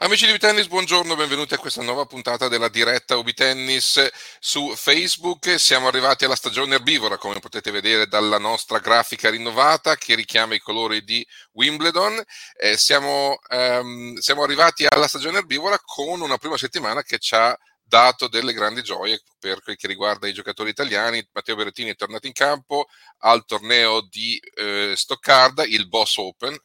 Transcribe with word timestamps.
Amici 0.00 0.30
di 0.30 0.38
Tennis, 0.38 0.68
buongiorno, 0.68 1.16
benvenuti 1.16 1.54
a 1.54 1.58
questa 1.58 1.82
nuova 1.82 2.06
puntata 2.06 2.46
della 2.46 2.68
diretta 2.68 3.16
Ubi 3.16 3.34
Tennis 3.34 4.08
su 4.38 4.72
Facebook. 4.76 5.58
Siamo 5.58 5.88
arrivati 5.88 6.24
alla 6.24 6.36
stagione 6.36 6.76
erbivora, 6.76 7.18
come 7.18 7.40
potete 7.40 7.72
vedere 7.72 8.06
dalla 8.06 8.38
nostra 8.38 8.78
grafica 8.78 9.28
rinnovata 9.28 9.96
che 9.96 10.14
richiama 10.14 10.54
i 10.54 10.60
colori 10.60 11.02
di 11.02 11.26
Wimbledon. 11.54 12.22
Eh, 12.56 12.76
siamo, 12.76 13.40
ehm, 13.48 14.16
siamo 14.18 14.44
arrivati 14.44 14.86
alla 14.88 15.08
stagione 15.08 15.38
erbivora 15.38 15.80
con 15.84 16.20
una 16.20 16.38
prima 16.38 16.56
settimana 16.56 17.02
che 17.02 17.18
ci 17.18 17.34
ha 17.34 17.58
dato 17.82 18.28
delle 18.28 18.52
grandi 18.52 18.82
gioie 18.82 19.20
per 19.38 19.62
quel 19.62 19.76
che 19.76 19.88
riguarda 19.88 20.28
i 20.28 20.32
giocatori 20.32 20.70
italiani. 20.70 21.26
Matteo 21.32 21.56
Berrettini 21.56 21.90
è 21.90 21.96
tornato 21.96 22.28
in 22.28 22.34
campo 22.34 22.86
al 23.22 23.44
torneo 23.46 24.02
di 24.02 24.40
eh, 24.54 24.92
Stoccarda, 24.94 25.64
il 25.64 25.88
Boss 25.88 26.18
Open, 26.18 26.56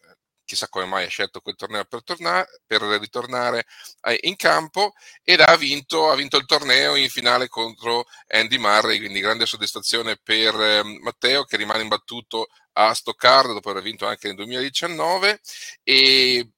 chissà 0.45 0.67
come 0.69 0.85
mai 0.85 1.05
ha 1.05 1.07
scelto 1.07 1.39
quel 1.41 1.55
torneo 1.55 1.83
per, 1.85 2.03
tornare, 2.03 2.47
per 2.65 2.81
ritornare 2.81 3.65
eh, 4.01 4.19
in 4.23 4.35
campo 4.35 4.93
ed 5.23 5.39
ha 5.39 5.55
vinto, 5.55 6.09
ha 6.09 6.15
vinto, 6.15 6.37
il 6.37 6.45
torneo 6.45 6.95
in 6.95 7.09
finale 7.09 7.47
contro 7.47 8.05
Andy 8.27 8.57
Murray, 8.57 8.97
quindi 8.99 9.19
grande 9.19 9.45
soddisfazione 9.45 10.17
per 10.21 10.59
eh, 10.59 10.83
Matteo 11.01 11.43
che 11.45 11.57
rimane 11.57 11.81
imbattuto 11.81 12.47
a 12.73 12.93
Stoccarda 12.93 13.53
dopo 13.53 13.69
aver 13.69 13.83
vinto 13.83 14.05
anche 14.05 14.27
nel 14.27 14.35
2019 14.37 15.39
e 15.83 16.49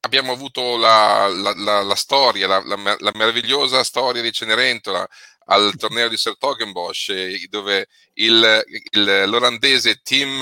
abbiamo 0.00 0.32
avuto 0.32 0.76
la, 0.76 1.26
la, 1.28 1.52
la, 1.56 1.82
la 1.82 1.94
storia, 1.96 2.46
la, 2.46 3.12
meravigliosa 3.14 3.82
storia 3.82 4.22
di 4.22 4.32
Cenerentola 4.32 5.06
al 5.48 5.74
torneo 5.76 6.08
di 6.08 6.16
Sertogenbosch 6.16 7.46
dove 7.48 7.88
il, 8.14 8.64
il, 8.92 9.24
l'olandese 9.26 10.00
Tim 10.02 10.38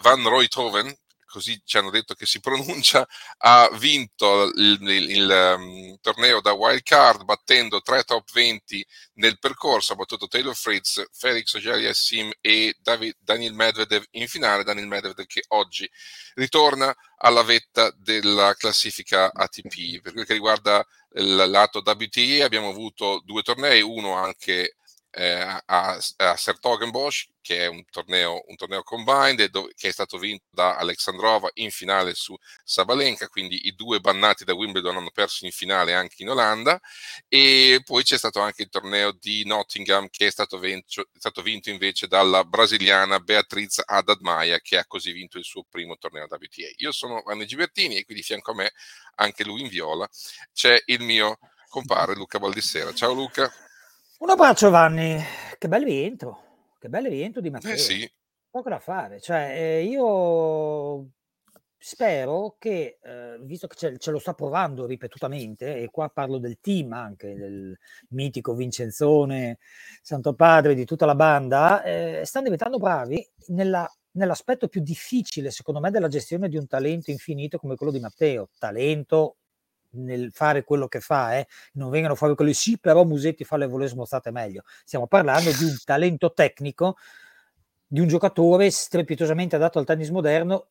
Van 0.00 0.22
Roythoven 0.28 0.94
così 1.36 1.60
ci 1.66 1.76
hanno 1.76 1.90
detto 1.90 2.14
che 2.14 2.24
si 2.24 2.40
pronuncia, 2.40 3.06
ha 3.44 3.68
vinto 3.74 4.44
il, 4.44 4.78
il, 4.80 5.10
il 5.10 5.54
um, 5.58 5.98
torneo 6.00 6.40
da 6.40 6.52
wild 6.52 6.82
card 6.82 7.24
battendo 7.24 7.82
tre 7.82 8.04
top 8.04 8.32
20 8.32 8.86
nel 9.14 9.38
percorso, 9.38 9.92
ha 9.92 9.96
battuto 9.96 10.28
Taylor 10.28 10.56
Fritz, 10.56 11.04
Felix 11.12 11.54
Auger-Aliassime 11.54 12.38
e 12.40 12.74
David, 12.80 13.16
Daniel 13.18 13.52
Medvedev 13.52 14.02
in 14.12 14.28
finale, 14.28 14.64
Daniel 14.64 14.86
Medvedev 14.86 15.26
che 15.26 15.44
oggi 15.48 15.88
ritorna 16.36 16.94
alla 17.18 17.42
vetta 17.42 17.92
della 17.98 18.54
classifica 18.54 19.30
ATP. 19.30 20.00
Per 20.00 20.12
quel 20.12 20.24
che 20.24 20.32
riguarda 20.32 20.82
il 21.16 21.34
lato 21.34 21.82
WTA 21.84 22.46
abbiamo 22.46 22.70
avuto 22.70 23.20
due 23.26 23.42
tornei, 23.42 23.82
uno 23.82 24.14
anche 24.14 24.76
eh, 25.18 25.62
a, 25.64 25.98
a 26.16 26.36
Sertogenbosch, 26.36 27.28
che 27.40 27.60
è 27.60 27.66
un 27.66 27.82
torneo, 27.90 28.42
un 28.48 28.56
torneo 28.56 28.82
combined 28.82 29.48
dove, 29.48 29.72
che 29.74 29.88
è 29.88 29.90
stato 29.92 30.18
vinto 30.18 30.44
da 30.50 30.76
Alexandrova 30.76 31.48
in 31.54 31.70
finale 31.70 32.12
su 32.12 32.36
Sabalenka, 32.62 33.28
quindi 33.28 33.66
i 33.66 33.74
due 33.74 34.00
bannati 34.00 34.44
da 34.44 34.52
Wimbledon 34.52 34.96
hanno 34.96 35.10
perso 35.10 35.46
in 35.46 35.52
finale 35.52 35.94
anche 35.94 36.22
in 36.22 36.28
Olanda 36.28 36.78
e 37.28 37.80
poi 37.82 38.02
c'è 38.02 38.18
stato 38.18 38.40
anche 38.40 38.62
il 38.62 38.68
torneo 38.68 39.12
di 39.12 39.44
Nottingham 39.46 40.08
che 40.10 40.26
è 40.26 40.30
stato, 40.30 40.58
vinto, 40.58 41.00
è 41.00 41.18
stato 41.18 41.40
vinto 41.40 41.70
invece 41.70 42.08
dalla 42.08 42.44
brasiliana 42.44 43.18
Beatriz 43.18 43.80
Haddad 43.82 44.18
Maia 44.20 44.60
che 44.60 44.76
ha 44.76 44.84
così 44.86 45.12
vinto 45.12 45.38
il 45.38 45.44
suo 45.44 45.64
primo 45.66 45.96
torneo 45.96 46.26
WTA. 46.28 46.68
Io 46.76 46.92
sono 46.92 47.22
Vanni 47.24 47.46
Gibertini 47.46 47.96
e 47.96 48.04
qui 48.04 48.14
di 48.14 48.22
fianco 48.22 48.50
a 48.50 48.54
me, 48.54 48.72
anche 49.14 49.44
lui 49.44 49.62
in 49.62 49.68
viola, 49.68 50.06
c'è 50.52 50.78
il 50.86 51.00
mio 51.00 51.38
compare 51.68 52.14
Luca 52.14 52.38
Baldissera. 52.38 52.92
Ciao 52.92 53.14
Luca. 53.14 53.50
Un 54.18 54.30
abbraccio 54.30 54.70
Vanni, 54.70 55.18
che 55.58 55.68
bel 55.68 55.84
viento, 55.84 56.38
che 56.78 56.88
bel 56.88 57.08
viento 57.08 57.40
di 57.40 57.48
Eh 57.48 57.50
Matteo. 57.50 57.76
sì. 57.76 58.10
Poco 58.50 58.70
da 58.70 58.78
fare, 58.78 59.20
cioè 59.20 59.52
eh, 59.54 59.84
io 59.84 61.10
spero 61.76 62.56
che, 62.58 62.98
eh, 63.02 63.38
visto 63.42 63.66
che 63.66 63.76
ce, 63.76 63.98
ce 63.98 64.10
lo 64.10 64.18
sta 64.18 64.32
provando 64.32 64.86
ripetutamente, 64.86 65.76
e 65.76 65.90
qua 65.90 66.08
parlo 66.08 66.38
del 66.38 66.58
team 66.60 66.92
anche, 66.94 67.34
del 67.34 67.76
mitico 68.10 68.54
Vincenzone, 68.54 69.58
Santo 70.00 70.32
Padre, 70.34 70.74
di 70.74 70.86
tutta 70.86 71.04
la 71.04 71.14
banda, 71.14 71.82
eh, 71.82 72.22
stanno 72.24 72.44
diventando 72.44 72.78
bravi 72.78 73.22
nella- 73.48 73.90
nell'aspetto 74.12 74.68
più 74.68 74.80
difficile, 74.80 75.50
secondo 75.50 75.78
me, 75.80 75.90
della 75.90 76.08
gestione 76.08 76.48
di 76.48 76.56
un 76.56 76.66
talento 76.66 77.10
infinito 77.10 77.58
come 77.58 77.76
quello 77.76 77.92
di 77.92 78.00
Matteo. 78.00 78.48
Talento 78.58 79.36
nel 79.96 80.30
fare 80.32 80.64
quello 80.64 80.88
che 80.88 81.00
fa, 81.00 81.36
eh, 81.38 81.46
non 81.74 81.90
vengono 81.90 82.14
fuori 82.14 82.34
quelli 82.34 82.54
sì, 82.54 82.78
però 82.78 83.04
Musetti 83.04 83.44
fa 83.44 83.56
le 83.56 83.66
volesimo 83.66 84.04
state 84.04 84.30
meglio. 84.30 84.62
Stiamo 84.84 85.06
parlando 85.06 85.50
di 85.50 85.64
un 85.64 85.76
talento 85.84 86.32
tecnico, 86.32 86.96
di 87.86 88.00
un 88.00 88.08
giocatore 88.08 88.70
strepitosamente 88.70 89.56
adatto 89.56 89.78
al 89.78 89.84
tennis 89.84 90.10
moderno, 90.10 90.68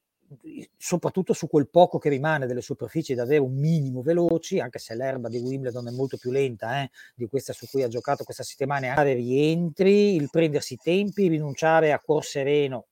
soprattutto 0.77 1.33
su 1.33 1.47
quel 1.47 1.69
poco 1.69 1.97
che 1.99 2.09
rimane 2.09 2.47
delle 2.47 2.61
superfici 2.61 3.13
davvero 3.13 3.43
un 3.43 3.55
minimo 3.55 4.01
veloci, 4.01 4.59
anche 4.59 4.79
se 4.79 4.95
l'erba 4.95 5.29
di 5.29 5.37
Wimbledon 5.37 5.87
è 5.87 5.91
molto 5.91 6.17
più 6.17 6.31
lenta 6.31 6.81
eh, 6.81 6.89
di 7.13 7.27
questa 7.27 7.53
su 7.53 7.67
cui 7.69 7.83
ha 7.83 7.87
giocato 7.87 8.23
questa 8.23 8.43
settimana, 8.43 8.93
fare 8.93 9.13
rientri, 9.13 10.15
il 10.15 10.29
prendersi 10.31 10.73
i 10.73 10.79
tempi, 10.81 11.27
rinunciare 11.27 11.91
a 11.91 11.99
cuor 11.99 12.23
sereno, 12.25 12.87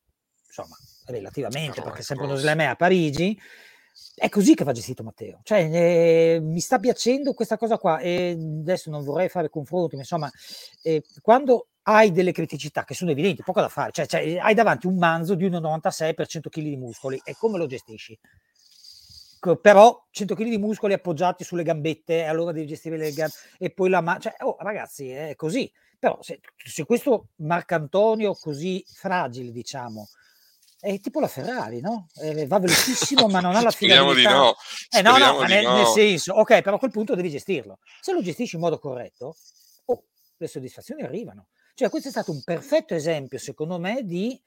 insomma, 0.45 0.75
relativamente, 1.07 1.81
perché 1.81 1.99
è 1.99 2.03
sempre 2.03 2.25
uno 2.25 2.35
slam 2.35 2.59
è 2.59 2.65
a 2.65 2.75
Parigi, 2.75 3.39
è 4.15 4.29
così 4.29 4.53
che 4.55 4.63
va 4.63 4.71
gestito 4.71 5.03
Matteo. 5.03 5.41
Cioè, 5.43 5.69
eh, 5.71 6.39
mi 6.41 6.59
sta 6.59 6.79
piacendo 6.79 7.33
questa 7.33 7.57
cosa 7.57 7.77
qua. 7.77 7.99
E 7.99 8.31
adesso 8.31 8.89
non 8.89 9.03
vorrei 9.03 9.29
fare 9.29 9.49
confronti, 9.49 9.95
ma 9.95 10.01
insomma, 10.01 10.31
eh, 10.81 11.03
quando 11.21 11.67
hai 11.83 12.11
delle 12.11 12.31
criticità 12.31 12.83
che 12.85 12.93
sono 12.93 13.11
evidenti, 13.11 13.43
poco 13.43 13.59
da 13.59 13.69
fare, 13.69 13.91
cioè, 13.91 14.05
cioè, 14.05 14.37
hai 14.37 14.53
davanti 14.53 14.87
un 14.87 14.97
manzo 14.97 15.35
di 15.35 15.45
1,96 15.49 16.13
per 16.13 16.27
100 16.27 16.49
kg 16.49 16.61
di 16.61 16.77
muscoli 16.77 17.19
e 17.23 17.35
come 17.35 17.57
lo 17.57 17.65
gestisci? 17.65 18.17
Però 19.61 20.07
100 20.09 20.35
kg 20.35 20.43
di 20.47 20.57
muscoli 20.57 20.93
appoggiati 20.93 21.43
sulle 21.43 21.63
gambette, 21.63 22.19
e 22.19 22.23
allora 22.23 22.53
devi 22.53 22.65
gestire 22.65 22.95
le 22.97 23.11
gambe 23.11 23.33
e 23.57 23.71
poi 23.71 23.89
la 23.89 23.99
mano. 23.99 24.19
Cioè, 24.19 24.35
oh, 24.39 24.55
ragazzi, 24.59 25.09
è 25.09 25.35
così. 25.35 25.69
Però 25.99 26.17
se, 26.21 26.39
se 26.55 26.85
questo 26.85 27.29
Marcantonio 27.37 28.33
così 28.35 28.83
fragile, 28.87 29.51
diciamo, 29.51 30.07
è 30.83 30.99
tipo 30.99 31.21
la 31.21 31.29
Ferrari, 31.29 31.79
no? 31.79 32.07
Eh, 32.15 32.45
va 32.45 32.59
velocissimo, 32.59 33.27
ma 33.29 33.39
non 33.39 33.55
ha 33.55 33.61
la 33.61 33.71
Speriamo 33.71 34.13
di 34.13 34.23
no. 34.23 34.53
Eh 34.89 35.01
no, 35.01 35.17
no, 35.17 35.39
ma 35.39 35.45
nel, 35.45 35.65
nel 35.65 35.83
no. 35.83 35.85
senso, 35.85 36.33
ok, 36.33 36.61
però 36.61 36.75
a 36.75 36.79
quel 36.79 36.91
punto 36.91 37.15
devi 37.15 37.29
gestirlo. 37.29 37.79
Se 38.01 38.11
lo 38.11 38.21
gestisci 38.21 38.55
in 38.55 38.61
modo 38.61 38.77
corretto, 38.79 39.37
oh, 39.85 40.03
le 40.35 40.47
soddisfazioni 40.47 41.03
arrivano. 41.03 41.47
Cioè, 41.73 41.89
questo 41.89 42.09
è 42.09 42.11
stato 42.11 42.31
un 42.31 42.43
perfetto 42.43 42.93
esempio, 42.95 43.39
secondo 43.39 43.79
me, 43.79 44.03
di, 44.03 44.39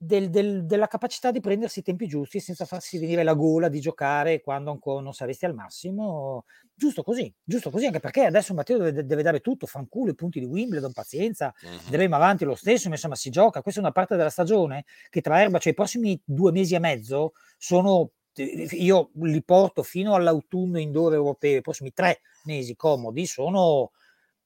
del- 0.00 0.30
del- 0.30 0.64
della 0.64 0.86
capacità 0.86 1.32
di 1.32 1.40
prendersi 1.40 1.80
i 1.80 1.82
tempi 1.82 2.06
giusti 2.06 2.38
senza 2.38 2.64
farsi 2.64 2.98
venire 2.98 3.24
la 3.24 3.34
gola 3.34 3.68
di 3.68 3.80
giocare 3.80 4.40
quando 4.40 4.70
ancora 4.70 5.02
non 5.02 5.12
saresti 5.12 5.44
al 5.44 5.54
massimo. 5.54 6.44
Giusto 6.72 7.02
così, 7.02 7.32
giusto 7.42 7.70
così, 7.70 7.86
anche 7.86 7.98
perché 7.98 8.24
adesso 8.24 8.54
Matteo 8.54 8.78
deve, 8.78 9.04
deve 9.04 9.22
dare 9.22 9.40
tutto, 9.40 9.66
fanculo 9.66 10.12
i 10.12 10.14
punti 10.14 10.38
di 10.38 10.46
Wimbledon, 10.46 10.92
pazienza, 10.92 11.52
andremo 11.86 12.14
avanti 12.14 12.44
lo 12.44 12.54
stesso, 12.54 12.88
ma 12.88 12.94
insomma 12.94 13.16
si 13.16 13.30
gioca, 13.30 13.60
questa 13.62 13.80
è 13.80 13.82
una 13.82 13.92
parte 13.92 14.14
della 14.16 14.30
stagione 14.30 14.84
che 15.10 15.20
tra 15.20 15.40
erba, 15.42 15.58
cioè 15.58 15.72
i 15.72 15.74
prossimi 15.74 16.20
due 16.24 16.52
mesi 16.52 16.76
e 16.76 16.78
mezzo 16.78 17.32
sono, 17.56 18.12
io 18.34 19.10
li 19.14 19.42
porto 19.42 19.82
fino 19.82 20.14
all'autunno 20.14 20.78
indoor 20.78 21.14
europeo, 21.14 21.58
i 21.58 21.60
prossimi 21.60 21.92
tre 21.92 22.20
mesi 22.44 22.76
comodi 22.76 23.26
sono, 23.26 23.90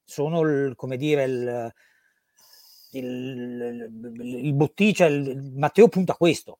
sono 0.03 0.41
il, 0.41 0.73
come 0.75 0.97
dire, 0.97 1.23
il, 1.25 1.73
il, 2.97 3.89
il, 4.21 4.45
il 4.45 4.53
bottino, 4.53 4.93
cioè 4.93 5.07
il, 5.07 5.51
Matteo 5.55 5.87
punta 5.87 6.13
a 6.13 6.17
questo, 6.17 6.59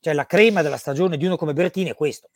cioè 0.00 0.12
la 0.14 0.26
crema 0.26 0.62
della 0.62 0.76
stagione 0.76 1.16
di 1.16 1.26
uno 1.26 1.36
come 1.36 1.52
Bertini 1.52 1.90
è 1.90 1.94
questo. 1.94 2.30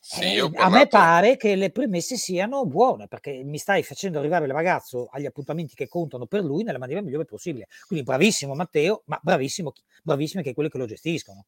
Sì, 0.00 0.36
Eh, 0.36 0.50
a 0.54 0.70
me 0.70 0.86
pare 0.86 1.36
che 1.36 1.54
le 1.54 1.70
premesse 1.70 2.16
siano 2.16 2.64
buone 2.64 3.08
perché 3.08 3.42
mi 3.44 3.58
stai 3.58 3.82
facendo 3.82 4.18
arrivare 4.18 4.46
il 4.46 4.52
ragazzo 4.52 5.08
agli 5.10 5.26
appuntamenti 5.26 5.74
che 5.74 5.88
contano 5.88 6.26
per 6.26 6.42
lui 6.44 6.62
nella 6.62 6.78
maniera 6.78 7.02
migliore 7.02 7.24
possibile. 7.26 7.66
Quindi 7.86 8.04
bravissimo 8.04 8.54
Matteo, 8.54 9.02
ma 9.06 9.18
bravissimo, 9.22 9.72
bravissimi 10.02 10.40
anche 10.40 10.54
quelli 10.54 10.70
che 10.70 10.78
lo 10.78 10.86
gestiscono. 10.86 11.44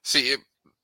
Sì, 0.00 0.24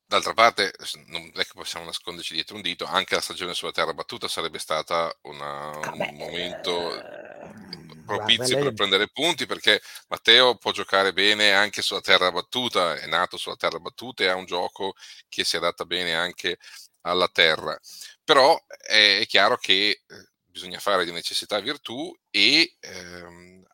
d'altra 0.07 0.33
parte 0.35 0.73
non 1.07 1.31
è 1.35 1.43
che 1.43 1.53
possiamo 1.55 1.87
nasconderci 1.87 2.35
dietro 2.35 2.57
un 2.57 2.62
dito, 2.62 2.85
anche 2.85 3.15
la 3.15 3.21
stagione 3.21 3.55
sulla 3.55 3.73
terra 3.73 3.93
battuta 3.93 4.29
sarebbe 4.29 4.59
stata 4.59 5.12
una- 5.23 5.81
Ah, 5.81 5.91
beh, 5.97 6.09
un 6.11 6.17
momento 6.17 6.95
eh, 6.95 7.90
propizi 8.17 8.55
per 8.57 8.73
prendere 8.73 9.09
punti 9.09 9.47
perché 9.47 9.81
Matteo 10.09 10.57
può 10.57 10.73
giocare 10.73 11.12
bene 11.12 11.53
anche 11.53 11.83
sulla 11.83 12.01
terra 12.01 12.31
battuta, 12.31 12.97
è 12.97 13.07
nato 13.07 13.37
sulla 13.37 13.57
terra 13.57 13.79
battuta 13.79 14.25
e 14.25 14.29
ha 14.29 14.35
un 14.35 14.45
gioco 14.45 14.95
che 15.29 15.45
si 15.45 15.57
adatta 15.57 15.85
bene 15.85 16.15
anche 16.15 16.59
alla 17.03 17.29
terra. 17.29 17.79
Però 18.25 18.59
è, 18.67 19.19
è 19.21 19.27
chiaro 19.27 19.57
che 19.57 20.03
eh, 20.07 20.29
bisogna 20.45 20.79
fare 20.79 21.05
di 21.05 21.12
necessità 21.12 21.61
virtù 21.61 22.15
e 22.31 22.77
ehm, 22.81 23.65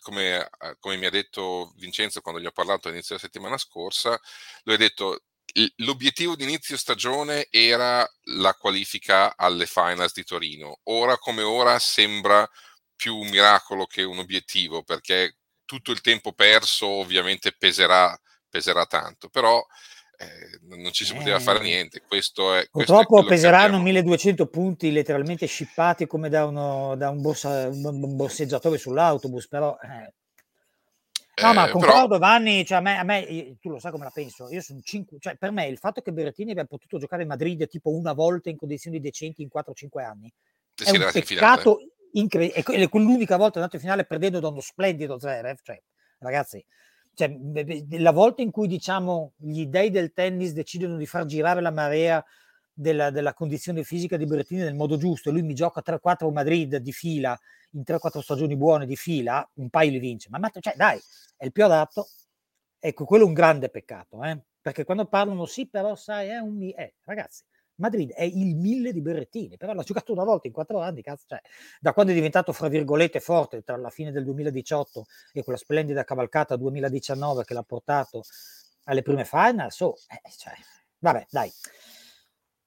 come, 0.00 0.48
come, 0.78 0.96
mi 0.96 1.06
ha 1.06 1.10
detto 1.10 1.72
Vincenzo 1.76 2.20
quando 2.20 2.40
gli 2.40 2.46
ho 2.46 2.52
parlato 2.52 2.86
all'inizio 2.86 3.16
della 3.16 3.26
settimana 3.26 3.58
scorsa, 3.58 4.18
lui 4.62 4.74
ha 4.74 4.78
detto 4.78 5.22
l'obiettivo 5.76 6.36
di 6.36 6.44
inizio 6.44 6.76
stagione 6.76 7.48
era 7.50 8.08
la 8.24 8.54
qualifica 8.54 9.36
alle 9.36 9.66
finals 9.66 10.12
di 10.12 10.24
Torino. 10.24 10.80
Ora 10.84 11.16
come 11.18 11.42
ora 11.42 11.78
sembra 11.78 12.48
più 12.96 13.16
un 13.16 13.28
miracolo 13.28 13.86
che 13.86 14.02
un 14.02 14.18
obiettivo, 14.18 14.82
perché 14.82 15.36
tutto 15.64 15.92
il 15.92 16.00
tempo 16.00 16.32
perso 16.32 16.86
ovviamente 16.86 17.54
peserà, 17.56 18.18
peserà 18.48 18.86
tanto, 18.86 19.28
però 19.28 19.64
eh, 20.18 20.58
non 20.62 20.90
ci 20.92 21.04
si 21.04 21.12
eh, 21.12 21.16
poteva 21.16 21.38
fare 21.38 21.60
niente. 21.60 22.02
Questo 22.06 22.54
è, 22.54 22.66
purtroppo 22.70 23.16
questo 23.16 23.26
è 23.26 23.34
peseranno 23.34 23.80
1200 23.80 24.46
punti 24.46 24.90
letteralmente 24.90 25.46
scippati 25.46 26.06
come 26.06 26.28
da, 26.28 26.46
uno, 26.46 26.96
da 26.96 27.10
un, 27.10 27.20
borsa, 27.20 27.68
un, 27.68 28.16
borseggiatore 28.16 28.78
sull'autobus, 28.78 29.48
però... 29.48 29.76
Eh. 29.82 30.14
No, 31.38 31.52
ma 31.52 31.66
eh, 31.66 31.70
concordo, 31.70 32.16
però... 32.16 32.18
Vanni, 32.18 32.64
cioè 32.64 32.78
a 32.78 32.80
me, 32.80 32.98
a 32.98 33.02
me, 33.02 33.56
tu 33.60 33.68
lo 33.68 33.78
sai 33.78 33.90
come 33.90 34.04
la 34.04 34.10
penso, 34.10 34.48
io 34.50 34.62
sono 34.62 34.80
5, 34.80 35.18
cioè 35.20 35.36
per 35.36 35.50
me 35.50 35.66
il 35.66 35.76
fatto 35.76 36.00
che 36.00 36.10
Berrettini 36.10 36.52
abbia 36.52 36.64
potuto 36.64 36.98
giocare 36.98 37.22
in 37.22 37.28
Madrid 37.28 37.68
tipo 37.68 37.90
una 37.90 38.14
volta 38.14 38.48
in 38.48 38.56
condizioni 38.56 39.00
decenti 39.00 39.42
in 39.42 39.50
4-5 39.54 40.02
anni 40.02 40.32
è 40.84 40.90
un 40.90 41.10
peccato 41.10 41.78
incredibile, 42.18 42.62
è 42.62 42.88
l'unica 42.92 43.36
volta 43.36 43.58
andato 43.58 43.76
in 43.76 43.82
finale 43.82 44.04
perdendo 44.04 44.40
da 44.40 44.48
uno 44.48 44.60
splendido 44.60 45.18
Zverev, 45.18 45.58
cioè 45.62 45.80
ragazzi, 46.18 46.64
cioè, 47.14 47.34
la 47.98 48.12
volta 48.12 48.42
in 48.42 48.50
cui 48.50 48.68
diciamo 48.68 49.32
gli 49.36 49.66
dei 49.66 49.90
del 49.90 50.12
tennis 50.12 50.52
decidono 50.52 50.96
di 50.96 51.06
far 51.06 51.24
girare 51.24 51.60
la 51.60 51.70
marea 51.70 52.22
della, 52.72 53.10
della 53.10 53.32
condizione 53.32 53.84
fisica 53.84 54.18
di 54.18 54.26
Berrettini 54.26 54.60
nel 54.60 54.74
modo 54.74 54.98
giusto 54.98 55.30
e 55.30 55.32
lui 55.32 55.42
mi 55.42 55.54
gioca 55.54 55.82
3-4 55.84 56.30
Madrid 56.30 56.76
di 56.76 56.92
fila 56.92 57.38
in 57.70 57.82
3-4 57.86 58.20
stagioni 58.20 58.56
buone 58.56 58.86
di 58.86 58.96
fila, 58.96 59.48
un 59.54 59.70
paio 59.70 59.90
li 59.90 59.98
vince, 59.98 60.28
ma, 60.30 60.38
ma 60.38 60.50
cioè, 60.50 60.74
dai, 60.76 61.00
è 61.36 61.44
il 61.44 61.52
più 61.52 61.64
adatto. 61.64 62.08
Ecco, 62.78 63.04
quello 63.04 63.24
è 63.24 63.26
un 63.26 63.32
grande 63.32 63.68
peccato, 63.70 64.22
eh? 64.22 64.38
perché 64.60 64.84
quando 64.84 65.06
parlano 65.06 65.46
sì, 65.46 65.68
però 65.68 65.94
sai, 65.94 66.28
è 66.28 66.38
un... 66.38 66.60
Eh, 66.62 66.94
ragazzi, 67.04 67.42
Madrid 67.76 68.12
è 68.12 68.22
il 68.22 68.56
mille 68.56 68.92
di 68.92 69.00
Berrettini, 69.00 69.56
però 69.56 69.72
l'ha 69.72 69.82
giocato 69.82 70.12
una 70.12 70.24
volta 70.24 70.46
in 70.46 70.52
quattro 70.52 70.80
anni, 70.80 71.02
cazzo, 71.02 71.24
cioè, 71.28 71.40
da 71.80 71.92
quando 71.92 72.12
è 72.12 72.14
diventato, 72.14 72.52
fra 72.52 72.68
virgolette, 72.68 73.20
forte 73.20 73.62
tra 73.62 73.76
la 73.76 73.90
fine 73.90 74.12
del 74.12 74.24
2018 74.24 75.04
e 75.32 75.42
quella 75.42 75.58
splendida 75.58 76.04
cavalcata 76.04 76.56
2019 76.56 77.44
che 77.44 77.54
l'ha 77.54 77.62
portato 77.62 78.22
alle 78.84 79.02
prime 79.02 79.24
final, 79.24 79.70
so, 79.70 79.94
eh, 80.08 80.30
cioè, 80.36 80.54
vabbè, 80.98 81.26
dai. 81.30 81.50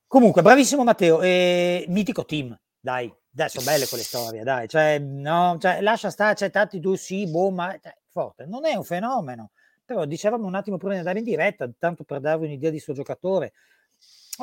Comunque, 0.07 0.41
bravissimo 0.41 0.83
Matteo, 0.83 1.21
eh, 1.21 1.85
mitico 1.87 2.25
team, 2.25 2.57
dai, 2.79 3.13
dai, 3.29 3.49
sono 3.49 3.65
belle 3.65 3.87
quelle 3.87 4.03
storie, 4.03 4.43
dai, 4.43 4.67
cioè, 4.67 4.99
no, 4.99 5.57
cioè, 5.59 5.81
lascia 5.81 6.09
stare, 6.09 6.35
c'è 6.35 6.49
tanti 6.49 6.79
tu, 6.79 6.95
sì, 6.95 7.27
boh, 7.29 7.51
ma 7.51 7.77
cioè, 7.81 7.95
forte, 8.09 8.45
non 8.45 8.65
è 8.65 8.75
un 8.75 8.83
fenomeno, 8.83 9.51
però 9.85 10.05
dicevamo 10.05 10.45
un 10.45 10.55
attimo 10.55 10.77
prima 10.77 10.93
di 10.93 10.99
andare 10.99 11.19
in 11.19 11.25
diretta, 11.25 11.69
tanto 11.77 12.03
per 12.03 12.19
darvi 12.19 12.45
un'idea 12.45 12.69
di 12.69 12.79
suo 12.79 12.93
giocatore, 12.93 13.53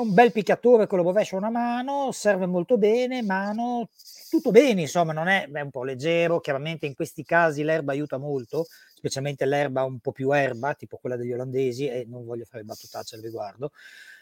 un 0.00 0.12
bel 0.12 0.32
picchiatore 0.32 0.86
con 0.86 0.98
lo 0.98 1.04
rovescia 1.04 1.36
una 1.36 1.50
mano, 1.50 2.10
serve 2.12 2.46
molto 2.46 2.76
bene, 2.76 3.22
mano, 3.22 3.88
tutto 4.28 4.50
bene, 4.50 4.82
insomma, 4.82 5.12
non 5.12 5.28
è, 5.28 5.48
è, 5.50 5.60
un 5.60 5.70
po' 5.70 5.84
leggero, 5.84 6.40
chiaramente 6.40 6.86
in 6.86 6.94
questi 6.94 7.24
casi 7.24 7.62
l'erba 7.62 7.92
aiuta 7.92 8.18
molto, 8.18 8.66
specialmente 8.94 9.46
l'erba 9.46 9.84
un 9.84 9.98
po' 10.00 10.12
più 10.12 10.32
erba, 10.32 10.74
tipo 10.74 10.98
quella 10.98 11.16
degli 11.16 11.32
olandesi, 11.32 11.86
e 11.88 12.04
non 12.06 12.24
voglio 12.24 12.44
fare 12.44 12.64
battutacce 12.64 13.16
al 13.16 13.22
riguardo. 13.22 13.72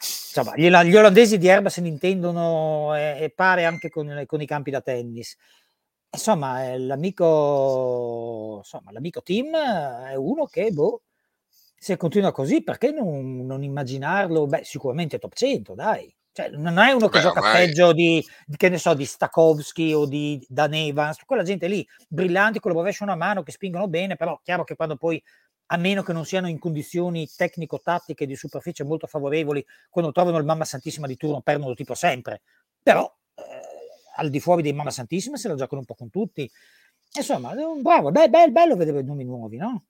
Insomma, 0.00 0.55
gli, 0.56 0.69
gli 0.69 0.97
olandesi 0.97 1.38
di 1.38 1.49
erba 1.49 1.69
se 1.71 1.81
ne 1.81 1.88
intendono 1.88 2.94
e, 2.94 3.17
e 3.23 3.31
pare 3.31 3.65
anche 3.65 3.91
con, 3.91 4.25
con, 4.27 4.41
i 4.41 4.47
campi 4.47 4.70
da 4.70 4.81
tennis. 4.81 5.37
Insomma, 6.11 6.77
l'amico, 6.77 8.59
insomma, 8.59 8.93
l'amico 8.93 9.23
team 9.23 9.55
è 9.56 10.15
uno 10.15 10.47
che, 10.47 10.70
boh, 10.70 11.03
se 11.85 11.99
continua 11.99 12.33
così, 12.33 12.63
perché 12.63 12.93
non, 12.93 13.45
non 13.45 13.63
immaginarlo? 13.63 14.47
Beh, 14.47 14.65
sicuramente 14.65 15.19
top 15.19 15.35
100, 15.35 15.75
dai. 15.75 16.11
Cioè, 16.33 16.49
non 16.49 16.79
è 16.79 16.93
uno 16.93 17.09
che 17.09 17.19
Beh, 17.19 17.25
gioca 17.25 17.41
ormai... 17.41 17.67
peggio 17.67 17.93
di, 17.93 18.25
di, 18.47 18.57
che 18.57 18.71
ne 18.71 18.79
so, 18.79 18.95
di 18.95 19.05
Stakowski 19.05 19.93
o 19.93 20.07
di 20.07 20.43
Dan 20.49 20.73
Evans, 20.73 21.23
quella 21.27 21.43
gente 21.43 21.69
lì, 21.69 21.87
brillanti, 22.09 22.59
con 22.59 22.71
la 22.71 22.79
rovescia 22.79 23.05
una 23.05 23.17
mano, 23.17 23.43
che 23.43 23.53
spingono 23.53 23.87
bene, 23.87 24.17
però 24.17 24.41
chiaro 24.43 24.65
che 24.65 24.77
quando 24.77 24.97
poi, 24.97 25.23
a 25.67 25.77
meno 25.77 26.03
che 26.03 26.15
non 26.15 26.25
siano 26.25 26.49
in 26.49 26.59
condizioni 26.59 27.29
tecnico-tattiche 27.29 28.25
di 28.25 28.35
superficie 28.35 28.83
molto 28.83 29.07
favorevoli, 29.07 29.63
quando 29.91 30.11
trovano 30.11 30.39
il 30.39 30.47
Mamma 30.47 30.65
Santissima 30.65 31.07
di 31.07 31.19
turno 31.19 31.43
perdono 31.43 31.75
tipo 31.75 31.93
sempre. 31.93 32.41
Però, 32.83 33.05
eh, 33.35 33.43
al 34.17 34.31
di 34.31 34.41
fuori 34.41 34.63
dei 34.63 34.73
Mamma 34.73 34.91
Santissima 34.91 35.37
se 35.37 35.49
la 35.49 35.55
giocano 35.55 35.81
un 35.81 35.87
po' 35.87 35.97
con 35.97 36.09
tutti. 36.09 36.51
Insomma, 37.15 37.53
bravo, 37.83 38.11
beh, 38.11 38.31
beh, 38.31 38.49
bello 38.53 38.75
vedere 38.75 39.03
nomi 39.03 39.25
nuovi, 39.25 39.59
no? 39.59 39.85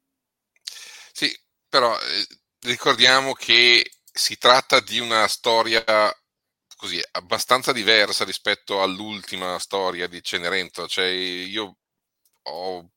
Però 1.75 1.99
eh, 1.99 2.26
ricordiamo 2.61 3.32
che 3.32 3.91
si 4.00 4.38
tratta 4.38 4.79
di 4.79 5.00
una 5.00 5.26
storia 5.26 5.82
così 6.76 7.03
abbastanza 7.11 7.73
diversa 7.73 8.25
rispetto 8.25 8.81
all'ultima 8.81 9.59
storia 9.59 10.06
di 10.06 10.23
Cenerentola. 10.23 10.87
Cioè, 10.87 11.05
io 11.06 11.79
ho 12.43 12.91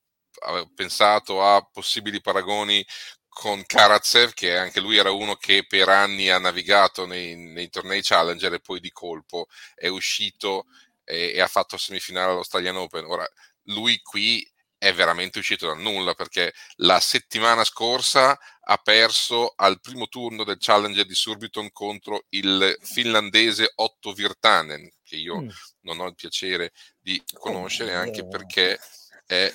pensato 0.76 1.44
a 1.44 1.64
possibili 1.64 2.22
paragoni 2.22 2.86
con 3.28 3.66
Karatsev, 3.66 4.34
che 4.34 4.56
anche 4.56 4.80
lui 4.80 4.98
era 4.98 5.10
uno 5.10 5.38
che 5.38 5.66
per 5.66 5.90
anni 5.90 6.30
ha 6.30 6.38
navigato 6.38 7.08
nei, 7.08 7.36
nei 7.36 7.70
tornei 7.72 8.04
Challenger 8.04 8.54
e 8.54 8.60
poi 8.60 8.80
di 8.80 8.92
colpo 8.92 9.48
è 9.74 9.88
uscito 9.88 10.66
e, 11.04 11.32
e 11.34 11.42
ha 11.42 11.48
fatto 11.48 11.78
semifinale 11.78 12.30
all'Australian 12.30 12.76
Open. 12.76 13.06
Ora, 13.06 13.28
lui 13.70 14.00
qui 14.04 14.48
è 14.78 14.94
veramente 14.94 15.40
uscito 15.40 15.68
dal 15.68 15.80
nulla 15.80 16.14
perché 16.14 16.54
la 16.78 17.00
settimana 17.00 17.64
scorsa 17.64 18.38
ha 18.70 18.78
perso 18.78 19.54
al 19.56 19.80
primo 19.80 20.08
turno 20.08 20.44
del 20.44 20.58
Challenger 20.60 21.06
di 21.06 21.16
Surbiton 21.16 21.72
contro 21.72 22.26
il 22.30 22.78
finlandese 22.82 23.72
Otto 23.76 24.14
Virtanen, 24.14 24.90
che 25.04 25.16
io 25.16 25.42
mm. 25.42 25.50
non 25.82 26.00
ho 26.00 26.08
il 26.08 26.16
piacere 26.16 26.74
di 27.00 27.22
conoscere 27.34 27.96
anche 27.96 28.28
perché 28.28 28.80
è, 29.26 29.52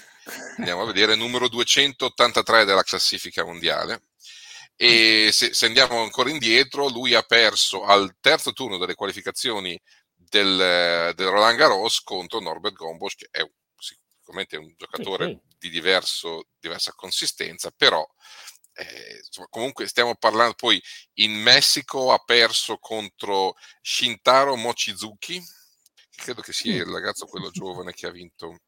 andiamo 0.56 0.82
a 0.82 0.86
vedere, 0.86 1.14
numero 1.14 1.48
283 1.48 2.64
della 2.64 2.82
classifica 2.82 3.44
mondiale. 3.44 4.04
E 4.74 5.28
se, 5.30 5.54
se 5.54 5.66
andiamo 5.66 6.02
ancora 6.02 6.30
indietro, 6.30 6.88
lui 6.88 7.14
ha 7.14 7.22
perso 7.22 7.84
al 7.84 8.16
terzo 8.20 8.52
turno 8.52 8.78
delle 8.78 8.94
qualificazioni 8.94 9.78
del, 10.16 11.12
del 11.14 11.28
Roland 11.28 11.58
Garros 11.58 12.00
contro 12.02 12.40
Norbert 12.40 12.74
Gombos, 12.74 13.14
che 13.14 13.28
è 13.30 13.46
sicuramente 14.32 14.56
è 14.56 14.58
un 14.58 14.74
giocatore 14.76 15.26
sì, 15.26 15.32
sì. 15.32 15.56
di 15.58 15.70
diverso, 15.70 16.48
diversa 16.58 16.92
consistenza, 16.94 17.70
però 17.70 18.06
eh, 18.74 19.20
insomma, 19.24 19.46
comunque 19.50 19.86
stiamo 19.86 20.14
parlando 20.16 20.54
poi 20.54 20.82
in 21.14 21.32
Messico 21.32 22.12
ha 22.12 22.18
perso 22.18 22.78
contro 22.78 23.54
Shintaro 23.82 24.56
Mochizuki, 24.56 25.38
che 25.38 26.22
credo 26.22 26.40
che 26.40 26.52
sia 26.52 26.76
il 26.76 26.86
ragazzo 26.86 27.26
quello 27.26 27.50
giovane 27.52 27.92
che 27.92 28.06
ha 28.06 28.10
vinto 28.10 28.60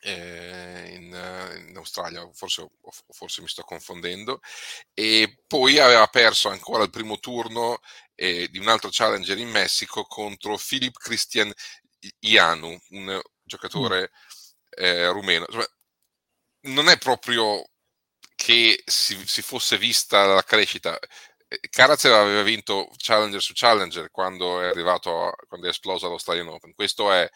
eh, 0.00 0.94
in, 0.94 1.66
in, 1.68 1.76
Australia, 1.76 2.28
forse, 2.32 2.66
forse, 3.08 3.40
mi 3.40 3.48
sto 3.48 3.62
confondendo, 3.62 4.40
e 4.92 5.42
poi 5.46 5.78
aveva 5.78 6.06
perso 6.08 6.48
ancora 6.48 6.82
il 6.82 6.90
primo 6.90 7.18
turno 7.18 7.78
eh, 8.14 8.48
di 8.50 8.58
un 8.58 8.68
altro 8.68 8.88
challenger 8.90 9.38
in 9.38 9.48
Messico 9.48 10.04
contro 10.04 10.56
Filip 10.56 10.96
Christian 10.98 11.52
Ianu, 12.20 12.78
un 12.90 13.20
giocatore 13.44 14.10
mm 14.10 14.34
eh, 14.70 15.08
rumeno. 15.10 15.44
Insomma, 15.46 15.66
non 16.62 16.88
è 16.88 16.98
proprio 16.98 17.64
che 18.34 18.82
si, 18.84 19.16
si, 19.26 19.42
fosse 19.42 19.78
vista 19.78 20.26
la 20.26 20.42
crescita. 20.42 20.98
Karatsev 21.70 22.12
eh, 22.12 22.16
aveva 22.16 22.42
vinto 22.42 22.88
Challenger 22.96 23.40
su 23.40 23.52
Challenger 23.54 24.10
quando 24.10 24.60
è 24.60 24.66
arrivato, 24.66 25.34
quando 25.48 25.66
è 25.66 25.70
esploso 25.70 26.06
all'Australian 26.06 26.48
Open. 26.48 26.74
Questo 26.74 27.12
è, 27.12 27.28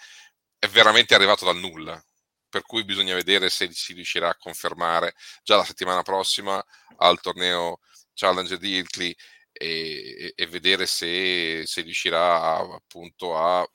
è 0.59 0.69
veramente 0.69 1.15
arrivato 1.15 1.45
dal 1.45 1.57
nulla 1.57 2.03
per 2.51 2.63
cui 2.63 2.85
bisogna 2.85 3.15
vedere 3.15 3.49
se 3.49 3.71
si 3.73 3.95
riuscirà 3.95 4.29
a 4.31 4.37
confermare 4.37 5.15
già 5.43 5.57
la 5.57 5.65
settimana 5.65 6.03
prossima 6.03 6.63
al 6.99 7.21
torneo 7.21 7.79
Challenger 8.13 8.59
di 8.59 8.77
Ilkley 8.77 9.15
e, 9.53 10.33
e, 10.35 10.47
vedere 10.47 10.87
se, 10.87 11.65
se 11.67 11.81
riuscirà 11.83 12.43
a, 12.43 12.59
appunto 12.75 13.37
a 13.37 13.67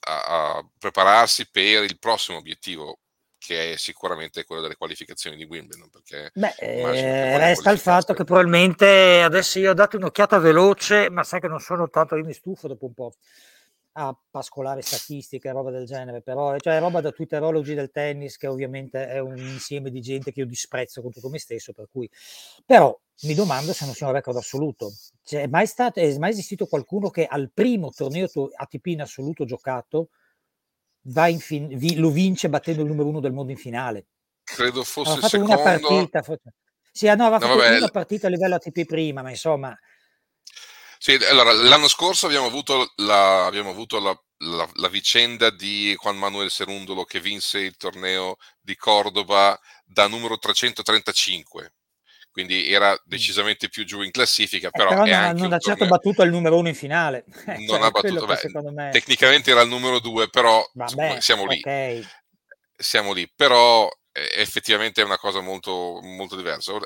a, 0.00 0.56
a 0.56 0.68
prepararsi 0.78 1.48
per 1.50 1.84
il 1.84 1.98
prossimo 1.98 2.38
obiettivo 2.38 3.00
che 3.38 3.72
è 3.72 3.76
sicuramente 3.76 4.44
quello 4.44 4.60
delle 4.60 4.76
qualificazioni 4.76 5.36
di 5.36 5.44
Wimbledon. 5.44 5.88
Perché 5.90 6.30
Beh, 6.34 6.54
eh, 6.58 7.38
resta 7.38 7.70
il 7.70 7.78
fatto 7.78 8.12
che 8.12 8.24
probabilmente 8.24 9.22
adesso 9.22 9.58
io 9.58 9.70
ho 9.70 9.74
dato 9.74 9.96
un'occhiata 9.96 10.38
veloce, 10.38 11.08
ma 11.08 11.22
sai 11.22 11.40
che 11.40 11.48
non 11.48 11.60
sono 11.60 11.88
tanto, 11.88 12.16
io 12.16 12.24
mi 12.24 12.34
stufo 12.34 12.68
dopo 12.68 12.86
un 12.86 12.94
po'. 12.94 13.14
A 14.00 14.16
pascolare 14.30 14.80
statistiche 14.80 15.48
e 15.48 15.52
roba 15.52 15.72
del 15.72 15.84
genere, 15.84 16.22
però 16.22 16.56
cioè, 16.58 16.76
è 16.76 16.78
roba 16.78 17.00
da 17.00 17.10
twitterologi 17.10 17.74
del 17.74 17.90
tennis 17.90 18.36
che 18.36 18.46
ovviamente 18.46 19.08
è 19.08 19.18
un 19.18 19.36
insieme 19.36 19.90
di 19.90 20.00
gente 20.00 20.30
che 20.30 20.40
io 20.40 20.46
disprezzo 20.46 21.02
con 21.02 21.10
tutto 21.10 21.28
me 21.28 21.38
stesso, 21.40 21.72
per 21.72 21.88
cui 21.90 22.08
però 22.64 22.96
mi 23.22 23.34
domando 23.34 23.72
se 23.72 23.84
non 23.84 23.94
sia 23.94 24.06
un 24.06 24.12
record 24.12 24.36
assoluto. 24.36 24.92
Cioè, 25.24 25.42
è, 25.42 25.46
mai 25.48 25.66
stato, 25.66 25.98
è 25.98 26.18
mai 26.18 26.30
esistito 26.30 26.66
qualcuno 26.66 27.10
che 27.10 27.26
al 27.26 27.50
primo 27.52 27.90
torneo 27.90 28.28
ATP 28.54 28.86
in 28.86 29.00
assoluto 29.00 29.44
giocato 29.44 30.10
fin- 31.38 31.76
vi- 31.76 31.96
lo 31.96 32.10
vince 32.10 32.48
battendo 32.48 32.82
il 32.82 32.88
numero 32.88 33.08
uno 33.08 33.20
del 33.20 33.32
mondo 33.32 33.50
in 33.50 33.58
finale? 33.58 34.06
Credo 34.44 34.84
fosse 34.84 35.14
fatto 35.16 35.26
secondo... 35.26 35.54
una 35.54 35.62
partita, 35.62 36.22
forse. 36.22 36.54
Sì, 36.92 37.06
no, 37.06 37.12
aveva 37.12 37.30
no, 37.30 37.38
fatto 37.38 37.56
vabbè. 37.56 37.76
una 37.76 37.88
partita 37.88 38.28
a 38.28 38.30
livello 38.30 38.54
ATP 38.54 38.84
prima, 38.84 39.22
ma 39.22 39.30
insomma 39.30 39.76
sì, 40.98 41.14
allora, 41.30 41.52
l'anno 41.52 41.88
scorso 41.88 42.26
abbiamo 42.26 42.46
avuto 42.46 42.92
la, 42.96 43.46
abbiamo 43.46 43.70
avuto 43.70 44.00
la, 44.00 44.18
la, 44.38 44.68
la 44.74 44.88
vicenda 44.88 45.50
di 45.50 45.96
Juan 46.00 46.18
Manuel 46.18 46.50
Serundolo 46.50 47.04
che 47.04 47.20
vinse 47.20 47.58
il 47.58 47.76
torneo 47.76 48.36
di 48.60 48.76
Cordoba 48.76 49.58
da 49.84 50.06
numero 50.06 50.38
335 50.38 51.72
quindi 52.38 52.72
era 52.72 52.96
decisamente 53.04 53.68
più 53.68 53.84
giù 53.84 54.00
in 54.02 54.12
classifica, 54.12 54.70
però, 54.70 54.90
eh, 54.90 55.10
però 55.10 55.26
non, 55.32 55.36
non 55.38 55.52
ha 55.54 55.58
certo 55.58 55.88
battuto 55.88 56.22
il 56.22 56.30
numero 56.30 56.56
uno 56.56 56.68
in 56.68 56.74
finale. 56.76 57.24
non 57.46 57.66
cioè, 57.66 57.80
ha 57.80 57.90
battuto, 57.90 58.26
beh, 58.26 58.70
me... 58.70 58.90
tecnicamente 58.90 59.50
era 59.50 59.62
il 59.62 59.68
numero 59.68 59.98
due, 59.98 60.28
però 60.28 60.64
Vabbè, 60.72 61.20
siamo 61.20 61.46
lì. 61.46 61.58
Okay. 61.58 62.06
Siamo 62.76 63.12
lì, 63.12 63.28
però 63.34 63.90
effettivamente 64.34 65.00
è 65.00 65.04
una 65.04 65.18
cosa 65.18 65.40
molto, 65.40 66.00
molto 66.02 66.36
diversa. 66.36 66.78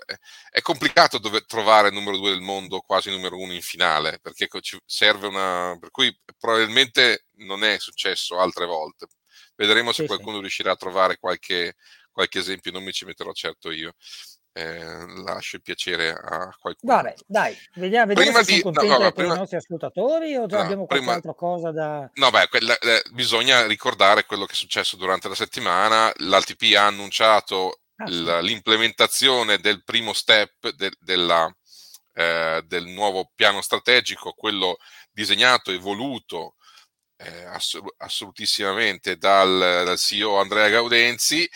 È 0.50 0.60
complicato 0.60 1.18
dove 1.18 1.42
trovare 1.42 1.88
il 1.88 1.94
numero 1.94 2.16
due 2.16 2.30
del 2.30 2.40
mondo, 2.40 2.80
quasi 2.80 3.10
numero 3.10 3.38
uno 3.38 3.52
in 3.52 3.62
finale, 3.62 4.18
perché 4.20 4.48
ci 4.60 4.78
serve 4.84 5.26
una... 5.26 5.76
per 5.78 5.90
cui 5.90 6.16
probabilmente 6.38 7.26
non 7.38 7.64
è 7.64 7.78
successo 7.78 8.38
altre 8.38 8.66
volte. 8.66 9.06
Vedremo 9.54 9.92
se 9.92 10.02
sì, 10.02 10.08
qualcuno 10.08 10.36
sì. 10.36 10.40
riuscirà 10.40 10.72
a 10.72 10.76
trovare 10.76 11.18
qualche, 11.18 11.74
qualche 12.10 12.38
esempio, 12.38 12.72
non 12.72 12.82
mi 12.82 12.92
ci 12.92 13.04
metterò 13.04 13.32
certo 13.32 13.70
io 13.70 13.94
eh, 14.52 15.06
lascio 15.24 15.56
il 15.56 15.62
piacere 15.62 16.10
a 16.10 16.54
qualcuno. 16.58 16.94
Vabbè, 16.94 17.14
dai, 17.26 17.56
vediamo, 17.74 18.06
vediamo 18.06 18.14
prima 18.14 18.44
se 18.44 18.52
di, 18.52 18.58
sono 18.60 18.82
no, 18.82 18.98
vabbè, 18.98 19.12
prima, 19.12 19.34
i 19.34 19.38
nostri 19.38 19.56
ascoltatori 19.56 20.36
o 20.36 20.46
già 20.46 20.58
no, 20.58 20.62
abbiamo 20.62 20.86
qualche 20.86 21.10
altra 21.10 21.34
cosa 21.34 21.70
da... 21.72 22.10
No, 22.14 22.30
beh, 22.30 22.48
quella, 22.48 22.78
eh, 22.78 23.02
bisogna 23.12 23.66
ricordare 23.66 24.26
quello 24.26 24.44
che 24.44 24.52
è 24.52 24.56
successo 24.56 24.96
durante 24.96 25.28
la 25.28 25.34
settimana. 25.34 26.12
L'ATP 26.16 26.74
ha 26.76 26.86
annunciato 26.86 27.80
ah, 27.96 28.04
l- 28.08 28.40
l'implementazione 28.42 29.58
del 29.58 29.82
primo 29.84 30.12
step 30.12 30.70
de- 30.70 30.96
della, 31.00 31.50
eh, 32.14 32.62
del 32.66 32.86
nuovo 32.86 33.30
piano 33.34 33.62
strategico, 33.62 34.32
quello 34.32 34.76
disegnato 35.10 35.70
e 35.70 35.78
voluto 35.78 36.56
eh, 37.16 37.44
assolut- 37.44 37.94
assolutissimamente 37.96 39.16
dal, 39.16 39.82
dal 39.84 39.98
CEO 39.98 40.38
Andrea 40.38 40.68
Gaudenzi 40.68 41.48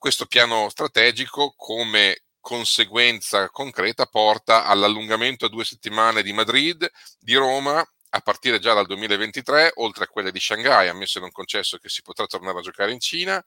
questo 0.00 0.24
piano 0.24 0.70
strategico 0.70 1.52
come 1.54 2.22
conseguenza 2.40 3.48
concreta 3.50 4.06
porta 4.06 4.64
all'allungamento 4.64 5.46
a 5.46 5.48
due 5.48 5.64
settimane 5.64 6.22
di 6.22 6.32
Madrid, 6.32 6.88
di 7.18 7.34
Roma, 7.34 7.84
a 8.12 8.20
partire 8.20 8.58
già 8.58 8.74
dal 8.74 8.86
2023, 8.86 9.72
oltre 9.76 10.04
a 10.04 10.06
quelle 10.08 10.32
di 10.32 10.40
Shanghai, 10.40 10.88
ammesso 10.88 11.18
e 11.18 11.20
non 11.20 11.30
concesso 11.30 11.78
che 11.78 11.88
si 11.88 12.02
potrà 12.02 12.26
tornare 12.26 12.58
a 12.58 12.62
giocare 12.62 12.92
in 12.92 12.98
Cina, 12.98 13.42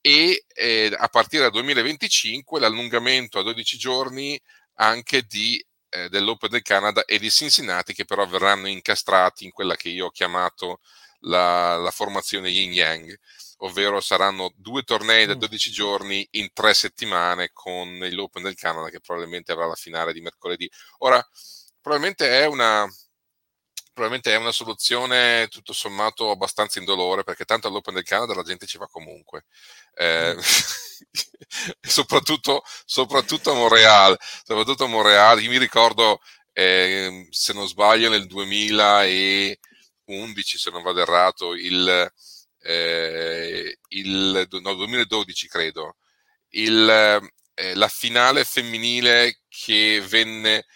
e 0.00 0.44
eh, 0.54 0.94
a 0.96 1.08
partire 1.08 1.42
dal 1.42 1.52
2025 1.52 2.60
l'allungamento 2.60 3.38
a 3.38 3.42
12 3.42 3.76
giorni 3.76 4.40
anche 4.74 5.22
di, 5.22 5.64
eh, 5.88 6.08
dell'Open 6.08 6.50
del 6.50 6.62
Canada 6.62 7.04
e 7.04 7.18
di 7.18 7.30
Cincinnati, 7.30 7.94
che 7.94 8.04
però 8.04 8.26
verranno 8.26 8.68
incastrati 8.68 9.44
in 9.44 9.50
quella 9.50 9.74
che 9.76 9.88
io 9.88 10.06
ho 10.06 10.10
chiamato 10.10 10.80
la, 11.24 11.76
la 11.76 11.90
formazione 11.90 12.48
Yin 12.48 12.72
Yang 12.72 13.18
ovvero 13.58 14.00
saranno 14.00 14.52
due 14.56 14.82
tornei 14.82 15.26
da 15.26 15.34
12 15.34 15.70
giorni 15.70 16.26
in 16.32 16.52
tre 16.52 16.74
settimane 16.74 17.50
con 17.52 17.98
l'Open 17.98 18.42
del 18.42 18.54
Canada 18.56 18.90
che 18.90 19.00
probabilmente 19.00 19.52
avrà 19.52 19.66
la 19.66 19.74
finale 19.74 20.12
di 20.12 20.20
mercoledì. 20.20 20.70
Ora, 20.98 21.24
probabilmente 21.80 22.28
è 22.42 22.46
una, 22.46 22.86
probabilmente 23.92 24.32
è 24.32 24.36
una 24.36 24.52
soluzione 24.52 25.48
tutto 25.48 25.72
sommato 25.72 26.30
abbastanza 26.30 26.78
indolore 26.78 27.24
perché 27.24 27.44
tanto 27.44 27.68
all'Open 27.68 27.94
del 27.94 28.04
Canada 28.04 28.34
la 28.34 28.42
gente 28.42 28.66
ci 28.66 28.78
va 28.78 28.86
comunque. 28.88 29.44
Eh, 29.94 30.36
soprattutto, 31.80 32.62
soprattutto, 32.84 33.52
a 33.52 33.54
Montreal. 33.54 34.16
Soprattutto 34.44 34.84
a 34.84 34.88
Montreal. 34.88 35.42
Io 35.42 35.50
mi 35.50 35.58
ricordo, 35.58 36.20
eh, 36.52 37.28
se 37.30 37.52
non 37.52 37.68
sbaglio, 37.68 38.10
nel 38.10 38.26
2011, 40.04 40.58
se 40.58 40.70
non 40.70 40.82
vado 40.82 41.00
errato, 41.00 41.54
il, 41.54 42.12
eh, 42.60 43.78
il 43.88 44.48
no, 44.50 44.74
2012 44.74 45.48
credo, 45.48 45.96
il, 46.50 47.30
eh, 47.54 47.74
la 47.74 47.88
finale 47.88 48.44
femminile 48.44 49.40
che 49.48 50.02
venne 50.06 50.66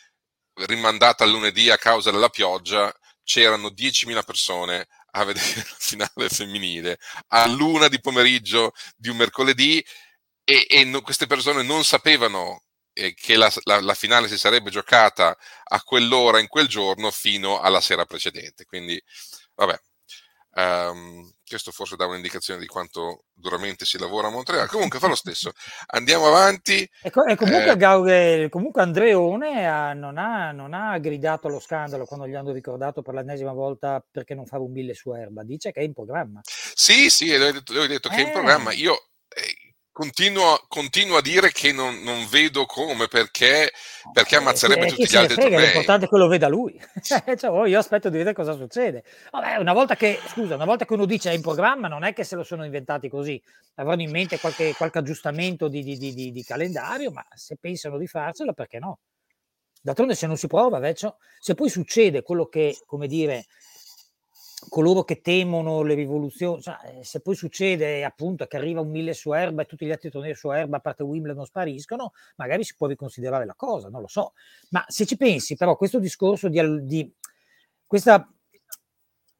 rimandata 0.66 1.24
a 1.24 1.26
lunedì 1.26 1.70
a 1.70 1.78
causa 1.78 2.10
della 2.10 2.30
pioggia, 2.30 2.92
c'erano 3.22 3.68
10.000 3.68 4.24
persone 4.24 4.86
a 5.12 5.24
vedere 5.24 5.56
la 5.56 5.76
finale 5.78 6.28
femminile 6.28 6.98
a 7.28 7.46
luna 7.46 7.88
di 7.88 8.00
pomeriggio 8.00 8.72
di 8.96 9.08
un 9.08 9.16
mercoledì 9.16 9.84
e, 10.44 10.66
e 10.68 10.84
no, 10.84 11.02
queste 11.02 11.26
persone 11.26 11.62
non 11.62 11.84
sapevano 11.84 12.62
eh, 12.98 13.14
che 13.14 13.36
la, 13.36 13.50
la, 13.62 13.80
la, 13.80 13.94
finale 13.94 14.26
si 14.26 14.36
sarebbe 14.36 14.70
giocata 14.70 15.36
a 15.64 15.82
quell'ora 15.82 16.40
in 16.40 16.48
quel 16.48 16.66
giorno 16.66 17.12
fino 17.12 17.60
alla 17.60 17.80
sera 17.80 18.04
precedente. 18.04 18.64
Quindi, 18.64 19.00
vabbè, 19.54 19.78
um, 20.56 21.30
questo 21.48 21.70
forse 21.70 21.94
dà 21.94 22.06
un'indicazione 22.06 22.58
di 22.58 22.66
quanto 22.66 23.24
duramente 23.32 23.84
si 23.84 23.98
lavora 23.98 24.26
a 24.26 24.30
Montreal. 24.30 24.68
Comunque 24.68 24.98
fa 24.98 25.06
lo 25.06 25.14
stesso. 25.14 25.52
Andiamo 25.86 26.26
avanti. 26.26 26.88
E, 27.02 27.10
co- 27.10 27.24
e 27.24 27.36
comunque, 27.36 27.70
eh, 27.70 27.76
Gaude, 27.76 28.48
comunque 28.48 28.82
Andreone 28.82 29.66
ha, 29.66 29.92
non, 29.92 30.18
ha, 30.18 30.50
non, 30.50 30.74
ha, 30.74 30.98
gridato 30.98 31.46
allo 31.46 31.60
scandalo 31.60 32.04
quando 32.04 32.26
gli 32.26 32.34
hanno 32.34 32.50
ricordato 32.50 33.00
per 33.02 33.14
l'ennesima 33.14 33.52
volta 33.52 34.04
perché 34.10 34.34
non 34.34 34.46
fare 34.46 34.62
un 34.62 34.72
mille 34.72 34.94
su 34.94 35.12
erba. 35.12 35.44
Dice 35.44 35.70
che 35.70 35.80
è 35.80 35.84
in 35.84 35.92
programma. 35.92 36.40
Sì, 36.42 37.08
sì, 37.10 37.36
lui 37.36 37.46
ha 37.46 37.52
detto, 37.52 37.86
detto 37.86 38.08
eh. 38.08 38.10
che 38.10 38.22
è 38.24 38.26
in 38.26 38.32
programma. 38.32 38.72
Io 38.72 38.94
eh, 38.94 39.07
continuo, 39.98 40.64
continuo, 40.68 41.16
a 41.16 41.20
dire 41.20 41.50
che 41.50 41.72
non, 41.72 42.02
non 42.02 42.24
vedo 42.30 42.66
come, 42.66 43.08
perché, 43.08 43.72
perché 44.12 44.36
eh, 44.36 44.38
ammazzerebbe 44.38 44.86
eh, 44.86 44.88
tutti 44.90 45.08
gli 45.08 45.16
altri 45.16 45.34
frega, 45.34 45.48
tornei. 45.48 45.66
L'importante 45.66 46.06
è 46.06 46.08
che 46.08 46.16
lo 46.16 46.28
veda 46.28 46.46
lui. 46.46 46.80
cioè, 47.02 47.24
oh, 47.50 47.66
io 47.66 47.80
aspetto 47.80 48.08
di 48.08 48.18
vedere 48.18 48.32
cosa 48.32 48.54
succede. 48.54 49.02
Vabbè, 49.32 49.56
una 49.56 49.72
volta 49.72 49.96
che, 49.96 50.20
scusa, 50.28 50.54
una 50.54 50.66
volta 50.66 50.84
che 50.84 50.92
uno 50.92 51.04
dice 51.04 51.30
è 51.30 51.34
in 51.34 51.42
programma, 51.42 51.88
non 51.88 52.04
è 52.04 52.12
che 52.12 52.22
se 52.22 52.36
lo 52.36 52.44
sono 52.44 52.64
inventati 52.64 53.08
così. 53.08 53.42
Avranno 53.74 54.02
in 54.02 54.10
mente 54.12 54.38
qualche, 54.38 54.72
qualche 54.74 54.98
aggiustamento 54.98 55.66
di, 55.66 55.82
di, 55.82 55.98
di, 55.98 56.30
di, 56.30 56.44
calendario, 56.44 57.10
ma 57.10 57.26
se 57.34 57.56
pensano 57.60 57.98
di 57.98 58.06
farcela, 58.06 58.52
perché 58.52 58.78
no? 58.78 59.00
D'altronde 59.80 60.14
se 60.14 60.28
non 60.28 60.36
si 60.36 60.46
prova, 60.46 60.76
invece, 60.76 61.16
se 61.40 61.54
poi 61.54 61.68
succede 61.68 62.22
quello 62.22 62.46
che, 62.46 62.78
come 62.86 63.08
dire, 63.08 63.46
coloro 64.68 65.04
che 65.04 65.20
temono 65.20 65.82
le 65.82 65.94
rivoluzioni, 65.94 66.60
cioè, 66.60 66.76
eh, 66.84 67.04
se 67.04 67.20
poi 67.20 67.36
succede 67.36 68.04
appunto 68.04 68.46
che 68.46 68.56
arriva 68.56 68.80
un 68.80 68.90
mille 68.90 69.14
su 69.14 69.32
erba 69.32 69.62
e 69.62 69.66
tutti 69.66 69.86
gli 69.86 69.90
altri 69.90 70.10
tornei 70.10 70.34
su 70.34 70.50
erba, 70.50 70.78
a 70.78 70.80
parte 70.80 71.02
Wimbledon, 71.02 71.44
spariscono, 71.44 72.12
magari 72.36 72.64
si 72.64 72.74
può 72.76 72.86
riconsiderare 72.86 73.46
la 73.46 73.54
cosa, 73.54 73.88
non 73.88 74.00
lo 74.00 74.08
so. 74.08 74.32
Ma 74.70 74.84
se 74.88 75.06
ci 75.06 75.16
pensi, 75.16 75.56
però, 75.56 75.76
questo 75.76 75.98
discorso 75.98 76.48
di, 76.48 76.60
di 76.84 77.12
questa, 77.86 78.28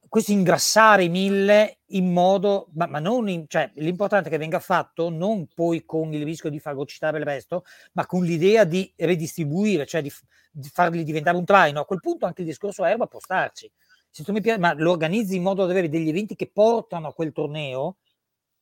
questo 0.07 0.31
ingrassare 0.31 1.03
i 1.03 1.09
mille 1.09 1.79
in 1.87 2.11
modo, 2.11 2.69
ma, 2.73 2.87
ma 2.87 2.99
non 2.99 3.27
in, 3.27 3.45
cioè, 3.47 3.71
l'importante 3.75 4.29
è 4.29 4.31
che 4.31 4.37
venga 4.37 4.59
fatto 4.59 5.09
non 5.09 5.47
poi 5.53 5.83
con 5.85 6.13
il 6.13 6.23
rischio 6.23 6.49
di 6.49 6.59
fagocitare 6.59 7.17
il 7.17 7.25
resto, 7.25 7.65
ma 7.93 8.05
con 8.05 8.23
l'idea 8.23 8.63
di 8.63 8.91
redistribuire, 8.95 9.85
cioè 9.85 10.01
di, 10.01 10.11
di 10.51 10.69
farli 10.69 11.03
diventare 11.03 11.35
un 11.35 11.45
traino. 11.45 11.81
A 11.81 11.85
quel 11.85 11.99
punto 11.99 12.25
anche 12.25 12.41
il 12.41 12.47
discorso 12.47 12.85
erba 12.85 13.05
può 13.05 13.19
starci 13.19 13.69
se 14.09 14.23
tu 14.23 14.31
mi 14.31 14.41
piace, 14.41 14.59
ma 14.59 14.73
lo 14.73 14.91
organizzi 14.91 15.35
in 15.35 15.43
modo 15.43 15.65
da 15.65 15.71
avere 15.71 15.89
degli 15.89 16.09
eventi 16.09 16.35
che 16.35 16.49
portano 16.51 17.07
a 17.07 17.13
quel 17.13 17.31
torneo, 17.31 17.97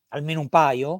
almeno 0.09 0.41
un 0.41 0.49
paio, 0.49 0.99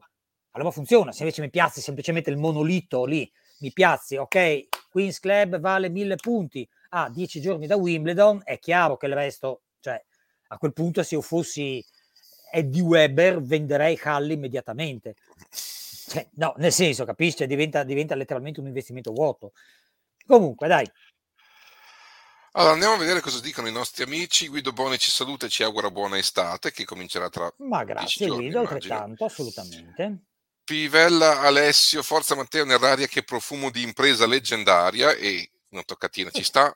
allora 0.51 0.71
funziona. 0.71 1.11
Se 1.11 1.23
invece 1.23 1.41
mi 1.41 1.49
piazzi 1.49 1.81
semplicemente 1.81 2.29
il 2.29 2.37
monolito 2.37 3.05
lì, 3.05 3.29
mi 3.59 3.71
piazzi, 3.71 4.17
ok, 4.17 4.67
Queen's 4.89 5.19
Club 5.19 5.59
vale 5.59 5.89
mille 5.89 6.15
punti 6.15 6.67
a 6.89 7.03
ah, 7.03 7.09
dieci 7.09 7.41
giorni 7.41 7.67
da 7.67 7.75
Wimbledon, 7.75 8.41
è 8.43 8.59
chiaro 8.59 8.97
che 8.97 9.07
il 9.07 9.13
resto, 9.13 9.63
cioè 9.79 10.01
a 10.49 10.57
quel 10.57 10.73
punto 10.73 11.03
se 11.03 11.15
io 11.15 11.21
fossi 11.21 11.83
Eddie 12.51 12.81
Weber 12.81 13.41
venderei 13.41 13.99
Halli 14.01 14.33
immediatamente. 14.33 15.15
Cioè, 15.49 16.29
no, 16.35 16.53
nel 16.57 16.71
senso, 16.71 17.03
capisci? 17.03 17.45
Diventa, 17.45 17.83
diventa 17.83 18.15
letteralmente 18.15 18.61
un 18.61 18.67
investimento 18.67 19.11
vuoto. 19.11 19.51
Comunque, 20.25 20.67
dai, 20.67 20.89
allora, 22.57 22.73
andiamo 22.73 22.95
a 22.95 22.97
vedere 22.97 23.21
cosa 23.21 23.39
dicono 23.39 23.67
i 23.67 23.71
nostri 23.71 24.03
amici. 24.03 24.47
Guido 24.47 24.71
Boni 24.71 24.97
ci 24.97 25.11
saluta 25.11 25.45
e 25.45 25.49
ci 25.49 25.63
augura 25.63 25.91
buona 25.91 26.17
estate, 26.17 26.71
che 26.71 26.85
comincerà 26.85 27.29
tra. 27.29 27.51
Ma 27.57 27.83
grazie, 27.83 28.27
giorni, 28.27 28.43
Guido, 28.45 28.59
altrettanto, 28.59 29.25
assolutamente. 29.25 30.23
Pivella 30.63 31.41
Alessio, 31.41 32.03
Forza 32.03 32.35
Matteo 32.35 32.65
Nerraria, 32.65 33.07
che 33.07 33.23
profumo 33.23 33.69
di 33.69 33.83
impresa 33.83 34.27
leggendaria, 34.27 35.11
e 35.11 35.49
una 35.69 35.83
toccatina 35.83 36.29
ci 36.29 36.43
sta. 36.43 36.75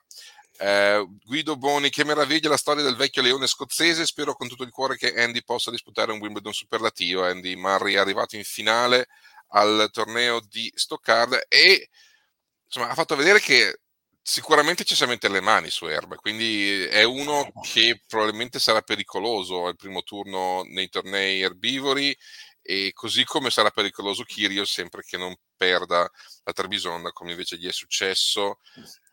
Eh, 0.58 1.06
Guido 1.24 1.56
Boni, 1.56 1.90
che 1.90 2.04
meraviglia 2.04 2.48
la 2.48 2.56
storia 2.56 2.82
del 2.82 2.96
vecchio 2.96 3.20
leone 3.20 3.46
scozzese. 3.46 4.06
Spero 4.06 4.34
con 4.34 4.48
tutto 4.48 4.62
il 4.62 4.70
cuore 4.70 4.96
che 4.96 5.12
Andy 5.14 5.42
possa 5.42 5.70
disputare 5.70 6.12
un 6.12 6.20
Wimbledon 6.20 6.52
superlativo. 6.52 7.24
Andy 7.24 7.56
Murray 7.56 7.94
è 7.94 7.98
arrivato 7.98 8.36
in 8.36 8.44
finale 8.44 9.08
al 9.48 9.88
torneo 9.92 10.40
di 10.40 10.72
Stoccarda 10.74 11.42
e 11.48 11.90
insomma, 12.64 12.88
ha 12.88 12.94
fatto 12.94 13.16
vedere 13.16 13.40
che 13.40 13.80
sicuramente 14.22 14.84
ci 14.84 14.94
sa 14.94 15.06
mettere 15.06 15.32
le 15.34 15.40
mani 15.40 15.68
su 15.68 15.86
Erba, 15.86 16.16
quindi 16.16 16.84
è 16.84 17.02
uno 17.02 17.50
che 17.62 18.02
probabilmente 18.06 18.60
sarà 18.60 18.80
pericoloso 18.80 19.66
al 19.66 19.76
primo 19.76 20.02
turno 20.02 20.62
nei 20.68 20.88
tornei 20.88 21.40
erbivori 21.42 22.16
e 22.62 22.92
così 22.94 23.24
come 23.24 23.50
sarà 23.50 23.70
pericoloso 23.70 24.22
Kirio 24.22 24.64
sempre 24.64 25.02
che 25.02 25.16
non 25.16 25.34
perda 25.56 26.08
la 26.44 26.52
Trebisonda 26.52 27.10
come 27.10 27.32
invece 27.32 27.58
gli 27.58 27.66
è 27.66 27.72
successo, 27.72 28.60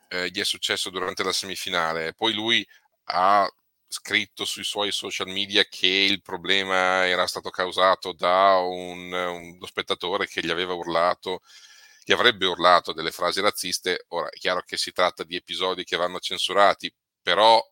eh, 0.10 0.30
gli 0.30 0.40
è 0.40 0.46
successo 0.46 0.92
durante 0.92 1.24
la 1.24 1.34
semifinale. 1.34 2.14
Poi 2.14 2.34
lui 2.34 2.66
ha 3.06 3.50
scritto 3.88 4.46
sui 4.46 4.64
suoi 4.64 4.92
social 4.92 5.28
media 5.28 5.66
che 5.66 5.88
il 5.88 6.22
problema 6.22 7.08
era 7.08 7.26
stato 7.26 7.50
causato 7.50 8.14
da 8.14 8.58
un, 8.58 9.12
uno 9.12 9.66
spettatore 9.66 10.28
che 10.28 10.42
gli 10.44 10.52
aveva 10.52 10.74
urlato 10.74 11.42
gli 12.10 12.14
avrebbe 12.14 12.48
urlato 12.48 12.92
delle 12.92 13.12
frasi 13.12 13.40
razziste. 13.40 14.06
Ora 14.08 14.30
è 14.30 14.38
chiaro 14.40 14.64
che 14.66 14.78
si 14.78 14.92
tratta 14.92 15.24
di 15.24 15.36
episodi 15.36 15.84
che 15.84 15.96
vanno 15.96 16.18
censurati, 16.18 16.92
però 17.22 17.64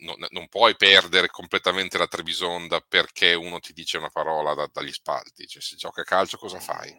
no, 0.00 0.16
non 0.30 0.48
puoi 0.48 0.76
perdere 0.76 1.28
completamente 1.28 1.98
la 1.98 2.06
Trebisonda 2.06 2.80
perché 2.80 3.34
uno 3.34 3.60
ti 3.60 3.74
dice 3.74 3.98
una 3.98 4.08
parola 4.08 4.54
da, 4.54 4.66
dagli 4.72 4.92
spalti. 4.92 5.46
Cioè, 5.46 5.60
se 5.60 5.76
gioca 5.76 6.00
a 6.00 6.04
calcio, 6.04 6.38
cosa 6.38 6.58
fai? 6.58 6.96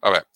Vabbè, 0.00 0.26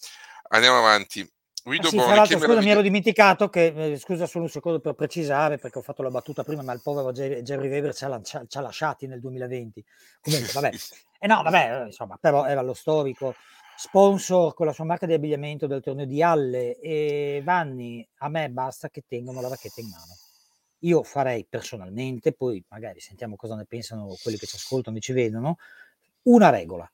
andiamo 0.50 0.76
avanti. 0.76 1.26
Guido 1.62 1.86
ah 1.86 1.90
sì, 1.90 1.96
Boni, 1.96 2.08
scusa, 2.08 2.36
meraviglia... 2.36 2.60
mi 2.60 2.70
ero 2.70 2.82
dimenticato 2.82 3.48
che, 3.48 3.92
eh, 3.92 3.98
scusa 3.98 4.26
solo 4.26 4.44
un 4.44 4.50
secondo 4.50 4.78
per 4.78 4.92
precisare, 4.92 5.56
perché 5.56 5.78
ho 5.78 5.82
fatto 5.82 6.02
la 6.02 6.10
battuta 6.10 6.44
prima, 6.44 6.60
ma 6.60 6.74
il 6.74 6.82
povero 6.82 7.12
Jerry, 7.12 7.40
Jerry 7.40 7.70
Weber 7.70 7.94
ci 7.94 8.04
ha, 8.04 8.20
ci 8.22 8.36
ha 8.36 8.60
lasciati 8.60 9.06
nel 9.06 9.20
2020. 9.20 9.82
Comunque, 10.20 10.52
vabbè. 10.52 10.68
E 10.68 10.78
eh 11.18 11.26
no, 11.26 11.42
vabbè, 11.42 11.84
insomma, 11.86 12.18
però 12.20 12.44
era 12.44 12.60
lo 12.60 12.74
storico 12.74 13.34
sponsor 13.80 14.52
con 14.52 14.66
la 14.66 14.74
sua 14.74 14.84
marca 14.84 15.06
di 15.06 15.14
abbigliamento 15.14 15.66
del 15.66 15.80
torneo 15.80 16.04
di 16.04 16.22
Halle 16.22 16.78
e 16.80 17.40
Vanni, 17.42 18.06
a 18.18 18.28
me 18.28 18.50
basta 18.50 18.90
che 18.90 19.04
tengano 19.08 19.40
la 19.40 19.48
racchetta 19.48 19.80
in 19.80 19.88
mano. 19.88 20.18
Io 20.80 21.02
farei 21.02 21.46
personalmente, 21.48 22.34
poi 22.34 22.62
magari 22.68 23.00
sentiamo 23.00 23.36
cosa 23.36 23.54
ne 23.54 23.64
pensano 23.64 24.14
quelli 24.22 24.36
che 24.36 24.46
ci 24.46 24.56
ascoltano 24.56 24.98
e 24.98 25.00
ci 25.00 25.14
vedono, 25.14 25.56
una 26.24 26.50
regola. 26.50 26.90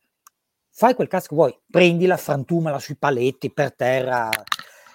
Fai 0.71 0.95
quel 0.95 1.09
cazzo 1.09 1.31
che 1.31 1.35
vuoi, 1.35 1.59
prendila, 1.69 2.17
frantumala 2.17 2.79
sui 2.79 2.97
paletti, 2.97 3.53
per 3.53 3.75
terra, 3.75 4.29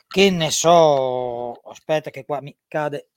che 0.07 0.29
ne 0.29 0.49
so, 0.49 1.51
aspetta 1.51 2.09
che 2.09 2.23
qua 2.23 2.39
mi 2.39 2.55
cade 2.69 3.09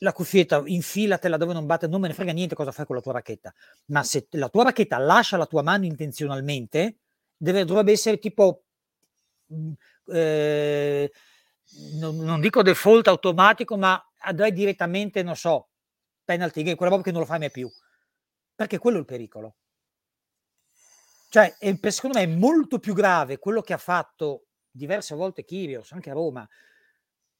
la 0.00 0.12
cuffietta, 0.12 0.62
infilatela 0.62 1.38
dove 1.38 1.54
non 1.54 1.64
batte, 1.64 1.86
non 1.86 2.02
me 2.02 2.08
ne 2.08 2.14
frega 2.14 2.32
niente 2.32 2.54
cosa 2.54 2.70
fai 2.70 2.84
con 2.84 2.96
la 2.96 3.02
tua 3.02 3.12
racchetta, 3.12 3.52
ma 3.86 4.02
se 4.02 4.26
la 4.32 4.50
tua 4.50 4.64
racchetta 4.64 4.98
lascia 4.98 5.38
la 5.38 5.46
tua 5.46 5.62
mano 5.62 5.86
intenzionalmente, 5.86 6.98
deve, 7.38 7.64
dovrebbe 7.64 7.92
essere 7.92 8.18
tipo, 8.18 8.64
mhmm, 9.46 9.72
eh, 10.12 11.10
non, 11.94 12.16
non, 12.16 12.40
dico 12.40 12.62
default 12.62 13.08
automatico, 13.08 13.76
ma 13.76 14.02
andrai 14.18 14.52
direttamente, 14.52 15.22
non 15.22 15.36
so, 15.36 15.68
penalty 16.24 16.62
game, 16.62 16.76
quella 16.76 16.92
roba 16.92 17.04
che 17.04 17.12
non 17.12 17.20
lo 17.20 17.26
fai 17.26 17.38
mai 17.38 17.50
più. 17.50 17.70
Perché 18.54 18.78
quello 18.78 18.96
è 18.96 19.00
il 19.00 19.06
pericolo. 19.06 19.56
Cioè, 21.30 21.56
è, 21.58 21.76
secondo 21.90 22.18
me 22.18 22.24
è 22.24 22.26
molto 22.26 22.78
più 22.78 22.94
grave 22.94 23.38
quello 23.38 23.60
che 23.60 23.74
ha 23.74 23.78
fatto 23.78 24.46
diverse 24.70 25.14
volte 25.14 25.44
Kyrgios, 25.44 25.92
anche 25.92 26.10
a 26.10 26.14
Roma, 26.14 26.48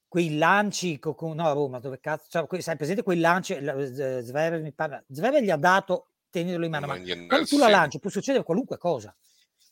quei 0.07 0.37
lanci 0.37 0.99
con, 0.99 1.35
no 1.35 1.47
a 1.47 1.53
Roma 1.53 1.81
dove 1.81 2.01
cazzo 2.01 2.47
cioè, 2.47 2.61
sai 2.63 2.77
presente 2.77 3.03
quei 3.03 3.21
lanci 3.21 3.55
Zverev 3.55 4.63
mi 4.63 4.73
parla 4.73 5.05
Zverev 5.07 5.43
gli 5.43 5.51
ha 5.51 5.57
dato 5.57 6.13
tenerlo 6.31 6.65
in 6.65 6.71
mano 6.71 6.87
ma 6.87 6.99
quando 7.27 7.47
tu 7.47 7.59
la 7.59 7.69
lanci 7.69 7.99
può 7.99 8.09
succedere 8.09 8.43
qualunque 8.43 8.79
cosa 8.79 9.15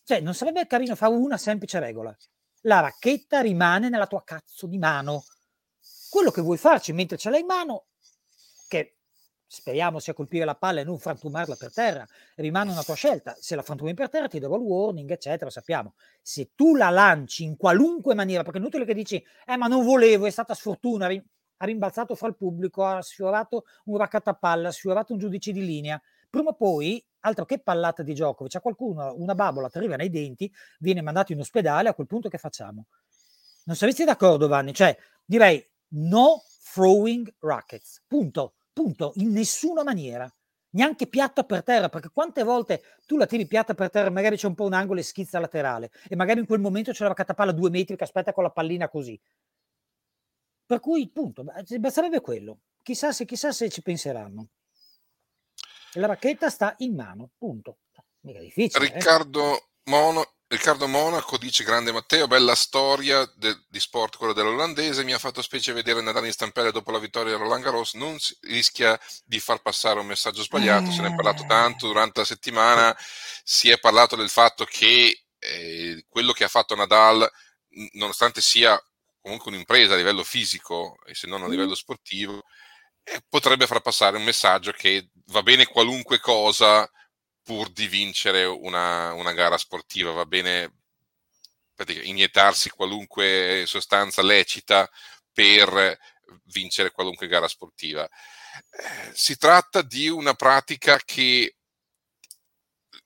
cioè, 0.06 0.20
non 0.20 0.34
sarebbe 0.34 0.68
carino 0.68 0.94
fare 0.94 1.14
una 1.14 1.36
semplice 1.36 1.80
regola. 1.80 2.16
La 2.62 2.78
racchetta 2.78 3.40
rimane 3.40 3.88
nella 3.88 4.06
tua 4.06 4.22
cazzo 4.22 4.68
di 4.68 4.78
mano. 4.78 5.24
Quello 6.08 6.30
che 6.30 6.42
vuoi 6.42 6.58
farci 6.58 6.92
mentre 6.92 7.16
ce 7.16 7.28
l'hai 7.28 7.40
in 7.40 7.46
mano, 7.46 7.86
che 8.68 8.98
speriamo 9.44 9.98
sia 9.98 10.14
colpire 10.14 10.44
la 10.44 10.54
palla 10.54 10.80
e 10.80 10.84
non 10.84 11.00
frantumarla 11.00 11.56
per 11.56 11.72
terra, 11.72 12.06
rimane 12.36 12.70
una 12.70 12.84
tua 12.84 12.94
scelta. 12.94 13.34
Se 13.40 13.56
la 13.56 13.62
frantumi 13.62 13.94
per 13.94 14.08
terra 14.08 14.28
ti 14.28 14.38
darò 14.38 14.54
il 14.54 14.62
warning, 14.62 15.10
eccetera, 15.10 15.50
sappiamo. 15.50 15.94
Se 16.22 16.52
tu 16.54 16.76
la 16.76 16.90
lanci 16.90 17.42
in 17.42 17.56
qualunque 17.56 18.14
maniera, 18.14 18.44
perché 18.44 18.58
è 18.58 18.60
inutile 18.60 18.84
che 18.84 18.94
dici, 18.94 19.20
eh 19.44 19.56
ma 19.56 19.66
non 19.66 19.84
volevo, 19.84 20.26
è 20.26 20.30
stata 20.30 20.54
sfortuna, 20.54 21.06
ha 21.08 21.64
rimbalzato 21.64 22.14
fra 22.14 22.28
il 22.28 22.36
pubblico, 22.36 22.84
ha 22.84 23.02
sfiorato 23.02 23.64
un 23.86 23.96
raccattapalla, 23.96 24.68
ha 24.68 24.72
sfiorato 24.72 25.14
un 25.14 25.18
giudice 25.18 25.50
di 25.50 25.64
linea, 25.64 26.00
prima 26.28 26.50
o 26.50 26.54
poi 26.54 27.04
altro 27.26 27.44
che 27.44 27.58
pallata 27.58 28.02
di 28.02 28.14
gioco, 28.14 28.46
c'è 28.46 28.60
qualcuno, 28.60 29.14
una 29.16 29.34
bambola 29.34 29.68
ti 29.68 29.78
arriva 29.78 29.96
nei 29.96 30.10
denti, 30.10 30.50
viene 30.78 31.02
mandato 31.02 31.32
in 31.32 31.40
ospedale, 31.40 31.88
a 31.88 31.94
quel 31.94 32.06
punto 32.06 32.28
che 32.28 32.38
facciamo? 32.38 32.86
Non 33.64 33.76
saresti 33.76 34.04
d'accordo, 34.04 34.46
Vanni? 34.46 34.72
Cioè, 34.72 34.96
direi 35.24 35.64
no 35.88 36.42
throwing 36.72 37.34
rackets, 37.40 38.02
punto, 38.06 38.54
punto, 38.72 39.12
in 39.16 39.32
nessuna 39.32 39.82
maniera. 39.82 40.32
Neanche 40.70 41.06
piatta 41.06 41.42
per 41.42 41.62
terra, 41.62 41.88
perché 41.88 42.10
quante 42.12 42.42
volte 42.42 42.82
tu 43.06 43.16
la 43.16 43.26
tiri 43.26 43.46
piatta 43.46 43.74
per 43.74 43.90
terra, 43.90 44.10
magari 44.10 44.36
c'è 44.36 44.46
un 44.46 44.54
po' 44.54 44.64
un 44.64 44.74
angolo 44.74 45.00
e 45.00 45.02
schizza 45.02 45.38
laterale, 45.38 45.90
e 46.08 46.14
magari 46.16 46.40
in 46.40 46.46
quel 46.46 46.60
momento 46.60 46.92
c'è 46.92 47.06
la 47.06 47.14
catapalla 47.14 47.52
due 47.52 47.70
metri 47.70 47.96
che 47.96 48.04
aspetta 48.04 48.32
con 48.32 48.42
la 48.42 48.50
pallina 48.50 48.88
così. 48.88 49.18
Per 50.66 50.80
cui, 50.80 51.08
punto, 51.08 51.44
basterebbe 51.78 52.20
quello. 52.20 52.60
Chissà 52.82 53.10
se, 53.12 53.24
chissà 53.24 53.52
se 53.52 53.68
ci 53.68 53.82
penseranno 53.82 54.48
la 55.96 56.06
racchetta 56.06 56.50
sta 56.50 56.74
in 56.78 56.94
mano, 56.94 57.30
punto. 57.36 57.78
Mica 58.20 58.40
difficile. 58.40 58.84
Eh. 58.84 58.92
Riccardo, 58.92 59.56
eh? 59.56 59.64
Mono, 59.84 60.36
Riccardo 60.48 60.86
Monaco 60.86 61.38
dice 61.38 61.64
grande 61.64 61.90
Matteo, 61.90 62.28
bella 62.28 62.54
storia 62.54 63.24
de, 63.34 63.64
di 63.68 63.80
sport 63.80 64.16
quello 64.16 64.32
dell'olandese, 64.32 65.02
mi 65.02 65.12
ha 65.12 65.18
fatto 65.18 65.42
specie 65.42 65.72
vedere 65.72 66.00
Nadal 66.00 66.24
in 66.24 66.32
stampelle 66.32 66.70
dopo 66.70 66.92
la 66.92 67.00
vittoria 67.00 67.34
di 67.34 67.42
Roland 67.42 67.64
Garros, 67.64 67.94
non 67.94 68.18
si, 68.18 68.36
rischia 68.42 68.98
di 69.24 69.40
far 69.40 69.60
passare 69.60 69.98
un 69.98 70.06
messaggio 70.06 70.42
sbagliato, 70.42 70.90
eh. 70.90 70.92
se 70.92 71.02
ne 71.02 71.08
è 71.08 71.14
parlato 71.14 71.42
eh. 71.42 71.46
tanto 71.46 71.88
durante 71.88 72.20
la 72.20 72.26
settimana, 72.26 72.96
si 73.42 73.70
è 73.70 73.78
parlato 73.78 74.14
del 74.14 74.28
fatto 74.28 74.64
che 74.64 75.24
eh, 75.38 76.04
quello 76.08 76.32
che 76.32 76.44
ha 76.44 76.48
fatto 76.48 76.76
Nadal, 76.76 77.28
nonostante 77.94 78.40
sia 78.40 78.80
comunque 79.20 79.50
un'impresa 79.50 79.94
a 79.94 79.96
livello 79.96 80.22
fisico 80.22 80.98
e 81.04 81.14
se 81.14 81.26
non 81.26 81.42
a 81.42 81.48
livello 81.48 81.74
sportivo, 81.74 82.44
eh, 83.02 83.20
potrebbe 83.28 83.66
far 83.66 83.80
passare 83.80 84.16
un 84.16 84.22
messaggio 84.22 84.70
che 84.70 85.10
va 85.26 85.42
bene 85.42 85.66
qualunque 85.66 86.18
cosa 86.18 86.88
pur 87.42 87.70
di 87.70 87.86
vincere 87.86 88.44
una, 88.44 89.12
una 89.12 89.32
gara 89.32 89.56
sportiva, 89.56 90.10
va 90.10 90.26
bene 90.26 90.72
iniettarsi 92.02 92.70
qualunque 92.70 93.64
sostanza 93.66 94.22
lecita 94.22 94.90
per 95.32 95.98
vincere 96.44 96.90
qualunque 96.90 97.28
gara 97.28 97.46
sportiva. 97.48 98.04
Eh, 98.04 99.10
si 99.12 99.36
tratta 99.36 99.82
di 99.82 100.08
una 100.08 100.34
pratica 100.34 100.98
che 101.04 101.56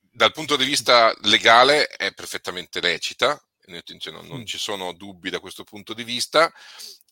dal 0.01 0.33
punto 0.33 0.57
di 0.57 0.65
vista 0.65 1.15
legale 1.23 1.87
è 1.87 2.13
perfettamente 2.15 2.81
lecita, 2.81 3.39
non, 3.67 4.27
non 4.27 4.47
ci 4.47 4.59
sono 4.59 4.93
dubbi 4.93 5.31
da 5.31 5.39
questo 5.39 5.65
punto 5.65 5.95
di 5.95 6.03
vista, 6.03 6.53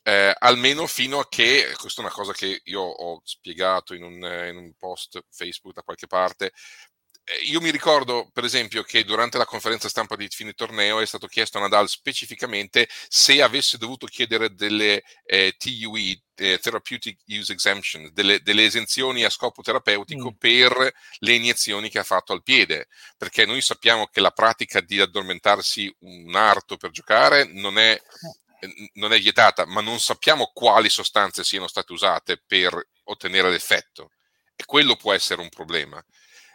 eh, 0.09 0.35
almeno 0.38 0.87
fino 0.87 1.18
a 1.18 1.29
che, 1.29 1.75
questa 1.79 2.01
è 2.01 2.05
una 2.05 2.14
cosa 2.14 2.33
che 2.33 2.62
io 2.64 2.81
ho 2.81 3.21
spiegato 3.25 3.92
in 3.92 4.03
un, 4.03 4.14
in 4.14 4.57
un 4.57 4.73
post 4.79 5.23
Facebook 5.29 5.75
da 5.75 5.83
qualche 5.83 6.07
parte, 6.07 6.53
eh, 7.25 7.44
io 7.44 7.61
mi 7.61 7.71
ricordo, 7.71 8.31
per 8.33 8.44
esempio, 8.44 8.83
che 8.85 9.05
durante 9.05 9.37
la 9.37 9.44
conferenza 9.44 9.87
stampa 9.90 10.16
di 10.16 10.27
fine 10.29 10.55
torneo 10.55 11.01
è 11.01 11.05
stato 11.05 11.27
chiesto 11.27 11.59
a 11.59 11.61
Nadal 11.61 11.90
specificamente 11.90 12.88
se 13.09 13.42
avesse 13.42 13.77
dovuto 13.77 14.07
chiedere 14.07 14.55
delle 14.55 15.03
eh, 15.27 15.55
TUE, 15.59 16.23
eh, 16.37 16.59
Therapeutic 16.59 17.18
Use 17.27 17.53
Exemption, 17.53 18.09
delle, 18.14 18.40
delle, 18.40 18.64
esenzioni 18.64 19.25
a 19.25 19.31
scopo 19.31 19.61
terapeutico 19.61 20.31
mm. 20.31 20.37
per 20.38 20.90
le 21.18 21.35
iniezioni 21.35 21.90
che 21.90 21.99
ha 21.99 22.05
fatto 22.05 22.33
al 22.33 22.42
piede, 22.42 22.87
perché 23.18 23.44
noi 23.44 23.61
sappiamo 23.61 24.07
che 24.07 24.23
la 24.23 24.31
pratica 24.31 24.81
di 24.81 24.99
addormentarsi 25.01 25.94
un 25.99 26.35
arto 26.35 26.79
per 26.79 26.92
giocare 26.92 27.44
non 27.44 27.77
è 27.77 27.92
eh 27.92 28.47
non 28.94 29.12
è 29.12 29.18
vietata, 29.18 29.66
ma 29.66 29.81
non 29.81 30.01
sappiamo 30.01 30.51
quali 30.53 30.88
sostanze 30.88 31.44
siano 31.44 31.68
state 31.68 31.92
usate 31.92 32.42
per 32.44 32.88
ottenere 33.05 33.51
l'effetto. 33.51 34.11
E 34.57 34.64
quello 34.64 34.97
può 34.97 35.12
essere 35.12 35.40
un 35.40 35.49
problema. 35.49 36.05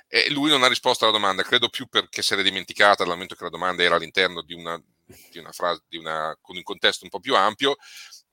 E 0.08 0.30
lui 0.30 0.50
non 0.50 0.64
ha 0.64 0.68
risposto 0.68 1.06
alla 1.06 1.14
domanda, 1.14 1.42
credo 1.44 1.70
più 1.70 1.88
perché 1.88 2.22
si 2.22 2.34
era 2.34 2.42
dimenticata 2.42 3.04
dal 3.04 3.14
momento 3.14 3.36
che 3.36 3.44
la 3.46 3.50
domanda 3.50 3.82
era 3.82 3.96
all'interno 3.96 4.42
di 4.42 4.54
una, 4.54 4.80
di 5.32 5.40
una 5.40 5.52
frase, 5.52 5.84
di 5.88 5.98
una, 5.98 6.38
con 6.42 6.56
un 6.56 6.64
contesto 6.64 7.04
un 7.04 7.10
po' 7.10 7.20
più 7.20 7.36
ampio, 7.36 7.78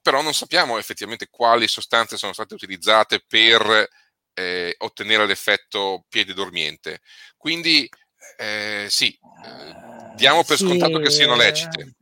però 0.02 0.20
non 0.22 0.34
sappiamo 0.34 0.78
effettivamente 0.78 1.28
quali 1.30 1.68
sostanze 1.68 2.16
sono 2.16 2.32
state 2.32 2.54
utilizzate 2.54 3.24
per 3.26 3.88
eh, 4.34 4.74
ottenere 4.78 5.26
l'effetto 5.26 6.04
piede 6.08 6.34
dormiente. 6.34 7.00
Quindi 7.36 7.88
eh, 8.36 8.86
sì, 8.88 9.18
eh, 9.44 10.14
diamo 10.16 10.44
per 10.44 10.56
sì, 10.56 10.66
scontato 10.66 10.98
che 10.98 11.10
siano 11.10 11.36
lecite. 11.36 11.94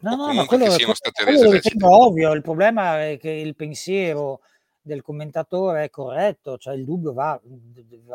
No, 0.00 0.16
no, 0.16 0.32
ma 0.32 0.44
quello, 0.46 0.70
siano 0.70 0.94
state 0.94 1.24
quello 1.24 1.42
rese 1.42 1.52
lecite. 1.52 1.84
ovvio, 1.84 2.32
il 2.32 2.42
problema 2.42 3.06
è 3.06 3.18
che 3.18 3.30
il 3.30 3.54
pensiero 3.54 4.40
del 4.80 5.02
commentatore 5.02 5.84
è 5.84 5.90
corretto, 5.90 6.56
cioè 6.56 6.74
il 6.74 6.84
dubbio 6.84 7.12
va, 7.12 7.38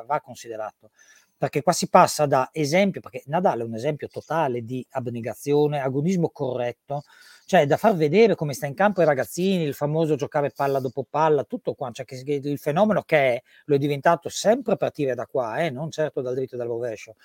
va 0.06 0.21
considerato 0.21 0.89
perché 1.38 1.62
qua 1.62 1.74
si 1.74 1.89
passa 1.89 2.26
da 2.26 2.50
esempio, 2.52 3.02
perché 3.02 3.24
Nadal 3.26 3.60
è 3.60 3.63
un 3.63 3.76
esempio 3.76 4.08
totale 4.08 4.63
di 4.63 4.86
abnegazione, 4.91 5.82
agonismo 5.82 6.30
corretto, 6.30 7.04
cioè 7.45 7.65
da 7.67 7.78
far 7.78 7.95
vedere 7.95 8.36
come 8.36 8.54
sta 8.54 8.65
in 8.67 8.74
campo 8.74 9.02
i 9.02 9.06
ragazzini, 9.06 9.63
il 9.63 9.74
famoso 9.74 10.15
giocare 10.15 10.52
palla 10.52 10.80
dopo 10.80 11.06
palla, 11.08 11.43
tutto 11.43 11.74
qua, 11.74 11.91
cioè 11.91 12.06
che 12.06 12.15
il 12.26 12.58
fenomeno 12.58 13.04
che 13.04 13.17
è, 13.17 13.41
lo 13.65 13.76
è 13.76 13.78
diventato 13.78 14.30
sempre 14.30 14.74
a 14.74 14.78
partire 14.78 15.13
da 15.13 15.26
qua, 15.26 15.58
eh, 15.58 15.69
non 15.69 15.91
certo 15.91 16.21
dal 16.21 16.34
dritto 16.36 16.56
e 16.56 16.58
dal 16.58 16.67
rovescio. 16.67 17.15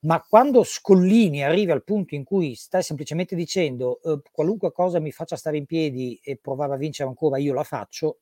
Ma 0.00 0.20
quando 0.22 0.62
Scollini 0.62 1.42
arriva 1.42 1.72
al 1.72 1.82
punto 1.82 2.14
in 2.14 2.22
cui 2.24 2.54
stai 2.54 2.82
semplicemente 2.82 3.34
dicendo 3.34 4.00
eh, 4.02 4.20
qualunque 4.30 4.72
cosa 4.72 5.00
mi 5.00 5.10
faccia 5.10 5.36
stare 5.36 5.56
in 5.56 5.66
piedi 5.66 6.20
e 6.22 6.36
provare 6.36 6.74
a 6.74 6.76
vincere 6.76 7.08
ancora, 7.08 7.38
io 7.38 7.54
la 7.54 7.64
faccio, 7.64 8.18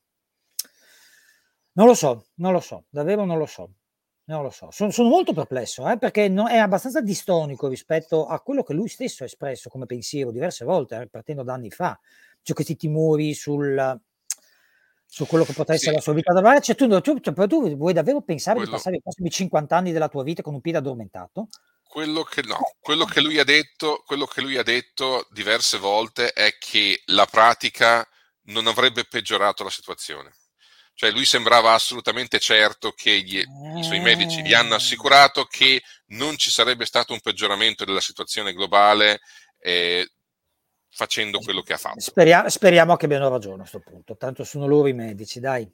non 1.73 1.87
lo 1.87 1.95
so, 1.95 2.27
non 2.37 2.53
lo 2.53 2.61
so, 2.61 2.85
davvero 2.89 3.25
non 3.25 3.39
lo 3.39 3.47
so. 3.47 3.71
Non 4.27 4.43
lo 4.43 4.49
so, 4.49 4.71
sono, 4.71 4.91
sono 4.91 5.11
molto 5.11 5.35
perplesso 5.35 5.87
eh, 5.87 5.99
perché 5.99 6.29
no, 6.29 6.49
è 6.49 6.57
abbastanza 6.57 7.03
distonico 7.03 7.69
rispetto 7.69 8.25
a 8.25 8.41
quello 8.41 8.63
che 8.63 8.73
lui 8.73 8.89
stesso 8.89 9.23
ha 9.23 9.27
espresso 9.27 9.69
come 9.69 9.85
pensiero 9.85 10.31
diverse 10.31 10.65
volte, 10.65 10.99
eh, 10.99 11.09
partendo 11.09 11.43
da 11.43 11.53
anni 11.53 11.71
fa. 11.71 11.99
C'è 12.43 12.55
questi 12.55 12.75
timori 12.75 13.35
sul, 13.35 14.01
su 15.15 15.27
quello 15.27 15.45
che 15.45 15.53
potrà 15.53 15.75
essere 15.75 15.91
sì. 15.91 15.97
la 15.97 16.03
sua 16.03 16.13
vita 16.13 16.33
da 16.33 16.41
mare. 16.41 16.61
Cioè, 16.61 16.75
tu, 16.75 16.89
tu, 17.01 17.21
tu, 17.21 17.77
vuoi 17.77 17.93
davvero 17.93 18.21
pensare 18.23 18.57
quello, 18.57 18.73
di 18.73 18.77
passare 18.77 18.97
i 18.97 19.01
prossimi 19.01 19.31
50 19.31 19.77
anni 19.77 19.93
della 19.93 20.09
tua 20.09 20.25
vita 20.25 20.43
con 20.43 20.55
un 20.55 20.61
piede 20.61 20.79
addormentato? 20.79 21.47
Quello 21.85 22.25
che, 22.25 22.43
no, 22.43 22.59
quello 22.81 23.05
che, 23.05 23.21
lui 23.21 23.39
ha 23.39 23.45
detto, 23.45 24.03
quello 24.05 24.27
che 24.27 24.41
lui 24.41 24.57
ha 24.57 24.65
detto 24.65 25.29
diverse 25.31 25.79
volte 25.79 26.33
è 26.33 26.57
che 26.59 27.01
la 27.07 27.27
pratica 27.27 28.05
non 28.47 28.67
avrebbe 28.67 29.05
peggiorato 29.05 29.63
la 29.63 29.71
situazione. 29.71 30.33
Cioè 30.95 31.13
lui 31.13 31.25
sembrava 31.25 31.75
assolutamente 31.75 32.41
certo 32.41 32.91
che 32.91 33.21
gli, 33.21 33.39
i 33.39 33.85
suoi 33.85 34.01
medici 34.01 34.43
gli 34.43 34.53
hanno 34.53 34.75
assicurato 34.75 35.45
che 35.45 35.81
non 36.07 36.37
ci 36.37 36.51
sarebbe 36.51 36.87
stato 36.87 37.13
un 37.13 37.21
peggioramento 37.21 37.85
della 37.85 38.01
situazione 38.01 38.53
globale 38.53 39.21
eh, 39.61 40.09
facendo 40.95 41.39
quello 41.41 41.63
che 41.63 41.73
ha 41.73 41.79
fatto. 41.79 42.01
Speriamo, 42.01 42.49
speriamo 42.49 42.97
che 42.97 43.05
abbiano 43.07 43.29
ragione 43.29 43.63
a 43.63 43.69
questo 43.69 43.81
punto, 43.81 44.17
tanto 44.17 44.45
sono 44.45 44.67
loro 44.67 44.89
i 44.89 44.93
medici, 44.93 45.41
dai. 45.41 45.71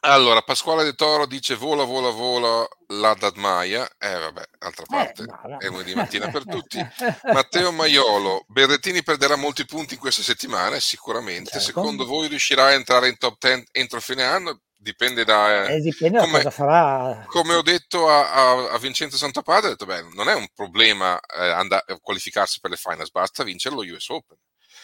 Allora, 0.00 0.42
Pasquale 0.42 0.84
De 0.84 0.94
Toro 0.94 1.26
dice 1.26 1.56
vola, 1.56 1.82
vola, 1.82 2.10
vola 2.10 2.68
la 2.88 3.14
Dadmaia. 3.18 3.88
Eh, 3.98 4.18
vabbè, 4.18 4.42
d'altra 4.58 4.84
eh, 4.84 4.86
parte 4.88 5.22
eh, 5.22 5.66
è 5.66 5.68
lunedì 5.68 5.94
mattina 5.94 6.28
per 6.28 6.44
tutti. 6.44 6.78
Matteo 7.32 7.72
Maiolo, 7.72 8.44
Berrettini 8.46 9.02
perderà 9.02 9.36
molti 9.36 9.64
punti 9.64 9.94
in 9.94 10.00
questa 10.00 10.22
settimana, 10.22 10.78
sicuramente. 10.78 11.50
Certo. 11.50 11.66
Secondo 11.66 12.04
voi 12.04 12.28
riuscirà 12.28 12.66
a 12.66 12.72
entrare 12.72 13.08
in 13.08 13.16
top 13.18 13.36
10 13.40 13.68
entro 13.72 14.00
fine 14.00 14.22
anno? 14.22 14.60
Dipende 14.78 15.24
da... 15.24 15.66
Eh, 15.68 15.80
dipende 15.80 16.18
come, 16.18 16.32
da 16.32 16.38
cosa 16.38 16.50
farà. 16.50 17.24
Come 17.26 17.54
ho 17.54 17.62
detto 17.62 18.08
a, 18.08 18.32
a, 18.32 18.70
a 18.72 18.78
Vincenzo 18.78 19.16
Santapadre, 19.16 19.68
ho 19.68 19.70
detto, 19.70 19.86
beh, 19.86 20.08
non 20.14 20.28
è 20.28 20.34
un 20.34 20.46
problema 20.54 21.18
eh, 21.18 21.48
andare, 21.48 21.98
qualificarsi 22.00 22.60
per 22.60 22.70
le 22.70 22.76
finals, 22.76 23.10
basta 23.10 23.42
vincere 23.42 23.74
lo 23.74 23.82
US 23.82 24.08
Open. 24.10 24.36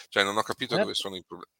Cioè, 0.09 0.23
non 0.23 0.37
ho 0.37 0.41
capito 0.43 0.75
eh. 0.75 0.79
dove 0.79 0.93
sono 0.93 1.15
i 1.15 1.23
problemi. 1.25 1.51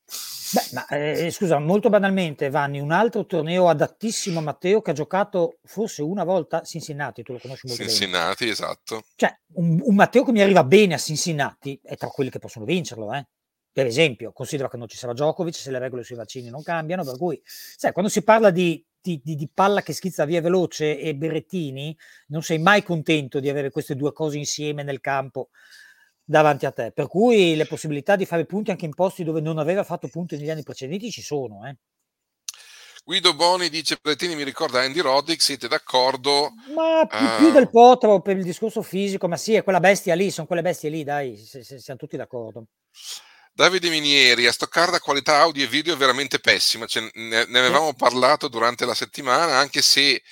Beh, 0.53 0.67
ma 0.73 0.85
eh, 0.87 1.31
scusa, 1.31 1.57
molto 1.57 1.89
banalmente, 1.89 2.49
Vanni, 2.49 2.79
un 2.79 2.91
altro 2.91 3.25
torneo 3.25 3.67
adattissimo 3.67 4.39
a 4.39 4.43
Matteo 4.43 4.81
che 4.81 4.91
ha 4.91 4.93
giocato 4.93 5.57
forse 5.63 6.03
una 6.03 6.23
volta 6.23 6.61
a 6.61 6.63
Cincinnati, 6.63 7.23
tu 7.23 7.33
lo 7.33 7.39
conosci 7.39 7.65
molto 7.65 7.83
Cincinnati, 7.83 8.45
bene. 8.45 8.53
Cincinnati, 8.53 8.77
esatto. 8.77 9.03
Cioè, 9.15 9.35
un, 9.55 9.79
un, 9.81 9.95
Matteo 9.95 10.23
che 10.23 10.31
mi 10.31 10.41
arriva 10.41 10.63
bene 10.63 10.93
a 10.93 10.99
Cincinnati 10.99 11.79
è 11.81 11.97
tra 11.97 12.09
quelli 12.09 12.29
che 12.29 12.37
possono 12.39 12.65
vincerlo, 12.65 13.11
eh. 13.13 13.25
Per 13.73 13.87
esempio, 13.87 14.31
considero 14.31 14.69
che 14.69 14.77
non 14.77 14.87
ci 14.87 14.97
sarà 14.97 15.13
Djokovic 15.13 15.55
se 15.55 15.71
le 15.71 15.79
regole 15.79 16.03
sui 16.03 16.15
vaccini 16.15 16.49
non 16.49 16.61
cambiano, 16.61 17.03
per 17.03 17.17
cui, 17.17 17.41
sai, 17.43 17.91
quando 17.91 18.11
si 18.11 18.23
parla 18.23 18.51
di, 18.51 18.85
di, 19.01 19.19
di, 19.23 19.35
di 19.35 19.49
palla 19.51 19.81
che 19.81 19.93
schizza 19.93 20.25
via 20.25 20.41
veloce 20.41 20.99
e 20.99 21.15
Berrettini, 21.15 21.97
non 22.27 22.43
sei 22.43 22.59
mai 22.59 22.83
contento 22.83 23.39
di 23.39 23.49
avere 23.49 23.71
queste 23.71 23.95
due 23.95 24.13
cose 24.13 24.37
insieme 24.37 24.83
nel 24.83 25.01
campo 25.01 25.49
davanti 26.23 26.67
a 26.67 26.71
te. 26.71 26.91
Per 26.91 27.07
cui 27.07 27.55
le 27.55 27.65
possibilità 27.65 28.15
di 28.15 28.25
fare 28.25 28.45
punti 28.45 28.69
anche 28.69 28.85
in 28.85 28.93
posti 28.93 29.23
dove 29.23 29.41
non 29.41 29.57
aveva 29.57 29.83
fatto 29.83 30.07
punti 30.07 30.37
negli 30.37 30.51
anni 30.51 30.63
precedenti 30.63 31.09
ci 31.09 31.23
sono. 31.23 31.67
Eh. 31.67 31.75
Guido 33.03 33.35
Boni 33.35 33.69
dice: 33.69 33.97
Pretini 34.01 34.35
mi 34.35 34.43
ricorda 34.43 34.81
Andy 34.81 35.01
Roddick, 35.01 35.41
siete 35.41 35.67
d'accordo? 35.67 36.51
Ma 36.73 37.05
più, 37.05 37.25
uh... 37.25 37.37
più, 37.37 37.51
del 37.51 37.69
potro 37.69 38.21
per 38.21 38.37
il 38.37 38.43
discorso 38.43 38.81
fisico, 38.81 39.27
ma 39.27 39.35
sì, 39.35 39.55
è 39.55 39.63
quella 39.63 39.81
bestia 39.81 40.15
lì, 40.15 40.31
sono 40.31 40.47
quelle 40.47 40.61
bestie 40.61 40.89
lì, 40.89 41.03
dai, 41.03 41.35
se, 41.35 41.63
se, 41.63 41.79
siamo 41.79 41.99
tutti 41.99 42.15
d'accordo. 42.15 42.67
Davide 43.55 43.89
Minieri, 43.89 44.47
a 44.47 44.51
Stoccarda 44.51 44.99
qualità 44.99 45.37
audio 45.37 45.63
e 45.63 45.67
video 45.67 45.95
veramente 45.95 46.39
pessima, 46.39 46.87
cioè, 46.87 47.07
ne, 47.13 47.45
ne, 47.45 47.59
avevamo 47.59 47.93
parlato 47.93 48.47
durante 48.47 48.83
la 48.83 48.95
settimana, 48.95 49.57
anche 49.59 49.83
se 49.83 50.23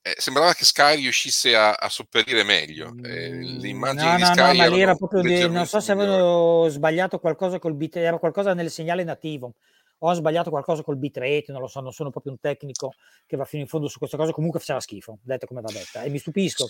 eh, 0.00 0.14
sembrava 0.16 0.54
che 0.54 0.64
Sky 0.64 0.96
riuscisse 0.96 1.54
a, 1.54 1.74
a 1.74 1.90
sopperire 1.90 2.42
meglio. 2.42 2.90
Eh, 3.04 3.32
l'immagine 3.34 4.12
no, 4.12 4.16
di 4.16 4.22
no, 4.22 4.26
Sky 4.28 4.56
no, 4.56 4.62
ma 4.62 4.66
lì 4.66 4.80
era 4.80 4.94
proprio 4.94 5.20
di, 5.20 5.46
non 5.50 5.66
so 5.66 5.78
se 5.78 5.92
avevo 5.92 6.68
sbagliato 6.70 7.18
qualcosa 7.18 7.58
col 7.58 7.74
bit, 7.74 7.96
era 7.96 8.16
qualcosa 8.18 8.54
nel 8.54 8.70
segnale 8.70 9.04
nativo. 9.04 9.56
Ho 9.98 10.14
sbagliato 10.14 10.48
qualcosa 10.48 10.82
col 10.82 10.96
bitrate, 10.96 11.44
non 11.48 11.60
lo 11.60 11.66
so, 11.66 11.80
non 11.80 11.92
sono 11.92 12.08
proprio 12.08 12.32
un 12.32 12.40
tecnico 12.40 12.94
che 13.26 13.36
va 13.36 13.44
fino 13.44 13.60
in 13.60 13.68
fondo 13.68 13.88
su 13.88 13.98
queste 13.98 14.16
cose, 14.16 14.32
comunque 14.32 14.58
faceva 14.58 14.80
schifo, 14.80 15.18
detto 15.22 15.46
come 15.46 15.60
va 15.60 15.70
detta, 15.70 16.02
e 16.02 16.08
mi 16.08 16.18
stupisco 16.18 16.66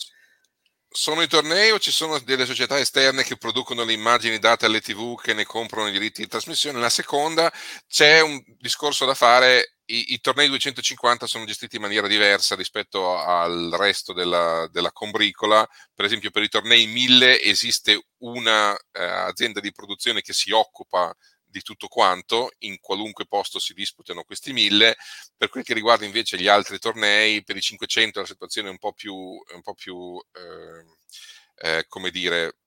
sono 0.92 1.22
i 1.22 1.28
tornei 1.28 1.70
o 1.70 1.78
ci 1.78 1.92
sono 1.92 2.18
delle 2.18 2.44
società 2.44 2.78
esterne 2.78 3.22
che 3.22 3.36
producono 3.36 3.84
le 3.84 3.92
immagini 3.92 4.40
date 4.40 4.66
alle 4.66 4.80
tv 4.80 5.20
che 5.20 5.34
ne 5.34 5.44
comprano 5.44 5.88
i 5.88 5.92
diritti 5.92 6.22
di 6.22 6.28
trasmissione? 6.28 6.80
La 6.80 6.90
seconda 6.90 7.52
c'è 7.86 8.20
un 8.20 8.42
discorso 8.58 9.06
da 9.06 9.14
fare. 9.14 9.76
I, 9.84 10.14
i 10.14 10.20
tornei 10.20 10.48
250 10.48 11.26
sono 11.26 11.44
gestiti 11.44 11.76
in 11.76 11.82
maniera 11.82 12.08
diversa 12.08 12.56
rispetto 12.56 13.16
al 13.16 13.72
resto 13.78 14.12
della, 14.12 14.68
della 14.72 14.90
combricola. 14.90 15.66
Per 15.94 16.04
esempio, 16.04 16.30
per 16.30 16.42
i 16.42 16.48
tornei 16.48 16.86
1000 16.86 17.40
esiste 17.40 18.06
un'azienda 18.18 19.58
eh, 19.58 19.62
di 19.62 19.72
produzione 19.72 20.22
che 20.22 20.32
si 20.32 20.50
occupa 20.50 21.14
di 21.50 21.62
tutto 21.62 21.88
quanto, 21.88 22.50
in 22.60 22.78
qualunque 22.80 23.26
posto 23.26 23.58
si 23.58 23.74
disputano 23.74 24.22
questi 24.24 24.52
mille. 24.52 24.96
Per 25.36 25.48
quel 25.48 25.64
che 25.64 25.74
riguarda 25.74 26.04
invece 26.04 26.38
gli 26.38 26.48
altri 26.48 26.78
tornei, 26.78 27.42
per 27.42 27.56
i 27.56 27.60
500 27.60 28.20
la 28.20 28.26
situazione 28.26 28.68
è 28.68 28.70
un 28.70 28.78
po' 28.78 28.92
più, 28.92 29.14
un 29.14 29.62
po 29.62 29.74
più 29.74 30.16
eh, 30.32 31.78
eh, 31.78 31.86
come 31.88 32.10
dire, 32.10 32.58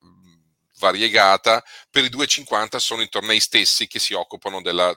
variegata. 0.80 1.64
Per 1.90 2.04
i 2.04 2.10
250 2.10 2.80
sono 2.80 3.02
i 3.02 3.10
tornei 3.10 3.40
stessi 3.40 3.88
che 3.88 4.00
si 4.00 4.14
occupano 4.14 4.62
della, 4.62 4.94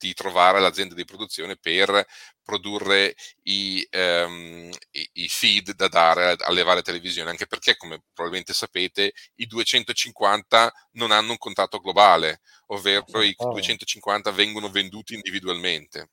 di 0.00 0.14
trovare 0.14 0.60
l'azienda 0.60 0.94
di 0.94 1.04
produzione 1.04 1.56
per 1.56 2.06
produrre 2.42 3.14
i, 3.42 3.86
um, 3.92 4.70
i, 4.92 5.10
i, 5.12 5.28
feed 5.28 5.74
da 5.74 5.88
dare 5.88 6.36
alle 6.38 6.62
varie 6.62 6.82
televisioni, 6.82 7.28
anche 7.28 7.46
perché, 7.46 7.76
come 7.76 8.02
probabilmente 8.12 8.54
sapete, 8.54 9.12
i 9.36 9.46
250 9.46 10.72
non 10.92 11.10
hanno 11.10 11.32
un 11.32 11.38
contratto 11.38 11.78
globale, 11.78 12.40
ovvero 12.68 13.22
i 13.22 13.34
250 13.36 14.32
vengono 14.32 14.70
venduti 14.70 15.14
individualmente. 15.14 16.08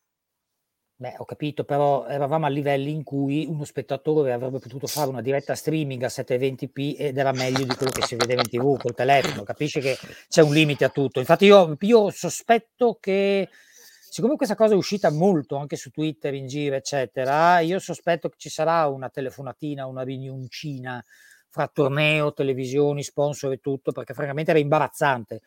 Beh, 0.99 1.13
ho 1.19 1.25
capito, 1.25 1.63
però 1.63 2.07
eravamo 2.07 2.47
a 2.47 2.49
livelli 2.49 2.89
in 2.89 3.03
cui 3.03 3.45
uno 3.45 3.65
spettatore 3.65 4.33
avrebbe 4.33 4.57
potuto 4.57 4.87
fare 4.87 5.09
una 5.09 5.21
diretta 5.21 5.53
streaming 5.53 6.01
a 6.01 6.07
720p 6.07 6.95
ed 6.97 7.17
era 7.19 7.31
meglio 7.33 7.65
di 7.65 7.75
quello 7.75 7.91
che 7.91 8.01
si 8.01 8.15
vedeva 8.15 8.41
in 8.41 8.49
tv 8.49 8.79
col 8.79 8.95
telefono. 8.95 9.43
Capisci 9.43 9.79
che 9.79 9.95
c'è 10.27 10.41
un 10.41 10.51
limite 10.51 10.85
a 10.85 10.89
tutto. 10.89 11.19
Infatti, 11.19 11.45
io, 11.45 11.77
io 11.81 12.09
sospetto 12.09 12.97
che 12.99 13.47
siccome 14.17 14.35
questa 14.35 14.55
cosa 14.55 14.73
è 14.73 14.75
uscita 14.75 15.11
molto 15.11 15.57
anche 15.57 15.75
su 15.75 15.91
Twitter, 15.91 16.33
in 16.33 16.47
giro, 16.47 16.73
eccetera, 16.73 17.59
io 17.59 17.77
sospetto 17.77 18.29
che 18.29 18.37
ci 18.39 18.49
sarà 18.49 18.87
una 18.87 19.09
telefonatina, 19.09 19.85
una 19.85 20.01
riunioncina 20.01 21.05
fra 21.47 21.67
torneo, 21.67 22.33
televisioni, 22.33 23.03
sponsor 23.03 23.51
e 23.51 23.59
tutto, 23.59 23.91
perché 23.91 24.15
francamente 24.15 24.49
era 24.49 24.59
imbarazzante. 24.59 25.41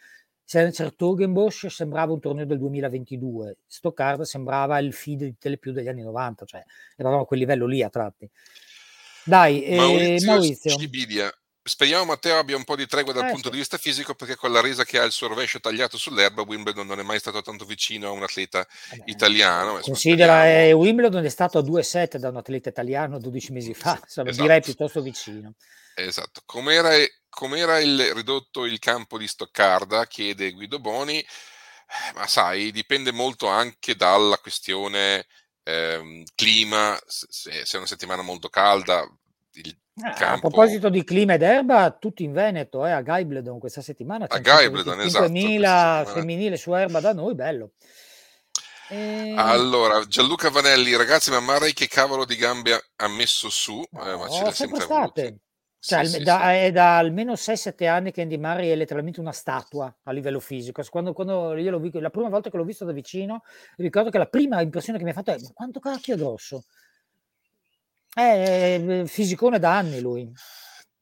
Senza 0.44 0.88
Togenbosch 0.88 1.68
sembrava 1.68 2.12
un 2.12 2.20
torneo 2.20 2.46
del 2.46 2.58
2022, 2.58 3.56
Stoccarda 3.66 4.24
sembrava 4.24 4.78
il 4.78 4.92
feed 4.92 5.24
di 5.24 5.36
Telepiù 5.36 5.72
degli 5.72 5.88
anni 5.88 6.02
90, 6.02 6.44
cioè 6.44 6.62
eravamo 6.96 7.22
a 7.22 7.26
quel 7.26 7.40
livello 7.40 7.66
lì 7.66 7.82
a 7.82 7.90
tratti. 7.90 8.30
Dai, 9.24 9.64
Maurizio, 9.74 10.30
eh, 10.30 10.32
Maurizio. 10.32 10.70
Cibidia, 10.76 11.39
Speriamo 11.62 12.06
Matteo 12.06 12.38
abbia 12.38 12.56
un 12.56 12.64
po' 12.64 12.74
di 12.74 12.86
tregua 12.86 13.12
dal 13.12 13.26
eh, 13.26 13.30
punto 13.32 13.48
sì. 13.48 13.50
di 13.50 13.58
vista 13.58 13.76
fisico 13.76 14.14
perché 14.14 14.34
con 14.34 14.50
la 14.50 14.62
resa 14.62 14.84
che 14.84 14.98
ha 14.98 15.04
il 15.04 15.12
suo 15.12 15.28
rovescio 15.28 15.60
tagliato 15.60 15.98
sull'erba 15.98 16.40
Wimbledon 16.42 16.86
non 16.86 16.98
è 16.98 17.02
mai 17.02 17.18
stato 17.18 17.42
tanto 17.42 17.66
vicino 17.66 18.08
a 18.08 18.12
un 18.12 18.22
atleta 18.22 18.66
Vabbè, 18.90 19.02
italiano. 19.10 19.78
Considera 19.80 20.48
eh, 20.48 20.72
Wimbledon 20.72 21.22
è 21.24 21.28
stato 21.28 21.58
a 21.58 21.62
2-7 21.62 22.16
da 22.16 22.30
un 22.30 22.36
atleta 22.36 22.70
italiano 22.70 23.18
12 23.18 23.52
mesi 23.52 23.74
fa, 23.74 24.00
insomma, 24.02 24.30
esatto. 24.30 24.46
direi 24.46 24.60
piuttosto 24.62 25.02
vicino. 25.02 25.54
Esatto, 25.94 26.40
com'era, 26.46 26.94
com'era 27.28 27.78
il, 27.78 28.14
ridotto 28.14 28.64
il 28.64 28.78
campo 28.78 29.18
di 29.18 29.28
Stoccarda, 29.28 30.06
chiede 30.06 30.52
Guido 30.52 30.78
Boni, 30.78 31.18
eh, 31.18 32.12
ma 32.14 32.26
sai, 32.26 32.70
dipende 32.72 33.12
molto 33.12 33.48
anche 33.48 33.96
dalla 33.96 34.38
questione 34.38 35.26
eh, 35.62 36.24
clima, 36.34 36.98
se, 37.06 37.66
se 37.66 37.76
è 37.76 37.76
una 37.76 37.86
settimana 37.86 38.22
molto 38.22 38.48
calda 38.48 39.06
il. 39.54 39.76
A 40.02 40.38
proposito 40.38 40.88
di 40.88 41.04
clima 41.04 41.34
ed 41.34 41.42
erba, 41.42 41.90
tutti 41.90 42.24
in 42.24 42.32
Veneto, 42.32 42.86
eh, 42.86 42.90
a 42.90 43.00
Gaibledon 43.00 43.58
questa 43.58 43.82
settimana. 43.82 44.26
A 44.28 44.38
Gaibledon, 44.38 45.00
esatto. 45.00 45.26
5.000 45.26 46.06
femminile 46.06 46.56
su 46.56 46.74
erba 46.74 47.00
da 47.00 47.12
noi, 47.12 47.34
bello. 47.34 47.72
E... 48.88 49.34
Allora, 49.36 50.04
Gianluca 50.06 50.50
Vanelli, 50.50 50.96
ragazzi, 50.96 51.30
ma 51.30 51.40
Murray 51.40 51.72
che 51.72 51.86
cavolo 51.86 52.24
di 52.24 52.36
gambe 52.36 52.90
ha 52.96 53.08
messo 53.08 53.48
su? 53.48 53.84
No, 53.90 54.04
eh, 54.04 54.16
ma 54.16 54.28
ce 54.28 54.42
l'ha 54.42 54.52
sempre 54.52 54.80
state. 54.80 55.38
Cioè, 55.82 56.04
sì, 56.04 56.22
da, 56.22 56.38
sì, 56.40 56.56
È 56.56 56.72
da 56.72 56.98
almeno 56.98 57.32
6-7 57.32 57.88
anni 57.88 58.12
che 58.12 58.20
Andy 58.20 58.36
Murray 58.36 58.68
è 58.68 58.76
letteralmente 58.76 59.18
una 59.18 59.32
statua 59.32 59.94
a 60.02 60.12
livello 60.12 60.38
fisico. 60.38 60.82
Quando, 60.90 61.14
quando 61.14 61.56
io 61.56 61.70
l'ho 61.70 61.78
visto, 61.78 62.00
la 62.00 62.10
prima 62.10 62.28
volta 62.28 62.50
che 62.50 62.56
l'ho 62.58 62.64
visto 62.64 62.84
da 62.84 62.92
vicino, 62.92 63.42
ricordo 63.76 64.10
che 64.10 64.18
la 64.18 64.26
prima 64.26 64.60
impressione 64.60 64.98
che 64.98 65.04
mi 65.04 65.10
ha 65.10 65.14
fatto 65.14 65.30
è: 65.30 65.38
ma 65.40 65.48
quanto 65.54 65.80
cacchio 65.80 66.14
è 66.14 66.18
grosso? 66.18 66.64
È 68.12 69.02
fisicone 69.06 69.58
da 69.58 69.76
anni 69.76 70.00
lui. 70.00 70.32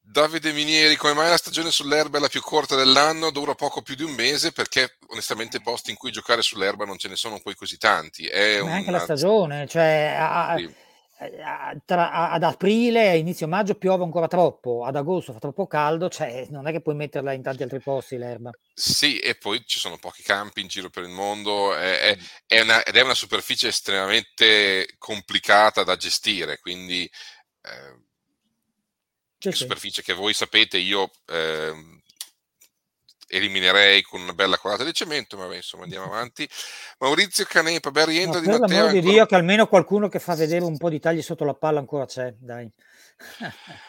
Davide 0.00 0.52
Minieri, 0.52 0.96
come 0.96 1.12
mai 1.12 1.28
la 1.28 1.36
stagione 1.36 1.70
sull'erba 1.70 2.16
è 2.16 2.20
la 2.20 2.28
più 2.28 2.40
corta 2.40 2.74
dell'anno? 2.74 3.30
Dura 3.30 3.54
poco 3.54 3.82
più 3.82 3.94
di 3.94 4.04
un 4.04 4.12
mese 4.12 4.52
perché 4.52 4.96
onestamente 5.08 5.60
posti 5.60 5.90
in 5.90 5.96
cui 5.96 6.10
giocare 6.10 6.40
sull'erba 6.40 6.86
non 6.86 6.96
ce 6.96 7.08
ne 7.08 7.16
sono 7.16 7.40
poi 7.40 7.54
così 7.54 7.76
tanti. 7.76 8.26
È 8.26 8.62
Ma 8.62 8.74
anche 8.74 8.90
la 8.90 9.00
stagione, 9.00 9.66
cioè 9.66 10.16
a, 10.18 10.54
sì. 10.56 10.74
A, 11.18 11.76
tra, 11.84 12.30
ad 12.30 12.42
aprile, 12.42 13.08
a 13.08 13.14
inizio 13.14 13.48
maggio 13.48 13.74
piove 13.74 14.04
ancora 14.04 14.28
troppo, 14.28 14.84
ad 14.84 14.96
agosto 14.96 15.32
fa 15.32 15.38
troppo 15.38 15.66
caldo, 15.66 16.08
cioè 16.08 16.46
non 16.50 16.66
è 16.66 16.72
che 16.72 16.80
puoi 16.80 16.94
metterla 16.94 17.32
in 17.32 17.42
tanti 17.42 17.62
altri 17.62 17.80
posti 17.80 18.16
l'erba. 18.16 18.50
Sì, 18.72 19.18
e 19.18 19.34
poi 19.34 19.64
ci 19.66 19.78
sono 19.78 19.98
pochi 19.98 20.22
campi 20.22 20.60
in 20.60 20.68
giro 20.68 20.90
per 20.90 21.02
il 21.02 21.10
mondo 21.10 21.74
è, 21.74 22.00
è, 22.00 22.18
è 22.46 22.60
una, 22.60 22.82
ed 22.84 22.96
è 22.96 23.02
una 23.02 23.14
superficie 23.14 23.68
estremamente 23.68 24.94
complicata 24.98 25.82
da 25.82 25.96
gestire, 25.96 26.58
quindi... 26.58 27.10
Eh, 27.62 28.06
sì, 29.40 29.52
superficie 29.52 30.02
che 30.02 30.14
voi 30.14 30.34
sapete, 30.34 30.78
io 30.78 31.12
eh, 31.26 31.97
eliminerei 33.28 34.02
con 34.02 34.20
una 34.20 34.32
bella 34.32 34.58
colata 34.58 34.84
di 34.84 34.92
cemento, 34.92 35.36
ma 35.36 35.54
insomma 35.54 35.84
andiamo 35.84 36.06
avanti. 36.10 36.48
Maurizio 36.98 37.44
Canepa, 37.46 37.90
ben 37.90 38.06
rientro 38.06 38.40
no, 38.40 38.44
di 38.44 38.48
Matteo. 38.48 38.66
Per 38.66 38.76
l'amor 38.76 38.92
di 38.92 39.00
Dio 39.00 39.26
che 39.26 39.34
almeno 39.34 39.66
qualcuno 39.66 40.08
che 40.08 40.18
fa 40.18 40.34
vedere 40.34 40.64
un 40.64 40.76
po' 40.76 40.88
di 40.88 40.98
tagli 40.98 41.22
sotto 41.22 41.44
la 41.44 41.54
palla 41.54 41.78
ancora 41.78 42.06
c'è, 42.06 42.34
dai. 42.38 42.68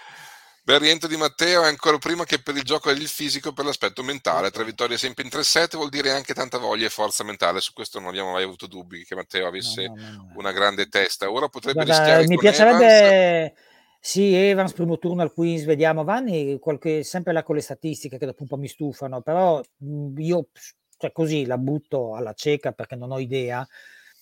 Bel 0.61 0.79
rientro 0.79 1.07
di 1.07 1.17
Matteo 1.17 1.63
è 1.63 1.67
ancora 1.67 1.97
prima 1.97 2.25
che 2.25 2.39
per 2.43 2.55
il 2.55 2.61
gioco 2.61 2.93
del 2.93 3.07
fisico 3.07 3.53
per 3.53 3.65
l'aspetto 3.65 4.03
mentale. 4.03 4.51
Tre 4.51 4.63
vittorie 4.63 4.99
sempre 4.99 5.23
in 5.23 5.29
3-7 5.29 5.77
vuol 5.77 5.89
dire 5.89 6.11
anche 6.11 6.35
tanta 6.35 6.59
voglia 6.59 6.85
e 6.85 6.91
forza 6.91 7.23
mentale. 7.23 7.59
Su 7.59 7.73
questo 7.73 7.99
non 7.99 8.09
abbiamo 8.09 8.33
mai 8.33 8.43
avuto 8.43 8.67
dubbi 8.67 9.03
che 9.03 9.15
Matteo 9.15 9.47
avesse 9.47 9.87
no, 9.87 9.95
no, 9.95 10.11
no, 10.11 10.31
una 10.35 10.51
grande 10.51 10.87
testa. 10.87 11.31
Ora 11.31 11.47
potrebbe 11.47 11.83
Guarda, 11.83 11.97
rischiare. 11.97 12.27
Mi 12.27 12.37
piacerebbe. 12.37 12.85
Evans 13.45 13.68
sì, 13.99 14.33
Evans, 14.33 14.73
primo 14.73 14.97
turno 14.97 15.21
al 15.21 15.33
Queens, 15.33 15.65
vediamo. 15.65 16.03
Vanni, 16.03 16.57
qualche, 16.59 17.03
sempre 17.03 17.33
là 17.33 17.43
con 17.43 17.55
le 17.55 17.61
statistiche 17.61 18.17
che 18.17 18.25
dopo 18.25 18.43
un 18.43 18.47
po' 18.47 18.57
mi 18.57 18.67
stufano, 18.67 19.21
però 19.21 19.61
mhmm, 19.77 20.17
io 20.19 20.47
cioè 20.99 21.11
così 21.11 21.45
la 21.45 21.57
butto 21.57 22.15
alla 22.15 22.33
cieca 22.33 22.73
perché 22.73 22.95
non 22.95 23.11
ho 23.11 23.19
idea, 23.19 23.65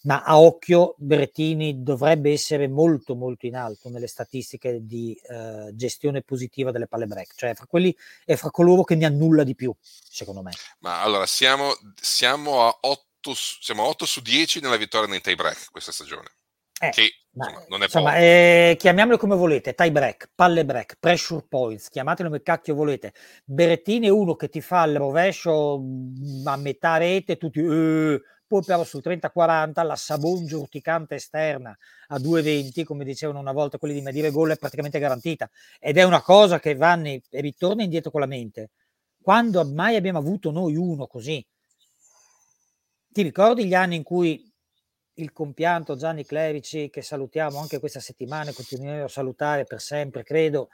ma 0.02 0.24
a 0.24 0.40
occhio 0.40 0.94
Berrettini 0.98 1.82
dovrebbe 1.82 2.32
essere 2.32 2.68
molto 2.68 3.16
molto 3.16 3.48
in 3.48 3.56
alto 3.56 3.90
nelle 3.90 4.08
statistiche 4.08 4.86
di 4.86 5.20
eh, 5.28 5.72
gestione 5.74 6.22
positiva 6.22 6.72
delle 6.72 6.88
palle 6.88 7.08
break, 7.08 7.34
cioè 7.36 7.56
fra 7.56 7.66
quelli 7.66 7.96
è 8.24 8.36
fra 8.36 8.52
coloro 8.52 8.84
che 8.84 8.96
ne 8.96 9.06
annulla 9.06 9.44
di 9.44 9.56
più, 9.56 9.74
secondo 9.82 10.44
me. 10.44 10.52
Ma 10.80 11.02
allora 11.02 11.26
siamo, 11.26 11.72
siamo 12.00 12.68
a 12.68 12.78
8, 12.82 13.34
siamo 13.34 13.84
a 13.84 13.88
8 13.88 14.06
su 14.06 14.22
10 14.22 14.60
nella 14.62 14.78
vittoria 14.78 15.10
nei 15.10 15.22
tie 15.22 15.36
break 15.36 15.72
questa 15.72 15.92
stagione. 15.92 16.36
Eh, 16.80 16.92
che 16.92 17.12
insomma, 17.46 17.66
non 17.70 17.82
è 17.82 17.84
insomma, 17.84 18.18
eh, 18.18 18.76
chiamiamolo 18.78 19.18
come 19.18 19.36
volete, 19.36 19.74
tie 19.74 19.92
break, 19.92 20.32
palle 20.36 20.66
break, 20.66 20.98
pressure 21.00 21.46
points, 21.48 21.90
chiamatelo 21.90 22.30
come 22.30 22.42
cacchio 22.42 22.76
volete. 22.76 23.14
Berettini 23.46 24.08
è 24.08 24.12
uno 24.12 24.36
che 24.36 24.50
ti 24.50 24.62
fa 24.62 24.84
il 24.86 24.98
rovescio 24.98 25.80
mm, 25.80 26.48
a 26.48 26.56
metà 26.58 26.98
rete, 26.98 27.38
tutti 27.38 27.60
eh, 27.60 28.22
poi 28.48 28.64
però 28.64 28.84
sul 28.86 29.02
30-40 29.04 29.86
la 29.86 29.96
sabongia 29.98 30.58
urticante 30.58 31.16
esterna 31.16 31.78
a 32.08 32.18
2,20, 32.18 32.86
come 32.86 33.04
dicevano 33.04 33.40
una 33.40 33.52
volta 33.52 33.78
quelli 33.78 33.94
di 33.94 34.02
Medire 34.02 34.32
Gol, 34.32 34.52
è 34.52 34.58
praticamente 34.58 35.00
garantita. 35.00 35.50
Ed 35.80 35.98
è 35.98 36.04
una 36.04 36.22
cosa 36.22 36.58
che 36.60 36.76
Vanni 36.76 37.22
ritorna 37.32 37.84
indietro 37.84 38.10
con 38.10 38.22
la 38.22 38.26
mente. 38.26 38.72
Quando 39.22 39.66
mai 39.66 39.98
abbiamo 39.98 40.20
avuto 40.20 40.52
noi 40.52 40.78
uno 40.78 41.08
così? 41.08 41.46
Ti 43.12 43.22
ricordi 43.22 43.66
gli 43.66 43.74
anni 43.74 43.98
in 43.98 44.04
cui 44.04 44.47
il 45.18 45.32
compianto 45.32 45.96
Gianni 45.96 46.26
Clerici, 46.26 46.90
che 46.90 47.02
salutiamo 47.02 47.60
anche 47.60 47.80
questa 47.80 48.00
settimana, 48.00 48.52
continueremo 48.52 49.06
a 49.06 49.10
salutare 49.10 49.64
per 49.64 49.82
sempre, 49.82 50.24
credo, 50.24 50.70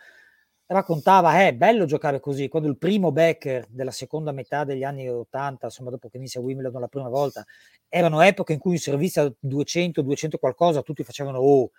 raccontava, 0.66 1.34
è 1.40 1.48
eh, 1.48 1.54
bello 1.54 1.86
giocare 1.86 2.20
così, 2.20 2.48
quando 2.50 2.68
il 2.68 2.78
primo 2.78 3.12
Becker 3.12 3.66
della 3.70 3.92
seconda 3.92 4.32
metà 4.32 4.64
degli 4.64 4.84
anni 4.84 5.10
80, 5.10 5.66
insomma 5.68 5.90
dopo 5.92 6.10
che 6.10 6.18
inizia 6.18 6.42
Wimbledon 6.42 6.82
la 6.82 6.88
prima 6.88 7.10
volta, 7.10 7.46
erano 7.88 8.22
epoche 8.22 8.54
in 8.54 8.60
cui 8.60 8.74
in 8.74 8.80
servizio 8.80 9.24
a 9.24 9.34
200, 9.40 10.02
200 10.02 10.38
qualcosa, 10.38 10.82
tutti 10.82 11.04
facevano 11.04 11.40
oh, 11.40 11.72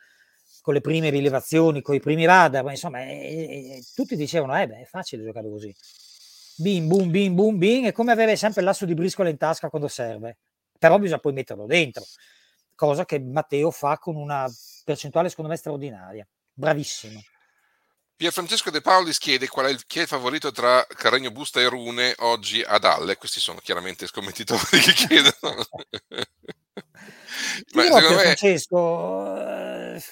con 0.63 0.75
le 0.75 0.81
prime 0.81 1.11
rilevazioni, 1.11 1.83
con 1.83 1.95
i 1.95 2.01
primi 2.01 2.25
radar, 2.25 2.65
ma 2.65 2.71
insomma, 2.71 3.03
eh, 3.03 3.77
eh, 3.77 3.83
tutti 3.95 4.17
dicevano, 4.17 4.59
eh 4.59 4.67
beh, 4.67 4.81
è 4.81 4.85
facile 4.85 5.25
giocare 5.25 5.51
così. 5.51 5.75
Bim, 6.57 6.87
boom, 6.87 7.11
bim, 7.11 7.35
boom, 7.35 7.59
bim, 7.59 7.87
è 7.87 7.93
come 7.93 8.13
avere 8.13 8.37
sempre 8.37 8.63
l'asso 8.63 8.87
di 8.87 8.95
briscola 8.95 9.29
in 9.29 9.37
tasca 9.37 9.69
quando 9.69 9.89
serve, 9.89 10.39
però 10.79 10.99
bisogna 10.99 11.19
poi 11.19 11.33
metterlo 11.33 11.67
dentro 11.67 12.05
cosa 12.75 13.05
che 13.05 13.19
Matteo 13.21 13.71
fa 13.71 13.99
con 13.99 14.17
una 14.17 14.47
percentuale 14.85 15.29
secondo 15.29 15.51
me 15.51 15.57
straordinaria. 15.57 16.27
Bravissimo. 16.53 17.23
Pier 18.17 18.33
Francesco 18.33 18.71
De 18.71 18.81
Paulis 18.81 19.19
chiede 19.19 19.49
qual 19.49 19.67
è 19.67 19.71
il, 19.71 19.85
chi 19.87 19.99
è 19.99 20.03
il 20.03 20.09
favorito 20.09 20.53
tra 20.53 20.87
Carregno 20.87 21.33
Busta 21.33 21.61
e 21.61 21.69
Rune 21.69 22.15
oggi 22.19 22.63
ad 22.63 22.85
Halle. 22.85 23.17
Questi 23.17 23.41
sono 23.41 23.59
chiaramente 23.59 24.07
scommettitori 24.07 24.61
che 24.79 24.93
chiedono. 24.93 25.67
ma, 27.75 27.83
secondo 27.83 28.11
me, 28.11 28.23
Francesco... 28.23 29.37
Eh, 29.37 30.03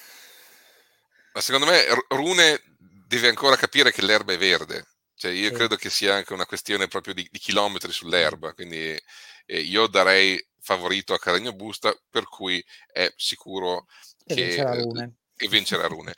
ma 1.33 1.41
secondo 1.41 1.65
me 1.65 1.85
Rune 2.09 2.61
deve 3.07 3.29
ancora 3.29 3.55
capire 3.55 3.93
che 3.93 4.01
l'erba 4.01 4.33
è 4.33 4.37
verde. 4.37 4.85
Cioè, 5.15 5.31
io 5.31 5.49
sì. 5.49 5.55
credo 5.55 5.77
che 5.77 5.89
sia 5.89 6.15
anche 6.15 6.33
una 6.33 6.45
questione 6.45 6.89
proprio 6.89 7.13
di, 7.13 7.25
di 7.31 7.39
chilometri 7.39 7.93
sull'erba. 7.93 8.53
Quindi 8.53 8.99
eh, 9.45 9.59
io 9.59 9.87
darei 9.87 10.45
favorito 10.63 11.13
a 11.13 11.19
Carregno 11.19 11.53
Busta, 11.53 11.93
per 12.09 12.23
cui 12.27 12.63
è 12.91 13.11
sicuro 13.15 13.85
che, 14.25 14.35
che 14.35 14.43
vincerà 14.45 14.75
Rune. 14.75 15.13
E 15.37 15.47
vincerà 15.47 15.87
Rune. 15.87 16.15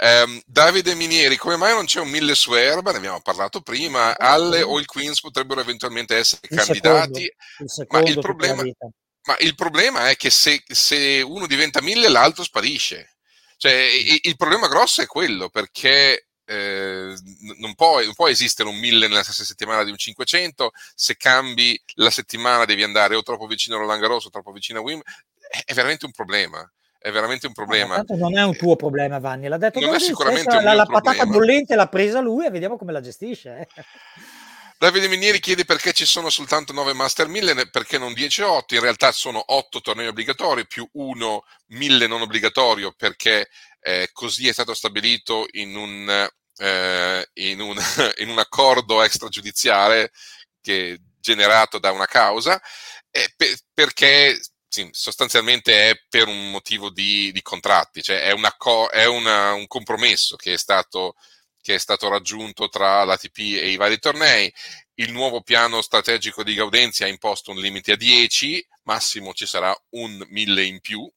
Um, 0.00 0.40
Davide 0.46 0.94
Minieri, 0.94 1.36
come 1.36 1.56
mai 1.56 1.74
non 1.74 1.84
c'è 1.84 2.00
un 2.00 2.08
mille 2.08 2.34
su 2.34 2.54
erba? 2.54 2.90
Ne 2.90 2.96
abbiamo 2.96 3.20
parlato 3.20 3.60
prima. 3.60 4.18
Alle 4.18 4.62
o 4.62 4.78
il 4.78 4.86
Queens 4.86 5.20
potrebbero 5.20 5.60
eventualmente 5.60 6.16
essere 6.16 6.40
il 6.48 6.56
candidati, 6.56 7.32
secondo, 7.66 8.08
il 8.08 8.14
ma, 8.14 8.16
il 8.16 8.18
problema, 8.18 8.62
ma, 8.62 9.36
il 9.40 9.54
problema, 9.54 10.08
è 10.08 10.16
che 10.16 10.30
se, 10.30 10.62
se 10.66 11.20
uno 11.20 11.46
diventa 11.46 11.82
mille, 11.82 12.08
l'altro 12.08 12.42
sparisce. 12.42 13.16
Cioè, 13.58 13.72
il 14.22 14.36
problema 14.36 14.66
grosso 14.66 15.02
è 15.02 15.06
quello 15.06 15.48
perché 15.48 16.30
eh, 16.52 17.14
non, 17.58 17.74
può, 17.74 18.02
non, 18.02 18.12
può, 18.14 18.28
esistere 18.28 18.68
un 18.68 18.76
1000 18.76 19.08
nella 19.08 19.22
stessa 19.22 19.44
settimana 19.44 19.84
di 19.84 19.90
un 19.90 19.96
500, 19.96 20.70
se 20.94 21.16
cambi 21.16 21.80
la 21.94 22.10
settimana 22.10 22.66
devi 22.66 22.82
andare 22.82 23.14
o 23.14 23.22
troppo 23.22 23.46
vicino 23.46 23.76
a 23.76 23.78
Roland 23.78 24.00
Garros 24.00 24.26
o 24.26 24.30
troppo 24.30 24.52
vicino 24.52 24.80
a 24.80 24.82
Wim, 24.82 25.00
è 25.64 25.72
veramente 25.72 26.04
un 26.04 26.12
problema. 26.12 26.70
È 26.98 27.10
veramente 27.10 27.48
un 27.48 27.52
problema. 27.52 27.96
No, 27.96 28.16
non 28.16 28.38
è 28.38 28.44
un 28.44 28.56
tuo 28.56 28.76
problema, 28.76 29.18
Vanni. 29.18 29.48
L'ha 29.48 29.56
detto 29.56 29.80
non 29.80 29.94
è 29.94 29.98
sicuramente 29.98 30.54
un 30.54 30.62
la, 30.62 30.74
la 30.74 30.86
patata 30.86 31.26
bollente 31.26 31.74
l'ha 31.74 31.88
presa 31.88 32.20
lui 32.20 32.46
e 32.46 32.50
vediamo 32.50 32.76
come 32.76 32.92
la 32.92 33.00
gestisce. 33.00 33.58
Eh. 33.58 33.82
Davide 34.78 35.08
Minieri 35.08 35.40
chiede 35.40 35.64
perché 35.64 35.92
ci 35.92 36.04
sono 36.04 36.30
soltanto 36.30 36.72
9 36.72 36.92
Master 36.92 37.26
1000, 37.26 37.70
perché 37.70 37.98
non 37.98 38.12
10 38.12 38.42
o 38.42 38.52
8. 38.52 38.74
In 38.74 38.80
realtà 38.82 39.10
sono 39.10 39.42
8 39.44 39.80
tornei 39.80 40.06
obbligatori 40.06 40.64
più 40.66 40.88
uno 40.92 41.44
1000 41.68 42.06
non 42.06 42.20
obbligatorio, 42.20 42.92
perché 42.96 43.48
eh, 43.80 44.10
così 44.12 44.46
è 44.46 44.52
stato 44.52 44.72
stabilito 44.72 45.46
in 45.52 45.74
un 45.74 46.28
eh, 46.56 47.28
in, 47.34 47.60
un, 47.60 47.76
in, 48.18 48.28
un, 48.28 48.38
accordo 48.38 49.02
extragiudiziale 49.02 50.12
che, 50.60 51.00
generato 51.18 51.78
da 51.78 51.92
una 51.92 52.06
causa, 52.06 52.60
eh, 53.10 53.32
per, 53.36 53.56
perché 53.72 54.40
sì, 54.72 54.88
sostanzialmente 54.92 55.90
è 55.90 56.02
per 56.08 56.28
un 56.28 56.50
motivo 56.50 56.90
di, 56.90 57.30
di 57.32 57.42
contratti, 57.42 58.02
cioè 58.02 58.22
è, 58.22 58.32
una, 58.32 58.56
è 58.90 59.04
una, 59.04 59.52
un 59.52 59.66
compromesso 59.66 60.36
che 60.36 60.54
è, 60.54 60.56
stato, 60.56 61.14
che 61.60 61.74
è 61.74 61.78
stato 61.78 62.08
raggiunto 62.08 62.68
tra 62.70 63.04
l'ATP 63.04 63.38
e 63.38 63.70
i 63.70 63.76
vari 63.76 63.98
tornei. 63.98 64.52
Il 64.94 65.12
nuovo 65.12 65.42
piano 65.42 65.82
strategico 65.82 66.42
di 66.42 66.54
Gaudenzi 66.54 67.04
ha 67.04 67.06
imposto 67.06 67.50
un 67.50 67.58
limite 67.58 67.92
a 67.92 67.96
10, 67.96 68.66
massimo 68.84 69.34
ci 69.34 69.46
sarà 69.46 69.74
un 69.90 70.24
1000 70.28 70.64
in 70.64 70.80
più, 70.80 71.10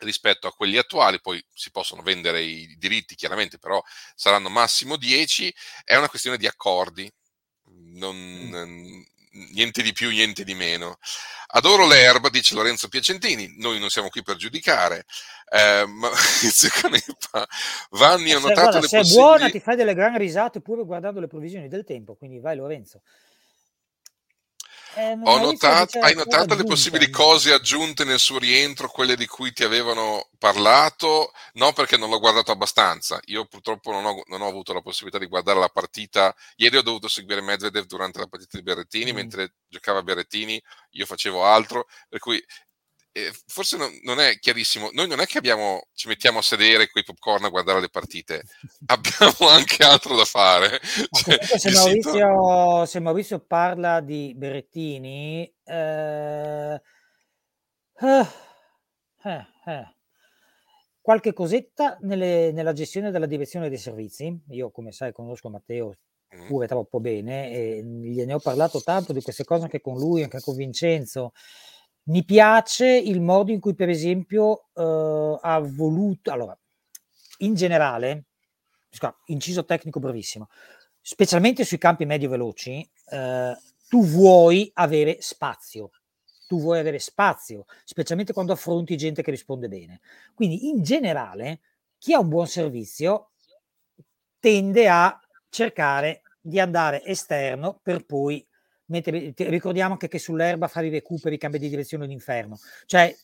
rispetto 0.00 0.46
a 0.46 0.52
quelli 0.52 0.76
attuali, 0.76 1.20
poi 1.20 1.44
si 1.52 1.70
possono 1.70 2.02
vendere 2.02 2.42
i 2.42 2.76
diritti 2.78 3.14
chiaramente, 3.14 3.58
però 3.58 3.82
saranno 4.14 4.48
massimo 4.48 4.96
10, 4.96 5.54
è 5.84 5.96
una 5.96 6.08
questione 6.08 6.36
di 6.36 6.46
accordi. 6.46 7.10
Non, 7.92 8.48
niente 9.52 9.82
di 9.82 9.92
più, 9.92 10.10
niente 10.10 10.44
di 10.44 10.54
meno. 10.54 10.98
Adoro 11.52 11.86
l'erba, 11.86 12.28
dice 12.28 12.54
Lorenzo 12.54 12.88
Piacentini, 12.88 13.54
noi 13.58 13.78
non 13.78 13.90
siamo 13.90 14.08
qui 14.08 14.22
per 14.22 14.36
giudicare, 14.36 15.04
eh, 15.50 15.84
ma 15.86 16.10
Vanni, 17.90 18.30
Se, 18.30 18.38
notato 18.38 18.60
guarda, 18.60 18.80
le 18.80 18.88
se 18.88 18.96
è 18.96 19.00
possibili... 19.00 19.24
buona 19.24 19.50
ti 19.50 19.60
fai 19.60 19.76
delle 19.76 19.94
gran 19.94 20.16
risate 20.16 20.60
pure 20.60 20.84
guardando 20.84 21.20
le 21.20 21.26
previsioni 21.26 21.68
del 21.68 21.84
tempo, 21.84 22.14
quindi 22.14 22.38
vai 22.38 22.56
Lorenzo. 22.56 23.02
Eh, 24.96 25.14
notato, 25.14 26.00
hai 26.00 26.14
notato 26.14 26.54
le 26.56 26.64
possibili 26.64 27.10
cose 27.10 27.52
aggiunte 27.52 28.04
nel 28.04 28.18
suo 28.18 28.38
rientro, 28.38 28.88
quelle 28.88 29.14
di 29.14 29.26
cui 29.26 29.52
ti 29.52 29.62
avevano 29.62 30.28
parlato? 30.38 31.32
No, 31.54 31.72
perché 31.72 31.96
non 31.96 32.10
l'ho 32.10 32.18
guardato 32.18 32.50
abbastanza. 32.50 33.20
Io 33.26 33.44
purtroppo 33.46 33.92
non 33.92 34.04
ho, 34.04 34.22
non 34.26 34.40
ho 34.42 34.48
avuto 34.48 34.72
la 34.72 34.80
possibilità 34.80 35.18
di 35.18 35.26
guardare 35.26 35.60
la 35.60 35.68
partita. 35.68 36.34
Ieri 36.56 36.76
ho 36.78 36.82
dovuto 36.82 37.06
seguire 37.08 37.40
Medvedev 37.40 37.84
durante 37.86 38.18
la 38.18 38.26
partita 38.26 38.56
di 38.56 38.64
Berrettini, 38.64 39.12
Mm. 39.12 39.14
mentre 39.14 39.54
giocava 39.68 40.02
Berrettini 40.02 40.60
io 40.90 41.06
facevo 41.06 41.44
altro, 41.44 41.86
per 42.08 42.18
cui 42.18 42.44
eh, 43.12 43.32
forse 43.46 43.76
non, 43.76 43.90
non 44.02 44.20
è 44.20 44.38
chiarissimo. 44.38 44.90
Noi 44.92 45.08
non 45.08 45.20
è 45.20 45.26
che 45.26 45.38
abbiamo, 45.38 45.86
ci 45.94 46.08
mettiamo 46.08 46.38
a 46.38 46.42
sedere 46.42 46.88
con 46.90 47.02
i 47.02 47.04
popcorn 47.04 47.44
a 47.44 47.48
guardare 47.48 47.80
le 47.80 47.88
partite, 47.88 48.42
abbiamo 48.86 49.48
anche 49.50 49.82
altro 49.84 50.16
da 50.16 50.24
fare. 50.24 50.80
Cioè, 51.10 51.38
se 51.58 51.68
il 51.68 51.74
sito- 51.74 51.78
Maurizio, 52.18 52.86
se 52.86 53.00
Maurizio 53.00 53.38
parla 53.40 54.00
di 54.00 54.32
Berrettini, 54.36 55.52
eh, 55.64 56.80
eh, 58.00 58.26
eh, 59.24 59.46
eh, 59.66 59.94
qualche 61.00 61.32
cosetta 61.32 61.98
nelle- 62.02 62.52
nella 62.52 62.72
gestione 62.72 63.10
della 63.10 63.26
direzione 63.26 63.68
dei 63.68 63.78
servizi. 63.78 64.38
Io, 64.50 64.70
come 64.70 64.92
sai, 64.92 65.12
conosco 65.12 65.48
Matteo 65.48 65.96
Mm. 66.32 66.46
pure 66.46 66.68
troppo 66.68 67.00
bene 67.00 67.50
e 67.50 67.82
gliene 67.82 68.34
ho 68.34 68.38
parlato 68.38 68.80
tanto 68.80 69.12
di 69.12 69.20
queste 69.20 69.42
cose 69.42 69.64
anche 69.64 69.80
con 69.80 69.96
lui, 69.98 70.22
anche 70.22 70.38
con 70.40 70.54
Vincenzo. 70.54 71.32
Mi 72.10 72.24
piace 72.24 72.88
il 72.88 73.20
modo 73.20 73.52
in 73.52 73.60
cui, 73.60 73.74
per 73.74 73.88
esempio, 73.88 74.64
eh, 74.74 75.38
ha 75.40 75.60
voluto, 75.60 76.32
allora, 76.32 76.58
in 77.38 77.54
generale, 77.54 78.24
inciso 79.26 79.64
tecnico 79.64 80.00
brevissimo, 80.00 80.48
specialmente 81.00 81.64
sui 81.64 81.78
campi 81.78 82.04
medio 82.06 82.28
veloci, 82.28 82.80
eh, 83.10 83.56
tu 83.88 84.04
vuoi 84.04 84.68
avere 84.74 85.18
spazio. 85.20 85.92
Tu 86.48 86.60
vuoi 86.60 86.80
avere 86.80 86.98
spazio, 86.98 87.66
specialmente 87.84 88.32
quando 88.32 88.52
affronti 88.52 88.96
gente 88.96 89.22
che 89.22 89.30
risponde 89.30 89.68
bene. 89.68 90.00
Quindi, 90.34 90.68
in 90.68 90.82
generale, 90.82 91.60
chi 91.96 92.12
ha 92.12 92.18
un 92.18 92.28
buon 92.28 92.48
servizio 92.48 93.30
tende 94.40 94.88
a 94.88 95.16
cercare 95.48 96.22
di 96.40 96.58
andare 96.58 97.04
esterno 97.04 97.78
per 97.80 98.04
poi 98.04 98.44
mettere. 98.90 99.32
ti- 99.32 99.48
Ricordiamo 99.48 99.92
anche 99.92 100.08
che 100.08 100.18
sull'erba 100.18 100.68
fare 100.68 100.88
i 100.88 100.90
recuperi, 100.90 101.38
cambi 101.38 101.58
di 101.58 101.68
direzione 101.68 102.06
d'inferno. 102.06 102.58
Cioè, 102.86 103.14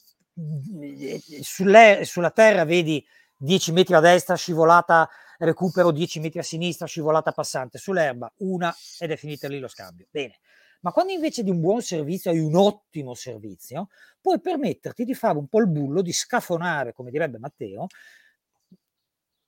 sulla 1.42 2.30
terra 2.30 2.64
vedi 2.64 3.04
10 3.36 3.72
metri 3.72 3.94
a 3.94 4.00
destra, 4.00 4.34
scivolata 4.34 5.08
recupero 5.38 5.90
10 5.90 6.20
metri 6.20 6.38
a 6.38 6.42
sinistra, 6.42 6.86
scivolata 6.86 7.32
passante. 7.32 7.78
Sull'erba 7.78 8.32
una 8.38 8.74
ed 8.98 9.10
è 9.10 9.16
finita 9.16 9.48
lì 9.48 9.58
lo 9.58 9.68
scambio. 9.68 10.06
Bene. 10.10 10.38
Ma 10.80 10.92
quando 10.92 11.12
invece 11.12 11.42
di 11.42 11.50
un 11.50 11.60
buon 11.60 11.82
servizio 11.82 12.30
hai 12.30 12.38
un 12.38 12.54
ottimo 12.54 13.14
servizio, 13.14 13.88
puoi 14.20 14.40
permetterti 14.40 15.04
di 15.04 15.14
fare 15.14 15.36
un 15.36 15.48
po' 15.48 15.58
il 15.60 15.68
bullo, 15.68 16.00
di 16.00 16.12
scafonare, 16.12 16.92
come 16.92 17.10
direbbe 17.10 17.38
Matteo, 17.38 17.86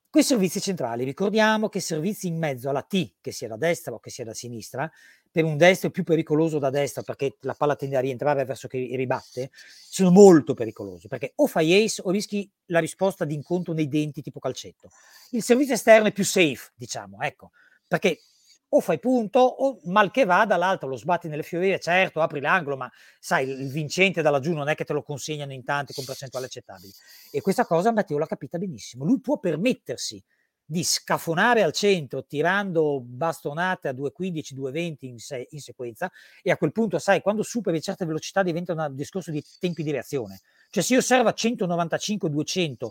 quei 0.09 0.23
servizi 0.23 0.59
centrali. 0.59 1.03
Ricordiamo 1.03 1.69
che 1.69 1.79
servizi 1.79 2.27
in 2.27 2.37
mezzo 2.37 2.69
alla 2.69 2.81
T, 2.81 3.15
che 3.21 3.31
sia 3.31 3.47
da 3.47 3.57
destra 3.57 3.93
o 3.93 3.99
che 3.99 4.09
sia 4.09 4.25
da 4.25 4.33
sinistra, 4.33 4.89
per 5.31 5.43
un 5.43 5.57
destro 5.57 5.89
è 5.89 5.91
più 5.91 6.03
pericoloso 6.03 6.57
da 6.57 6.69
destra 6.69 7.03
perché 7.03 7.37
la 7.41 7.53
palla 7.53 7.75
tende 7.75 7.97
a 7.97 7.99
rientrare 7.99 8.45
verso 8.45 8.67
chi 8.67 8.95
ribatte, 8.95 9.51
sono 9.53 10.09
molto 10.09 10.55
pericolosi 10.55 11.07
perché 11.07 11.33
o 11.35 11.45
fai 11.45 11.83
ace 11.83 12.01
o 12.03 12.09
rischi 12.09 12.49
la 12.65 12.79
risposta 12.79 13.25
di 13.25 13.35
incontro 13.35 13.73
nei 13.73 13.87
denti 13.87 14.21
tipo 14.21 14.39
calcetto. 14.39 14.89
Il 15.31 15.43
servizio 15.43 15.75
esterno 15.75 16.07
è 16.07 16.11
più 16.11 16.23
safe, 16.23 16.71
diciamo, 16.75 17.21
ecco, 17.21 17.51
perché 17.87 18.21
o 18.69 18.79
fai 18.81 18.99
punto 18.99 19.39
o 19.39 19.79
mal 19.85 20.11
che 20.11 20.25
vada 20.25 20.55
l'altro 20.55 20.87
lo 20.87 20.95
sbatti 20.95 21.27
nelle 21.27 21.43
fioriere, 21.43 21.79
certo, 21.79 22.21
apri 22.21 22.39
l'angolo, 22.39 22.77
ma 22.77 22.91
sai, 23.19 23.49
il 23.49 23.71
vincente 23.71 24.21
da 24.21 24.29
laggiù 24.29 24.53
non 24.53 24.67
è 24.69 24.75
che 24.75 24.83
te 24.85 24.93
lo 24.93 25.01
consegnano 25.01 25.53
in 25.53 25.63
tanti 25.63 25.93
con 25.93 26.05
percentuali 26.05 26.45
accettabili. 26.45 26.91
E 27.31 27.41
questa 27.41 27.65
cosa 27.65 27.91
Matteo 27.91 28.17
l'ha 28.17 28.27
capita 28.27 28.57
benissimo. 28.57 29.05
Lui 29.05 29.19
può 29.19 29.39
permettersi 29.39 30.23
di 30.63 30.83
scafonare 30.83 31.63
al 31.63 31.73
centro 31.73 32.25
tirando 32.25 33.01
bastonate 33.01 33.87
a 33.87 33.91
2,15, 33.91 34.53
2,20 34.53 34.95
in, 34.99 35.17
se- 35.17 35.47
in 35.49 35.59
sequenza 35.59 36.11
e 36.43 36.51
a 36.51 36.57
quel 36.57 36.71
punto, 36.71 36.99
sai, 36.99 37.21
quando 37.21 37.41
superi 37.41 37.81
certe 37.81 38.05
velocità 38.05 38.43
diventa 38.43 38.73
un 38.73 38.93
discorso 38.93 39.31
di 39.31 39.43
tempi 39.59 39.81
di 39.81 39.89
reazione. 39.89 40.41
Cioè 40.69 40.83
se 40.83 40.93
io 40.93 41.01
servo 41.01 41.29
a 41.29 41.33
195-200 41.35 42.89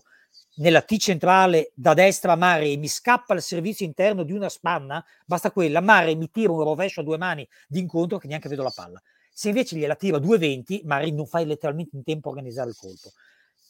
nella 0.58 0.82
T 0.82 0.96
centrale 0.96 1.72
da 1.74 1.94
destra 1.94 2.36
mare 2.36 2.66
e 2.68 2.76
mi 2.76 2.88
scappa 2.88 3.34
il 3.34 3.42
servizio 3.42 3.84
interno 3.86 4.22
di 4.22 4.32
una 4.32 4.48
spanna, 4.48 5.04
basta 5.26 5.50
quella, 5.50 5.80
mare 5.80 6.14
mi 6.14 6.30
tira 6.30 6.52
un 6.52 6.62
rovescio 6.62 7.00
a 7.00 7.04
due 7.04 7.16
mani 7.18 7.46
d'incontro 7.66 8.18
che 8.18 8.26
neanche 8.26 8.48
vedo 8.48 8.62
la 8.62 8.72
palla. 8.74 9.00
Se 9.32 9.48
invece 9.48 9.76
gliela 9.76 9.94
tiro 9.94 10.16
a 10.16 10.20
2,20, 10.20 10.80
Mare 10.84 11.10
non 11.12 11.26
fai 11.26 11.46
letteralmente 11.46 11.94
in 11.96 12.02
tempo 12.02 12.28
a 12.28 12.32
organizzare 12.32 12.70
il 12.70 12.76
colpo. 12.76 13.10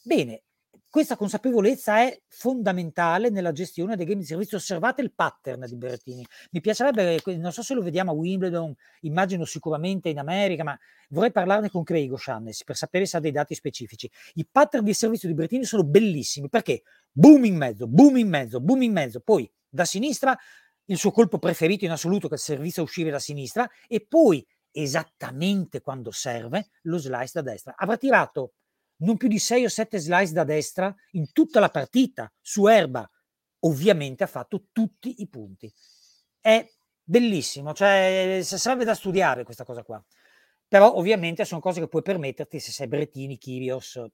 Bene, 0.01 0.41
questa 0.89 1.15
consapevolezza 1.15 1.99
è 1.99 2.19
fondamentale 2.27 3.29
nella 3.29 3.51
gestione 3.51 3.95
dei 3.95 4.05
game 4.05 4.21
di 4.21 4.25
servizio. 4.25 4.57
Osservate 4.57 5.01
il 5.01 5.13
pattern 5.13 5.65
di 5.67 5.75
Berrettini. 5.75 6.25
Mi 6.51 6.61
piacerebbe, 6.61 7.21
non 7.37 7.51
so 7.51 7.61
se 7.61 7.75
lo 7.75 7.83
vediamo 7.83 8.11
a 8.11 8.15
Wimbledon, 8.15 8.73
immagino 9.01 9.45
sicuramente 9.45 10.09
in 10.09 10.17
America, 10.17 10.63
ma 10.63 10.77
vorrei 11.09 11.31
parlarne 11.31 11.69
con 11.69 11.83
Craig 11.83 12.11
O'Shaughnessy 12.11 12.63
per 12.63 12.75
sapere 12.75 13.05
se 13.05 13.17
ha 13.17 13.19
dei 13.19 13.31
dati 13.31 13.53
specifici. 13.53 14.09
I 14.33 14.47
pattern 14.51 14.83
di 14.83 14.93
servizio 14.93 15.27
di 15.27 15.35
Berrettini 15.35 15.63
sono 15.63 15.83
bellissimi 15.83 16.49
perché 16.49 16.81
boom 17.11 17.45
in 17.45 17.55
mezzo, 17.55 17.87
boom 17.87 18.17
in 18.17 18.27
mezzo, 18.27 18.59
boom 18.59 18.81
in 18.81 18.91
mezzo, 18.91 19.19
poi 19.19 19.49
da 19.69 19.85
sinistra 19.85 20.35
il 20.85 20.97
suo 20.97 21.11
colpo 21.11 21.37
preferito 21.37 21.85
in 21.85 21.91
assoluto 21.91 22.27
che 22.27 22.33
è 22.33 22.37
il 22.37 22.43
servizio 22.43 22.81
a 22.81 22.85
uscire 22.85 23.11
da 23.11 23.19
sinistra 23.19 23.69
e 23.87 24.03
poi 24.07 24.43
esattamente 24.71 25.81
quando 25.81 26.09
serve 26.09 26.69
lo 26.83 26.97
slice 26.97 27.31
da 27.33 27.41
destra. 27.41 27.75
Avrà 27.77 27.95
tirato 27.95 28.53
non 28.99 29.17
più 29.17 29.27
di 29.27 29.39
6 29.39 29.65
o 29.65 29.69
7 29.69 29.97
slice 29.99 30.33
da 30.33 30.43
destra 30.43 30.93
in 31.11 31.31
tutta 31.31 31.59
la 31.59 31.69
partita 31.69 32.31
su 32.41 32.67
erba. 32.67 33.09
Ovviamente 33.59 34.23
ha 34.23 34.27
fatto 34.27 34.67
tutti 34.71 35.21
i 35.21 35.27
punti. 35.27 35.71
È 36.39 36.65
bellissimo, 37.03 37.73
cioè 37.73 38.39
serve 38.43 38.85
da 38.85 38.93
studiare 38.95 39.43
questa 39.43 39.65
cosa 39.65 39.83
qua. 39.83 40.03
Però 40.67 40.93
ovviamente 40.93 41.45
sono 41.45 41.59
cose 41.59 41.79
che 41.79 41.87
puoi 41.87 42.03
permetterti 42.03 42.59
se 42.59 42.71
sei 42.71 42.87
Brettini, 42.87 43.37
Kyrgios, 43.37 44.05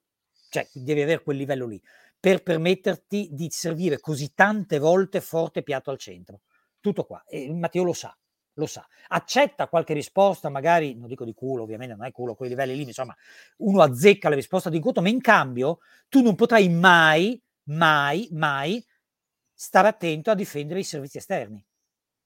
cioè 0.48 0.66
devi 0.72 1.02
avere 1.02 1.22
quel 1.22 1.36
livello 1.36 1.66
lì 1.66 1.80
per 2.18 2.42
permetterti 2.42 3.28
di 3.30 3.48
servire 3.50 4.00
così 4.00 4.32
tante 4.34 4.78
volte 4.78 5.20
forte 5.20 5.62
piatto 5.62 5.90
al 5.90 5.98
centro. 5.98 6.40
Tutto 6.80 7.04
qua. 7.04 7.22
E 7.26 7.52
Matteo 7.52 7.84
lo 7.84 7.92
sa, 7.92 8.16
lo 8.56 8.66
sa. 8.66 8.86
Accetta 9.08 9.68
qualche 9.68 9.94
risposta, 9.94 10.48
magari, 10.48 10.94
non 10.94 11.08
dico 11.08 11.24
di 11.24 11.34
culo, 11.34 11.62
ovviamente 11.62 11.94
non 11.94 12.06
è 12.06 12.12
culo 12.12 12.32
a 12.32 12.36
quei 12.36 12.48
livelli 12.48 12.74
lì, 12.74 12.82
insomma, 12.82 13.14
uno 13.58 13.82
azzecca 13.82 14.28
la 14.28 14.34
risposta 14.34 14.70
di 14.70 14.76
incontro, 14.76 15.02
ma 15.02 15.08
in 15.08 15.20
cambio 15.20 15.78
tu 16.08 16.22
non 16.22 16.34
potrai 16.34 16.68
mai, 16.68 17.40
mai, 17.64 18.28
mai 18.32 18.84
stare 19.52 19.88
attento 19.88 20.30
a 20.30 20.34
difendere 20.34 20.80
i 20.80 20.84
servizi 20.84 21.18
esterni, 21.18 21.64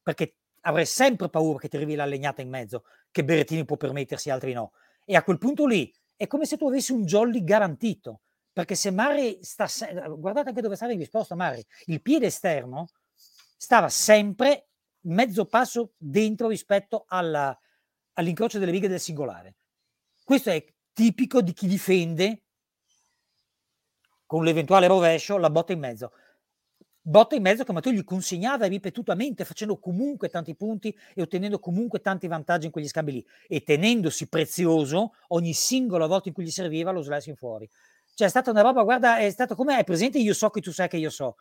perché 0.02 0.36
avrai 0.62 0.86
sempre 0.86 1.28
paura 1.28 1.58
che 1.58 1.68
ti 1.68 1.76
arrivi 1.76 1.94
la 1.94 2.04
legnata 2.04 2.42
in 2.42 2.48
mezzo, 2.48 2.84
che 3.10 3.24
Berrettini 3.24 3.64
può 3.64 3.76
permettersi, 3.76 4.30
altri 4.30 4.52
no. 4.52 4.72
E 5.04 5.16
a 5.16 5.22
quel 5.22 5.38
punto 5.38 5.66
lì 5.66 5.92
è 6.16 6.26
come 6.26 6.44
se 6.44 6.56
tu 6.56 6.68
avessi 6.68 6.92
un 6.92 7.04
jolly 7.04 7.42
garantito, 7.42 8.20
perché 8.52 8.74
se 8.74 8.90
Mari 8.90 9.38
sta, 9.42 9.66
se- 9.66 9.92
guardate 10.16 10.50
anche 10.50 10.60
dove 10.60 10.76
stava 10.76 10.92
in 10.92 10.98
risposta 10.98 11.34
Mari, 11.34 11.64
il 11.86 12.02
piede 12.02 12.26
esterno 12.26 12.88
stava 13.56 13.88
sempre 13.88 14.69
mezzo 15.02 15.46
passo 15.46 15.92
dentro 15.96 16.48
rispetto 16.48 17.04
alla- 17.08 17.58
all'incrocio 18.14 18.58
delle 18.58 18.72
righe 18.72 18.88
del 18.88 19.00
singolare. 19.00 19.56
Questo 20.24 20.50
è 20.50 20.64
tipico 20.92 21.40
di 21.40 21.52
chi 21.52 21.66
difende 21.66 22.44
con 24.26 24.44
l'eventuale 24.44 24.86
rovescio 24.86 25.38
la 25.38 25.50
botta 25.50 25.72
in 25.72 25.80
mezzo. 25.80 26.12
Botta 27.02 27.34
in 27.34 27.42
mezzo 27.42 27.64
che 27.64 27.72
Matteo 27.72 27.92
gli 27.92 28.04
consegnava 28.04 28.66
ripetutamente, 28.66 29.44
facendo 29.44 29.78
comunque 29.78 30.28
tanti 30.28 30.54
punti 30.54 30.96
e 31.14 31.22
ottenendo 31.22 31.58
comunque 31.58 32.00
tanti 32.00 32.28
vantaggi 32.28 32.66
in 32.66 32.72
quegli 32.72 32.86
scambi 32.86 33.12
lì 33.12 33.26
e 33.48 33.62
tenendosi 33.62 34.28
prezioso 34.28 35.14
ogni 35.28 35.54
singola 35.54 36.06
volta 36.06 36.28
in 36.28 36.34
cui 36.34 36.44
gli 36.44 36.50
serviva 36.50 36.90
lo 36.90 37.00
slice 37.00 37.30
in 37.30 37.36
fuori. 37.36 37.68
Cioè 38.14 38.26
è 38.26 38.30
stata 38.30 38.50
una 38.50 38.60
roba, 38.60 38.82
guarda, 38.82 39.18
è 39.18 39.30
stato 39.30 39.54
come 39.54 39.78
è 39.78 39.82
presente 39.84 40.18
io 40.18 40.34
so 40.34 40.50
che 40.50 40.60
tu 40.60 40.70
sai 40.70 40.88
che 40.88 40.98
io 40.98 41.10
so, 41.10 41.36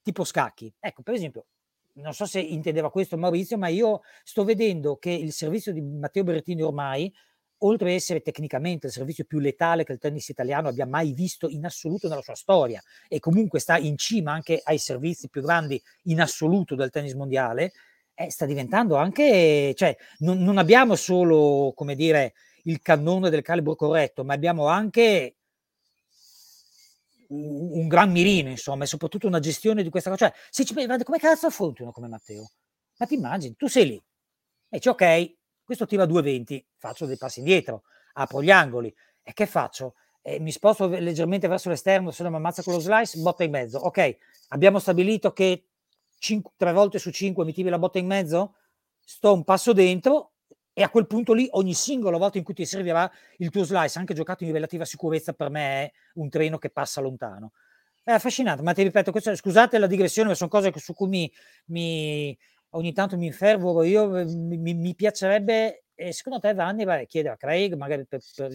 tipo 0.00 0.24
scacchi. 0.24 0.72
Ecco, 0.78 1.02
per 1.02 1.14
esempio, 1.14 1.46
non 1.94 2.12
so 2.14 2.26
se 2.26 2.40
intendeva 2.40 2.90
questo 2.90 3.16
Maurizio, 3.16 3.58
ma 3.58 3.68
io 3.68 4.02
sto 4.22 4.44
vedendo 4.44 4.96
che 4.96 5.10
il 5.10 5.32
servizio 5.32 5.72
di 5.72 5.80
Matteo 5.80 6.24
Berrettini 6.24 6.62
ormai, 6.62 7.12
oltre 7.62 7.88
ad 7.88 7.94
essere 7.94 8.20
tecnicamente 8.20 8.86
il 8.86 8.92
servizio 8.92 9.24
più 9.24 9.38
letale 9.38 9.84
che 9.84 9.92
il 9.92 9.98
tennis 9.98 10.28
italiano 10.28 10.68
abbia 10.68 10.86
mai 10.86 11.12
visto 11.12 11.48
in 11.48 11.64
assoluto 11.64 12.08
nella 12.08 12.22
sua 12.22 12.34
storia 12.34 12.82
e 13.08 13.18
comunque 13.18 13.58
sta 13.58 13.76
in 13.76 13.96
cima 13.98 14.32
anche 14.32 14.60
ai 14.62 14.78
servizi 14.78 15.28
più 15.28 15.42
grandi 15.42 15.80
in 16.04 16.20
assoluto 16.20 16.74
del 16.74 16.90
tennis 16.90 17.14
mondiale, 17.14 17.72
eh, 18.14 18.30
sta 18.30 18.46
diventando 18.46 18.96
anche, 18.96 19.72
cioè 19.76 19.96
non, 20.18 20.38
non, 20.38 20.58
abbiamo 20.58 20.94
solo, 20.94 21.72
come 21.74 21.94
dire, 21.94 22.34
il 22.64 22.80
cannone 22.80 23.30
del 23.30 23.42
calibro 23.42 23.74
corretto, 23.74 24.24
ma 24.24 24.34
abbiamo 24.34 24.66
anche 24.66 25.36
un, 27.30 27.88
gran 27.88 28.10
mirino, 28.10 28.50
insomma, 28.50 28.84
e 28.84 28.86
soprattutto 28.86 29.26
una 29.26 29.40
gestione 29.40 29.82
di 29.82 29.90
questa 29.90 30.10
cosa. 30.10 30.28
Cioè, 30.28 30.38
se 30.50 30.64
ci 30.64 30.74
pensi, 30.74 31.04
come 31.04 31.18
cazzo 31.18 31.46
affronti 31.46 31.82
uno 31.82 31.92
come 31.92 32.08
Matteo? 32.08 32.50
Ma 32.98 33.06
ti 33.06 33.14
immagini, 33.14 33.56
tu 33.56 33.66
sei 33.66 33.86
lì 33.86 34.02
e 34.72 34.76
dici, 34.76 34.88
ok, 34.88 35.34
questo 35.64 35.84
tira 35.84 36.04
2,20, 36.04 36.62
faccio 36.76 37.06
dei 37.06 37.16
passi 37.16 37.40
indietro, 37.40 37.82
apro 38.14 38.40
gli 38.40 38.50
angoli, 38.50 38.94
e 39.22 39.32
che 39.32 39.46
faccio? 39.46 39.94
Eh, 40.22 40.38
mi 40.38 40.52
sposto 40.52 40.86
leggermente 40.86 41.48
verso 41.48 41.68
l'esterno, 41.68 42.12
se 42.12 42.22
no 42.22 42.30
mi 42.30 42.36
ammazza 42.36 42.62
con 42.62 42.74
lo 42.74 42.78
slice, 42.78 43.18
botta 43.18 43.42
in 43.42 43.50
mezzo. 43.50 43.78
Ok, 43.78 44.16
abbiamo 44.48 44.78
stabilito 44.78 45.32
che 45.32 45.66
cinque, 46.18 46.52
tre 46.56 46.72
volte 46.72 46.98
su 46.98 47.10
cinque 47.10 47.44
mi 47.44 47.52
tiri 47.52 47.68
la 47.68 47.78
botta 47.78 47.98
in 47.98 48.06
mezzo, 48.06 48.54
sto 49.00 49.32
un 49.32 49.42
passo 49.42 49.72
dentro 49.72 50.29
e 50.80 50.82
a 50.82 50.88
quel 50.88 51.06
punto 51.06 51.34
lì 51.34 51.46
ogni 51.50 51.74
singola 51.74 52.16
volta 52.16 52.38
in 52.38 52.44
cui 52.44 52.54
ti 52.54 52.64
servirà 52.64 53.10
il 53.36 53.50
tuo 53.50 53.64
slice, 53.64 53.98
anche 53.98 54.14
giocato 54.14 54.44
in 54.44 54.52
relativa 54.52 54.86
sicurezza, 54.86 55.34
per 55.34 55.50
me 55.50 55.60
è 55.60 55.92
un 56.14 56.30
treno 56.30 56.56
che 56.56 56.70
passa 56.70 57.02
lontano. 57.02 57.52
È 58.02 58.12
affascinante, 58.12 58.62
ma 58.62 58.72
ti 58.72 58.82
ripeto, 58.82 59.10
questo, 59.10 59.36
scusate 59.36 59.76
la 59.76 59.86
digressione, 59.86 60.30
ma 60.30 60.34
sono 60.34 60.48
cose 60.48 60.72
su 60.76 60.94
cui 60.94 61.08
mi, 61.08 61.30
mi 61.66 62.38
ogni 62.70 62.94
tanto 62.94 63.18
mi 63.18 63.26
infervoro 63.26 63.82
io, 63.82 64.08
mi, 64.08 64.72
mi 64.72 64.94
piacerebbe 64.94 65.84
e 66.00 66.14
secondo 66.14 66.38
te 66.38 66.54
Vanni 66.54 66.84
vai 66.84 67.02
a 67.02 67.04
chiedere 67.04 67.34
a 67.34 67.36
Craig, 67.36 67.74
magari 67.74 68.06
per, 68.06 68.22
per, 68.34 68.50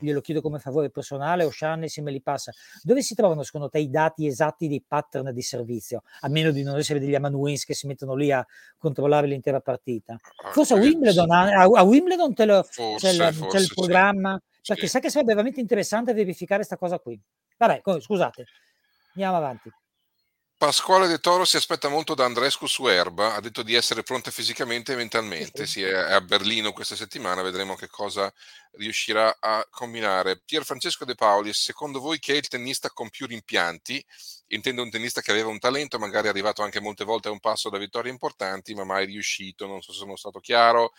glielo 0.00 0.20
chiedo 0.20 0.40
come 0.40 0.58
favore 0.58 0.90
personale 0.90 1.44
o 1.44 1.50
Shani 1.50 1.88
se 1.88 2.02
me 2.02 2.10
li 2.10 2.20
passa, 2.20 2.52
dove 2.82 3.00
si 3.00 3.14
trovano 3.14 3.44
secondo 3.44 3.68
te 3.68 3.78
i 3.78 3.88
dati 3.88 4.26
esatti 4.26 4.66
dei 4.66 4.82
pattern 4.86 5.32
di 5.32 5.40
servizio, 5.40 6.02
a 6.22 6.28
meno 6.28 6.50
di 6.50 6.64
non 6.64 6.76
essere 6.76 6.98
degli 6.98 7.14
amanuensi 7.14 7.64
che 7.64 7.74
si 7.74 7.86
mettono 7.86 8.16
lì 8.16 8.32
a 8.32 8.44
controllare 8.76 9.28
l'intera 9.28 9.60
partita? 9.60 10.14
Ah, 10.14 10.50
forse 10.50 10.74
a 10.74 10.78
Wimbledon, 10.78 11.30
a, 11.30 11.62
a 11.62 11.82
Wimbledon 11.84 12.34
lo, 12.36 12.66
forse, 12.68 12.96
c'è, 12.96 13.28
il, 13.28 13.46
c'è, 13.48 13.58
il 13.60 13.72
programma, 13.72 14.36
sì. 14.60 14.62
perché 14.66 14.86
sì. 14.86 14.88
sai 14.88 15.00
che 15.00 15.10
sarebbe 15.10 15.34
veramente 15.34 15.60
interessante 15.60 16.12
verificare 16.12 16.64
questa 16.66 16.76
cosa 16.76 16.98
qui. 16.98 17.20
Vabbè, 17.56 17.82
scusate, 18.00 18.46
andiamo 19.14 19.36
avanti. 19.36 19.70
Pasquale 20.60 21.08
De 21.08 21.20
Toro 21.20 21.46
si 21.46 21.56
aspetta 21.56 21.88
molto 21.88 22.12
da 22.14 22.26
Andrescu 22.26 22.66
su 22.66 22.86
Erba, 22.86 23.34
ha 23.34 23.40
detto 23.40 23.62
di 23.62 23.72
essere 23.72 24.02
pronta 24.02 24.30
fisicamente 24.30 24.92
e 24.92 24.96
mentalmente, 24.96 25.64
sì, 25.64 25.80
è 25.80 25.94
a 25.94 26.20
Berlino 26.20 26.74
questa 26.74 26.96
settimana, 26.96 27.40
vedremo 27.40 27.76
che 27.76 27.88
cosa 27.88 28.30
riuscirà 28.72 29.38
a 29.40 29.66
combinare. 29.70 30.42
Pier 30.44 30.62
Francesco 30.66 31.06
De 31.06 31.14
Paoli, 31.14 31.54
secondo 31.54 31.98
voi 31.98 32.18
chi 32.18 32.32
è 32.32 32.34
il 32.34 32.46
tennista 32.46 32.90
con 32.90 33.08
più 33.08 33.24
rimpianti? 33.24 34.04
Intendo 34.48 34.82
un 34.82 34.90
tennista 34.90 35.22
che 35.22 35.30
aveva 35.30 35.48
un 35.48 35.58
talento, 35.58 35.98
magari 35.98 36.26
è 36.26 36.30
arrivato 36.30 36.60
anche 36.60 36.78
molte 36.78 37.04
volte 37.04 37.28
a 37.28 37.32
un 37.32 37.40
passo 37.40 37.70
da 37.70 37.78
vittorie 37.78 38.12
importanti, 38.12 38.74
ma 38.74 38.84
mai 38.84 39.06
riuscito, 39.06 39.66
non 39.66 39.80
so 39.80 39.92
se 39.92 40.00
sono 40.00 40.16
stato 40.16 40.40
chiaro. 40.40 40.92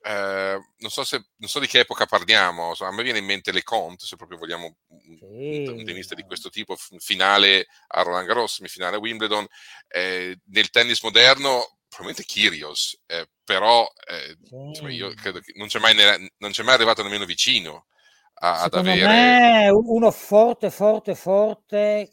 Eh, 0.00 0.58
non, 0.78 0.90
so 0.90 1.04
se, 1.04 1.28
non 1.36 1.48
so 1.48 1.58
di 1.58 1.66
che 1.66 1.80
epoca 1.80 2.06
parliamo, 2.06 2.72
a 2.78 2.92
me 2.92 3.02
viene 3.02 3.18
in 3.18 3.24
mente 3.24 3.52
Le 3.52 3.62
Conte, 3.62 4.06
se 4.06 4.16
proprio 4.16 4.38
vogliamo 4.38 4.76
sì, 5.18 5.66
un 5.66 5.84
tenista 5.84 6.14
di 6.14 6.22
questo 6.22 6.50
tipo, 6.50 6.76
finale 6.98 7.66
a 7.88 8.02
Roland 8.02 8.26
Garros, 8.26 8.54
semifinale 8.54 8.96
a 8.96 9.00
Wimbledon, 9.00 9.46
eh, 9.88 10.38
nel 10.46 10.70
tennis 10.70 11.02
moderno 11.02 11.78
probabilmente 11.88 12.24
Kyrgios, 12.24 13.00
eh, 13.06 13.28
però 13.42 13.86
eh, 14.06 14.36
sì. 14.44 14.54
insomma, 14.54 14.90
io 14.92 15.12
credo 15.14 15.40
che 15.40 15.52
non 15.56 15.68
c'è, 15.68 15.78
mai, 15.78 15.94
non 16.38 16.50
c'è 16.50 16.62
mai 16.62 16.74
arrivato 16.74 17.02
nemmeno 17.02 17.24
vicino 17.24 17.86
a, 18.34 18.62
ad 18.62 18.74
avere... 18.74 19.06
Me 19.06 19.68
uno 19.70 20.10
forte, 20.10 20.70
forte, 20.70 21.14
forte 21.14 22.12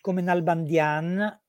come 0.00 0.22
Nalbandian 0.22 1.40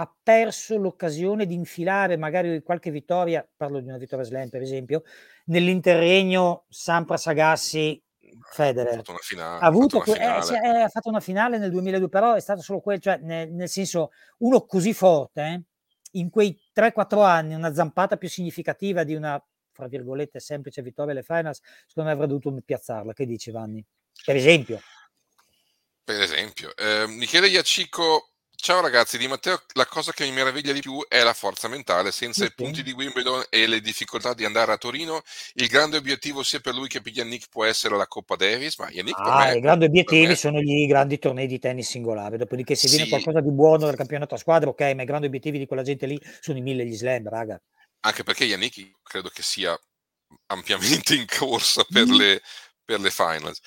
ha 0.00 0.14
perso 0.22 0.78
l'occasione 0.78 1.44
di 1.44 1.54
infilare 1.54 2.16
magari 2.16 2.62
qualche 2.62 2.92
vittoria, 2.92 3.46
parlo 3.56 3.80
di 3.80 3.88
una 3.88 3.98
vittoria 3.98 4.24
slam 4.24 4.48
per 4.48 4.62
esempio, 4.62 5.02
nell'interregno 5.46 6.66
Sampras 6.68 7.26
Agassi 7.26 8.00
Federer. 8.52 8.92
Ha 8.92 8.96
fatto 8.96 9.10
una 9.10 9.20
finale. 9.20 9.60
Ha, 9.60 9.66
avuto, 9.66 9.98
fatto 9.98 10.12
una 10.12 10.42
finale. 10.42 10.78
Eh, 10.78 10.82
ha 10.82 10.88
fatto 10.88 11.08
una 11.08 11.20
finale 11.20 11.58
nel 11.58 11.70
2002, 11.72 12.08
però 12.08 12.34
è 12.34 12.40
stato 12.40 12.60
solo 12.60 12.80
quel, 12.80 13.00
cioè 13.00 13.18
nel, 13.22 13.50
nel 13.50 13.68
senso 13.68 14.12
uno 14.38 14.64
così 14.66 14.94
forte, 14.94 15.42
eh, 15.42 15.62
in 16.12 16.30
quei 16.30 16.56
3-4 16.72 17.24
anni, 17.24 17.54
una 17.54 17.74
zampata 17.74 18.16
più 18.16 18.28
significativa 18.28 19.02
di 19.02 19.16
una, 19.16 19.44
fra 19.72 19.88
virgolette, 19.88 20.38
semplice 20.38 20.80
vittoria 20.80 21.10
alle 21.10 21.24
finals, 21.24 21.60
secondo 21.88 22.08
me 22.08 22.14
avrebbe 22.14 22.38
dovuto 22.38 22.62
piazzarla. 22.64 23.12
Che 23.12 23.26
dici 23.26 23.50
Vanni? 23.50 23.84
Per 24.24 24.36
esempio. 24.36 24.80
Per 26.04 26.20
esempio. 26.20 26.76
Eh, 26.76 27.06
Michele 27.08 27.48
Iacico 27.48 28.34
Ciao 28.60 28.80
ragazzi, 28.80 29.18
di 29.18 29.28
Matteo 29.28 29.62
la 29.74 29.86
cosa 29.86 30.12
che 30.12 30.24
mi 30.24 30.32
meraviglia 30.32 30.72
di 30.72 30.80
più 30.80 30.98
è 31.08 31.22
la 31.22 31.32
forza 31.32 31.68
mentale, 31.68 32.10
senza 32.10 32.44
i 32.44 32.52
punti 32.52 32.82
di 32.82 32.90
Wimbledon 32.90 33.44
e 33.50 33.68
le 33.68 33.80
difficoltà 33.80 34.34
di 34.34 34.44
andare 34.44 34.72
a 34.72 34.76
Torino, 34.76 35.22
il 35.54 35.68
grande 35.68 35.96
obiettivo 35.96 36.42
sia 36.42 36.58
per 36.58 36.74
lui 36.74 36.88
che 36.88 37.00
per 37.00 37.12
Yannick 37.12 37.48
può 37.48 37.64
essere 37.64 37.96
la 37.96 38.08
Coppa 38.08 38.34
Davis, 38.34 38.76
ma 38.78 38.90
Yannick 38.90 39.18
ah, 39.20 39.46
me, 39.46 39.56
i 39.56 39.60
grandi 39.60 39.84
obiettivi 39.84 40.26
me... 40.26 40.34
sono 40.34 40.60
gli 40.60 40.86
grandi 40.88 41.20
tornei 41.20 41.46
di 41.46 41.60
tennis 41.60 41.88
singolare, 41.88 42.36
dopodiché 42.36 42.74
se 42.74 42.88
sì. 42.88 42.96
viene 42.96 43.08
qualcosa 43.08 43.40
di 43.40 43.52
buono 43.52 43.86
dal 43.86 43.96
campionato 43.96 44.34
a 44.34 44.38
squadra, 44.38 44.68
ok, 44.68 44.80
ma 44.92 45.02
i 45.02 45.06
grandi 45.06 45.26
obiettivi 45.26 45.58
di 45.58 45.66
quella 45.66 45.84
gente 45.84 46.06
lì 46.06 46.20
sono 46.40 46.58
i 46.58 46.60
mille 46.60 46.84
gli 46.84 46.96
slam, 46.96 47.28
raga. 47.28 47.62
Anche 48.00 48.24
perché 48.24 48.44
Yannick 48.44 48.90
credo 49.04 49.28
che 49.28 49.42
sia 49.42 49.78
ampiamente 50.46 51.14
in 51.14 51.26
corsa 51.26 51.84
per, 51.88 52.08
le, 52.08 52.42
per 52.84 53.00
le 53.00 53.10
finals. 53.10 53.60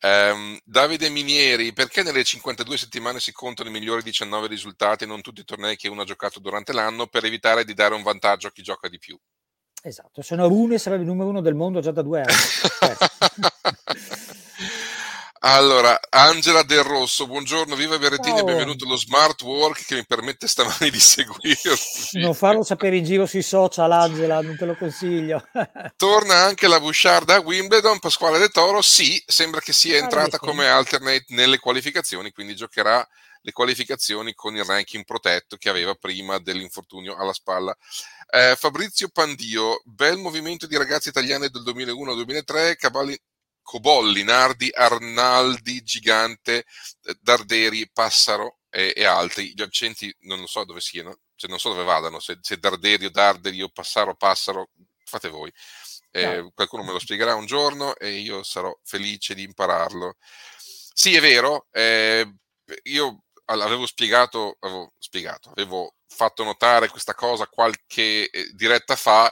Um, 0.00 0.56
Davide 0.64 1.08
Minieri, 1.08 1.72
perché 1.72 2.04
nelle 2.04 2.22
52 2.22 2.76
settimane 2.76 3.18
si 3.18 3.32
contano 3.32 3.68
i 3.68 3.72
migliori 3.72 4.02
19 4.02 4.46
risultati 4.46 5.04
e 5.04 5.06
non 5.08 5.22
tutti 5.22 5.40
i 5.40 5.44
tornei 5.44 5.76
che 5.76 5.88
uno 5.88 6.02
ha 6.02 6.04
giocato 6.04 6.38
durante 6.38 6.72
l'anno 6.72 7.08
per 7.08 7.24
evitare 7.24 7.64
di 7.64 7.74
dare 7.74 7.94
un 7.94 8.02
vantaggio 8.02 8.46
a 8.46 8.52
chi 8.52 8.62
gioca 8.62 8.88
di 8.88 8.98
più? 8.98 9.18
Esatto, 9.82 10.22
se 10.22 10.34
no 10.36 10.46
Rune 10.48 10.78
sarebbe 10.78 11.02
il 11.02 11.08
numero 11.08 11.28
uno 11.28 11.40
del 11.40 11.54
mondo 11.54 11.80
già 11.80 11.90
da 11.90 12.02
due 12.02 12.20
anni. 12.20 12.32
Allora, 15.40 16.00
Angela 16.10 16.64
Del 16.64 16.82
Rosso, 16.82 17.28
buongiorno, 17.28 17.76
viva 17.76 17.96
Berrettini 17.96 18.40
e 18.40 18.42
benvenuto 18.42 18.84
allo 18.84 18.96
Smart 18.96 19.40
Work 19.42 19.84
che 19.86 19.94
mi 19.94 20.04
permette 20.04 20.48
stamani 20.48 20.90
di 20.90 20.98
seguirti. 20.98 22.18
Non 22.18 22.34
farlo 22.34 22.64
sapere 22.64 22.96
in 22.96 23.04
giro 23.04 23.24
sui 23.24 23.42
social, 23.42 23.92
Angela, 23.92 24.40
non 24.40 24.56
te 24.56 24.64
lo 24.64 24.74
consiglio. 24.74 25.46
Torna 25.96 26.34
anche 26.34 26.66
la 26.66 26.80
Bouchard 26.80 27.30
a 27.30 27.38
Wimbledon, 27.38 28.00
Pasquale 28.00 28.38
De 28.38 28.48
Toro, 28.48 28.82
sì, 28.82 29.22
sembra 29.26 29.60
che 29.60 29.72
sia 29.72 29.98
entrata 29.98 30.38
come 30.38 30.66
alternate 30.66 31.26
nelle 31.28 31.58
qualificazioni, 31.58 32.32
quindi 32.32 32.56
giocherà 32.56 33.06
le 33.42 33.52
qualificazioni 33.52 34.34
con 34.34 34.56
il 34.56 34.64
ranking 34.64 35.04
protetto 35.04 35.56
che 35.56 35.68
aveva 35.68 35.94
prima 35.94 36.38
dell'infortunio 36.38 37.16
alla 37.16 37.32
spalla. 37.32 37.76
Eh, 38.30 38.56
Fabrizio 38.56 39.08
Pandio, 39.08 39.80
bel 39.84 40.18
movimento 40.18 40.66
di 40.66 40.76
ragazzi 40.76 41.08
italiani 41.08 41.48
del 41.48 41.62
2001-2003, 41.62 42.76
Cavalli, 42.76 43.18
Cobolli, 43.68 44.24
Nardi, 44.24 44.70
Arnaldi, 44.72 45.82
Gigante, 45.82 46.64
eh, 47.04 47.18
Darderi, 47.20 47.86
Passaro 47.92 48.60
e, 48.70 48.94
e, 48.96 49.04
altri. 49.04 49.52
Gli 49.54 49.60
accenti 49.60 50.10
non 50.20 50.46
so 50.46 50.64
dove 50.64 50.80
siano, 50.80 51.18
cioè 51.34 51.50
non 51.50 51.58
so 51.58 51.68
dove 51.68 51.84
vadano, 51.84 52.18
se, 52.18 52.38
se 52.40 52.56
Darderi 52.56 53.04
o 53.04 53.10
Darderi 53.10 53.60
o 53.60 53.68
Passaro, 53.68 54.14
Passaro, 54.14 54.70
fate 55.04 55.28
voi. 55.28 55.52
Eh, 56.12 56.40
no. 56.40 56.50
Qualcuno 56.54 56.82
me 56.82 56.92
lo 56.92 56.98
spiegherà 56.98 57.34
un 57.34 57.44
giorno 57.44 57.94
e 57.96 58.12
io 58.12 58.42
sarò 58.42 58.74
felice 58.84 59.34
di 59.34 59.42
impararlo. 59.42 60.16
Sì, 60.56 61.14
è 61.14 61.20
vero, 61.20 61.66
eh, 61.70 62.26
io 62.84 63.24
avevo 63.44 63.84
spiegato, 63.84 64.56
avevo 64.60 64.94
spiegato, 64.96 65.50
avevo 65.50 65.94
fatto 66.06 66.42
notare 66.42 66.88
questa 66.88 67.12
cosa 67.14 67.46
qualche 67.48 68.30
eh, 68.30 68.50
diretta 68.54 68.96
fa 68.96 69.30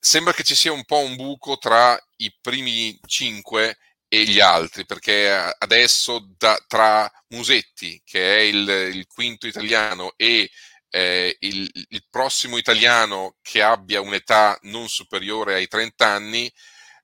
sembra 0.00 0.32
che 0.32 0.42
ci 0.42 0.56
sia 0.56 0.72
un 0.72 0.84
po' 0.84 0.98
un 0.98 1.14
buco 1.14 1.58
tra 1.58 1.96
i 2.18 2.34
primi 2.40 2.98
cinque 3.06 3.78
e 4.08 4.24
gli 4.24 4.40
altri, 4.40 4.86
perché 4.86 5.30
adesso 5.58 6.32
da, 6.36 6.58
tra 6.66 7.10
Musetti, 7.28 8.00
che 8.04 8.36
è 8.36 8.40
il, 8.40 8.68
il 8.94 9.06
quinto 9.06 9.46
italiano, 9.46 10.14
e 10.16 10.50
eh, 10.90 11.36
il, 11.40 11.70
il, 11.90 12.04
prossimo 12.08 12.56
italiano 12.56 13.36
che 13.42 13.62
abbia 13.62 14.00
un'età 14.00 14.58
non 14.62 14.88
superiore 14.88 15.54
ai 15.54 15.68
30 15.68 16.06
anni, 16.06 16.50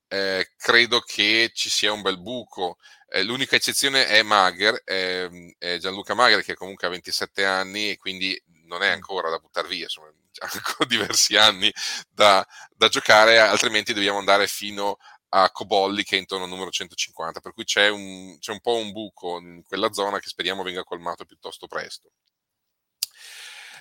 eh, 0.09 0.53
credo 0.57 1.01
che 1.01 1.51
ci 1.55 1.69
sia 1.71 1.93
un 1.93 2.03
bel 2.03 2.21
buco. 2.21 2.79
Eh, 3.09 3.23
l'unica 3.23 3.57
eccezione 3.57 4.07
è 4.07 4.23
Mager, 4.23 4.81
ehm, 4.85 5.53
è 5.59 5.79
Gianluca 5.79 6.15
Mager 6.15 6.43
che 6.43 6.55
comunque 6.55 6.87
ha 6.87 6.91
27 6.91 7.45
anni 7.45 7.91
e 7.91 7.97
quindi 7.99 8.41
non 8.75 8.83
è 8.83 8.91
ancora 8.91 9.31
da 9.31 9.39
buttare 9.39 9.69
via, 9.69 9.85
insomma, 9.85 10.09
ancora 10.53 10.89
diversi 10.89 11.37
anni 11.37 11.73
da, 12.11 12.47
da 12.75 12.89
giocare, 12.89 13.39
altrimenti 13.39 13.95
dobbiamo 13.95 14.19
andare 14.19 14.47
fino 14.47 14.97
a 15.31 15.51
Cobolli 15.51 16.05
che 16.05 16.17
è 16.17 16.19
intorno 16.19 16.45
al 16.45 16.51
numero 16.51 16.71
150, 16.71 17.41
per 17.41 17.53
cui 17.53 17.65
c'è 17.65 17.89
un, 17.89 18.39
c'è 18.39 18.53
un 18.53 18.61
po' 18.61 18.77
un 18.77 18.93
buco 18.93 19.39
in 19.39 19.63
quella 19.65 19.93
zona 19.93 20.19
che 20.19 20.29
speriamo 20.29 20.63
venga 20.63 20.85
colmato 20.85 21.25
piuttosto 21.25 21.67
presto. 21.67 22.11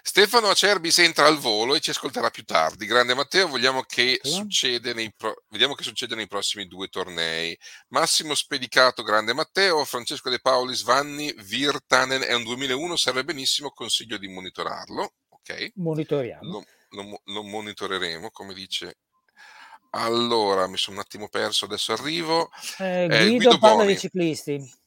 Stefano 0.06 0.49
Acerbis 0.49 0.99
entra 0.99 1.28
al 1.28 1.38
volo 1.38 1.76
e 1.76 1.80
ci 1.80 1.91
ascolterà 1.91 2.30
più 2.30 2.43
tardi. 2.43 2.86
Grande 2.86 3.14
Matteo, 3.14 3.47
vogliamo 3.47 3.84
che, 3.84 4.20
succede 4.22 4.93
nei 4.93 5.14
pro- 5.16 5.43
vediamo 5.47 5.76
che 5.76 5.84
succede 5.84 6.14
nei 6.14 6.28
prossimi 6.28 6.68
due 6.68 6.89
tornei. 6.89 7.58
Massimo 7.88 8.36
Spedicato, 8.36 9.01
Grande 9.01 9.34
Matteo, 9.34 9.86
Francesco 9.86 10.30
De 10.30 10.41
Paoli, 10.41 10.76
Svanni, 10.76 11.34
Virtanen 11.38 12.22
è 12.22 12.34
un 12.34 12.43
2001, 12.43 12.97
serve 12.97 13.24
benissimo, 13.24 13.72
consiglio 13.72 14.18
di 14.18 14.28
monitorarlo. 14.28 15.14
Ok. 15.30 15.72
Monitoriamo. 15.76 16.51
Lo, 16.51 16.66
lo, 16.89 17.22
lo 17.24 17.43
monitoreremo, 17.43 18.30
come 18.30 18.54
dice 18.54 18.97
allora, 19.95 20.68
mi 20.68 20.78
sono 20.78 20.97
un 20.97 21.04
attimo 21.04 21.30
perso, 21.30 21.66
adesso 21.66 21.93
arrivo. 21.93 22.49
Eh, 22.80 23.06
Guido, 23.08 23.24
eh, 23.24 23.30
Guido 23.30 23.58
parla 23.58 23.86
dei 23.86 23.97
ciclisti. 23.97 24.82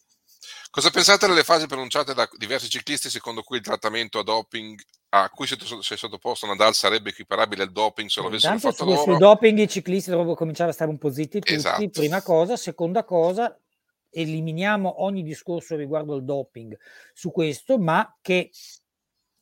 Cosa 0.70 0.90
pensate 0.90 1.26
delle 1.26 1.44
fasi 1.44 1.66
pronunciate 1.66 2.12
da 2.12 2.28
diversi 2.36 2.68
ciclisti 2.68 3.08
secondo 3.08 3.42
cui 3.42 3.56
il 3.56 3.62
trattamento 3.62 4.18
a 4.18 4.22
doping 4.22 4.78
a 5.22 5.30
cui 5.30 5.46
si 5.46 5.54
è 5.54 5.96
sottoposto 5.96 6.46
Nadal 6.46 6.74
sarebbe 6.74 7.10
equiparabile 7.10 7.62
al 7.62 7.72
doping 7.72 8.08
se 8.08 8.20
lo 8.20 8.28
avessero 8.28 8.54
Intanto 8.54 8.76
fatto 8.76 8.90
loro? 8.90 9.02
Sul 9.02 9.18
doping 9.18 9.58
i 9.58 9.68
ciclisti 9.68 10.10
dovrebbero 10.10 10.36
cominciare 10.36 10.70
a 10.70 10.72
stare 10.72 10.90
un 10.90 10.98
po' 10.98 11.10
zitti 11.10 11.40
tutti, 11.40 11.54
esatto. 11.54 11.88
prima 11.90 12.22
cosa. 12.22 12.56
Seconda 12.56 13.04
cosa, 13.04 13.58
eliminiamo 14.10 15.02
ogni 15.02 15.22
discorso 15.22 15.76
riguardo 15.76 16.14
al 16.14 16.24
doping 16.24 16.76
su 17.12 17.30
questo, 17.30 17.78
ma 17.78 18.16
che 18.20 18.50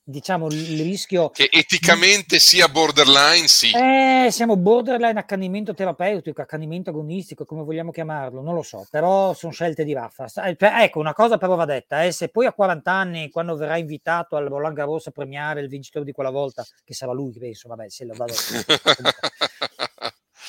diciamo 0.07 0.49
il 0.49 0.83
rischio 0.83 1.31
che 1.31 1.49
eticamente 1.51 2.39
sia 2.39 2.69
borderline 2.69 3.49
sì. 3.49 3.71
Eh, 3.75 4.29
siamo 4.31 4.59
borderline 4.59 5.19
accanimento 5.19 5.73
terapeutico 5.73 6.43
accanimento 6.43 6.91
agonistico 6.91 7.47
come 7.47 7.63
vogliamo 7.63 7.91
chiamarlo 7.91 8.43
non 8.43 8.55
lo 8.55 8.63
so 8.63 8.87
però 8.91 9.33
sono 9.33 9.53
scelte 9.53 9.83
di 9.83 9.95
raffa. 9.95 10.27
Eh, 10.47 10.57
ecco 10.59 10.99
una 10.99 11.15
cosa 11.15 11.39
però 11.39 11.55
va 11.55 11.65
detta 11.65 12.05
eh, 12.05 12.13
se 12.13 12.29
poi 12.29 12.45
a 12.45 12.53
40 12.53 12.93
anni 12.93 13.31
quando 13.31 13.57
verrà 13.57 13.79
invitato 13.79 14.37
al 14.37 14.45
Roland 14.45 14.77
Garros 14.77 15.07
a 15.07 15.11
premiare 15.11 15.63
il 15.63 15.69
vincitore 15.69 16.05
di 16.05 16.13
quella 16.13 16.31
volta 16.31 16.63
che 16.85 16.93
sarà 16.93 17.13
lui 17.13 17.33
penso 17.39 17.69
vabbè 17.69 17.89
se 17.89 18.05
lo 18.05 18.13
vado 18.15 18.35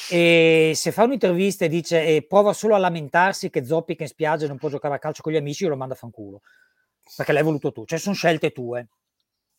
e 0.09 0.73
se 0.75 0.91
fa 0.91 1.03
un'intervista 1.03 1.63
e 1.63 1.69
dice 1.69 2.05
e 2.05 2.25
prova 2.27 2.51
solo 2.51 2.75
a 2.75 2.77
lamentarsi 2.77 3.49
che 3.49 3.63
zoppica 3.63 4.03
in 4.03 4.09
spiaggia 4.09 4.43
e 4.43 4.47
non 4.49 4.57
può 4.57 4.67
giocare 4.67 4.95
a 4.95 4.99
calcio 4.99 5.21
con 5.21 5.31
gli 5.31 5.37
amici 5.37 5.63
io 5.63 5.69
lo 5.69 5.77
mando 5.77 5.93
a 5.93 5.97
fanculo. 5.97 6.41
Perché 7.15 7.31
l'hai 7.31 7.43
voluto 7.43 7.71
tu 7.71 7.85
cioè 7.85 7.99
sono 7.99 8.15
scelte 8.15 8.51
tue 8.51 8.87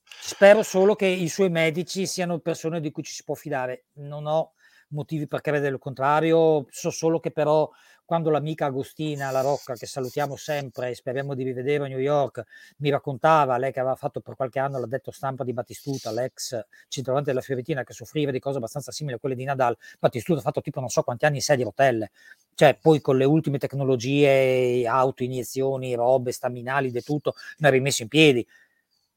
Spero 0.08 0.62
solo 0.62 0.94
che 0.94 1.06
i 1.06 1.28
suoi 1.28 1.50
medici 1.50 2.06
siano 2.06 2.38
persone 2.38 2.80
di 2.80 2.90
cui 2.90 3.02
ci 3.02 3.12
si 3.12 3.24
può 3.24 3.34
fidare. 3.34 3.86
Non 3.94 4.26
ho 4.26 4.52
motivi 4.90 5.26
per 5.26 5.40
credere 5.40 5.74
il 5.74 5.80
contrario, 5.80 6.66
so 6.70 6.90
solo 6.90 7.18
che 7.18 7.32
però 7.32 7.68
quando 8.04 8.30
l'amica 8.30 8.66
Agostina 8.66 9.32
La 9.32 9.40
Rocca, 9.40 9.74
che 9.74 9.86
salutiamo 9.86 10.36
sempre 10.36 10.90
e 10.90 10.94
speriamo 10.94 11.34
di 11.34 11.42
rivedere 11.42 11.84
a 11.84 11.88
New 11.88 11.98
York, 11.98 12.44
mi 12.78 12.88
raccontava, 12.90 13.58
lei 13.58 13.72
che 13.72 13.80
aveva 13.80 13.96
fatto 13.96 14.20
per 14.20 14.36
qualche 14.36 14.60
anno 14.60 14.78
l'addetto 14.78 15.10
stampa 15.10 15.42
di 15.42 15.52
Battistuta, 15.52 16.12
l'ex 16.12 16.56
centravanti 16.86 17.30
della 17.30 17.40
Fiorentina, 17.40 17.82
che 17.82 17.92
soffriva 17.92 18.30
di 18.30 18.38
cose 18.38 18.58
abbastanza 18.58 18.92
simili 18.92 19.16
a 19.16 19.18
quelle 19.18 19.34
di 19.34 19.42
Nadal, 19.42 19.76
Battistuta 19.98 20.38
ha 20.38 20.42
fatto 20.42 20.60
tipo 20.60 20.78
non 20.78 20.88
so 20.88 21.02
quanti 21.02 21.24
anni 21.24 21.36
in 21.36 21.42
sedia 21.42 21.64
rotelle, 21.64 22.12
cioè 22.54 22.78
poi 22.80 23.00
con 23.00 23.16
le 23.16 23.24
ultime 23.24 23.58
tecnologie, 23.58 24.86
auto, 24.86 25.24
iniezioni, 25.24 25.94
robe, 25.94 26.30
staminali, 26.30 26.92
di 26.92 27.02
tutto, 27.02 27.34
ne 27.58 27.66
ha 27.66 27.70
rimesso 27.72 28.02
in 28.02 28.08
piedi. 28.08 28.46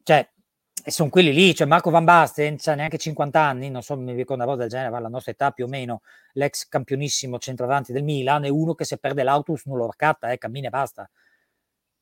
Cioè, 0.02 0.28
e 0.84 0.92
sono 0.92 1.10
quelli 1.10 1.34
lì, 1.34 1.54
cioè 1.54 1.68
Marco 1.68 1.90
Van 1.90 2.04
Basten 2.04 2.58
c'ha 2.58 2.76
neanche 2.76 2.98
50 2.98 3.40
anni, 3.40 3.70
non 3.70 3.82
so, 3.82 3.98
mi 3.98 4.14
ricordo 4.14 4.36
una 4.36 4.46
volta 4.46 4.62
del 4.62 4.70
genere, 4.70 4.96
alla 4.96 5.08
nostra 5.08 5.32
età 5.32 5.52
più 5.52 5.66
o 5.66 5.68
meno, 5.68 6.02
l'ex 6.34 6.68
campionissimo 6.68 7.38
centravanti 7.38 7.92
del 7.92 8.04
Milan, 8.04 8.46
è 8.46 8.50
uno 8.50 8.74
che 8.74 8.86
se 8.86 8.98
perde 8.98 9.24
l'autobus 9.24 9.66
non 9.66 9.78
lo 9.78 9.86
raccatta, 9.86 10.32
eh, 10.32 10.38
cammina 10.38 10.68
e 10.68 10.70
basta. 10.70 11.10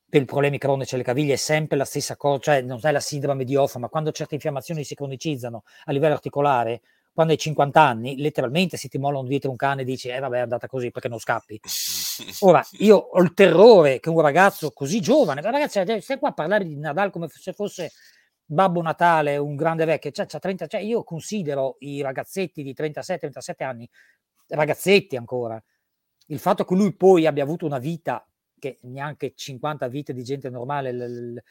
Per 0.10 0.22
i 0.22 0.26
problemi 0.26 0.58
cronici 0.58 0.96
alle 0.96 1.04
caviglie 1.04 1.34
è 1.34 1.38
sempre 1.38 1.78
la 1.78 1.86
stessa 1.86 2.16
cosa, 2.16 2.40
cioè 2.40 2.62
non 2.62 2.80
è 2.82 2.92
la 2.92 3.00
sindrome 3.00 3.44
di 3.44 3.56
Hoffa, 3.56 3.80
ma 3.80 3.90
quando 3.90 4.12
certe 4.12 4.36
infiammazioni 4.36 4.84
si 4.84 4.96
cronicizzano 4.96 5.64
a 5.86 5.92
livello 5.92 6.14
articolare, 6.14 6.82
quando 7.18 7.34
hai 7.34 7.40
50 7.40 7.82
anni, 7.82 8.18
letteralmente 8.18 8.78
se 8.78 8.90
ti 8.90 9.00
mollano 9.00 9.28
dietro 9.28 9.50
un 9.50 9.56
cane 9.56 9.82
e 9.82 9.86
dici, 9.86 10.08
eh 10.08 10.20
vabbè 10.20 10.38
è 10.38 10.42
andata 10.42 10.68
così 10.68 10.92
perché 10.92 11.08
non 11.08 11.20
scappi. 11.20 11.60
Ora, 12.42 12.64
io 12.80 12.96
ho 12.96 13.22
il 13.22 13.34
terrore 13.34 14.00
che 14.00 14.10
un 14.10 14.22
ragazzo 14.22 14.72
così 14.72 15.02
giovane, 15.02 15.42
ragazzi, 15.42 15.84
stai 16.00 16.20
qua 16.20 16.30
a 16.30 16.34
parlare 16.34 16.64
di 16.64 16.76
Nadal 16.78 17.10
come 17.10 17.28
se 17.28 17.54
fosse 17.54 17.92
Babbo 18.50 18.82
Natale, 18.82 19.38
un 19.38 19.56
grande 19.56 19.84
vecchio, 19.86 20.12
cioè, 20.12 20.26
30, 20.26 20.68
cioè 20.68 20.80
io 20.82 21.04
considero 21.04 21.76
i 21.80 22.02
ragazzetti 22.02 22.64
di 22.64 22.74
37-37 22.74 23.64
anni, 23.64 23.90
ragazzetti 24.48 25.18
ancora. 25.18 25.62
Il 26.28 26.40
fatto 26.40 26.64
che 26.66 26.74
lui 26.74 26.96
poi 26.96 27.26
abbia 27.26 27.44
avuto 27.44 27.66
una 27.66 27.78
vita 27.80 28.26
che 28.58 28.80
neanche 28.84 29.34
50 29.36 29.88
vite 29.88 30.14
di 30.14 30.24
gente 30.24 30.50
normale, 30.50 30.94
l- 30.94 31.34
l- 31.34 31.44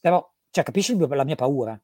però 0.00 0.32
cioè, 0.50 0.64
capisci 0.64 0.96
la 0.96 1.24
mia 1.24 1.34
paura? 1.34 1.80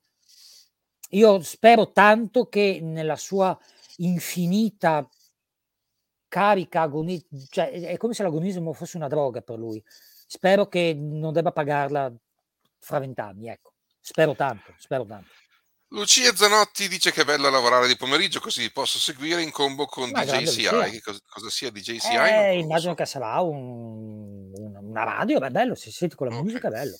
Io 1.10 1.40
spero 1.42 1.92
tanto 1.92 2.48
che 2.48 2.78
nella 2.82 3.16
sua 3.16 3.56
infinita 3.98 5.08
carica 6.28 6.82
agonistica, 6.82 7.46
cioè 7.48 7.70
è 7.70 7.96
come 7.96 8.14
se 8.14 8.22
l'agonismo 8.22 8.72
fosse 8.72 8.96
una 8.96 9.08
droga 9.08 9.40
per 9.40 9.58
lui. 9.58 9.82
Spero 10.26 10.66
che 10.68 10.94
non 10.98 11.32
debba 11.32 11.52
pagarla 11.52 12.12
fra 12.78 12.98
vent'anni, 12.98 13.48
ecco. 13.48 13.73
Spero 14.04 14.34
tanto, 14.34 14.74
spero 14.76 15.06
tanto. 15.06 15.30
Lucia 15.88 16.34
Zanotti 16.34 16.88
dice 16.88 17.10
che 17.10 17.22
è 17.22 17.24
bello 17.24 17.48
lavorare 17.48 17.86
di 17.86 17.96
pomeriggio 17.96 18.38
così 18.38 18.70
posso 18.70 18.98
seguire 18.98 19.40
in 19.40 19.50
combo 19.50 19.86
con 19.86 20.10
Ma 20.10 20.24
DJCI. 20.24 21.00
Cosa, 21.00 21.18
cosa, 21.26 21.48
sia 21.48 21.70
DJCI? 21.70 22.16
Eh, 22.16 22.58
immagino 22.58 22.90
so. 22.90 22.96
che 22.96 23.06
sarà 23.06 23.40
un, 23.40 24.50
un, 24.52 24.76
una 24.76 25.04
radio, 25.04 25.38
beh, 25.38 25.50
bello, 25.50 25.74
se 25.74 25.90
senti 25.90 26.16
con 26.16 26.26
la 26.26 26.34
okay. 26.34 26.44
musica 26.44 26.68
è 26.68 26.70
bello. 26.70 26.98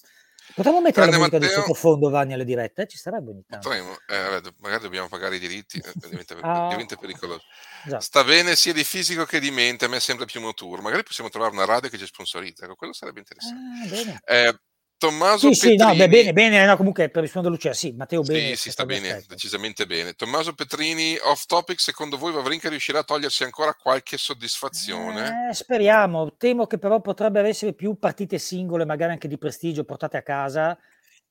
Potremmo 0.54 0.80
mettere 0.80 1.06
Grande 1.06 1.16
la 1.16 1.18
musica 1.18 1.38
Matteo. 1.38 1.60
di 1.60 1.66
sottofondo 1.66 2.08
Vanni 2.08 2.32
alle 2.32 2.44
dirette? 2.44 2.82
Eh? 2.82 2.86
Ci 2.86 2.96
sarebbe 2.96 3.30
ogni 3.32 3.44
tanto. 3.46 3.68
Potremmo, 3.68 3.96
eh, 4.06 4.52
magari 4.58 4.82
dobbiamo 4.82 5.08
pagare 5.08 5.36
i 5.36 5.38
diritti, 5.40 5.78
eh, 5.78 5.92
diventa, 6.08 6.36
ah, 6.40 6.68
diventa 6.68 6.96
pericoloso. 6.96 7.42
Già. 7.86 8.00
Sta 8.00 8.24
bene 8.24 8.56
sia 8.56 8.72
di 8.72 8.84
fisico 8.84 9.24
che 9.26 9.40
di 9.40 9.50
mente, 9.50 9.84
a 9.84 9.88
me 9.88 10.00
sembra 10.00 10.24
più 10.24 10.40
Motour. 10.40 10.80
Magari 10.80 11.02
possiamo 11.02 11.28
trovare 11.28 11.52
una 11.52 11.66
radio 11.66 11.90
che 11.90 11.98
ci 11.98 12.06
sponsorizza, 12.06 12.64
ecco, 12.64 12.76
quello 12.76 12.94
sarebbe 12.94 13.18
interessante. 13.18 14.22
Ah, 14.24 14.34
eh, 14.34 14.58
Tommaso 15.04 15.52
sì, 15.52 15.68
Petrini. 15.68 15.78
Sì, 15.78 15.84
no, 15.84 15.94
beh, 15.96 16.08
bene, 16.08 16.32
bene, 16.32 16.64
no, 16.64 16.76
comunque 16.76 17.10
per 17.10 17.22
rispondere 17.22 17.52
a 17.52 17.56
Lucia, 17.56 17.74
sì, 17.74 17.92
Matteo 17.92 18.22
bene. 18.22 18.48
Sì, 18.50 18.56
si 18.56 18.70
sta 18.70 18.86
bene, 18.86 19.10
aspetto. 19.10 19.34
decisamente 19.34 19.86
bene. 19.86 20.14
Tommaso 20.14 20.54
Petrini, 20.54 21.18
off 21.22 21.44
topic, 21.44 21.78
secondo 21.78 22.16
voi 22.16 22.32
Vavrinka 22.32 22.70
riuscirà 22.70 23.00
a 23.00 23.04
togliersi 23.04 23.44
ancora 23.44 23.74
qualche 23.74 24.16
soddisfazione? 24.16 25.50
Eh, 25.50 25.54
speriamo, 25.54 26.36
temo 26.36 26.66
che 26.66 26.78
però 26.78 27.02
potrebbero 27.02 27.46
essere 27.46 27.74
più 27.74 27.98
partite 27.98 28.38
singole, 28.38 28.86
magari 28.86 29.12
anche 29.12 29.28
di 29.28 29.36
prestigio, 29.36 29.84
portate 29.84 30.16
a 30.16 30.22
casa, 30.22 30.78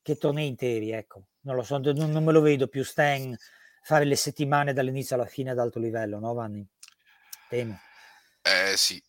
che 0.00 0.16
tornei 0.18 0.46
interi, 0.46 0.92
ecco. 0.92 1.24
Non 1.40 1.56
lo 1.56 1.62
so, 1.64 1.78
non, 1.78 2.10
non 2.10 2.22
me 2.22 2.32
lo 2.32 2.40
vedo 2.40 2.68
più 2.68 2.84
Stan 2.84 3.36
fare 3.82 4.04
le 4.04 4.16
settimane 4.16 4.72
dall'inizio 4.72 5.16
alla 5.16 5.26
fine 5.26 5.50
ad 5.50 5.58
alto 5.58 5.80
livello, 5.80 6.20
no 6.20 6.32
Vanni? 6.32 6.64
Temo. 7.48 7.78
Eh 8.40 8.76
sì, 8.76 9.02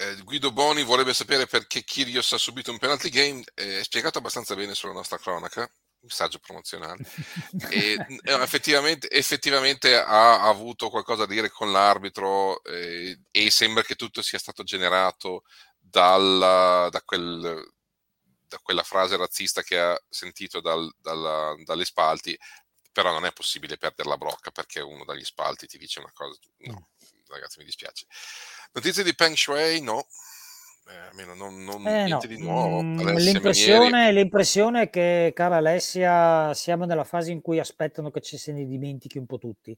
eh, 0.00 0.16
Guido 0.22 0.50
Boni 0.50 0.82
vorrebbe 0.82 1.12
sapere 1.12 1.46
perché 1.46 1.84
Kyrgios 1.84 2.32
ha 2.32 2.38
subito 2.38 2.70
un 2.70 2.78
penalty 2.78 3.10
game, 3.10 3.42
eh, 3.54 3.80
è 3.80 3.82
spiegato 3.84 4.18
abbastanza 4.18 4.54
bene 4.54 4.74
sulla 4.74 4.94
nostra 4.94 5.18
cronaca, 5.18 5.70
messaggio 6.00 6.38
promozionale, 6.38 7.04
e 7.70 7.92
eh, 8.22 8.32
effettivamente, 8.40 9.10
effettivamente, 9.10 9.94
ha 9.94 10.42
avuto 10.48 10.88
qualcosa 10.88 11.26
da 11.26 11.32
dire 11.32 11.50
con 11.50 11.70
l'arbitro 11.70 12.64
eh, 12.64 13.20
e 13.30 13.50
sembra 13.50 13.82
che 13.82 13.94
tutto 13.94 14.22
sia 14.22 14.38
stato 14.38 14.62
generato 14.62 15.42
dal, 15.78 16.88
da, 16.90 17.02
quel, 17.04 17.70
da, 18.46 18.58
quella 18.62 18.82
frase 18.82 19.18
razzista 19.18 19.62
che 19.62 19.78
ha 19.78 20.02
sentito 20.08 20.60
dal, 20.60 20.90
dalla, 20.98 21.54
dalle 21.62 21.84
spalti, 21.84 22.38
però 22.90 23.12
non 23.12 23.26
è 23.26 23.32
possibile 23.32 23.76
perdere 23.76 24.08
la 24.08 24.16
brocca 24.16 24.50
perché 24.50 24.80
uno 24.80 25.04
dagli 25.04 25.24
spalti 25.24 25.66
ti 25.66 25.76
dice 25.76 26.00
una 26.00 26.12
cosa, 26.14 26.38
no, 26.58 26.88
ragazzi 27.34 27.58
mi 27.58 27.64
dispiace. 27.64 28.06
Notizie 28.72 29.02
di 29.02 29.14
Peng 29.14 29.34
Shui? 29.34 29.80
No. 29.80 30.06
Eh, 30.88 30.96
almeno 31.10 31.34
non, 31.34 31.62
non 31.62 31.86
eh, 31.86 32.04
niente 32.04 32.26
no. 32.26 32.34
di 32.34 32.42
nuovo. 32.42 32.82
Mm, 32.82 33.16
l'impressione, 33.16 34.12
l'impressione, 34.12 34.82
è 34.82 34.90
che, 34.90 35.32
cara 35.34 35.56
Alessia, 35.56 36.52
siamo 36.54 36.84
nella 36.84 37.04
fase 37.04 37.30
in 37.30 37.40
cui 37.40 37.60
aspettano 37.60 38.10
che 38.10 38.20
ci 38.20 38.36
se 38.36 38.52
ne 38.52 38.66
dimentichi 38.66 39.18
un 39.18 39.26
po' 39.26 39.38
tutti. 39.38 39.76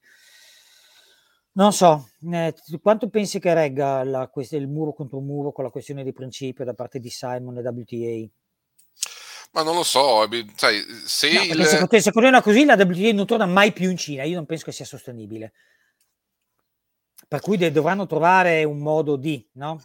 Non 1.54 1.72
so, 1.74 2.08
eh, 2.32 2.54
quanto 2.80 3.10
pensi 3.10 3.38
che 3.38 3.52
regga 3.52 4.02
la, 4.04 4.30
il 4.34 4.68
muro 4.68 4.94
contro 4.94 5.20
muro 5.20 5.52
con 5.52 5.64
la 5.64 5.70
questione 5.70 6.02
di 6.02 6.12
principio 6.12 6.64
da 6.64 6.72
parte 6.72 6.98
di 6.98 7.10
Simon 7.10 7.58
e 7.58 7.60
WTA? 7.60 8.32
Ma 9.52 9.62
non 9.62 9.74
lo 9.74 9.82
so, 9.82 10.26
sai, 10.56 10.82
se 11.04 11.30
no, 11.30 11.42
il... 11.42 11.66
se, 11.66 12.00
se 12.00 12.10
continua 12.10 12.40
così 12.40 12.64
la 12.64 12.74
WTA 12.74 13.12
non 13.12 13.26
torna 13.26 13.44
mai 13.44 13.72
più 13.72 13.90
in 13.90 13.98
Cina, 13.98 14.22
io 14.22 14.36
non 14.36 14.46
penso 14.46 14.64
che 14.64 14.72
sia 14.72 14.86
sostenibile. 14.86 15.52
Per 17.32 17.40
cui 17.40 17.56
dovranno 17.70 18.06
trovare 18.06 18.62
un 18.64 18.76
modo 18.76 19.16
di, 19.16 19.42
no? 19.52 19.82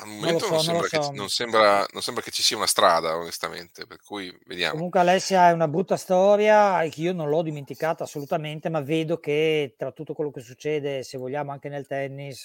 Al 0.00 0.08
momento 0.08 0.50
non, 0.50 0.60
so, 0.60 0.72
non, 0.72 0.82
sembra 0.82 1.02
so. 1.02 1.10
non, 1.12 1.28
sembra, 1.30 1.86
non, 1.90 2.02
sembra 2.02 2.22
che 2.22 2.30
ci 2.30 2.42
sia 2.42 2.58
una 2.58 2.66
strada, 2.66 3.16
onestamente, 3.16 3.86
per 3.86 4.02
cui 4.04 4.30
vediamo. 4.44 4.74
Comunque 4.74 5.00
Alessia 5.00 5.48
è 5.48 5.52
una 5.52 5.68
brutta 5.68 5.96
storia 5.96 6.86
che 6.90 7.00
io 7.00 7.14
non 7.14 7.30
l'ho 7.30 7.40
dimenticata 7.40 8.04
assolutamente, 8.04 8.68
ma 8.68 8.82
vedo 8.82 9.18
che 9.18 9.74
tra 9.78 9.90
tutto 9.90 10.12
quello 10.12 10.30
che 10.30 10.40
succede, 10.40 11.02
se 11.02 11.16
vogliamo 11.16 11.50
anche 11.50 11.70
nel 11.70 11.86
tennis, 11.86 12.44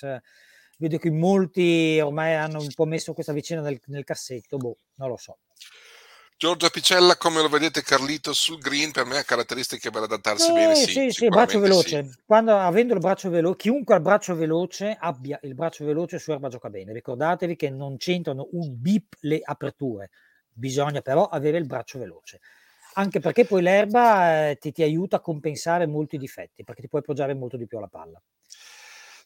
vedo 0.77 0.97
che 0.97 1.11
molti 1.11 1.99
ormai 2.01 2.35
hanno 2.35 2.61
un 2.61 2.73
po' 2.73 2.85
messo 2.85 3.11
questa 3.11 3.33
vicenda 3.33 3.67
nel, 3.67 3.81
nel 3.87 4.05
cassetto, 4.05 4.55
boh, 4.55 4.77
non 4.95 5.09
lo 5.09 5.17
so. 5.17 5.39
Giorgio 6.43 6.65
Apicella, 6.65 7.15
come 7.15 7.41
lo 7.41 7.47
vedete 7.47 7.83
Carlito 7.83 8.33
sul 8.33 8.59
green, 8.59 8.91
per 8.91 9.05
me 9.05 9.17
ha 9.17 9.23
caratteristiche 9.23 9.91
per 9.91 10.03
adattarsi 10.03 10.49
eh, 10.49 10.53
bene. 10.53 10.75
Sì, 10.75 10.91
sì, 10.91 11.09
sì 11.09 11.27
braccio 11.29 11.57
veloce. 11.61 12.03
Sì. 12.03 12.19
Quando, 12.25 12.53
avendo 12.57 12.93
il 12.93 12.99
braccio 12.99 13.29
veloce, 13.29 13.55
chiunque 13.55 13.93
ha 13.93 13.97
il 13.97 14.03
braccio 14.03 14.35
veloce 14.35 14.97
abbia 14.99 15.39
il 15.43 15.55
braccio 15.55 15.85
veloce 15.85 16.19
su 16.19 16.33
erba 16.33 16.49
gioca 16.49 16.69
bene. 16.69 16.91
Ricordatevi 16.91 17.55
che 17.55 17.69
non 17.69 17.95
c'entrano 17.95 18.49
un 18.51 18.73
bip 18.77 19.13
le 19.21 19.39
aperture, 19.41 20.09
bisogna 20.51 20.99
però 20.99 21.29
avere 21.29 21.59
il 21.59 21.65
braccio 21.65 21.97
veloce. 21.97 22.41
anche 22.95 23.21
perché 23.21 23.45
poi 23.45 23.61
l'erba 23.61 24.49
eh, 24.49 24.57
ti, 24.57 24.73
ti 24.73 24.83
aiuta 24.83 25.15
a 25.15 25.21
compensare 25.21 25.87
molti 25.87 26.17
difetti, 26.17 26.65
perché 26.65 26.81
ti 26.81 26.89
puoi 26.89 27.01
appoggiare 27.01 27.33
molto 27.33 27.55
di 27.55 27.67
più 27.67 27.77
alla 27.77 27.87
palla. 27.87 28.21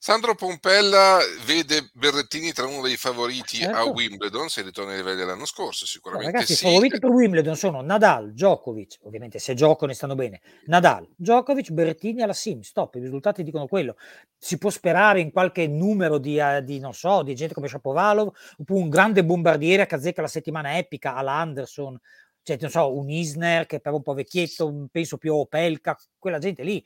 Sandro 0.07 0.35
Pompella 0.35 1.17
vede 1.45 1.89
Berrettini 1.91 2.53
tra 2.53 2.65
uno 2.65 2.81
dei 2.81 2.95
favoriti 2.95 3.57
certo. 3.57 3.77
a 3.77 3.83
Wimbledon, 3.83 4.47
se 4.47 4.61
ritorna 4.61 4.91
ai 4.91 4.99
livelli 4.99 5.17
dell'anno 5.17 5.45
scorso, 5.45 5.85
sicuramente 5.85 6.31
no, 6.31 6.37
ragazzi, 6.37 6.55
sì. 6.55 6.65
i 6.65 6.69
favoriti 6.69 6.99
per 6.99 7.09
Wimbledon 7.09 7.57
sono 7.57 7.81
Nadal, 7.81 8.31
Djokovic, 8.31 8.99
ovviamente 9.01 9.37
se 9.37 9.53
giocano 9.53 9.91
e 9.91 9.95
stanno 9.95 10.15
bene, 10.15 10.39
Nadal, 10.67 11.05
Djokovic, 11.13 11.71
Berrettini 11.71 12.21
alla 12.21 12.31
Sim, 12.31 12.61
stop, 12.61 12.95
i 12.95 12.99
risultati 13.01 13.43
dicono 13.43 13.67
quello. 13.67 13.97
Si 14.37 14.57
può 14.57 14.69
sperare 14.69 15.19
in 15.19 15.29
qualche 15.29 15.67
numero 15.67 16.19
di, 16.19 16.39
uh, 16.39 16.61
di 16.61 16.79
non 16.79 16.93
so, 16.93 17.21
di 17.21 17.35
gente 17.35 17.53
come 17.53 17.67
Shapovalov, 17.67 18.31
oppure 18.59 18.79
un 18.79 18.87
grande 18.87 19.25
bombardiere 19.25 19.87
che 19.87 19.95
azzecca 19.95 20.21
la 20.21 20.29
settimana 20.29 20.77
epica 20.77 21.15
all'Anderson, 21.15 21.99
cioè 22.43 22.57
non 22.61 22.69
so, 22.69 22.95
un 22.95 23.09
Isner 23.09 23.65
che 23.65 23.81
però 23.81 23.97
un 23.97 24.03
po' 24.03 24.13
vecchietto, 24.13 24.87
penso 24.89 25.17
più 25.17 25.33
a 25.33 25.39
Opelka, 25.39 25.99
quella 26.17 26.39
gente 26.39 26.63
lì 26.63 26.81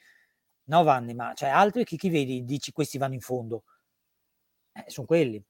No, 0.71 0.83
Vanni, 0.83 1.13
ma 1.13 1.33
cioè, 1.33 1.49
altri 1.49 1.83
chi, 1.83 1.97
chi 1.97 2.09
vedi 2.09 2.45
dici 2.45 2.71
questi 2.71 2.97
vanno 2.97 3.13
in 3.13 3.19
fondo? 3.19 3.63
Eh, 4.71 4.85
sono 4.87 5.05
quelli. 5.05 5.43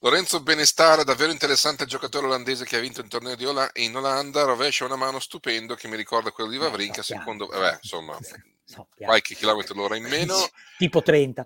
Lorenzo 0.00 0.42
Benestare, 0.42 1.04
davvero 1.04 1.30
interessante 1.30 1.84
il 1.84 1.88
giocatore 1.88 2.26
olandese 2.26 2.64
che 2.64 2.76
ha 2.76 2.80
vinto 2.80 3.00
il 3.00 3.06
torneo 3.06 3.36
di 3.36 3.46
Ola- 3.46 3.70
in 3.74 3.96
Olanda, 3.96 4.42
rovescia 4.42 4.84
una 4.84 4.96
mano 4.96 5.20
stupendo 5.20 5.76
che 5.76 5.86
mi 5.86 5.96
ricorda 5.96 6.32
quello 6.32 6.50
di 6.50 6.58
Vavrinka, 6.58 7.00
eh, 7.00 7.04
secondo, 7.04 7.46
vabbè, 7.46 7.78
insomma, 7.80 8.18
so, 8.64 8.88
qualche 8.96 9.36
chilometro 9.36 9.74
l'ora 9.76 9.96
in 9.96 10.04
meno. 10.04 10.34
tipo 10.76 11.00
30. 11.00 11.42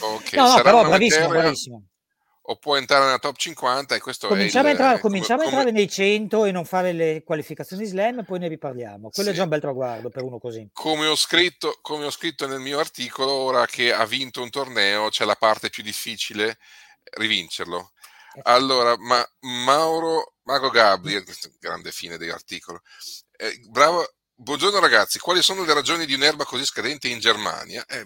ok, 0.00 0.32
no, 0.34 0.46
no, 0.46 0.62
però 0.62 0.82
bravissimo, 0.84 1.22
materia... 1.26 1.42
bravissimo 1.42 1.84
o 2.46 2.56
può 2.56 2.76
entrare 2.76 3.06
nella 3.06 3.18
top 3.18 3.36
50 3.36 3.94
e 3.94 4.00
questo 4.00 4.28
cominciamo 4.28 4.68
è 4.68 4.72
il, 4.72 4.76
a 4.76 4.80
entrare, 4.80 5.00
cominciamo 5.00 5.42
come, 5.42 5.56
a 5.56 5.58
entrare 5.58 5.76
nei 5.76 5.88
100 5.88 6.44
e 6.44 6.52
non 6.52 6.64
fare 6.66 6.92
le 6.92 7.22
qualificazioni 7.24 7.86
slam 7.86 8.18
e 8.18 8.24
poi 8.24 8.38
ne 8.38 8.48
riparliamo 8.48 9.10
quello 9.10 9.28
sì. 9.30 9.34
è 9.34 9.36
già 9.36 9.44
un 9.44 9.48
bel 9.48 9.60
traguardo 9.60 10.10
per 10.10 10.22
uno 10.24 10.38
così 10.38 10.68
come 10.72 11.06
ho, 11.06 11.16
scritto, 11.16 11.78
come 11.80 12.04
ho 12.04 12.10
scritto 12.10 12.46
nel 12.46 12.60
mio 12.60 12.78
articolo 12.78 13.30
ora 13.30 13.64
che 13.64 13.92
ha 13.94 14.04
vinto 14.04 14.42
un 14.42 14.50
torneo 14.50 15.08
c'è 15.08 15.24
la 15.24 15.36
parte 15.36 15.70
più 15.70 15.82
difficile 15.82 16.58
rivincerlo 17.16 17.92
eh 18.34 18.40
allora 18.44 18.94
ma 18.98 19.26
Mauro 19.40 20.34
Mago 20.42 20.68
Gabriel 20.68 21.24
grande 21.58 21.92
fine 21.92 22.18
dell'articolo 22.18 22.82
eh, 23.36 23.58
bravo 23.70 24.06
Buongiorno 24.36 24.80
ragazzi, 24.80 25.20
quali 25.20 25.42
sono 25.42 25.64
le 25.64 25.72
ragioni 25.72 26.06
di 26.06 26.14
un'erba 26.14 26.44
così 26.44 26.64
scadente 26.64 27.06
in 27.06 27.20
Germania? 27.20 27.86
Eh, 27.86 28.04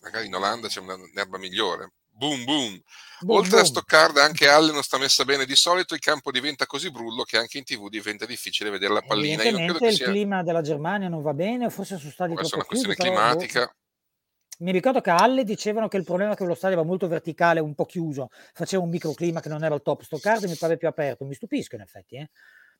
magari 0.00 0.24
in 0.24 0.34
Olanda 0.34 0.68
c'è 0.68 0.80
un'erba 0.80 1.36
migliore. 1.36 1.92
Boom 2.16 2.44
boom. 2.44 2.80
Boom, 3.20 3.36
Oltre 3.36 3.50
boom. 3.50 3.62
a 3.62 3.64
Stoccarda, 3.64 4.24
anche 4.24 4.48
Halle 4.48 4.72
non 4.72 4.82
sta 4.82 4.98
messa 4.98 5.24
bene 5.24 5.44
di 5.44 5.54
solito. 5.54 5.94
Il 5.94 6.00
campo 6.00 6.30
diventa 6.30 6.66
così 6.66 6.90
brullo 6.90 7.24
che 7.24 7.36
anche 7.36 7.58
in 7.58 7.64
tv 7.64 7.88
diventa 7.88 8.24
difficile 8.24 8.70
vedere 8.70 8.94
la 8.94 9.02
pallina. 9.02 9.42
Io 9.42 9.56
credo 9.56 9.74
che 9.74 9.86
il 9.88 9.94
sia... 9.94 10.06
clima 10.06 10.42
della 10.42 10.62
Germania 10.62 11.08
non 11.08 11.22
va 11.22 11.34
bene, 11.34 11.66
o 11.66 11.70
forse 11.70 11.98
sono 11.98 12.10
stati 12.10 12.34
troppo 12.34 12.50
è 12.50 12.54
una 12.54 12.64
questione 12.64 12.94
chiusi, 12.94 13.10
climatica. 13.10 13.60
Boh. 13.64 14.64
Mi 14.64 14.72
ricordo 14.72 15.02
che 15.02 15.10
a 15.10 15.16
Halle 15.16 15.44
dicevano 15.44 15.88
che 15.88 15.98
il 15.98 16.04
problema 16.04 16.32
è 16.32 16.36
che 16.36 16.44
lo 16.44 16.54
stadio 16.54 16.78
era 16.78 16.86
molto 16.86 17.06
verticale, 17.08 17.60
un 17.60 17.74
po' 17.74 17.84
chiuso, 17.84 18.30
faceva 18.54 18.82
un 18.82 18.88
microclima 18.88 19.40
che 19.40 19.50
non 19.50 19.62
era 19.62 19.74
il 19.74 19.82
top. 19.82 20.00
Stoccarda 20.02 20.48
mi 20.48 20.56
pare 20.56 20.78
più 20.78 20.88
aperto. 20.88 21.26
Mi 21.26 21.34
stupisco 21.34 21.74
in 21.74 21.82
effetti. 21.82 22.16
Eh? 22.16 22.30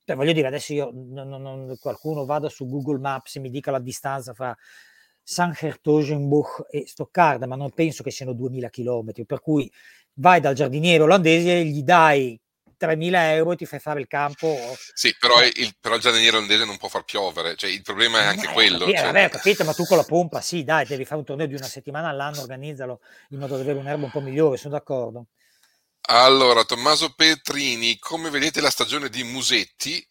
Cioè, 0.02 0.16
voglio 0.16 0.32
dire, 0.32 0.46
adesso 0.46 0.72
io 0.72 0.90
non, 0.94 1.28
non, 1.28 1.76
qualcuno 1.78 2.24
vada 2.24 2.48
su 2.48 2.66
Google 2.66 2.98
Maps 2.98 3.36
e 3.36 3.40
mi 3.40 3.50
dica 3.50 3.70
la 3.70 3.80
distanza 3.80 4.32
fra 4.32 4.56
San 5.28 5.56
Hertogenbuch 5.58 6.66
e 6.70 6.86
Stoccarda, 6.86 7.48
ma 7.48 7.56
non 7.56 7.72
penso 7.72 8.04
che 8.04 8.12
siano 8.12 8.32
2000 8.32 8.70
km, 8.70 9.24
per 9.26 9.40
cui 9.40 9.68
vai 10.14 10.40
dal 10.40 10.54
giardiniere 10.54 11.02
olandese, 11.02 11.64
gli 11.64 11.82
dai 11.82 12.40
3.000 12.78 13.12
euro 13.32 13.50
e 13.50 13.56
ti 13.56 13.66
fai 13.66 13.80
fare 13.80 13.98
il 13.98 14.06
campo. 14.06 14.56
Sì, 14.94 15.16
però 15.18 15.42
il, 15.42 15.74
però 15.80 15.96
il 15.96 16.00
giardiniere 16.00 16.36
olandese 16.36 16.64
non 16.64 16.76
può 16.76 16.86
far 16.86 17.02
piovere, 17.02 17.56
cioè 17.56 17.70
il 17.70 17.82
problema 17.82 18.20
è 18.20 18.24
anche 18.26 18.48
eh, 18.48 18.52
quello. 18.52 18.78
Capito, 18.78 18.98
cioè... 18.98 19.06
Vabbè, 19.06 19.28
capito, 19.30 19.64
ma 19.64 19.72
tu 19.72 19.84
con 19.84 19.96
la 19.96 20.04
pompa, 20.04 20.40
sì, 20.40 20.62
dai, 20.62 20.86
devi 20.86 21.04
fare 21.04 21.18
un 21.18 21.26
torneo 21.26 21.46
di 21.48 21.54
una 21.54 21.66
settimana 21.66 22.08
all'anno, 22.08 22.42
organizzalo 22.42 23.00
in 23.30 23.40
modo 23.40 23.56
da 23.56 23.62
avere 23.62 23.80
un'erba 23.80 24.04
un 24.04 24.12
po' 24.12 24.20
migliore, 24.20 24.58
sono 24.58 24.74
d'accordo. 24.74 25.26
Allora, 26.02 26.62
Tommaso 26.62 27.14
Petrini, 27.16 27.98
come 27.98 28.30
vedete 28.30 28.60
la 28.60 28.70
stagione 28.70 29.08
di 29.08 29.24
Musetti? 29.24 30.06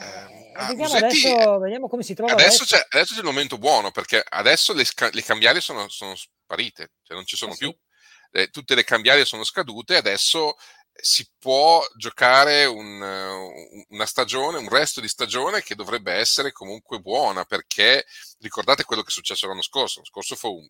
Eh, 0.00 0.52
ah, 0.54 0.66
vediamo, 0.68 0.92
Musetti, 0.92 1.28
adesso, 1.28 1.58
vediamo 1.58 1.88
come 1.88 2.02
si 2.02 2.14
trova 2.14 2.32
adesso. 2.32 2.62
Adesso 2.62 2.64
c'è, 2.64 2.86
adesso 2.90 3.14
c'è, 3.14 3.20
il 3.20 3.26
momento 3.26 3.58
buono 3.58 3.90
perché 3.90 4.24
adesso 4.28 4.72
le, 4.72 4.84
le 5.10 5.22
cambiali 5.22 5.60
sono, 5.60 5.88
sono, 5.88 6.14
sparite, 6.16 6.92
cioè 7.02 7.16
non 7.16 7.26
ci 7.26 7.36
sono 7.36 7.52
eh 7.52 7.56
più. 7.56 7.68
Sì 7.68 7.78
eh, 8.34 8.48
tutte 8.48 8.74
le 8.74 8.84
cambiali 8.84 9.24
sono 9.24 9.44
scadute, 9.44 9.96
adesso 9.96 10.56
si 10.92 11.28
può 11.38 11.84
giocare 11.96 12.64
un, 12.64 13.00
una 13.88 14.06
stagione, 14.06 14.58
un 14.58 14.68
resto 14.68 15.00
di 15.00 15.08
stagione 15.08 15.62
che 15.62 15.74
dovrebbe 15.76 16.12
essere 16.12 16.52
comunque 16.52 16.98
buona, 17.00 17.44
perché 17.44 18.04
ricordate 18.40 18.84
quello 18.84 19.02
che 19.02 19.08
è 19.08 19.12
successo 19.12 19.46
l'anno 19.46 19.62
scorso, 19.62 19.96
l'anno 19.96 20.08
scorso 20.08 20.34
fu 20.34 20.48
un, 20.48 20.68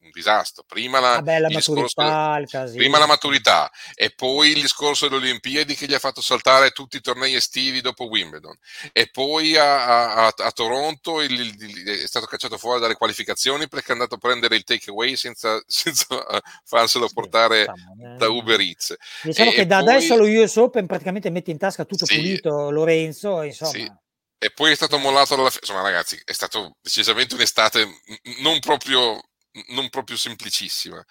un 0.00 0.10
disastro. 0.12 0.64
Prima 0.66 1.00
la, 1.00 1.14
Vabbè, 1.14 1.38
la 1.40 1.50
maturità, 1.50 2.38
discorso, 2.38 2.76
prima 2.76 2.98
la 2.98 3.06
maturità 3.06 3.70
e 3.94 4.10
poi 4.10 4.50
il 4.50 4.60
discorso 4.60 5.08
delle 5.08 5.22
Olimpiadi 5.22 5.74
che 5.74 5.86
gli 5.86 5.94
ha 5.94 5.98
fatto 5.98 6.20
saltare 6.20 6.70
tutti 6.70 6.96
i 6.96 7.00
tornei 7.00 7.34
estivi 7.34 7.80
dopo 7.80 8.06
Wimbledon 8.06 8.56
e 8.92 9.08
poi 9.10 9.56
a, 9.56 10.26
a, 10.26 10.34
a 10.36 10.50
Toronto 10.52 11.20
il, 11.20 11.38
il, 11.40 11.84
è 12.02 12.06
stato 12.06 12.26
cacciato 12.26 12.58
fuori 12.58 12.80
dalle 12.80 12.94
qualificazioni 12.94 13.68
perché 13.68 13.88
è 13.88 13.92
andato 13.92 14.14
a 14.14 14.18
prendere 14.18 14.56
il 14.56 14.64
takeaway 14.64 15.16
senza, 15.16 15.60
senza 15.66 16.06
farselo 16.64 17.08
portare 17.12 17.64
sì, 17.64 18.16
da 18.16 18.28
Uber 18.28 18.60
Eats. 18.60 18.96
Diciamo 19.22 19.50
e, 19.50 19.54
che 19.54 19.66
da 19.66 19.82
poi... 19.82 19.94
adesso 19.94 20.16
lo 20.16 20.26
US 20.26 20.56
Open 20.56 20.86
praticamente 20.86 21.30
mette 21.30 21.50
in 21.50 21.58
tasca 21.58 21.84
tutto 21.84 22.06
sì, 22.06 22.16
pulito 22.16 22.70
Lorenzo, 22.70 23.42
insomma. 23.42 23.70
Sì. 23.70 23.92
E 24.40 24.52
poi 24.52 24.70
è 24.70 24.76
stato 24.76 24.98
mollato 24.98 25.34
dalla... 25.34 25.50
Insomma, 25.52 25.82
ragazzi, 25.82 26.20
è 26.24 26.32
stato 26.32 26.76
decisamente 26.80 27.34
un'estate 27.34 27.88
non 28.40 28.60
proprio 28.60 29.20
non 29.68 29.88
proprio 29.88 30.16
semplicissima. 30.16 31.04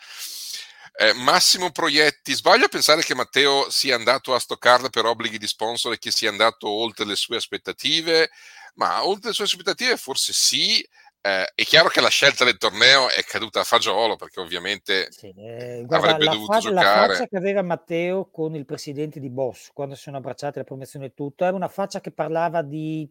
Eh, 0.99 1.13
Massimo 1.13 1.69
Proietti, 1.69 2.33
sbaglio 2.33 2.65
a 2.65 2.69
pensare 2.69 3.03
che 3.03 3.13
Matteo 3.13 3.69
sia 3.69 3.93
andato 3.93 4.33
a 4.33 4.39
Stoccarda 4.39 4.89
per 4.89 5.05
obblighi 5.05 5.37
di 5.37 5.45
sponsor 5.45 5.93
e 5.93 5.99
che 5.99 6.09
sia 6.09 6.29
andato 6.29 6.67
oltre 6.67 7.05
le 7.05 7.15
sue 7.15 7.35
aspettative, 7.35 8.31
ma 8.75 9.05
oltre 9.05 9.29
le 9.29 9.35
sue 9.35 9.45
aspettative 9.45 9.95
forse 9.97 10.33
sì. 10.33 10.83
Eh, 11.19 11.51
è 11.53 11.63
chiaro 11.65 11.89
che 11.89 11.99
la 11.99 12.09
scelta 12.09 12.45
del 12.45 12.57
torneo 12.57 13.09
è 13.09 13.21
caduta 13.23 13.59
a 13.59 13.63
fagiolo 13.63 14.15
perché 14.15 14.39
ovviamente 14.39 15.07
sì, 15.11 15.33
eh, 15.35 15.83
guarda, 15.85 16.13
avrebbe 16.13 16.31
dovuto 16.31 16.53
fa- 16.53 16.59
giocare. 16.59 17.07
La 17.07 17.13
faccia 17.13 17.27
che 17.27 17.37
aveva 17.37 17.61
Matteo 17.63 18.29
con 18.31 18.55
il 18.55 18.65
presidente 18.65 19.19
di 19.19 19.29
Boss 19.29 19.69
quando 19.73 19.95
si 19.95 20.03
sono 20.03 20.17
abbracciati 20.17 20.59
la 20.59 20.63
promozione 20.63 21.07
e 21.07 21.13
tutto 21.13 21.43
era 21.43 21.55
una 21.55 21.67
faccia 21.67 21.99
che 22.01 22.11
parlava 22.11 22.61
di 22.61 23.07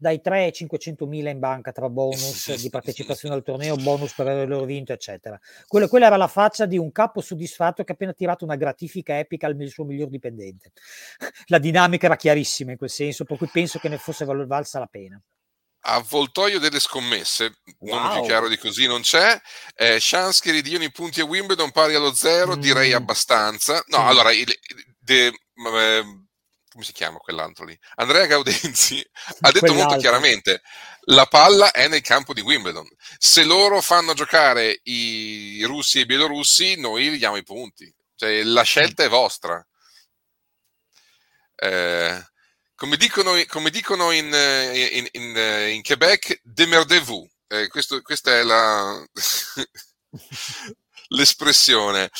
dai 0.00 0.22
3 0.22 0.44
ai 0.44 0.52
500 0.52 1.06
mila 1.06 1.28
in 1.28 1.38
banca 1.38 1.72
tra 1.72 1.90
bonus 1.90 2.54
di 2.60 2.70
partecipazione 2.70 3.34
al 3.34 3.42
torneo, 3.42 3.76
bonus 3.76 4.14
per 4.14 4.26
averlo 4.26 4.64
vinto, 4.64 4.94
eccetera. 4.94 5.38
Quello, 5.66 5.88
quella 5.88 6.06
era 6.06 6.16
la 6.16 6.26
faccia 6.26 6.64
di 6.64 6.78
un 6.78 6.90
capo 6.90 7.20
soddisfatto 7.20 7.84
che 7.84 7.92
ha 7.92 7.94
appena 7.94 8.14
tirato 8.14 8.44
una 8.44 8.56
gratifica 8.56 9.18
epica 9.18 9.46
al 9.46 9.56
suo 9.68 9.84
miglior 9.84 10.08
dipendente. 10.08 10.72
La 11.46 11.58
dinamica 11.58 12.06
era 12.06 12.16
chiarissima 12.16 12.70
in 12.70 12.78
quel 12.78 12.90
senso, 12.90 13.24
per 13.24 13.36
cui 13.36 13.48
penso 13.52 13.78
che 13.78 13.88
ne 13.88 13.98
fosse 13.98 14.24
valsa 14.24 14.78
la 14.78 14.86
pena. 14.86 15.20
Avvoltoio 15.82 16.58
delle 16.58 16.78
scommesse, 16.78 17.58
wow. 17.78 17.98
non 17.98 18.12
più 18.12 18.22
chiaro 18.22 18.48
di 18.48 18.56
così 18.56 18.86
non 18.86 19.00
c'è. 19.00 19.38
Eh, 19.74 19.96
chance 19.98 20.40
che 20.42 20.50
ridiano 20.50 20.84
i 20.84 20.92
punti 20.92 21.20
a 21.20 21.24
Wimbledon 21.24 21.70
pari 21.72 21.94
allo 21.94 22.12
zero, 22.12 22.56
mm. 22.56 22.60
direi 22.60 22.92
abbastanza. 22.92 23.82
No, 23.86 23.96
sì. 23.98 24.02
allora, 24.02 24.32
il, 24.32 24.46
de, 24.98 25.26
eh, 25.26 26.04
come 26.70 26.84
si 26.84 26.92
chiama 26.92 27.18
quell'altro 27.18 27.64
lì? 27.64 27.78
Andrea 27.96 28.26
Gaudenzi 28.26 29.04
ha 29.40 29.50
detto 29.50 29.74
molto 29.74 29.96
chiaramente 29.96 30.62
la 31.04 31.26
palla 31.26 31.70
è 31.70 31.88
nel 31.88 32.02
campo 32.02 32.32
di 32.32 32.40
Wimbledon. 32.40 32.86
Se 33.18 33.44
loro 33.44 33.80
fanno 33.80 34.14
giocare 34.14 34.80
i 34.84 35.62
russi 35.64 35.98
e 35.98 36.02
i 36.02 36.06
bielorussi, 36.06 36.76
noi 36.76 37.08
gli 37.08 37.18
diamo 37.18 37.36
i 37.36 37.42
punti. 37.42 37.92
Cioè, 38.14 38.42
la 38.42 38.62
scelta 38.62 39.02
è 39.02 39.08
vostra. 39.08 39.64
Eh, 41.56 42.24
come 42.74 42.96
dicono, 42.96 43.32
come 43.48 43.70
dicono 43.70 44.10
in, 44.12 44.26
in, 44.26 45.08
in, 45.12 45.36
in, 45.74 45.82
Quebec, 45.82 46.40
demerdez-vous. 46.42 47.28
Eh, 47.48 47.68
questa 47.68 48.38
è 48.38 48.42
la, 48.42 49.04
l'espressione. 51.08 52.10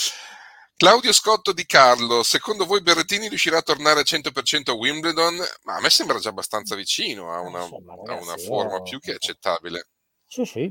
Claudio 0.80 1.12
Scotto 1.12 1.52
di 1.52 1.66
Carlo, 1.66 2.22
secondo 2.22 2.64
voi 2.64 2.80
Berrettini 2.80 3.28
riuscirà 3.28 3.58
a 3.58 3.62
tornare 3.62 3.98
al 3.98 4.06
100% 4.06 4.70
a 4.70 4.72
Wimbledon? 4.72 5.36
Ma 5.64 5.74
a 5.74 5.80
me 5.82 5.90
sembra 5.90 6.18
già 6.18 6.30
abbastanza 6.30 6.74
vicino 6.74 7.34
a 7.34 7.40
una, 7.40 7.64
a 7.64 8.14
una 8.14 8.36
forma 8.38 8.80
più 8.80 8.98
che 8.98 9.12
accettabile. 9.12 9.88
Sì, 10.26 10.46
sì. 10.46 10.70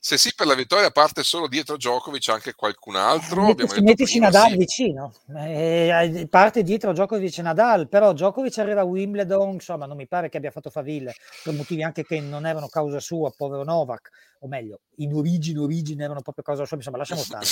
Se 0.00 0.16
sì, 0.16 0.32
per 0.34 0.46
la 0.46 0.54
vittoria 0.54 0.90
parte 0.90 1.22
solo 1.22 1.48
dietro 1.48 1.76
Djokovic 1.76 2.28
anche 2.28 2.54
qualcun 2.54 2.96
altro. 2.96 3.42
Mettici, 3.42 3.80
mettici 3.82 4.18
Nadal 4.18 4.50
sì. 4.50 4.56
vicino, 4.56 5.12
eh, 5.36 6.26
parte 6.30 6.62
dietro 6.62 6.92
Djokovic 6.92 7.38
e 7.38 7.42
Nadal, 7.42 7.88
però 7.88 8.12
Djokovic 8.12 8.58
arriva 8.58 8.82
a 8.82 8.84
Wimbledon, 8.84 9.54
insomma 9.54 9.86
non 9.86 9.96
mi 9.96 10.06
pare 10.06 10.28
che 10.28 10.36
abbia 10.36 10.50
fatto 10.50 10.70
faville, 10.70 11.14
per 11.42 11.54
motivi 11.54 11.82
anche 11.82 12.04
che 12.04 12.20
non 12.20 12.46
erano 12.46 12.68
causa 12.68 13.00
sua, 13.00 13.32
povero 13.36 13.64
Novak, 13.64 14.10
o 14.40 14.48
meglio, 14.48 14.80
in 14.96 15.14
origine, 15.14 15.58
origine 15.58 16.04
erano 16.04 16.20
proprio 16.22 16.44
causa 16.44 16.64
sua, 16.64 16.76
insomma 16.76 16.98
lasciamo 16.98 17.22
stare. 17.22 17.46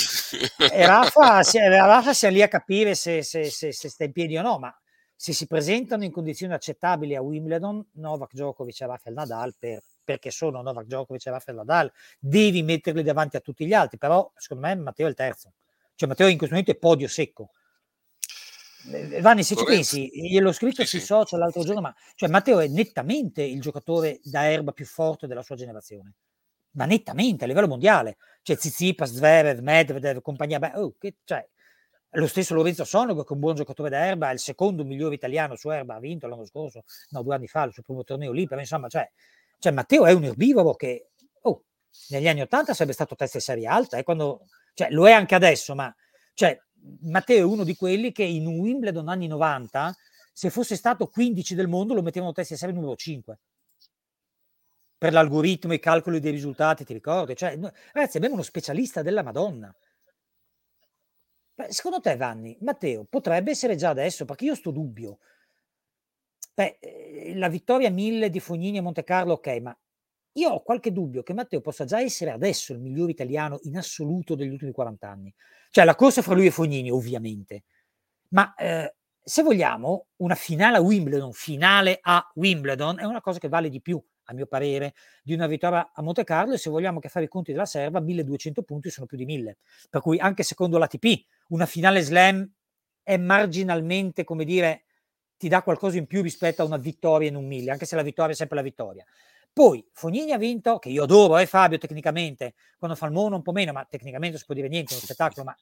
e 0.71 0.85
Rafa, 0.85 1.41
Rafa 1.41 2.13
siamo 2.13 2.35
lì 2.35 2.41
a 2.41 2.47
capire 2.47 2.95
se, 2.95 3.23
se, 3.23 3.49
se, 3.49 3.71
se 3.73 3.89
sta 3.89 4.05
in 4.05 4.13
piedi 4.13 4.37
o 4.37 4.41
no, 4.41 4.57
ma 4.57 4.73
se 5.15 5.33
si 5.33 5.47
presentano 5.47 6.03
in 6.03 6.11
condizioni 6.11 6.53
accettabili 6.53 7.15
a 7.15 7.21
Wimbledon, 7.21 7.83
Novak 7.93 8.33
Djokovic 8.33 8.81
e 8.81 8.85
Rafael 8.85 9.15
Nadal, 9.15 9.55
per, 9.57 9.81
perché 10.07 10.31
sono 10.31 10.61
Novak 10.61 10.85
Djokovic 10.85 11.25
e 11.25 11.31
Rafael 11.31 11.57
Nadal, 11.57 11.91
devi 12.17 12.63
metterli 12.63 13.03
davanti 13.03 13.35
a 13.35 13.41
tutti 13.41 13.65
gli 13.65 13.73
altri, 13.73 13.97
però 13.97 14.31
secondo 14.37 14.65
me 14.65 14.75
Matteo 14.75 15.05
è 15.05 15.09
il 15.09 15.15
terzo. 15.15 15.51
Cioè 15.95 16.07
Matteo 16.07 16.27
in 16.29 16.37
questo 16.37 16.55
momento 16.55 16.73
è 16.73 16.79
podio 16.79 17.09
secco. 17.09 17.49
Eh, 18.89 19.19
Vanni, 19.19 19.43
se 19.43 19.57
ci 19.57 19.65
pensi, 19.65 20.09
gliel'ho 20.13 20.53
scritto 20.53 20.83
sì, 20.83 20.87
sui 20.87 20.99
sì. 20.99 21.07
social 21.07 21.39
l'altro 21.39 21.61
giorno, 21.65 21.81
ma 21.81 21.93
cioè, 22.15 22.29
Matteo 22.29 22.59
è 22.59 22.67
nettamente 22.67 23.43
il 23.43 23.59
giocatore 23.59 24.21
da 24.23 24.49
erba 24.49 24.71
più 24.71 24.85
forte 24.85 25.27
della 25.27 25.43
sua 25.43 25.57
generazione, 25.57 26.13
ma 26.71 26.85
nettamente 26.85 27.43
a 27.43 27.47
livello 27.47 27.67
mondiale. 27.67 28.15
Cioè 28.43 28.55
Zizipas, 28.55 29.11
Zverev, 29.11 29.59
Medvedev, 29.59 30.21
compagnia, 30.21 30.59
beh, 30.59 30.71
oh, 30.75 30.95
che, 30.97 31.15
cioè, 31.25 31.45
lo 32.11 32.27
stesso 32.27 32.53
Lorenzo 32.53 32.85
Sonego, 32.85 33.23
che 33.23 33.31
è 33.31 33.33
un 33.33 33.39
buon 33.41 33.55
giocatore 33.55 33.89
da 33.89 34.05
erba, 34.05 34.29
è 34.29 34.33
il 34.33 34.39
secondo 34.39 34.85
migliore 34.85 35.15
italiano 35.15 35.57
su 35.57 35.69
erba, 35.69 35.95
ha 35.95 35.99
vinto 35.99 36.27
l'anno 36.27 36.45
scorso, 36.45 36.85
no, 37.09 37.21
due 37.23 37.35
anni 37.35 37.47
fa, 37.47 37.63
il 37.63 37.73
suo 37.73 37.83
primo 37.83 38.05
torneo 38.05 38.31
lì, 38.31 38.47
però 38.47 38.61
insomma, 38.61 38.87
cioè, 38.87 39.11
cioè 39.59 39.71
Matteo 39.71 40.05
è 40.05 40.11
un 40.11 40.23
erbivoro 40.23 40.75
che 40.75 41.09
oh, 41.41 41.63
negli 42.09 42.27
anni 42.27 42.41
Ottanta 42.41 42.73
sarebbe 42.73 42.93
stato 42.93 43.15
testa 43.15 43.37
di 43.37 43.43
serie 43.43 43.67
alta, 43.67 43.97
eh, 43.97 44.03
quando, 44.03 44.47
cioè, 44.73 44.89
lo 44.91 45.07
è 45.07 45.11
anche 45.11 45.35
adesso, 45.35 45.75
ma 45.75 45.93
cioè, 46.33 46.59
Matteo 47.01 47.39
è 47.39 47.43
uno 47.43 47.63
di 47.63 47.75
quelli 47.75 48.11
che 48.11 48.23
in 48.23 48.47
Wimbledon 48.47 49.07
anni 49.09 49.27
90, 49.27 49.95
se 50.31 50.49
fosse 50.49 50.75
stato 50.75 51.07
15 51.07 51.55
del 51.55 51.67
mondo, 51.67 51.93
lo 51.93 52.01
mettevano 52.01 52.31
testa 52.31 52.53
di 52.53 52.59
serie 52.59 52.75
numero 52.75 52.95
5 52.95 53.39
per 54.97 55.13
l'algoritmo 55.13 55.73
e 55.73 55.75
i 55.75 55.79
calcoli 55.79 56.19
dei 56.19 56.31
risultati, 56.31 56.83
ti 56.83 56.93
ricordi? 56.93 57.35
Cioè, 57.35 57.57
ragazzi, 57.93 58.17
abbiamo 58.17 58.35
uno 58.35 58.43
specialista 58.43 59.01
della 59.01 59.21
Madonna. 59.23 59.73
Beh, 61.53 61.71
secondo 61.71 61.99
te, 61.99 62.15
Vanni, 62.15 62.57
Matteo, 62.61 63.05
potrebbe 63.05 63.51
essere 63.51 63.75
già 63.75 63.89
adesso, 63.89 64.25
perché 64.25 64.45
io 64.45 64.55
sto 64.55 64.71
dubbio. 64.71 65.19
Beh, 66.53 66.77
eh, 66.79 67.06
la 67.37 67.49
vittoria 67.49 67.89
1000 67.89 68.29
di 68.29 68.39
Fognini 68.39 68.77
a 68.77 68.81
Monte 68.81 69.03
Carlo, 69.03 69.33
ok, 69.33 69.59
ma 69.61 69.77
io 70.33 70.49
ho 70.49 70.61
qualche 70.61 70.91
dubbio 70.91 71.23
che 71.23 71.33
Matteo 71.33 71.61
possa 71.61 71.85
già 71.85 71.99
essere 71.99 72.31
adesso 72.31 72.71
il 72.71 72.79
migliore 72.79 73.11
italiano 73.11 73.59
in 73.63 73.77
assoluto 73.77 74.35
degli 74.35 74.49
ultimi 74.49 74.71
40 74.71 75.09
anni. 75.09 75.33
Cioè, 75.71 75.83
la 75.83 75.95
corsa 75.95 76.21
fra 76.21 76.35
lui 76.35 76.45
e 76.45 76.51
Fognini, 76.51 76.91
ovviamente. 76.91 77.63
Ma 78.29 78.53
eh, 78.55 78.95
se 79.23 79.41
vogliamo, 79.41 80.07
una 80.17 80.35
finale 80.35 80.77
a 80.77 80.81
Wimbledon, 80.81 81.31
finale 81.33 81.97
a 82.01 82.25
Wimbledon, 82.35 82.99
è 82.99 83.03
una 83.03 83.21
cosa 83.21 83.39
che 83.39 83.49
vale 83.49 83.69
di 83.69 83.81
più, 83.81 84.01
a 84.25 84.33
mio 84.33 84.45
parere, 84.45 84.93
di 85.23 85.33
una 85.33 85.47
vittoria 85.47 85.91
a 85.93 86.01
Monte 86.01 86.23
Carlo 86.23 86.53
e 86.53 86.57
se 86.57 86.69
vogliamo 86.69 86.99
che 86.99 87.09
fare 87.09 87.25
i 87.25 87.29
conti 87.29 87.51
della 87.51 87.65
serva, 87.65 87.99
1200 87.99 88.61
punti 88.63 88.89
sono 88.89 89.05
più 89.07 89.17
di 89.17 89.25
1000. 89.25 89.57
Per 89.89 90.01
cui 90.01 90.19
anche 90.19 90.43
secondo 90.43 90.77
l'ATP 90.77 91.25
una 91.49 91.65
finale 91.65 92.01
slam 92.01 92.49
è 93.01 93.17
marginalmente, 93.17 94.23
come 94.23 94.45
dire, 94.45 94.85
ti 95.37 95.47
dà 95.47 95.61
qualcosa 95.61 95.97
in 95.97 96.07
più 96.07 96.21
rispetto 96.21 96.61
a 96.61 96.65
una 96.65 96.77
vittoria 96.77 97.29
in 97.29 97.35
un 97.35 97.45
mille, 97.45 97.71
anche 97.71 97.85
se 97.85 97.95
la 97.95 98.01
vittoria 98.01 98.33
è 98.33 98.35
sempre 98.35 98.57
la 98.57 98.63
vittoria. 98.63 99.05
Poi 99.53 99.83
Fognini 99.91 100.33
ha 100.33 100.37
vinto, 100.37 100.77
che 100.77 100.89
io 100.89 101.03
adoro, 101.03 101.37
eh 101.37 101.45
Fabio, 101.45 101.77
tecnicamente, 101.77 102.53
quando 102.77 102.95
fa 102.95 103.07
il 103.07 103.11
mono 103.11 103.37
un 103.37 103.41
po' 103.41 103.51
meno, 103.51 103.71
ma 103.71 103.85
tecnicamente 103.85 104.31
non 104.31 104.39
si 104.39 104.45
può 104.45 104.53
dire 104.53 104.67
niente, 104.67 104.93
è 104.93 104.97
uno 104.97 105.05
spettacolo, 105.05 105.45
ma 105.45 105.55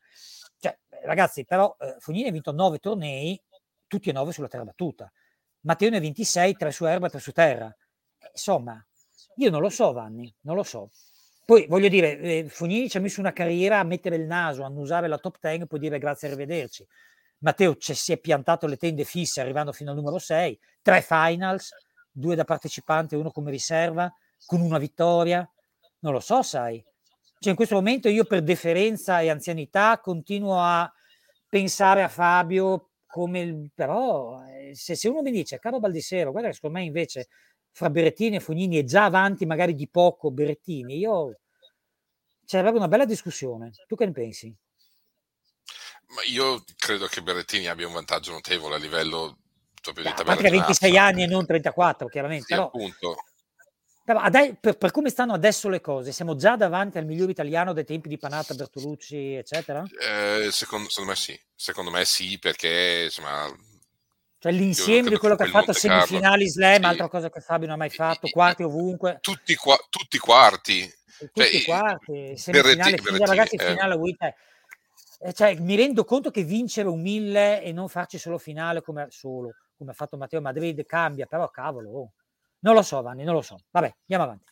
cioè, 0.57 0.77
ragazzi, 1.03 1.45
però 1.45 1.75
eh, 1.79 1.95
Fognini 1.99 2.27
ha 2.27 2.31
vinto 2.31 2.51
nove 2.51 2.79
tornei, 2.79 3.41
tutti 3.87 4.09
e 4.09 4.13
nove 4.13 4.31
sulla 4.31 4.47
terra 4.47 4.65
battuta. 4.65 5.11
Matteo 5.61 5.89
ne 5.89 5.97
ha 5.97 5.99
26, 5.99 6.55
tre 6.55 6.71
su 6.71 6.85
erba, 6.85 7.09
tre 7.09 7.19
su 7.19 7.31
terra. 7.31 7.73
Eh, 8.17 8.29
insomma, 8.31 8.83
io 9.37 9.49
non 9.49 9.61
lo 9.61 9.69
so, 9.69 9.93
Vanni, 9.93 10.33
non 10.41 10.55
lo 10.55 10.63
so. 10.63 10.91
Poi 11.45 11.67
voglio 11.67 11.87
dire, 11.87 12.19
eh, 12.19 12.49
Fognini 12.49 12.89
ci 12.89 12.97
ha 12.97 12.99
messo 12.99 13.19
una 13.19 13.31
carriera 13.31 13.79
a 13.79 13.83
mettere 13.83 14.15
il 14.15 14.25
naso, 14.25 14.63
a 14.63 14.65
annusare 14.65 15.07
la 15.07 15.19
top 15.19 15.37
10 15.39 15.61
e 15.61 15.67
poi 15.67 15.79
dire 15.79 15.99
grazie 15.99 16.27
arrivederci. 16.27 16.85
Matteo 17.45 17.75
ci 17.75 17.93
si 17.93 18.11
è 18.11 18.17
piantato 18.17 18.65
le 18.65 18.75
tende 18.75 19.03
fisse 19.03 19.39
arrivando 19.39 19.71
fino 19.71 19.91
al 19.91 19.95
numero 19.95 20.17
6, 20.17 20.59
tre 20.81 21.01
finals, 21.03 21.69
due 22.11 22.33
da 22.33 22.43
partecipante 22.43 23.15
uno 23.15 23.29
come 23.29 23.51
riserva, 23.51 24.11
con 24.47 24.61
una 24.61 24.79
vittoria. 24.79 25.47
Non 25.99 26.13
lo 26.13 26.19
so, 26.19 26.41
sai. 26.41 26.83
Cioè 27.37 27.51
in 27.51 27.55
questo 27.55 27.75
momento 27.75 28.09
io 28.09 28.25
per 28.25 28.41
deferenza 28.41 29.19
e 29.19 29.29
anzianità 29.29 29.99
continuo 29.99 30.59
a 30.59 30.91
pensare 31.47 32.01
a 32.01 32.07
Fabio 32.07 32.89
come... 33.05 33.69
Però 33.75 34.43
eh, 34.47 34.73
se, 34.73 34.95
se 34.95 35.07
uno 35.07 35.21
mi 35.21 35.29
dice, 35.29 35.59
caro 35.59 35.79
Baldissero, 35.79 36.31
guarda 36.31 36.49
che 36.49 36.55
secondo 36.55 36.79
me 36.79 36.83
invece 36.83 37.27
fra 37.69 37.91
Berettini 37.91 38.37
e 38.37 38.39
Fognini 38.39 38.77
è 38.77 38.83
già 38.83 39.05
avanti 39.05 39.45
magari 39.45 39.75
di 39.75 39.87
poco 39.87 40.31
Berettini, 40.31 40.97
io 40.97 41.41
c'è 42.43 42.61
proprio 42.61 42.79
una 42.79 42.89
bella 42.89 43.05
discussione. 43.05 43.69
Tu 43.85 43.95
che 43.95 44.05
ne 44.07 44.11
pensi? 44.13 44.55
Ma 46.15 46.21
io 46.23 46.63
credo 46.77 47.07
che 47.07 47.21
Berettini 47.21 47.67
abbia 47.67 47.87
un 47.87 47.93
vantaggio 47.93 48.31
notevole 48.31 48.75
a 48.75 48.77
livello 48.77 49.37
proprio 49.81 50.05
di 50.05 50.09
tabella. 50.11 50.31
A 50.31 50.35
parte 50.35 50.49
che 50.49 50.57
26 50.57 50.97
anni 50.97 51.23
e 51.23 51.27
non 51.27 51.45
34, 51.45 52.07
chiaramente. 52.07 52.45
Sì, 52.45 52.53
però, 52.53 52.65
appunto. 52.67 53.15
Per, 54.03 54.77
per, 54.77 54.91
come 54.91 55.09
stanno 55.09 55.33
adesso 55.33 55.67
le 55.67 55.81
cose, 55.81 56.11
siamo 56.11 56.35
già 56.35 56.55
davanti 56.55 56.97
al 56.97 57.05
migliore 57.05 57.31
italiano 57.31 57.73
dei 57.73 57.85
tempi 57.85 58.07
di 58.07 58.17
Panata, 58.17 58.53
Bertolucci, 58.53 59.33
eccetera? 59.33 59.83
Eh, 59.99 60.49
secondo, 60.51 60.89
secondo, 60.89 61.09
me 61.09 61.15
sì, 61.15 61.39
secondo 61.55 61.91
me 61.91 62.05
sì, 62.05 62.37
perché 62.39 63.03
insomma 63.05 63.51
cioè 64.37 64.51
l'insieme 64.51 65.09
di 65.09 65.17
quello 65.17 65.35
che 65.35 65.41
ha 65.41 65.47
fatto 65.47 65.73
semifinali 65.73 66.47
slam, 66.47 66.81
sì. 66.81 66.85
altra 66.85 67.07
cosa 67.07 67.31
che 67.31 67.39
Fabio 67.41 67.65
non 67.65 67.75
ha 67.75 67.79
mai 67.79 67.89
fatto, 67.89 68.27
quarti 68.27 68.61
ovunque. 68.61 69.17
Tutti, 69.19 69.55
qua, 69.55 69.75
tutti 69.89 70.19
quarti. 70.19 70.87
Tutti 71.17 71.41
cioè, 71.41 71.63
quarti, 71.63 72.37
semifinale, 72.37 72.95
Berretti, 72.97 73.25
ragazzi, 73.25 73.55
eh. 73.55 73.65
finale. 73.65 73.95
Eh, 75.19 75.33
cioè, 75.33 75.55
mi 75.59 75.75
rendo 75.75 76.03
conto 76.03 76.31
che 76.31 76.43
vincere 76.43 76.87
un 76.87 77.01
mille 77.01 77.61
e 77.61 77.71
non 77.71 77.89
farci 77.89 78.17
solo 78.17 78.37
finale 78.37 78.81
come, 78.81 79.07
solo, 79.09 79.55
come 79.77 79.91
ha 79.91 79.93
fatto 79.93 80.17
Matteo 80.17 80.41
Madrid 80.41 80.85
cambia, 80.85 81.25
però 81.25 81.49
cavolo, 81.49 81.89
oh. 81.89 82.11
non 82.59 82.75
lo 82.75 82.81
so 82.81 83.01
Vanni, 83.01 83.23
non 83.23 83.35
lo 83.35 83.41
so. 83.41 83.57
Vabbè, 83.71 83.95
andiamo 84.01 84.23
avanti. 84.23 84.51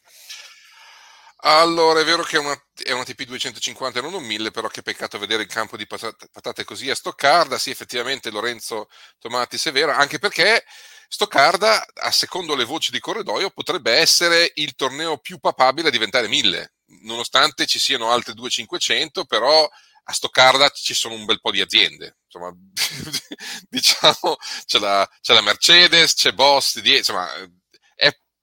Allora, 1.46 2.00
è 2.00 2.06
vero 2.06 2.24
che 2.24 2.38
è 2.38 2.40
una, 2.40 2.58
è 2.74 2.92
una 2.92 3.04
TP 3.04 3.24
250 3.24 4.00
e 4.00 4.02
non 4.02 4.14
un 4.14 4.24
1000, 4.24 4.52
però 4.52 4.70
che 4.70 4.82
peccato 4.82 5.20
vedere 5.20 5.44
il 5.44 5.50
campo 5.50 5.76
di 5.76 5.86
patate, 5.86 6.30
patate 6.32 6.64
così 6.64 6.90
a 6.90 6.96
Stoccarda. 6.96 7.58
Sì, 7.58 7.70
effettivamente 7.70 8.32
Lorenzo 8.32 8.88
Tomati 9.20 9.58
severa, 9.58 9.98
anche 9.98 10.20
perché 10.20 10.64
Stoccarda, 11.10 11.86
a 11.96 12.12
secondo 12.12 12.56
le 12.56 12.64
voci 12.64 12.92
di 12.92 13.00
corridoio, 13.02 13.50
potrebbe 13.50 13.92
essere 13.92 14.52
il 14.56 14.74
torneo 14.76 15.18
più 15.18 15.38
papabile 15.40 15.90
a 15.90 15.92
diventare 15.92 16.30
1000, 16.30 16.74
nonostante 17.02 17.66
ci 17.66 17.78
siano 17.78 18.10
altre 18.10 18.34
2500, 18.34 19.26
però 19.26 19.70
a 20.04 20.14
Stoccarda 20.14 20.70
ci 20.70 20.94
sono 20.94 21.16
un 21.16 21.26
bel 21.26 21.40
po' 21.40 21.52
di 21.52 21.62
aziende. 21.62 22.18
Insomma, 22.26 22.54
diciamo, 23.70 24.38
c'è 24.66 24.80
la, 24.80 25.10
c'è 25.22 25.34
la 25.34 25.42
Mercedes, 25.42 26.14
c'è 26.14 26.34
Boss, 26.34 26.82
insomma 26.84 27.30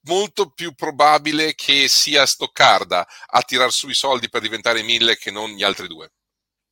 molto 0.02 0.50
più 0.50 0.74
probabile 0.74 1.54
che 1.54 1.88
sia 1.88 2.24
Stoccarda 2.24 3.06
a 3.26 3.42
tirar 3.42 3.72
su 3.72 3.88
i 3.88 3.94
soldi 3.94 4.28
per 4.28 4.40
diventare 4.40 4.82
mille 4.82 5.16
che 5.16 5.30
non 5.30 5.50
gli 5.50 5.62
altri 5.62 5.88
due. 5.88 6.12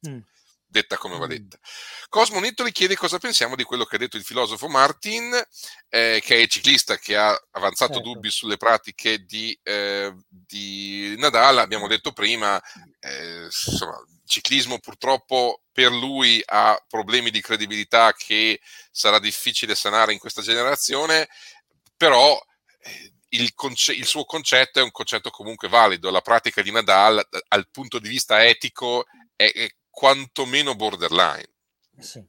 Mm. 0.08 0.20
Detta 0.70 0.96
come 0.96 1.18
va 1.18 1.26
mm. 1.26 1.30
detta. 1.30 1.58
Cosmo 2.08 2.40
Nittoli 2.40 2.72
chiede 2.72 2.94
cosa 2.94 3.18
pensiamo 3.18 3.56
di 3.56 3.64
quello 3.64 3.84
che 3.84 3.96
ha 3.96 3.98
detto 3.98 4.16
il 4.16 4.24
filosofo 4.24 4.68
Martin, 4.68 5.32
eh, 5.88 6.22
che 6.22 6.36
è 6.36 6.38
il 6.38 6.48
ciclista 6.48 6.98
che 6.98 7.16
ha 7.16 7.34
avanzato 7.52 7.94
certo. 7.94 8.08
dubbi 8.08 8.30
sulle 8.30 8.56
pratiche 8.56 9.24
di, 9.24 9.58
eh, 9.62 10.14
di, 10.28 11.14
Nadal. 11.18 11.58
Abbiamo 11.58 11.88
detto 11.88 12.12
prima, 12.12 12.60
eh, 13.00 13.44
insomma, 13.44 13.98
ciclismo 14.28 14.78
purtroppo 14.78 15.62
per 15.72 15.90
lui 15.90 16.40
ha 16.44 16.80
problemi 16.88 17.30
di 17.30 17.40
credibilità 17.40 18.12
che 18.12 18.60
sarà 18.90 19.18
difficile 19.18 19.74
sanare 19.74 20.12
in 20.12 20.18
questa 20.18 20.42
generazione, 20.42 21.28
però 21.96 22.40
eh, 22.80 23.12
il, 23.30 23.54
conce- 23.54 23.92
il, 23.92 24.06
suo 24.06 24.24
concetto 24.24 24.78
è 24.78 24.82
un 24.82 24.90
concetto 24.90 25.30
comunque 25.30 25.68
valido. 25.68 26.10
La 26.10 26.20
pratica 26.20 26.62
di 26.62 26.70
Nadal, 26.70 27.26
dal 27.48 27.68
punto 27.70 27.98
di 27.98 28.08
vista 28.08 28.44
etico, 28.44 29.06
è, 29.34 29.50
è 29.52 29.68
quantomeno 29.90 30.74
borderline. 30.74 31.48
Eh 31.98 32.02
sì. 32.02 32.24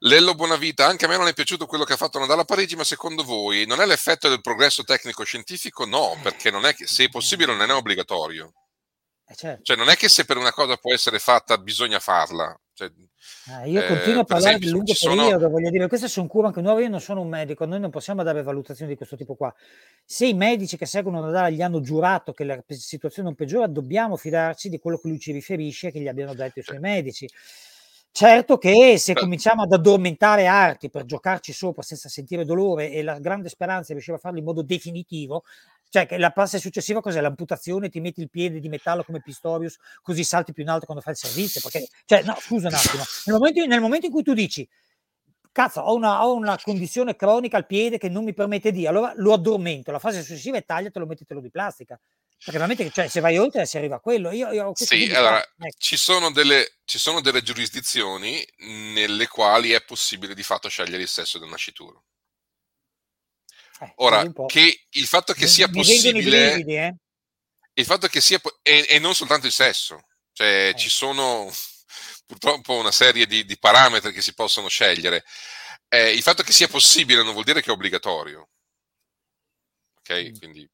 Lello 0.00 0.34
Buonavita, 0.34 0.86
anche 0.86 1.06
a 1.06 1.08
me 1.08 1.16
non 1.16 1.26
è 1.26 1.32
piaciuto 1.32 1.64
quello 1.64 1.84
che 1.84 1.94
ha 1.94 1.96
fatto 1.96 2.18
Nadal 2.18 2.40
a 2.40 2.44
Parigi, 2.44 2.76
ma 2.76 2.84
secondo 2.84 3.24
voi 3.24 3.64
non 3.64 3.80
è 3.80 3.86
l'effetto 3.86 4.28
del 4.28 4.42
progresso 4.42 4.84
tecnico-scientifico? 4.84 5.86
No, 5.86 6.18
perché 6.22 6.50
non 6.50 6.66
è 6.66 6.74
che, 6.74 6.86
se 6.86 7.04
è 7.04 7.08
possibile 7.08 7.54
non 7.54 7.70
è 7.70 7.74
obbligatorio. 7.74 8.52
Eh 9.28 9.34
certo. 9.34 9.62
Cioè 9.64 9.76
non 9.76 9.88
è 9.88 9.96
che 9.96 10.08
se 10.08 10.24
per 10.24 10.36
una 10.36 10.52
cosa 10.52 10.76
può 10.76 10.92
essere 10.92 11.18
fatta 11.18 11.58
bisogna 11.58 11.98
farla. 11.98 12.58
Cioè, 12.72 12.90
eh, 13.62 13.70
io 13.70 13.84
continuo 13.86 14.20
a 14.20 14.24
parlare 14.24 14.58
di 14.58 14.68
lungo 14.68 14.92
periodo, 14.98 15.38
sono... 15.38 15.50
voglio 15.50 15.70
dire, 15.70 15.88
queste 15.88 16.08
sono 16.08 16.26
cure 16.26 16.48
anche 16.48 16.60
nuove, 16.60 16.82
io 16.82 16.88
non 16.88 17.00
sono 17.00 17.22
un 17.22 17.28
medico, 17.28 17.64
noi 17.64 17.80
non 17.80 17.90
possiamo 17.90 18.22
dare 18.22 18.42
valutazioni 18.42 18.90
di 18.90 18.96
questo 18.96 19.16
tipo 19.16 19.34
qua. 19.34 19.52
Se 20.04 20.26
i 20.26 20.34
medici 20.34 20.76
che 20.76 20.86
seguono 20.86 21.20
Nadal 21.20 21.52
gli 21.52 21.62
hanno 21.62 21.80
giurato 21.80 22.32
che 22.32 22.44
la 22.44 22.62
situazione 22.68 23.28
non 23.28 23.36
peggiora, 23.36 23.66
dobbiamo 23.66 24.16
fidarci 24.16 24.68
di 24.68 24.78
quello 24.78 24.98
che 24.98 25.08
lui 25.08 25.18
ci 25.18 25.32
riferisce, 25.32 25.90
che 25.90 26.00
gli 26.00 26.08
abbiano 26.08 26.34
detto 26.34 26.60
i 26.60 26.62
suoi 26.62 26.78
medici. 26.78 27.28
Certo 28.16 28.56
che 28.56 28.96
se 28.96 29.12
cominciamo 29.12 29.60
ad 29.60 29.72
addormentare 29.72 30.46
arti 30.46 30.88
per 30.88 31.04
giocarci 31.04 31.52
sopra 31.52 31.82
senza 31.82 32.08
sentire 32.08 32.46
dolore 32.46 32.90
e 32.90 33.02
la 33.02 33.18
grande 33.18 33.50
speranza 33.50 33.88
è 33.88 33.92
riuscire 33.92 34.16
a 34.16 34.18
farlo 34.18 34.38
in 34.38 34.44
modo 34.44 34.62
definitivo, 34.62 35.44
cioè 35.90 36.06
che 36.06 36.16
la 36.16 36.30
fase 36.30 36.58
successiva 36.58 37.02
cos'è? 37.02 37.20
L'amputazione, 37.20 37.90
ti 37.90 38.00
metti 38.00 38.22
il 38.22 38.30
piede 38.30 38.58
di 38.58 38.70
metallo 38.70 39.04
come 39.04 39.20
Pistorius, 39.20 39.76
così 40.00 40.24
salti 40.24 40.54
più 40.54 40.62
in 40.62 40.70
alto 40.70 40.86
quando 40.86 41.02
fai 41.02 41.12
il 41.12 41.18
servizio. 41.18 41.60
Perché, 41.60 41.88
cioè, 42.06 42.22
no, 42.22 42.34
scusa 42.40 42.68
un 42.68 42.74
attimo. 42.74 43.02
Nel 43.26 43.36
momento, 43.36 43.66
nel 43.66 43.80
momento 43.82 44.06
in 44.06 44.12
cui 44.12 44.22
tu 44.22 44.32
dici 44.32 44.66
cazzo, 45.52 45.82
ho 45.82 45.94
una, 45.94 46.24
ho 46.24 46.34
una, 46.34 46.58
condizione 46.62 47.16
cronica 47.16 47.58
al 47.58 47.66
piede 47.66 47.98
che 47.98 48.08
non 48.08 48.24
mi 48.24 48.32
permette 48.32 48.72
di, 48.72 48.86
allora 48.86 49.12
lo 49.16 49.34
addormento, 49.34 49.90
la 49.90 49.98
fase 49.98 50.22
successiva 50.22 50.56
è 50.56 50.64
tagliatelo, 50.64 51.04
mettetelo 51.04 51.40
di 51.40 51.50
plastica. 51.50 52.00
Perché 52.38 52.52
veramente 52.52 52.90
cioè, 52.92 53.08
se 53.08 53.20
vai 53.20 53.38
oltre 53.38 53.66
si 53.66 53.76
arriva 53.76 53.96
a 53.96 54.00
quello. 54.00 54.30
Io, 54.30 54.50
io 54.52 54.72
sì, 54.74 55.12
allora, 55.12 55.42
ecco. 55.42 55.76
ci, 55.78 55.96
sono 55.96 56.30
delle, 56.30 56.76
ci 56.84 56.98
sono 56.98 57.20
delle 57.20 57.42
giurisdizioni 57.42 58.46
nelle 58.58 59.26
quali 59.26 59.70
è 59.70 59.82
possibile 59.82 60.34
di 60.34 60.42
fatto 60.42 60.68
scegliere 60.68 61.02
il 61.02 61.08
sesso 61.08 61.38
del 61.38 61.48
nascituro. 61.48 62.04
Eh, 63.80 63.92
Ora, 63.96 64.24
che 64.46 64.86
il 64.90 65.06
fatto 65.06 65.32
che 65.32 65.46
sia 65.46 65.68
possibile... 65.68 66.52
Brividi, 66.52 66.76
eh? 66.76 66.94
Il 67.74 67.84
fatto 67.84 68.06
che 68.06 68.20
sia... 68.20 68.40
E, 68.62 68.86
e, 68.88 68.98
non 68.98 69.14
soltanto 69.14 69.46
il 69.46 69.52
sesso. 69.52 70.06
Cioè, 70.32 70.68
eh. 70.68 70.78
ci 70.78 70.88
sono 70.88 71.52
purtroppo 72.26 72.74
una 72.74 72.92
serie 72.92 73.26
di, 73.26 73.44
di 73.44 73.58
parametri 73.58 74.12
che 74.12 74.22
si 74.22 74.34
possono 74.34 74.68
scegliere. 74.68 75.24
Eh, 75.88 76.12
il 76.12 76.22
fatto 76.22 76.42
che 76.42 76.52
sia 76.52 76.68
possibile 76.68 77.22
non 77.22 77.32
vuol 77.32 77.44
dire 77.44 77.60
che 77.60 77.70
è 77.70 77.72
obbligatorio. 77.72 78.48
Ok? 79.98 80.30
Mm. 80.30 80.34
Quindi... 80.38 80.70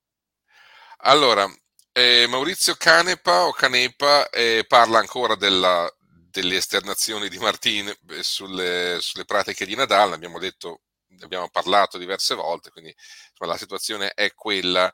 Allora, 1.04 1.52
eh, 1.92 2.26
Maurizio 2.28 2.76
Canepa 2.76 3.50
Canepa 3.56 4.28
eh, 4.30 4.64
parla 4.68 4.98
ancora 5.00 5.34
della, 5.34 5.92
delle 6.30 6.56
esternazioni 6.56 7.28
di 7.28 7.38
Martin 7.38 7.88
eh, 7.88 8.22
sulle, 8.22 8.98
sulle, 9.00 9.24
pratiche 9.24 9.66
di 9.66 9.74
Nadal, 9.74 10.12
abbiamo 10.12 10.38
detto, 10.38 10.82
abbiamo 11.22 11.48
parlato 11.48 11.98
diverse 11.98 12.36
volte, 12.36 12.70
quindi 12.70 12.94
insomma, 13.30 13.50
la 13.50 13.58
situazione 13.58 14.12
è 14.12 14.32
quella. 14.32 14.92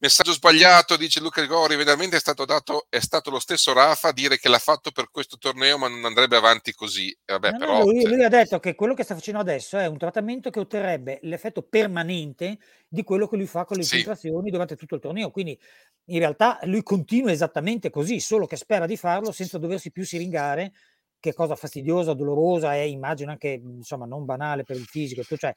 Messaggio 0.00 0.32
sbagliato, 0.32 0.96
dice 0.96 1.18
Luca 1.18 1.40
Rigori, 1.40 1.74
veramente 1.74 2.14
è 2.14 2.20
stato, 2.20 2.44
dato, 2.44 2.86
è 2.88 3.00
stato 3.00 3.30
lo 3.30 3.40
stesso 3.40 3.72
Rafa 3.72 4.08
a 4.08 4.12
dire 4.12 4.38
che 4.38 4.48
l'ha 4.48 4.60
fatto 4.60 4.92
per 4.92 5.10
questo 5.10 5.38
torneo 5.38 5.76
ma 5.76 5.88
non 5.88 6.04
andrebbe 6.04 6.36
avanti 6.36 6.72
così. 6.72 7.10
Eh, 7.10 7.32
vabbè, 7.32 7.50
no, 7.50 7.58
però, 7.58 7.82
lui, 7.82 8.02
cioè... 8.02 8.10
lui, 8.12 8.22
ha 8.22 8.28
detto 8.28 8.60
che 8.60 8.76
quello 8.76 8.94
che 8.94 9.02
sta 9.02 9.16
facendo 9.16 9.40
adesso 9.40 9.76
è 9.76 9.86
un 9.86 9.98
trattamento 9.98 10.50
che 10.50 10.60
otterrebbe 10.60 11.18
l'effetto 11.22 11.62
permanente 11.62 12.58
di 12.86 13.02
quello 13.02 13.26
che 13.26 13.36
lui 13.36 13.46
fa 13.46 13.64
con 13.64 13.76
le 13.76 13.82
infiltrazioni 13.82 14.44
sì. 14.44 14.50
durante 14.52 14.76
tutto 14.76 14.94
il 14.94 15.00
torneo, 15.00 15.32
quindi 15.32 15.58
in 16.10 16.18
realtà 16.20 16.60
lui 16.62 16.84
continua 16.84 17.32
esattamente 17.32 17.90
così, 17.90 18.20
solo 18.20 18.46
che 18.46 18.54
spera 18.54 18.86
di 18.86 18.96
farlo 18.96 19.32
senza 19.32 19.58
doversi 19.58 19.90
più 19.90 20.04
siringare 20.04 20.72
che 21.18 21.34
cosa 21.34 21.56
fastidiosa, 21.56 22.14
dolorosa 22.14 22.76
e 22.76 22.88
immagino 22.88 23.32
anche 23.32 23.60
insomma 23.60 24.06
non 24.06 24.24
banale 24.24 24.62
per 24.62 24.76
il 24.76 24.86
fisico, 24.86 25.24
cioè 25.36 25.52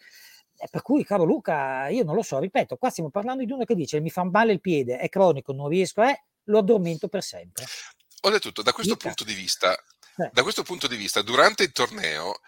per 0.69 0.81
cui, 0.81 1.03
caro 1.03 1.23
Luca, 1.23 1.87
io 1.89 2.03
non 2.03 2.15
lo 2.15 2.21
so, 2.21 2.39
ripeto, 2.39 2.77
qua 2.77 2.89
stiamo 2.89 3.09
parlando 3.09 3.43
di 3.43 3.51
uno 3.51 3.65
che 3.65 3.75
dice 3.75 3.99
mi 3.99 4.09
fa 4.09 4.23
male 4.23 4.53
il 4.53 4.61
piede, 4.61 4.97
è 4.97 5.09
cronico, 5.09 5.53
non 5.53 5.67
riesco, 5.67 6.01
eh, 6.03 6.23
lo 6.45 6.59
addormento 6.59 7.07
per 7.07 7.23
sempre. 7.23 7.65
Oltretutto, 8.21 8.61
da 8.61 8.73
questo 8.73 8.93
Dica. 8.93 9.05
punto 9.05 9.23
di 9.23 9.33
vista, 9.33 9.73
eh. 9.73 10.29
da 10.31 10.43
questo 10.43 10.63
punto 10.63 10.87
di 10.87 10.95
vista, 10.95 11.21
durante 11.21 11.63
il 11.63 11.71
torneo, 11.71 12.39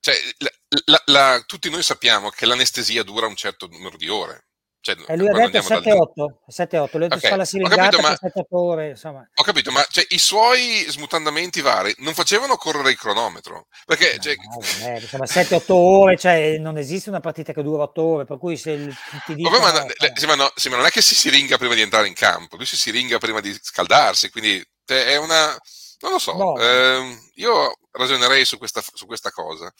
cioè, 0.00 0.14
la, 0.38 0.50
la, 0.86 1.02
la, 1.06 1.44
tutti 1.46 1.70
noi 1.70 1.82
sappiamo 1.82 2.30
che 2.30 2.46
l'anestesia 2.46 3.02
dura 3.02 3.26
un 3.26 3.36
certo 3.36 3.66
numero 3.66 3.96
di 3.96 4.08
ore. 4.08 4.47
Cioè, 4.80 4.96
e 5.08 5.16
lui 5.16 5.28
ha 5.28 5.32
detto 5.32 5.58
7-8, 5.58 6.10
7-8, 6.48 6.96
lui 6.96 7.04
ha 7.04 7.08
detto 7.08 7.26
okay. 7.26 7.36
la 7.36 7.44
siringata 7.44 8.00
ma, 8.00 8.16
7 8.16 8.46
ore, 8.50 8.90
insomma. 8.90 9.28
Ho 9.34 9.42
capito, 9.42 9.72
ma 9.72 9.84
cioè, 9.90 10.06
i 10.10 10.18
suoi 10.18 10.84
smutandamenti 10.88 11.60
vari 11.60 11.92
non 11.98 12.14
facevano 12.14 12.56
correre 12.56 12.90
il 12.90 12.96
cronometro? 12.96 13.66
Perché, 13.84 14.14
no, 14.14 14.22
cioè... 14.22 14.34
no, 14.36 14.94
eh, 14.94 15.00
insomma, 15.02 15.24
7-8 15.24 15.62
ore, 15.72 16.16
cioè, 16.16 16.58
non 16.58 16.78
esiste 16.78 17.08
una 17.08 17.20
partita 17.20 17.52
che 17.52 17.62
dura 17.62 17.82
8 17.82 18.02
ore, 18.02 18.24
per 18.24 18.38
cui 18.38 18.56
se 18.56 18.88
ti 19.26 19.34
dicono... 19.34 19.58
Ma, 19.58 19.72
no, 19.72 19.86
sì, 20.14 20.26
ma, 20.26 20.34
no, 20.36 20.50
sì, 20.54 20.68
ma 20.68 20.76
non 20.76 20.86
è 20.86 20.90
che 20.90 21.02
si 21.02 21.14
siringa 21.14 21.58
prima 21.58 21.74
di 21.74 21.82
entrare 21.82 22.06
in 22.06 22.14
campo, 22.14 22.56
lui 22.56 22.66
si 22.66 22.76
siringa 22.76 23.18
prima 23.18 23.40
di 23.40 23.56
scaldarsi, 23.60 24.30
quindi 24.30 24.64
cioè, 24.84 25.06
è 25.06 25.16
una... 25.16 25.56
Non 26.00 26.12
lo 26.12 26.18
so, 26.20 26.32
no. 26.36 26.56
eh, 26.56 27.18
io 27.34 27.72
ragionerei 27.90 28.44
su 28.44 28.56
questa, 28.56 28.80
su 28.80 29.04
questa 29.06 29.32
cosa. 29.32 29.72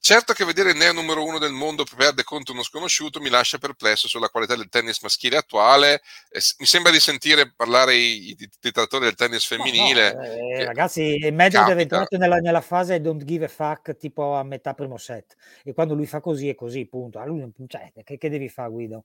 Certo 0.00 0.32
che 0.32 0.44
vedere 0.44 0.70
il 0.70 0.76
neo 0.76 0.92
numero 0.92 1.24
uno 1.24 1.38
del 1.38 1.52
mondo 1.52 1.84
perde 1.96 2.24
contro 2.24 2.52
uno 2.52 2.62
sconosciuto 2.62 3.20
mi 3.20 3.30
lascia 3.30 3.58
perplesso 3.58 4.08
sulla 4.08 4.28
qualità 4.28 4.56
del 4.56 4.68
tennis 4.68 5.00
maschile 5.02 5.36
attuale. 5.36 6.02
Eh, 6.30 6.40
mi 6.58 6.66
sembra 6.66 6.92
di 6.92 7.00
sentire 7.00 7.52
parlare 7.54 7.94
i, 7.94 8.30
i 8.30 8.48
detrattori 8.60 9.04
del 9.04 9.14
tennis 9.14 9.46
femminile. 9.46 10.12
No, 10.12 10.20
no, 10.20 10.24
eh, 10.24 10.64
ragazzi, 10.64 11.16
Medvedev 11.32 11.76
è 11.76 11.80
entrato 11.80 12.16
nella, 12.16 12.36
nella, 12.36 12.60
fase 12.60 13.00
don't 13.00 13.24
give 13.24 13.44
a 13.44 13.48
fuck 13.48 13.96
tipo 13.96 14.34
a 14.34 14.42
metà 14.42 14.74
primo 14.74 14.96
set 14.96 15.34
e 15.62 15.72
quando 15.72 15.94
lui 15.94 16.06
fa 16.06 16.20
così 16.20 16.48
è 16.48 16.54
così, 16.54 16.86
punto. 16.86 17.18
A 17.18 17.24
lui, 17.24 17.46
cioè, 17.66 17.92
che, 18.04 18.18
che 18.18 18.28
devi 18.28 18.48
fare 18.48 18.70
Guido? 18.70 19.04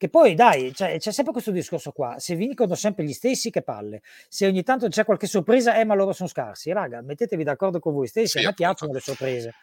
Che 0.00 0.08
poi 0.08 0.34
dai, 0.34 0.72
cioè, 0.74 0.98
c'è 0.98 1.12
sempre 1.12 1.32
questo 1.32 1.50
discorso 1.50 1.92
qua, 1.92 2.18
se 2.18 2.34
vincono 2.34 2.74
sempre 2.74 3.04
gli 3.04 3.12
stessi 3.12 3.50
che 3.50 3.60
palle, 3.60 4.00
se 4.28 4.46
ogni 4.46 4.62
tanto 4.62 4.88
c'è 4.88 5.04
qualche 5.04 5.26
sorpresa, 5.26 5.78
eh 5.78 5.84
ma 5.84 5.94
loro 5.94 6.12
sono 6.14 6.26
scarsi, 6.26 6.72
raga, 6.72 7.02
mettetevi 7.02 7.44
d'accordo 7.44 7.80
con 7.80 7.92
voi 7.92 8.06
stessi, 8.06 8.38
sì, 8.38 8.44
a 8.44 8.48
me 8.48 8.54
piacciono 8.54 8.94
le 8.94 9.00
sorprese. 9.00 9.54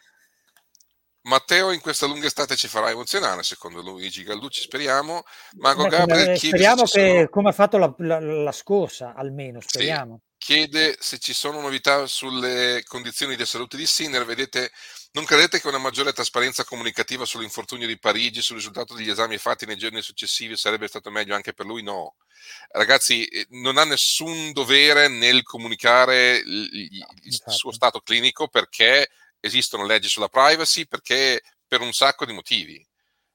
Matteo 1.28 1.72
in 1.72 1.80
questa 1.80 2.06
lunga 2.06 2.26
estate 2.26 2.56
ci 2.56 2.68
farà 2.68 2.88
emozionare, 2.88 3.42
secondo 3.42 3.82
Luigi 3.82 4.24
Galducci, 4.24 4.62
speriamo. 4.62 5.24
Mago 5.58 5.82
Beh, 5.84 5.88
Gabriel 5.90 6.38
speriamo 6.38 6.84
che, 6.84 6.88
sono... 6.88 7.28
come 7.28 7.50
ha 7.50 7.52
fatto 7.52 7.76
la, 7.76 7.94
la, 7.98 8.18
la, 8.18 8.52
scorsa, 8.52 9.12
almeno, 9.14 9.60
speriamo. 9.60 10.22
Sì, 10.38 10.54
chiede 10.54 10.96
se 10.98 11.18
ci 11.18 11.34
sono 11.34 11.60
novità 11.60 12.06
sulle 12.06 12.82
condizioni 12.86 13.36
di 13.36 13.44
salute 13.44 13.76
di 13.76 13.84
Sinner. 13.84 14.24
Vedete, 14.24 14.72
non 15.12 15.26
credete 15.26 15.60
che 15.60 15.68
una 15.68 15.76
maggiore 15.76 16.14
trasparenza 16.14 16.64
comunicativa 16.64 17.26
sull'infortunio 17.26 17.86
di 17.86 17.98
Parigi, 17.98 18.40
sul 18.40 18.56
risultato 18.56 18.94
degli 18.94 19.10
esami 19.10 19.36
fatti 19.36 19.66
nei 19.66 19.76
giorni 19.76 20.00
successivi 20.00 20.56
sarebbe 20.56 20.88
stato 20.88 21.10
meglio 21.10 21.34
anche 21.34 21.52
per 21.52 21.66
lui? 21.66 21.82
No. 21.82 22.16
Ragazzi, 22.70 23.26
eh, 23.26 23.46
non 23.50 23.76
ha 23.76 23.84
nessun 23.84 24.52
dovere 24.52 25.08
nel 25.08 25.42
comunicare 25.42 26.36
il, 26.36 26.88
il 27.24 27.42
suo 27.48 27.70
stato 27.70 28.00
clinico 28.00 28.48
perché 28.48 29.10
esistono 29.40 29.84
leggi 29.84 30.08
sulla 30.08 30.28
privacy 30.28 30.86
perché 30.86 31.42
per 31.66 31.80
un 31.80 31.92
sacco 31.92 32.24
di 32.24 32.32
motivi. 32.32 32.84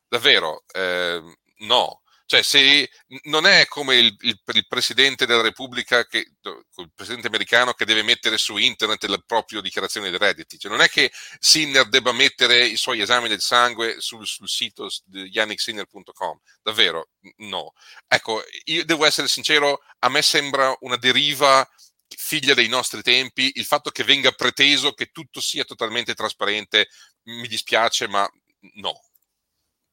Davvero, 0.08 0.64
eh, 0.74 1.22
no. 1.60 2.02
Cioè, 2.26 2.42
se 2.42 2.90
non 3.24 3.46
è 3.46 3.68
come 3.68 3.96
il, 3.98 4.16
il, 4.22 4.42
il, 4.54 4.68
presidente 4.68 5.26
della 5.26 5.42
Repubblica, 5.42 6.06
che, 6.06 6.20
il 6.42 6.92
presidente 6.96 7.28
americano 7.28 7.74
che 7.74 7.86
deve 7.86 8.02
mettere 8.02 8.38
su 8.38 8.58
internet 8.58 9.04
la 9.06 9.22
propria 9.24 9.62
dichiarazione 9.62 10.10
dei 10.10 10.18
redditi. 10.18 10.58
Cioè, 10.58 10.72
non 10.72 10.82
è 10.82 10.88
che 10.88 11.12
Sinner 11.40 11.88
debba 11.90 12.12
mettere 12.12 12.66
i 12.66 12.78
suoi 12.78 13.02
esami 13.02 13.28
del 13.28 13.42
sangue 13.42 14.00
sul, 14.00 14.26
sul 14.26 14.48
sito 14.48 14.90
yannicksinner.com. 15.12 16.40
Davvero, 16.64 17.10
no. 17.38 17.74
Ecco, 18.08 18.42
io 18.66 18.86
devo 18.86 19.06
essere 19.06 19.28
sincero, 19.28 19.82
a 20.00 20.10
me 20.10 20.22
sembra 20.22 20.76
una 20.80 20.96
deriva 20.96 21.68
figlia 22.08 22.54
dei 22.54 22.68
nostri 22.68 23.02
tempi, 23.02 23.52
il 23.56 23.66
fatto 23.66 23.90
che 23.90 24.04
venga 24.04 24.32
preteso 24.32 24.94
che 24.94 25.08
tutto 25.08 25.42
sia 25.42 25.64
totalmente 25.64 26.14
trasparente 26.14 26.88
mi 27.24 27.48
dispiace, 27.48 28.08
ma 28.08 28.28
no. 28.76 29.02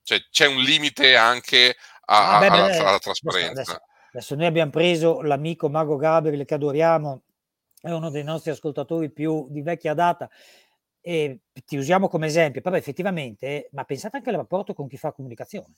Cioè, 0.02 0.20
c'è 0.30 0.46
un 0.46 0.60
limite 0.62 1.16
anche 1.16 1.76
a, 2.06 2.36
ah, 2.36 2.38
beh, 2.40 2.46
alla, 2.46 2.66
beh, 2.66 2.76
alla, 2.78 2.98
trasparenza. 2.98 3.50
Adesso, 3.50 3.80
adesso, 4.12 4.34
noi 4.34 4.46
abbiamo 4.46 4.70
preso 4.70 5.20
l'amico 5.22 5.68
Mago 5.68 5.96
Gabriel 5.96 6.44
che 6.44 6.54
adoriamo, 6.54 7.22
è 7.80 7.90
uno 7.90 8.10
dei 8.10 8.24
nostri 8.24 8.50
ascoltatori 8.50 9.10
più 9.10 9.46
di 9.48 9.62
vecchia 9.62 9.94
data 9.94 10.28
e 11.00 11.40
ti 11.64 11.76
usiamo 11.76 12.08
come 12.08 12.26
esempio, 12.26 12.60
però 12.60 12.76
effettivamente, 12.76 13.68
ma 13.72 13.84
pensate 13.84 14.18
anche 14.18 14.30
al 14.30 14.36
rapporto 14.36 14.74
con 14.74 14.86
chi 14.86 14.96
fa 14.96 15.12
comunicazione. 15.12 15.74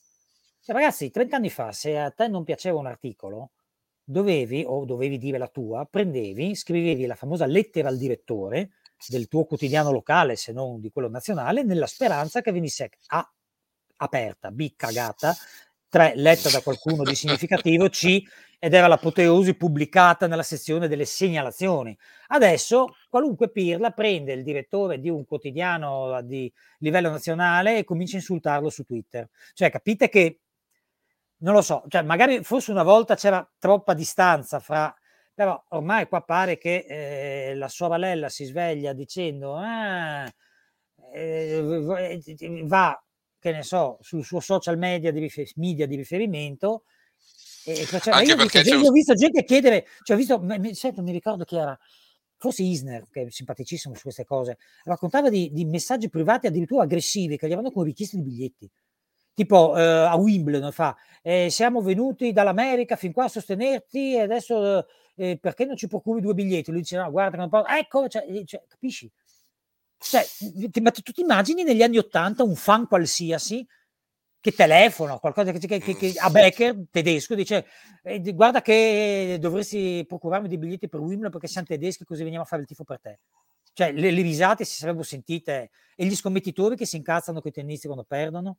Cioè, 0.60 0.74
ragazzi, 0.74 1.10
30 1.10 1.36
anni 1.36 1.50
fa, 1.50 1.72
se 1.72 1.98
a 1.98 2.10
te 2.10 2.28
non 2.28 2.44
piaceva 2.44 2.78
un 2.78 2.86
articolo, 2.86 3.50
dovevi, 4.04 4.64
o 4.66 4.84
dovevi 4.84 5.18
dire 5.18 5.38
la 5.38 5.48
tua, 5.48 5.86
prendevi, 5.90 6.54
scrivevi 6.54 7.06
la 7.06 7.14
famosa 7.14 7.46
lettera 7.46 7.88
al 7.88 7.96
direttore 7.96 8.70
del 9.08 9.28
tuo 9.28 9.44
quotidiano 9.44 9.90
locale, 9.90 10.36
se 10.36 10.52
non 10.52 10.80
di 10.80 10.90
quello 10.90 11.08
nazionale, 11.08 11.62
nella 11.62 11.86
speranza 11.86 12.40
che 12.40 12.52
venisse 12.52 12.90
A 13.08 13.32
aperta, 13.96 14.50
B 14.50 14.72
cagata, 14.76 15.34
3 15.88 16.14
letta 16.16 16.50
da 16.50 16.60
qualcuno 16.62 17.02
di 17.02 17.14
significativo, 17.14 17.88
C 17.88 18.22
ed 18.58 18.74
era 18.74 18.86
l'apoteosi 18.86 19.54
pubblicata 19.54 20.26
nella 20.26 20.44
sezione 20.44 20.88
delle 20.88 21.04
segnalazioni. 21.04 21.96
Adesso 22.28 22.94
qualunque 23.10 23.50
pirla 23.50 23.90
prende 23.90 24.32
il 24.32 24.44
direttore 24.44 25.00
di 25.00 25.10
un 25.10 25.24
quotidiano 25.26 26.20
di 26.22 26.50
livello 26.78 27.10
nazionale 27.10 27.78
e 27.78 27.84
comincia 27.84 28.14
a 28.14 28.20
insultarlo 28.20 28.70
su 28.70 28.84
Twitter. 28.84 29.28
Cioè 29.52 29.68
capite 29.68 30.08
che 30.08 30.38
non 31.42 31.54
lo 31.54 31.62
so, 31.62 31.84
cioè 31.88 32.02
magari 32.02 32.42
forse 32.42 32.70
una 32.70 32.82
volta 32.82 33.14
c'era 33.14 33.48
troppa 33.58 33.94
distanza 33.94 34.60
fra, 34.60 34.94
però 35.34 35.62
ormai 35.70 36.08
qua 36.08 36.22
pare 36.22 36.58
che 36.58 36.86
eh, 36.88 37.54
la 37.54 37.68
sorella 37.68 38.28
si 38.28 38.44
sveglia 38.44 38.92
dicendo 38.92 39.56
ah, 39.56 40.32
eh, 41.12 42.62
va, 42.64 43.04
che 43.38 43.52
ne 43.52 43.62
so, 43.62 43.98
sul 44.00 44.24
suo 44.24 44.40
social 44.40 44.78
media 44.78 45.10
di, 45.10 45.20
rifer- 45.20 45.52
media 45.56 45.86
di 45.86 45.96
riferimento 45.96 46.84
e 47.64 47.86
cioè, 47.86 48.24
io, 48.24 48.34
ho 48.34 48.38
visto, 48.38 48.60
gente, 48.60 48.88
ho 48.88 48.90
visto 48.90 49.14
gente 49.14 49.44
chiedere, 49.44 49.86
cioè 50.02 50.16
ho 50.16 50.18
visto, 50.18 50.40
mi, 50.40 50.74
sento, 50.74 51.00
mi 51.02 51.12
ricordo 51.12 51.44
che 51.44 51.56
era 51.56 51.78
forse 52.36 52.64
Isner, 52.64 53.06
che 53.08 53.22
è 53.22 53.30
simpaticissimo 53.30 53.94
su 53.94 54.02
queste 54.02 54.24
cose, 54.24 54.58
raccontava 54.82 55.30
di, 55.30 55.50
di 55.52 55.64
messaggi 55.64 56.08
privati 56.08 56.48
addirittura 56.48 56.82
aggressivi 56.82 57.36
che 57.36 57.46
gli 57.46 57.52
avevano 57.52 57.72
con 57.72 57.84
richieste 57.84 58.16
di 58.16 58.24
biglietti 58.24 58.70
tipo 59.34 59.76
eh, 59.76 59.82
a 59.82 60.14
Wimbledon 60.16 60.72
fa, 60.72 60.96
eh, 61.22 61.48
siamo 61.50 61.80
venuti 61.80 62.32
dall'America 62.32 62.96
fin 62.96 63.12
qua 63.12 63.24
a 63.24 63.28
sostenerti 63.28 64.14
e 64.14 64.20
adesso 64.20 64.86
eh, 65.16 65.38
perché 65.38 65.64
non 65.64 65.76
ci 65.76 65.86
procuri 65.86 66.20
due 66.20 66.34
biglietti? 66.34 66.70
Lui 66.70 66.80
dice 66.80 66.96
no, 66.96 67.10
guarda, 67.10 67.36
non 67.36 67.48
posso. 67.48 67.66
ecco, 67.66 68.08
cioè, 68.08 68.24
cioè, 68.44 68.62
capisci? 68.66 69.10
Cioè, 69.98 70.24
ti, 70.70 70.80
ma 70.80 70.90
tu 70.90 71.00
ti 71.00 71.20
immagini 71.20 71.62
negli 71.62 71.82
anni 71.82 71.98
Ottanta 71.98 72.42
un 72.42 72.56
fan 72.56 72.88
qualsiasi 72.88 73.64
che 74.40 74.50
telefona, 74.50 75.18
qualcosa 75.18 75.52
che, 75.52 75.60
che, 75.60 75.78
che, 75.78 75.94
che 75.94 76.14
a 76.18 76.28
Becker, 76.28 76.86
tedesco, 76.90 77.36
dice 77.36 77.64
eh, 78.02 78.20
guarda 78.32 78.60
che 78.60 79.36
dovresti 79.40 80.04
procurarmi 80.06 80.48
dei 80.48 80.58
biglietti 80.58 80.88
per 80.88 80.98
Wimbledon 80.98 81.30
perché 81.30 81.46
siamo 81.46 81.68
tedeschi 81.68 82.04
così 82.04 82.24
veniamo 82.24 82.42
a 82.42 82.46
fare 82.46 82.62
il 82.62 82.68
tifo 82.68 82.82
per 82.82 83.00
te. 83.00 83.20
Cioè, 83.72 83.92
le, 83.92 84.10
le 84.10 84.22
risate 84.22 84.64
si 84.64 84.74
sarebbero 84.74 85.04
sentite 85.04 85.70
e 85.94 86.04
gli 86.04 86.16
scommettitori 86.16 86.76
che 86.76 86.86
si 86.86 86.96
incazzano 86.96 87.40
con 87.40 87.50
i 87.50 87.54
tennisti 87.54 87.86
quando 87.86 88.04
perdono. 88.04 88.58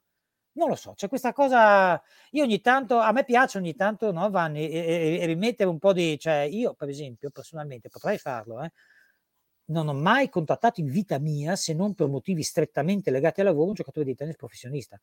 Non 0.55 0.67
lo 0.69 0.75
so, 0.75 0.93
c'è 0.93 1.07
questa 1.07 1.33
cosa, 1.33 1.99
io 2.31 2.43
ogni 2.43 2.61
tanto, 2.61 2.99
a 2.99 3.11
me 3.11 3.23
piace 3.25 3.57
ogni 3.57 3.73
tanto, 3.73 4.11
no, 4.11 4.29
Vanni, 4.29 4.69
e, 4.69 4.77
e, 4.77 5.19
e 5.21 5.25
rimettere 5.25 5.67
un 5.67 5.79
po' 5.79 5.93
di, 5.93 6.19
cioè 6.19 6.41
io 6.41 6.75
per 6.75 6.89
esempio 6.89 7.31
personalmente 7.31 7.89
potrei 7.89 8.19
farlo, 8.19 8.61
eh, 8.61 8.71
non 9.65 9.87
ho 9.87 9.93
mai 9.93 10.29
contattato 10.29 10.79
in 10.81 10.87
vita 10.91 11.17
mia, 11.19 11.55
se 11.55 11.73
non 11.73 11.95
per 11.95 12.07
motivi 12.07 12.43
strettamente 12.43 13.09
legati 13.11 13.39
al 13.41 13.47
lavoro, 13.47 13.69
un 13.69 13.73
giocatore 13.73 14.05
di 14.05 14.15
tennis 14.15 14.35
professionista. 14.35 14.99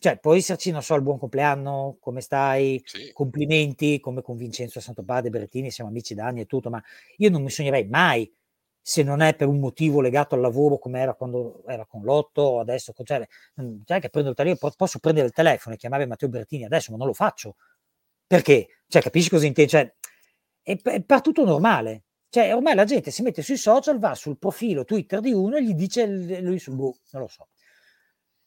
Cioè, 0.00 0.18
può 0.20 0.34
esserci, 0.34 0.70
non 0.70 0.82
so, 0.82 0.94
il 0.94 1.02
buon 1.02 1.18
compleanno, 1.18 1.96
come 2.00 2.20
stai, 2.20 2.84
Sì. 2.84 3.12
complimenti, 3.12 3.98
come 3.98 4.22
con 4.22 4.36
Vincenzo 4.36 4.78
Santopade, 4.80 5.28
Berrettini, 5.28 5.70
siamo 5.72 5.90
amici 5.90 6.14
da 6.14 6.26
anni 6.26 6.42
e 6.42 6.46
tutto, 6.46 6.70
ma 6.70 6.80
io 7.16 7.30
non 7.30 7.42
mi 7.42 7.50
sognerei 7.50 7.86
mai, 7.88 8.32
se 8.88 9.02
non 9.02 9.20
è 9.20 9.34
per 9.34 9.48
un 9.48 9.60
motivo 9.60 10.00
legato 10.00 10.34
al 10.34 10.40
lavoro 10.40 10.78
come 10.78 10.98
era 10.98 11.12
quando 11.12 11.62
era 11.66 11.84
con 11.84 12.02
Lotto 12.04 12.40
o 12.40 12.60
adesso, 12.60 12.94
cioè, 13.04 13.28
cioè 13.84 14.00
che 14.00 14.08
prendo 14.08 14.30
il 14.30 14.34
telefono, 14.34 14.72
posso 14.74 14.98
prendere 14.98 15.26
il 15.26 15.32
telefono 15.34 15.74
e 15.74 15.78
chiamare 15.78 16.06
Matteo 16.06 16.30
Berrettini 16.30 16.64
adesso, 16.64 16.90
ma 16.90 16.96
non 16.96 17.06
lo 17.06 17.12
faccio. 17.12 17.56
Perché? 18.26 18.78
Cioè, 18.86 19.02
capisci 19.02 19.28
cosa 19.28 19.44
intendo? 19.44 19.72
Cioè, 19.72 19.94
è, 20.62 20.80
è 20.80 21.02
per 21.02 21.20
tutto 21.20 21.44
normale. 21.44 22.04
Cioè, 22.30 22.54
ormai 22.54 22.74
la 22.74 22.84
gente 22.84 23.10
si 23.10 23.20
mette 23.20 23.42
sui 23.42 23.58
social, 23.58 23.98
va 23.98 24.14
sul 24.14 24.38
profilo 24.38 24.86
Twitter 24.86 25.20
di 25.20 25.34
uno 25.34 25.56
e 25.56 25.64
gli 25.64 25.74
dice 25.74 26.06
lui 26.40 26.58
su 26.58 26.74
boh, 26.74 26.96
non 27.10 27.20
lo 27.20 27.28
so. 27.28 27.48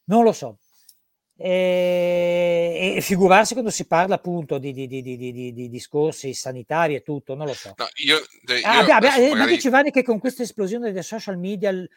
Non 0.06 0.24
lo 0.24 0.32
so. 0.32 0.58
E, 1.44 2.94
e 2.96 3.00
figurarsi 3.00 3.52
quando 3.54 3.70
si 3.70 3.86
parla 3.86 4.14
appunto 4.14 4.58
di, 4.58 4.72
di- 4.72 4.86
di- 4.86 5.02
di- 5.02 5.16
di- 5.16 5.32
di- 5.32 5.52
di 5.52 5.68
discorsi 5.68 6.34
sanitari 6.34 6.94
e 6.94 7.02
tutto, 7.02 7.34
non 7.34 7.46
lo 7.46 7.54
so. 7.54 7.74
No, 7.76 7.88
io, 7.96 8.18
eh, 8.46 8.58
io 8.58 8.66
Ah, 8.66 8.78
abbia- 8.78 8.96
adesso 8.96 9.18
eh, 9.18 9.28
ma 9.30 9.34
magari- 9.36 9.54
dici 9.56 9.68
Vanni 9.68 9.90
che 9.90 10.02
con 10.04 10.18
questa 10.20 10.42
esplosione 10.44 10.92
dei 10.92 11.02
social 11.02 11.38
media 11.38 11.70
il, 11.70 11.88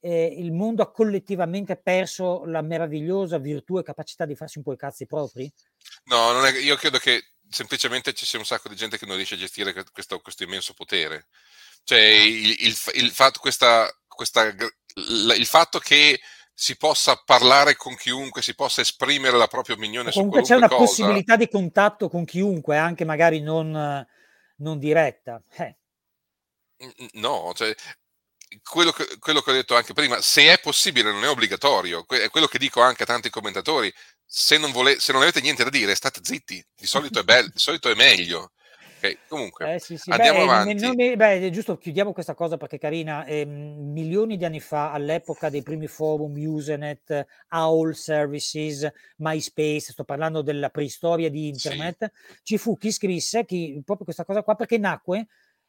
eh, 0.00 0.34
il 0.38 0.52
mondo 0.52 0.82
ha 0.82 0.90
collettivamente 0.92 1.76
perso 1.76 2.44
la 2.44 2.62
meravigliosa 2.62 3.38
virtù 3.38 3.78
e 3.78 3.82
capacità 3.82 4.24
di 4.24 4.36
farsi 4.36 4.58
un 4.58 4.64
po' 4.64 4.72
i 4.72 4.76
cazzi 4.76 5.06
propri? 5.06 5.50
No, 6.04 6.32
non 6.32 6.44
è- 6.46 6.58
io 6.58 6.76
credo 6.76 6.98
che 6.98 7.22
semplicemente 7.48 8.12
ci 8.12 8.24
sia 8.24 8.38
un 8.38 8.44
sacco 8.44 8.68
di 8.68 8.76
gente 8.76 8.98
che 8.98 9.06
non 9.06 9.16
riesce 9.16 9.34
a 9.34 9.38
gestire 9.38 9.72
que- 9.72 9.84
questo, 9.92 10.20
questo 10.20 10.44
immenso 10.44 10.74
potere. 10.74 11.26
Cioè, 11.84 11.98
il, 11.98 12.56
il 12.60 12.72
fa- 12.72 12.92
il 12.94 13.10
fatto, 13.10 13.40
questa, 13.40 13.90
questa 14.06 14.44
il 14.94 15.46
fatto 15.46 15.78
che 15.80 16.20
si 16.54 16.76
possa 16.76 17.16
parlare 17.16 17.76
con 17.76 17.96
chiunque, 17.96 18.42
si 18.42 18.54
possa 18.54 18.80
esprimere 18.80 19.36
la 19.36 19.48
propria 19.48 19.74
opinione 19.74 20.10
su 20.10 20.18
Comunque 20.18 20.42
c'è 20.42 20.56
una 20.56 20.68
cosa. 20.68 20.80
possibilità 20.84 21.36
di 21.36 21.48
contatto 21.48 22.08
con 22.08 22.24
chiunque, 22.24 22.76
anche 22.76 23.04
magari 23.04 23.40
non, 23.40 24.06
non 24.56 24.78
diretta. 24.78 25.42
Eh, 25.56 25.76
No, 27.12 27.52
cioè, 27.54 27.72
quello, 28.62 28.90
che, 28.90 29.18
quello 29.18 29.40
che 29.40 29.50
ho 29.50 29.54
detto 29.54 29.76
anche 29.76 29.92
prima, 29.92 30.20
se 30.20 30.52
è 30.52 30.58
possibile, 30.60 31.12
non 31.12 31.22
è 31.24 31.28
obbligatorio. 31.28 32.04
È 32.08 32.28
quello 32.28 32.46
che 32.46 32.58
dico 32.58 32.80
anche 32.80 33.04
a 33.04 33.06
tanti 33.06 33.30
commentatori. 33.30 33.92
Se 34.26 34.58
non, 34.58 34.72
vole- 34.72 34.98
se 34.98 35.12
non 35.12 35.22
avete 35.22 35.40
niente 35.40 35.64
da 35.64 35.70
dire, 35.70 35.94
state 35.94 36.20
zitti. 36.22 36.64
Di 36.74 36.86
solito 36.86 37.20
è, 37.20 37.22
bello, 37.22 37.48
di 37.48 37.58
solito 37.58 37.88
è 37.88 37.94
meglio. 37.94 38.52
Ok, 39.02 39.18
Comunque, 39.28 39.64
Eh 39.64 39.78
sì, 39.78 39.96
sì, 39.96 40.12
andiamo 40.12 40.40
beh, 40.40 40.42
avanti. 40.42 40.74
non 40.74 40.94
mi- 40.96 41.14
beh, 41.14 41.40
è 41.46 41.50
giusto, 41.50 41.76
chiudiamo 41.78 42.12
questa 42.12 42.34
cosa 42.34 42.56
perché 42.56 42.78
carina, 42.78 43.24
ehm, 43.24 43.92
milioni 43.92 44.36
di 44.36 44.44
anni 44.44 44.58
fa, 44.58 44.90
all'epoca 44.90 45.50
dei 45.50 45.62
primi 45.62 45.86
forum, 45.86 46.34
Usenet, 46.36 47.24
AOL 47.48 47.94
Services, 47.94 48.90
MySpace, 49.18 49.92
sto 49.92 50.02
parlando 50.02 50.42
della 50.42 50.68
preistoria 50.70 51.30
di 51.30 51.46
internet, 51.46 52.10
ci 52.42 52.58
fu 52.58 52.76
chi 52.76 52.90
scrisse 52.90 53.44
chi, 53.44 53.80
proprio 53.84 54.04
questa 54.04 54.24
cosa 54.24 54.42
qua 54.42 54.56
perché 54.56 54.78
nacque 54.78 55.28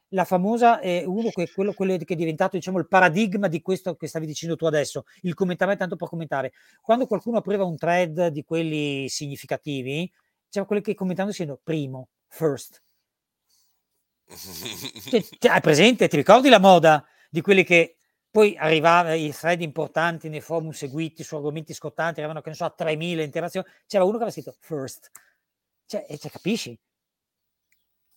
la 0.09 0.25
famosa, 0.25 0.79
eh, 0.79 1.03
uno 1.05 1.31
che, 1.31 1.49
quello, 1.51 1.73
quello 1.73 1.97
che 1.97 2.13
è 2.13 2.15
diventato 2.15 2.55
diciamo 2.55 2.77
il 2.79 2.87
paradigma 2.87 3.47
di 3.47 3.61
questo 3.61 3.95
che 3.95 4.07
stavi 4.07 4.25
dicendo 4.27 4.55
tu 4.55 4.65
adesso, 4.65 5.05
il 5.21 5.33
commentare 5.33 5.75
tanto 5.75 5.95
per 5.95 6.07
commentare. 6.07 6.51
Quando 6.81 7.07
qualcuno 7.07 7.37
apriva 7.37 7.63
un 7.63 7.77
thread 7.77 8.27
di 8.27 8.43
quelli 8.43 9.07
significativi, 9.09 10.11
c'erano 10.49 10.67
quelli 10.67 10.83
che 10.83 10.93
commentavano 10.93 11.31
dicendo 11.31 11.59
primo, 11.63 12.09
first. 12.27 12.81
Hai 14.29 15.61
presente? 15.61 16.07
Ti 16.07 16.15
ricordi 16.15 16.49
la 16.49 16.59
moda 16.59 17.05
di 17.29 17.41
quelli 17.41 17.63
che 17.63 17.97
poi 18.29 18.55
arrivava 18.57 19.13
i 19.13 19.31
thread 19.31 19.61
importanti 19.61 20.27
nei 20.27 20.41
forum 20.41 20.71
seguiti 20.71 21.23
su 21.23 21.35
argomenti 21.35 21.73
scottanti, 21.73 22.19
arrivavano 22.19 22.41
che 22.41 22.49
ne 22.49 22.55
so 22.55 22.65
a 22.65 22.71
3000 22.71 23.21
interazioni, 23.21 23.67
c'era 23.85 24.03
uno 24.03 24.17
che 24.17 24.23
aveva 24.23 24.31
scritto 24.31 24.55
first. 24.59 25.11
Cioè, 25.85 26.05
e 26.09 26.17
cioè, 26.17 26.31
capisci? 26.31 26.77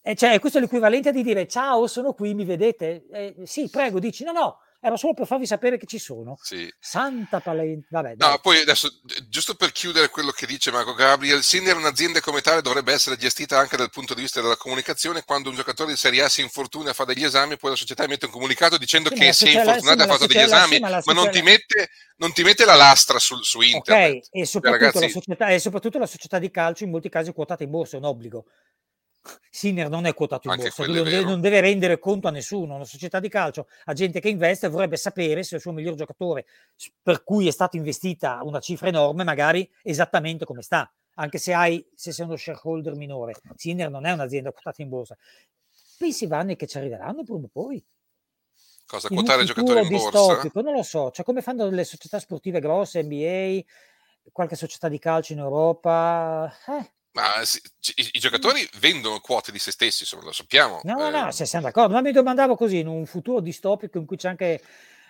E 0.00 0.14
cioè, 0.14 0.38
questo 0.38 0.58
è 0.58 0.60
l'equivalente 0.60 1.12
di 1.12 1.22
dire 1.22 1.46
ciao, 1.46 1.86
sono 1.86 2.14
qui, 2.14 2.32
mi 2.32 2.44
vedete? 2.44 3.06
Eh, 3.10 3.34
sì, 3.44 3.68
prego, 3.68 3.98
dici 3.98 4.24
no, 4.24 4.32
no, 4.32 4.58
era 4.86 4.96
solo 4.96 5.14
per 5.14 5.26
farvi 5.26 5.46
sapere 5.46 5.78
che 5.78 5.86
ci 5.86 5.98
sono. 5.98 6.38
Sì. 6.40 6.72
Santa 6.78 7.40
palente. 7.40 7.88
Vabbè, 7.90 8.14
dai. 8.14 8.30
No, 8.30 8.38
poi 8.38 8.60
adesso, 8.60 8.88
gi- 9.02 9.28
giusto 9.28 9.54
per 9.54 9.72
chiudere 9.72 10.08
quello 10.08 10.30
che 10.30 10.46
dice 10.46 10.70
Marco 10.70 10.94
Gabriel, 10.94 11.42
Sinner 11.42 11.76
un'azienda 11.76 12.20
come 12.20 12.40
tale 12.40 12.62
dovrebbe 12.62 12.92
essere 12.92 13.16
gestita 13.16 13.58
anche 13.58 13.76
dal 13.76 13.90
punto 13.90 14.14
di 14.14 14.20
vista 14.22 14.40
della 14.40 14.56
comunicazione. 14.56 15.24
Quando 15.24 15.48
un 15.48 15.56
giocatore 15.56 15.90
di 15.90 15.96
Serie 15.96 16.22
A 16.22 16.28
si 16.28 16.40
infortuna 16.40 16.90
a 16.90 16.92
fare 16.92 17.14
degli 17.14 17.24
esami, 17.24 17.56
poi 17.56 17.70
la 17.70 17.76
società 17.76 18.04
emette 18.04 18.26
un 18.26 18.32
comunicato 18.32 18.78
dicendo 18.78 19.08
Sì, 19.10 19.16
che 19.16 19.32
si 19.32 19.46
è 19.46 19.58
infortunato 19.58 20.00
e 20.00 20.04
ha 20.04 20.06
fatto 20.06 20.26
degli 20.26 20.38
esami, 20.38 20.78
la 20.78 21.02
ma 21.04 21.12
non 21.12 21.30
ti, 21.30 21.42
mette, 21.42 21.90
non 22.18 22.32
ti 22.32 22.42
mette 22.44 22.64
la 22.64 22.76
lastra 22.76 23.18
su, 23.18 23.42
su 23.42 23.60
internet. 23.60 24.24
Ok, 24.24 24.28
e 24.30 24.46
soprattutto, 24.46 24.84
ragazzi- 24.84 25.04
la 25.04 25.08
società, 25.10 25.48
e 25.48 25.58
soprattutto 25.58 25.98
la 25.98 26.06
società 26.06 26.38
di 26.38 26.50
calcio 26.50 26.84
in 26.84 26.90
molti 26.90 27.08
casi 27.08 27.30
è 27.30 27.34
quotata 27.34 27.64
in 27.64 27.70
borsa, 27.70 27.96
è 27.96 27.98
un 27.98 28.04
obbligo. 28.06 28.44
Sinner 29.50 29.88
non 29.88 30.06
è 30.06 30.14
quotato 30.14 30.48
in 30.50 30.56
borsa, 30.56 30.84
non 30.84 31.02
deve, 31.02 31.24
non 31.24 31.40
deve 31.40 31.60
rendere 31.60 31.98
conto 31.98 32.28
a 32.28 32.30
nessuno. 32.30 32.74
Una 32.74 32.84
società 32.84 33.20
di 33.20 33.28
calcio 33.28 33.68
ha 33.84 33.92
gente 33.92 34.20
che 34.20 34.28
investe 34.28 34.68
vorrebbe 34.68 34.96
sapere 34.96 35.42
se 35.42 35.56
il 35.56 35.60
suo 35.60 35.72
miglior 35.72 35.94
giocatore, 35.94 36.46
per 37.02 37.24
cui 37.24 37.46
è 37.46 37.50
stata 37.50 37.76
investita 37.76 38.40
una 38.42 38.60
cifra 38.60 38.88
enorme, 38.88 39.24
magari 39.24 39.68
esattamente 39.82 40.44
come 40.44 40.62
sta, 40.62 40.92
anche 41.14 41.38
se, 41.38 41.52
hai, 41.52 41.86
se 41.94 42.12
sei 42.12 42.26
uno 42.26 42.36
shareholder 42.36 42.94
minore. 42.94 43.34
Sinner 43.54 43.90
non 43.90 44.04
è 44.04 44.12
un'azienda 44.12 44.52
quotata 44.52 44.82
in 44.82 44.88
borsa. 44.88 45.16
Pensi, 45.98 46.26
Vanni, 46.26 46.56
che 46.56 46.66
ci 46.66 46.76
arriveranno 46.76 47.22
prima 47.22 47.44
o 47.44 47.48
poi? 47.50 47.84
Cosa, 48.86 49.08
in 49.10 49.16
quotare 49.16 49.44
giocatori 49.44 49.80
in 49.80 49.88
borsa? 49.88 50.48
non 50.54 50.74
lo 50.74 50.82
so, 50.82 51.10
cioè 51.10 51.24
come 51.24 51.42
fanno 51.42 51.68
le 51.68 51.84
società 51.84 52.20
sportive 52.20 52.60
grosse, 52.60 53.02
NBA, 53.02 53.60
qualche 54.30 54.54
società 54.54 54.88
di 54.88 54.98
calcio 54.98 55.32
in 55.32 55.40
Europa. 55.40 56.52
eh, 56.68 56.92
Ma 57.16 57.42
sì, 57.44 57.58
ci- 57.80 57.94
i, 57.96 58.10
i 58.12 58.18
giocatori 58.18 58.68
vendono 58.78 59.20
quote 59.20 59.50
di 59.50 59.58
se 59.58 59.70
stessi, 59.72 60.02
insomma, 60.02 60.24
lo 60.24 60.32
sappiamo. 60.32 60.82
No, 60.82 60.94
no, 60.98 61.08
Eh, 61.08 61.10
no, 61.10 61.30
se 61.32 61.46
siamo 61.46 61.64
d'accordo, 61.66 61.94
ma 61.94 62.00
mi 62.00 62.12
domandavo 62.12 62.54
così, 62.54 62.78
in 62.78 62.86
un 62.86 63.06
futuro 63.06 63.40
distopico 63.40 63.98
in 63.98 64.06
cui 64.06 64.16
c'è 64.16 64.28
anche 64.28 64.62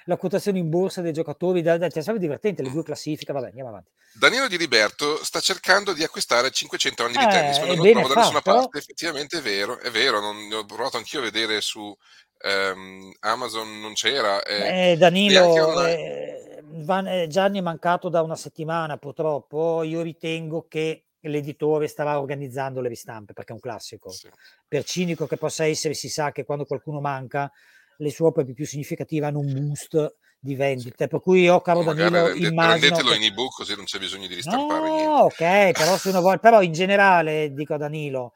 la 0.05 0.17
quotazione 0.17 0.59
in 0.59 0.71
borsa 0.71 1.03
dei 1.03 1.13
giocatori, 1.13 1.61
da, 1.61 1.77
da, 1.77 1.89
cioè, 1.91 2.03
sarebbe 2.03 2.21
divertente, 2.23 2.63
le 2.63 2.71
due 2.71 2.83
classifiche, 2.85 3.33
vabbè, 3.33 3.49
andiamo 3.49 3.69
avanti. 3.71 3.91
Danilo 4.15 4.49
Di 4.49 4.57
Liberto 4.57 5.23
sta 5.23 5.41
cercando 5.41 5.93
di 5.93 6.03
acquistare 6.03 6.51
500 6.51 7.05
anni 7.05 7.19
di 7.19 7.25
Eh, 7.25 7.29
tennis, 7.29 7.59
ma 7.59 7.67
non 7.67 7.77
lo 7.77 7.83
bene 7.83 8.01
trovo 8.01 8.09
da 8.09 8.15
nessuna 8.15 8.41
parte. 8.41 8.79
Effettivamente 8.79 9.39
è 9.39 9.43
vero, 9.43 9.79
è 9.79 9.91
vero, 9.91 10.21
non, 10.21 10.51
ho 10.51 10.65
provato 10.65 10.97
anch'io 10.97 11.19
a 11.19 11.23
vedere 11.25 11.61
su 11.61 11.95
ehm, 12.39 13.13
Amazon, 13.21 13.81
non 13.81 13.93
c'era. 13.93 14.43
eh, 14.43 14.73
Eh, 14.93 14.97
Danilo, 14.97 15.43
online. 15.45 15.95
eh, 15.99 17.23
eh, 17.23 17.27
Gianni 17.29 17.59
è 17.59 17.63
mancato 17.63 18.09
da 18.09 18.23
una 18.23 18.37
settimana 18.37 18.97
purtroppo, 18.97 19.83
io 19.83 20.01
ritengo 20.03 20.67
che 20.67 21.06
l'editore 21.29 21.89
starà 21.89 22.19
organizzando 22.19 22.81
le 22.81 22.89
ristampe 22.89 23.33
perché 23.33 23.53
è 23.53 23.55
un 23.55 23.61
classico. 23.61 24.11
sì. 24.11 24.29
Per 24.67 24.85
cinico 24.85 25.27
che 25.27 25.37
possa 25.37 25.65
essere, 25.65 25.95
si 25.95 26.09
sa 26.09 26.33
che 26.33 26.45
quando 26.45 26.65
qualcuno 26.65 27.01
manca, 27.01 27.51
le 27.99 28.11
sue 28.11 28.27
opere 28.27 28.53
più 28.53 28.67
significative 28.67 29.27
hanno 29.27 29.39
un 29.39 29.53
boost 29.53 30.17
di 30.39 30.55
vendite. 30.55 31.09
Per 31.09 31.21
cui 31.21 31.43
io, 31.43 31.61
caro 31.61 31.83
Magari 31.83 32.11
Danilo, 32.11 32.33
rende- 32.33 32.47
immagino 32.49 32.73
rendetelo 32.73 33.11
che... 33.11 33.17
in 33.17 33.23
ebook 33.25 33.55
così 33.57 33.75
non 33.75 33.85
c'è 33.85 33.99
bisogno 33.99 34.27
di 34.27 34.35
ristampare. 34.35 34.89
No, 34.89 35.19
ok, 35.23 35.71
però, 35.73 35.97
se 35.97 36.09
uno 36.11 36.21
vuole- 36.21 36.39
però 36.39 36.63
in 36.63 36.73
generale, 36.73 37.53
dico 37.53 37.75
a 37.75 37.79
Danilo, 37.79 38.33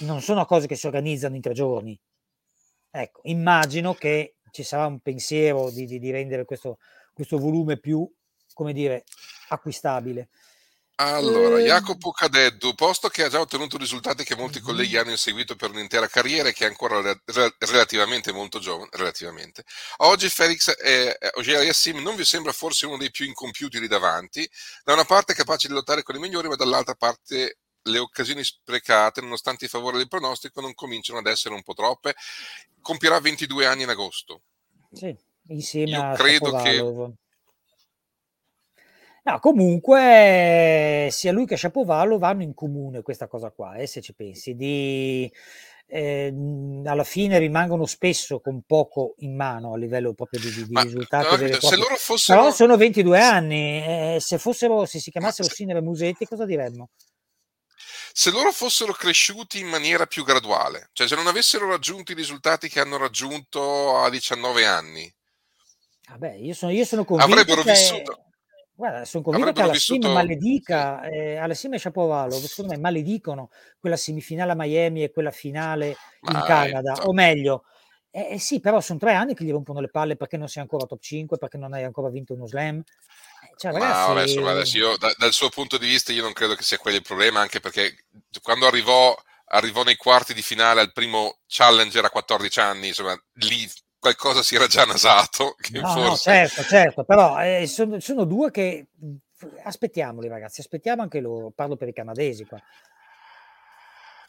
non 0.00 0.20
sono 0.20 0.44
cose 0.44 0.66
che 0.66 0.76
si 0.76 0.86
organizzano 0.86 1.34
in 1.34 1.40
tre 1.40 1.52
giorni. 1.52 1.98
Ecco, 2.90 3.20
immagino 3.24 3.94
che 3.94 4.36
ci 4.50 4.62
sarà 4.62 4.86
un 4.86 5.00
pensiero 5.00 5.70
di, 5.70 5.86
di- 5.86 5.98
di 5.98 6.10
rendere 6.10 6.44
questo, 6.44 6.78
questo 7.12 7.38
volume 7.38 7.78
più, 7.78 8.08
come 8.54 8.72
dire, 8.72 9.04
acquistabile. 9.48 10.28
Allora, 10.98 11.58
Ehm, 11.58 11.66
Jacopo 11.66 12.10
Cadeddu, 12.10 12.74
posto 12.74 13.08
che 13.08 13.24
ha 13.24 13.28
già 13.28 13.40
ottenuto 13.40 13.76
risultati 13.76 14.24
che 14.24 14.34
molti 14.34 14.60
colleghi 14.60 14.96
hanno 14.96 15.10
inseguito 15.10 15.54
per 15.54 15.70
un'intera 15.70 16.08
carriera 16.08 16.48
e 16.48 16.54
che 16.54 16.64
è 16.64 16.68
ancora 16.68 17.02
re- 17.02 17.20
re- 17.26 17.54
relativamente 17.58 18.32
molto 18.32 18.58
giovane, 18.60 18.88
relativamente, 18.92 19.64
oggi 19.98 20.30
Felix 20.30 20.74
eh, 20.82 21.14
Auger-Aliassime 21.34 22.00
non 22.00 22.16
vi 22.16 22.24
sembra 22.24 22.52
forse 22.52 22.86
uno 22.86 22.96
dei 22.96 23.10
più 23.10 23.26
incompiuti 23.26 23.78
lì 23.78 23.88
davanti? 23.88 24.48
Da 24.84 24.94
una 24.94 25.04
parte 25.04 25.34
capace 25.34 25.68
di 25.68 25.74
lottare 25.74 26.02
con 26.02 26.14
i 26.14 26.18
migliori, 26.18 26.48
ma 26.48 26.56
dall'altra 26.56 26.94
parte 26.94 27.58
le 27.82 27.98
occasioni 27.98 28.42
sprecate, 28.42 29.20
nonostante 29.20 29.66
i 29.66 29.68
favori 29.68 29.98
del 29.98 30.08
pronostico, 30.08 30.62
non 30.62 30.74
cominciano 30.74 31.18
ad 31.18 31.26
essere 31.26 31.54
un 31.54 31.62
po' 31.62 31.74
troppe. 31.74 32.14
Compierà 32.80 33.20
22 33.20 33.66
anni 33.66 33.82
in 33.82 33.90
agosto. 33.90 34.40
Sì, 34.92 35.14
insieme 35.48 35.90
Io 35.90 36.02
a 36.02 36.14
credo 36.14 36.50
che 36.62 36.76
Shapovalov. 36.76 37.12
No, 39.26 39.40
comunque 39.40 41.08
sia 41.10 41.32
lui 41.32 41.46
che 41.46 41.56
Shapovalov 41.56 42.22
hanno 42.22 42.44
in 42.44 42.54
comune 42.54 43.02
questa 43.02 43.26
cosa 43.26 43.50
qua, 43.50 43.74
eh, 43.74 43.88
se 43.88 44.00
ci 44.00 44.14
pensi, 44.14 44.54
di 44.54 45.28
ehm, 45.88 46.84
alla 46.86 47.02
fine 47.02 47.38
rimangono 47.38 47.86
spesso 47.86 48.38
con 48.38 48.62
poco 48.64 49.14
in 49.18 49.34
mano 49.34 49.72
a 49.72 49.76
livello 49.78 50.14
proprio 50.14 50.38
di, 50.38 50.52
di- 50.52 50.66
Ma 50.72 50.82
risultati 50.82 51.26
no, 51.26 51.36
se 51.38 51.58
propri. 51.58 51.76
loro 51.76 51.88
Però 51.88 51.98
fossero... 51.98 52.50
sono 52.52 52.76
22 52.76 53.20
anni, 53.20 53.84
eh, 54.14 54.18
se 54.20 54.38
fossero, 54.38 54.86
se 54.86 55.00
si 55.00 55.10
Ma 55.12 55.18
chiamassero 55.18 55.48
se, 55.48 55.54
Sinner 55.56 55.76
e 55.78 55.80
Musetti, 55.80 56.24
cosa 56.24 56.44
diremmo? 56.44 56.90
se 58.12 58.30
loro 58.30 58.52
fossero 58.52 58.92
cresciuti 58.92 59.58
in 59.58 59.66
maniera 59.66 60.06
più 60.06 60.22
graduale, 60.22 60.90
cioè 60.92 61.08
se 61.08 61.16
non 61.16 61.26
avessero 61.26 61.68
raggiunto 61.68 62.12
i 62.12 62.14
risultati 62.14 62.68
che 62.68 62.78
hanno 62.78 62.96
raggiunto 62.96 63.98
a 63.98 64.08
19 64.08 64.64
anni, 64.64 65.12
Vabbè, 66.08 66.34
io 66.34 66.54
sono, 66.54 66.70
io 66.70 66.84
sono 66.84 67.04
convinto 67.04 67.32
avrebbero 67.32 67.62
che, 67.62 67.72
vissuto, 67.72 68.25
guarda, 68.76 69.04
sono 69.04 69.24
convinto 69.24 69.52
che 69.52 69.62
alla 69.62 69.72
vissuto... 69.72 70.06
Sì, 70.06 70.14
maledica, 70.14 71.02
eh, 71.02 71.36
alla 71.36 71.54
Sim 71.54 71.74
e 71.74 71.78
Shapovalov, 71.78 72.42
secondo 72.42 72.72
me 72.74 72.78
maledicono 72.78 73.50
quella 73.80 73.96
semifinale 73.96 74.52
a 74.52 74.54
Miami 74.56 75.02
e 75.02 75.10
quella 75.10 75.30
finale 75.30 75.88
in 75.88 76.32
ma 76.32 76.42
Canada, 76.42 76.90
insomma, 76.90 77.08
o 77.08 77.12
meglio, 77.12 77.64
eh, 78.16 78.28
eh 78.32 78.38
sì, 78.38 78.60
però 78.60 78.80
sono 78.80 78.98
tre 78.98 79.12
anni 79.12 79.34
che 79.34 79.44
gli 79.44 79.50
rompono 79.50 79.80
le 79.80 79.90
palle 79.90 80.16
perché 80.16 80.36
non 80.36 80.48
sei 80.48 80.62
ancora 80.62 80.86
top 80.86 81.00
5, 81.00 81.36
perché 81.36 81.58
non 81.58 81.74
hai 81.74 81.84
ancora 81.84 82.08
vinto 82.08 82.32
uno 82.32 82.46
slam. 82.46 82.78
Eh, 82.78 83.54
Cioè, 83.56 83.72
Ma 83.72 83.78
vabbè, 83.78 83.92
insomma, 83.92 84.20
adesso 84.20 84.44
ragazzi, 84.44 84.76
io 84.78 84.96
da- 84.96 85.14
dal 85.18 85.32
suo 85.32 85.48
punto 85.50 85.76
di 85.76 85.86
vista 85.86 86.12
io 86.12 86.22
non 86.22 86.32
credo 86.32 86.54
che 86.54 86.62
sia 86.62 86.78
quello 86.78 86.96
il 86.96 87.02
problema, 87.02 87.40
anche 87.40 87.60
perché 87.60 88.06
quando 88.40 88.66
arrivò, 88.66 89.14
arrivò 89.48 89.82
nei 89.82 89.96
quarti 89.96 90.32
di 90.32 90.42
finale 90.42 90.80
al 90.80 90.92
primo 90.92 91.40
challenger 91.46 92.04
a 92.04 92.10
14 92.10 92.60
anni, 92.60 92.88
insomma, 92.88 93.14
lì 93.34 93.70
qualcosa 94.06 94.42
si 94.42 94.54
era 94.54 94.66
già 94.66 94.84
nasato, 94.84 95.56
che 95.58 95.80
no, 95.80 95.94
no, 95.94 96.06
forse... 96.08 96.30
certo, 96.30 96.62
certo, 96.62 97.04
però 97.04 97.42
eh, 97.42 97.66
sono, 97.66 97.98
sono 97.98 98.24
due 98.24 98.50
che 98.50 98.86
aspettiamoli, 99.64 100.28
ragazzi, 100.28 100.60
aspettiamo 100.60 101.02
anche 101.02 101.20
loro. 101.20 101.50
Parlo 101.50 101.76
per 101.76 101.88
i 101.88 101.92
canadesi 101.92 102.44
qua. 102.44 102.60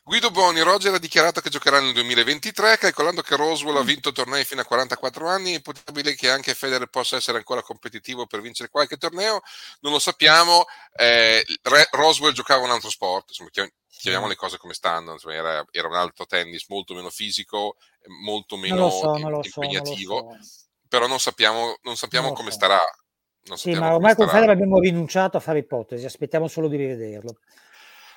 Guido 0.04 0.32
Boni, 0.32 0.62
Roger 0.62 0.94
ha 0.94 1.00
dichiarato 1.00 1.42
che 1.42 1.50
giocherà 1.50 1.82
nel 1.82 1.92
2023, 1.92 2.78
calcolando 2.78 3.22
che 3.22 3.36
Roswell 3.36 3.76
ha 3.76 3.84
vinto 3.84 4.14
tornei 4.14 4.46
fino 4.46 4.62
a 4.62 4.66
44 4.66 5.28
anni, 5.28 5.52
è 5.52 5.58
ipotizzabile 5.58 6.16
che 6.16 6.30
anche 6.30 6.54
Federer 6.54 6.88
possa 6.88 7.18
essere 7.18 7.40
ancora 7.40 7.62
competitivo 7.62 8.26
per 8.26 8.40
vincere 8.40 8.70
qualche 8.70 8.96
torneo, 8.96 9.42
non 9.82 9.92
lo 9.92 10.00
sappiamo, 10.00 10.64
eh, 10.96 11.46
Roswell 11.92 12.32
giocava 12.32 12.64
un 12.64 12.72
altro 12.72 12.90
sport, 12.90 13.26
insomma, 13.28 13.50
chiamiamo 13.98 14.28
le 14.28 14.36
cose 14.36 14.58
come 14.58 14.74
stanno, 14.74 15.14
insomma, 15.14 15.36
era, 15.36 15.66
era 15.72 15.88
un 15.88 15.96
altro 15.96 16.26
tennis 16.26 16.68
molto 16.70 16.94
meno 16.94 17.10
fisico, 17.10 17.76
eh, 18.02 18.10
molto 18.24 18.56
Non 18.56 18.68
meno 18.68 18.90
so, 18.90 19.18
non 19.18 19.32
lo 19.32 19.44
so, 19.44 19.62
non 19.62 19.72
impegnativo, 19.72 20.38
so, 20.42 20.68
però 20.88 21.08
non 21.08 21.20
sappiamo, 21.20 21.60
non 21.62 21.78
non 21.84 21.96
sappiamo 21.96 22.30
lo 22.30 22.34
come 22.34 22.52
starà, 22.52 22.80
non 23.44 23.58
Sì, 23.58 23.74
ma 23.74 23.94
ormai 23.94 24.16
con. 24.16 24.28
Federer 24.28 24.50
abbiamo 24.50 24.80
rinunciato 24.80 25.38
a 25.38 25.40
fare 25.40 25.60
ipotesi, 25.60 26.06
aspettiamo 26.06 26.48
solo 26.48 26.68
di 26.68 26.78
rivederlo. 26.78 27.38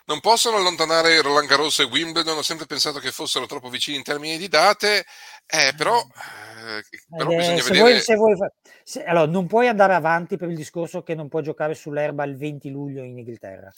Non 0.06 0.20
possono 0.20 0.56
allontanare 0.56 1.20
Roland 1.22 1.46
Garros 1.46 1.78
e 1.80 1.84
Wimbledon, 1.84 2.38
ho 2.38 2.42
sempre 2.42 2.66
pensato 2.66 2.98
che 2.98 3.12
fossero 3.12 3.46
troppo 3.46 3.68
vicini 3.68 3.96
in 3.96 4.02
termini 4.02 4.38
di 4.38 4.48
date, 4.48 5.04
eh, 5.46 5.72
però, 5.76 6.00
eh, 6.00 6.82
però 7.16 7.30
è- 7.30 7.36
bisogna 7.36 7.62
se 7.62 7.70
vedere... 7.70 7.90
vuoi, 7.90 8.00
se 8.00 8.14
vuoi 8.16 8.36
fa- 8.36 8.52
se- 8.82 9.04
allora, 9.04 9.30
non 9.30 9.46
puoi 9.46 9.68
andare 9.68 9.94
avanti 9.94 10.36
per 10.36 10.48
il 10.48 10.56
discorso 10.56 11.02
che 11.02 11.14
non 11.14 11.28
puoi 11.28 11.42
giocare 11.44 11.74
sull'erba 11.74 12.24
il 12.24 12.36
20 12.36 12.70
luglio 12.70 13.04
in 13.04 13.18
Inghilterra. 13.18 13.70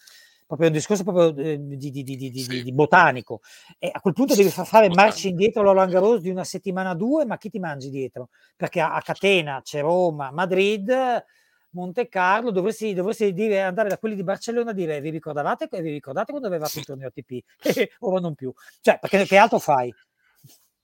Proprio 0.52 0.68
un 0.68 0.76
discorso 0.76 1.02
proprio 1.02 1.34
eh, 1.42 1.56
di, 1.58 1.78
di- 1.78 1.90
di- 1.90 2.04
di- 2.04 2.16
di- 2.16 2.30
di- 2.30 2.42
Sì, 2.42 2.62
di 2.62 2.72
botanico. 2.72 3.40
E 3.78 3.88
a 3.90 3.98
quel 4.00 4.12
punto 4.12 4.34
devi 4.34 4.50
far 4.50 4.66
fare 4.66 4.88
botanico. 4.88 5.26
indietro 5.26 5.62
a 5.62 5.64
Roland 5.64 5.90
Garros 5.90 6.20
di 6.20 6.28
una 6.28 6.44
settimana 6.44 6.90
o 6.90 6.94
due, 6.94 7.24
ma 7.24 7.38
chi 7.38 7.48
ti 7.48 7.58
mangi 7.58 7.88
dietro? 7.88 8.28
Perché 8.54 8.82
a, 8.82 8.92
a 8.92 9.00
catena 9.00 9.62
c'è 9.62 9.80
Roma, 9.80 10.30
Madrid, 10.30 11.24
Monte 11.70 12.06
Carlo, 12.08 12.50
dovresti, 12.50 12.92
dovresti 12.92 13.32
dire, 13.32 13.62
andare 13.62 13.88
da 13.88 13.96
quelli 13.96 14.14
di 14.14 14.24
Barcellona 14.24 14.72
e 14.72 14.74
dire 14.74 15.00
vi 15.00 15.08
ricordavate, 15.08 15.68
vi 15.70 15.90
ricordate 15.90 16.32
quando 16.32 16.48
avevate 16.48 16.80
il 16.80 16.84
torneo 16.84 17.08
ATP? 17.08 17.38
Ora 18.00 18.20
non 18.20 18.34
più. 18.34 18.52
Cioè, 18.82 18.98
perché 19.00 19.24
che 19.24 19.38
altro 19.38 19.58
fai? 19.58 19.90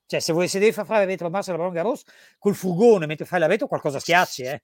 Cioè, 0.06 0.20
se, 0.20 0.32
vuoi, 0.32 0.48
se 0.48 0.58
devi 0.58 0.72
far 0.72 0.86
fare 0.86 1.04
retro 1.04 1.28
Marcel 1.28 1.56
Roland 1.56 1.74
Garros 1.74 2.04
col 2.38 2.54
furgone 2.54 3.04
mentre 3.04 3.26
fai 3.26 3.38
la 3.38 3.46
retro, 3.46 3.66
qualcosa 3.66 3.98
schiacci, 3.98 4.44
eh? 4.44 4.62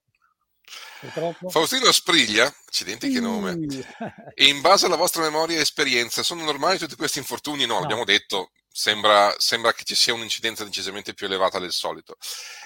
Purtroppo. 1.00 1.50
Faustino 1.50 1.92
Spriglia, 1.92 2.52
accidenti 2.66 3.10
che 3.10 3.20
nome, 3.20 3.58
e 4.34 4.46
in 4.46 4.60
base 4.60 4.86
alla 4.86 4.96
vostra 4.96 5.22
memoria 5.22 5.58
e 5.58 5.60
esperienza, 5.60 6.22
sono 6.22 6.42
normali 6.42 6.78
tutti 6.78 6.96
questi 6.96 7.18
infortuni? 7.18 7.66
No, 7.66 7.74
no, 7.74 7.80
l'abbiamo 7.80 8.04
detto, 8.04 8.52
sembra, 8.76 9.32
sembra 9.38 9.72
che 9.72 9.84
ci 9.84 9.94
sia 9.94 10.14
un'incidenza 10.14 10.64
decisamente 10.64 11.14
più 11.14 11.26
elevata 11.26 11.58
del 11.58 11.72
solito. 11.72 12.16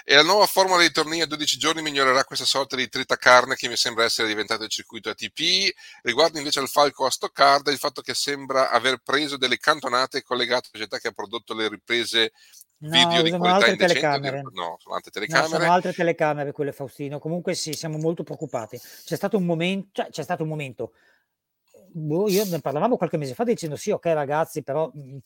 E 0.03 0.15
la 0.15 0.23
nuova 0.23 0.47
formula 0.47 0.79
dei 0.79 0.91
tornei 0.91 1.21
a 1.21 1.27
12 1.27 1.57
giorni 1.57 1.81
migliorerà 1.81 2.23
questa 2.23 2.45
sorta 2.45 2.75
di 2.75 2.89
tritacarne 2.89 3.55
che 3.55 3.67
mi 3.67 3.75
sembra 3.75 4.05
essere 4.05 4.27
diventato 4.27 4.63
il 4.63 4.69
circuito 4.69 5.09
ATP. 5.09 5.69
Riguardo 6.01 6.39
invece 6.39 6.59
al 6.59 6.69
falco 6.69 7.05
a 7.05 7.11
Stoccarda, 7.11 7.71
il 7.71 7.77
fatto 7.77 8.01
che 8.01 8.15
sembra 8.15 8.71
aver 8.71 9.01
preso 9.03 9.37
delle 9.37 9.57
cantonate 9.57 10.23
collegate 10.23 10.69
alla 10.71 10.83
società 10.83 10.97
che 10.97 11.09
ha 11.09 11.11
prodotto 11.11 11.53
le 11.53 11.67
riprese 11.67 12.31
no, 12.79 12.89
video 12.91 13.21
di 13.21 13.27
usano 13.27 13.37
qualità 13.39 13.65
altre 13.67 13.71
indecente. 13.71 13.93
di- 13.93 13.99
telecamere. 14.01 14.41
No, 14.53 14.75
sono 14.79 14.95
altre 14.95 15.11
No, 15.27 15.43
sono 15.43 15.47
telecamere. 15.49 15.65
altre 15.67 15.93
telecamere 15.93 16.51
quelle 16.51 16.71
Faustino. 16.71 17.19
Comunque 17.19 17.53
sì, 17.53 17.73
siamo 17.73 17.97
molto 17.97 18.23
preoccupati. 18.23 18.77
C'è 18.79 19.15
stato 19.15 19.37
un 19.37 19.45
momento, 19.45 19.89
cioè, 19.93 20.09
c'è 20.09 20.23
stato 20.23 20.43
un 20.43 20.49
momento. 20.49 20.93
boh, 21.91 22.29
io 22.29 22.45
ne 22.45 22.59
parlavamo 22.61 22.97
qualche 22.97 23.17
mese 23.17 23.33
fa 23.33 23.43
dicendo 23.43 23.75
sì, 23.75 23.91
ok 23.91 24.05
ragazzi, 24.07 24.63
però 24.63 24.89
mh, 24.93 25.17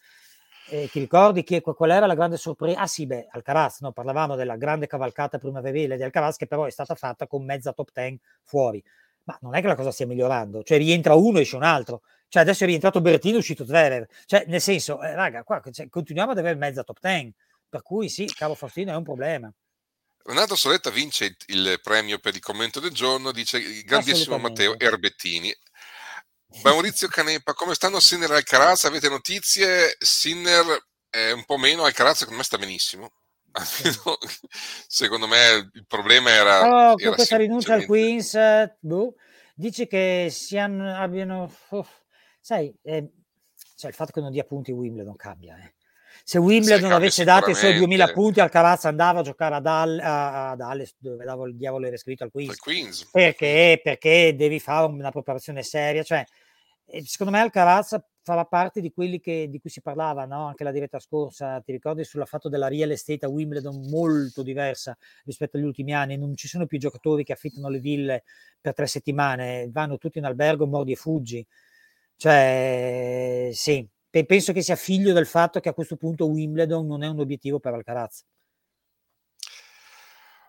eh, 0.72 0.88
ti 0.90 1.00
ricordi 1.00 1.44
che, 1.44 1.62
qual 1.62 1.92
era 1.92 2.06
la 2.06 2.16
grande 2.16 2.38
sorpresa? 2.38 2.80
Ah 2.80 2.88
sì, 2.88 3.06
beh, 3.06 3.28
Alcaraz, 3.32 3.82
no? 3.82 3.92
parlavamo 3.92 4.36
della 4.36 4.56
grande 4.56 4.88
cavalcata 4.88 5.38
primaverile 5.38 5.98
di 5.98 6.04
Alcaraz 6.04 6.38
che 6.38 6.48
però 6.48 6.66
è 6.66 6.72
stata 6.72 6.96
fatta 6.96 7.28
con 7.28 7.44
mezza 7.44 7.74
top 7.74 7.90
10 7.94 8.20
fuori. 8.44 8.82
Ma 9.26 9.38
non 9.42 9.56
è 9.56 9.62
che 9.62 9.68
la 9.68 9.76
cosa 9.76 9.92
stia 9.92 10.06
migliorando, 10.08 10.64
cioè 10.64 10.78
rientra 10.78 11.16
uno, 11.16 11.40
esce 11.40 11.56
un 11.56 11.64
altro. 11.64 12.02
Cioè 12.28 12.42
adesso 12.42 12.64
è 12.64 12.68
rientrato 12.68 13.00
Bertino, 13.02 13.36
è 13.36 13.40
uscito 13.40 13.64
Zverev. 13.66 14.06
Cioè 14.26 14.46
nel 14.48 14.60
senso, 14.62 15.02
eh, 15.02 15.14
raga, 15.16 15.44
qua 15.44 15.62
cioè, 15.72 15.88
continuiamo 15.90 16.32
ad 16.32 16.38
avere 16.40 16.56
mezza 16.56 16.84
top 16.84 16.98
10. 17.00 17.34
Per 17.74 17.82
cui 17.82 18.08
sì, 18.08 18.32
caro 18.32 18.54
Faustino, 18.54 18.92
è 18.92 18.96
un 18.96 19.02
problema. 19.02 19.52
Renato 20.26 20.56
Soletta 20.56 20.92
vince 20.92 21.36
il, 21.48 21.80
premio 21.82 22.20
per 22.20 22.36
il 22.36 22.40
commento 22.40 22.80
del 22.80 22.92
giorno, 22.92 23.32
dice 23.32 23.58
il 23.58 23.82
grandissimo 23.82 24.38
Matteo. 24.38 24.78
Erbettini. 24.78 25.52
Maurizio 26.62 27.08
Canepa, 27.08 27.54
come 27.54 27.74
stanno 27.74 28.00
Sinner 28.00 28.30
e 28.30 28.36
Alcaraz? 28.36 28.84
Avete 28.84 29.10
notizie? 29.10 29.96
Sinner 29.98 30.86
è 31.10 31.32
un 31.32 31.46
po' 31.46 31.58
meno, 31.58 31.84
Alcaraz 31.84 32.18
secondo 32.18 32.38
me 32.38 32.44
sta 32.46 32.60
benissimo. 32.60 33.12
Almeno, 33.54 34.20
secondo 34.88 35.26
me 35.26 35.72
il 35.74 35.88
problema 35.88 36.30
era, 36.30 36.62
Però 36.62 36.94
con 36.94 37.02
era 37.02 37.16
questa 37.16 37.38
rinuncia 37.38 37.74
al. 37.74 37.88
Queens, 37.88 38.38
boh, 38.82 39.16
dici 39.56 39.88
che 39.88 40.28
siano, 40.30 40.96
abbiano, 40.96 41.52
uff, 41.70 41.90
sai, 42.40 42.72
eh, 42.84 43.12
cioè 43.76 43.90
il 43.90 43.96
fatto 43.96 44.12
che 44.12 44.22
non 44.22 44.30
dia 44.30 44.44
punti 44.44 44.72
Wimbledon 44.72 45.16
cambia. 45.16 45.58
Eh. 45.58 45.74
Se 46.26 46.38
Wimbledon 46.38 46.94
avesse 46.94 47.26
dato 47.26 47.50
i 47.50 47.54
suoi 47.54 47.76
2000 47.76 48.06
sicuramente 48.06 48.14
punti, 48.14 48.40
Alcaraz 48.40 48.86
andava 48.86 49.20
a 49.20 49.24
giocare 49.24 49.56
ad, 49.56 49.68
Al, 49.68 50.00
a, 50.00 50.52
ad 50.52 50.62
Alles, 50.62 50.96
dove 50.98 51.26
davo 51.26 51.46
il 51.46 51.56
diavolo 51.56 51.86
era 51.86 51.98
scritto 51.98 52.24
al 52.24 52.30
al 52.30 52.32
Queens. 52.32 52.60
Queens. 52.60 53.02
al. 53.02 53.10
Perché? 53.12 53.82
Perché 53.84 54.34
devi 54.34 54.60
fare 54.60 54.86
una 54.86 55.12
preparazione 55.12 55.64
seria. 55.64 56.02
Cioè, 56.02 56.26
eh, 56.86 57.04
secondo 57.06 57.34
me 57.34 57.40
Alcaraz 57.40 58.00
farà 58.22 58.46
parte 58.46 58.80
di 58.80 58.94
quelli 58.94 59.20
che, 59.20 59.50
di 59.50 59.60
cui 59.60 59.70
si 59.70 59.82
parlava 59.82 60.26
no? 60.26 60.48
anche 60.48 60.64
la 60.64 60.72
diretta 60.72 60.98
scorsa. 60.98 61.60
Ti 61.60 61.74
ricordi 61.74 62.06
sulla 62.06 62.26
fatto 62.26 62.48
della 62.48 62.70
real 62.70 62.92
estate 62.92 63.26
a 63.26 63.30
Wimbledon 63.30 63.90
molto 63.90 64.44
diversa 64.44 64.98
rispetto 65.26 65.58
agli 65.58 65.64
ultimi 65.64 65.94
anni? 65.94 66.18
Non 66.18 66.36
ci 66.36 66.48
sono 66.48 66.66
più 66.66 66.80
giocatori 66.80 67.26
che 67.26 67.34
affittano 67.34 67.68
le 67.68 67.80
ville 67.80 68.24
per 68.62 68.74
tre 68.74 68.88
settimane, 68.88 69.70
vanno 69.72 69.98
tutti 69.98 70.20
in 70.20 70.26
albergo, 70.26 70.66
mordi 70.68 70.94
e 70.94 70.96
fuggi. 70.96 71.46
Cioè, 72.16 73.50
sì, 73.52 73.86
penso 74.26 74.54
che 74.54 74.62
sia 74.62 74.76
figlio 74.76 75.14
del 75.14 75.26
fatto 75.26 75.60
che 75.60 75.70
a 75.70 75.74
questo 75.74 75.96
punto 75.96 76.28
Wimbledon 76.28 76.86
non 76.86 77.04
è 77.04 77.08
un 77.08 77.20
obiettivo 77.20 77.60
per 77.60 77.74
Alcaraz. 77.74 78.24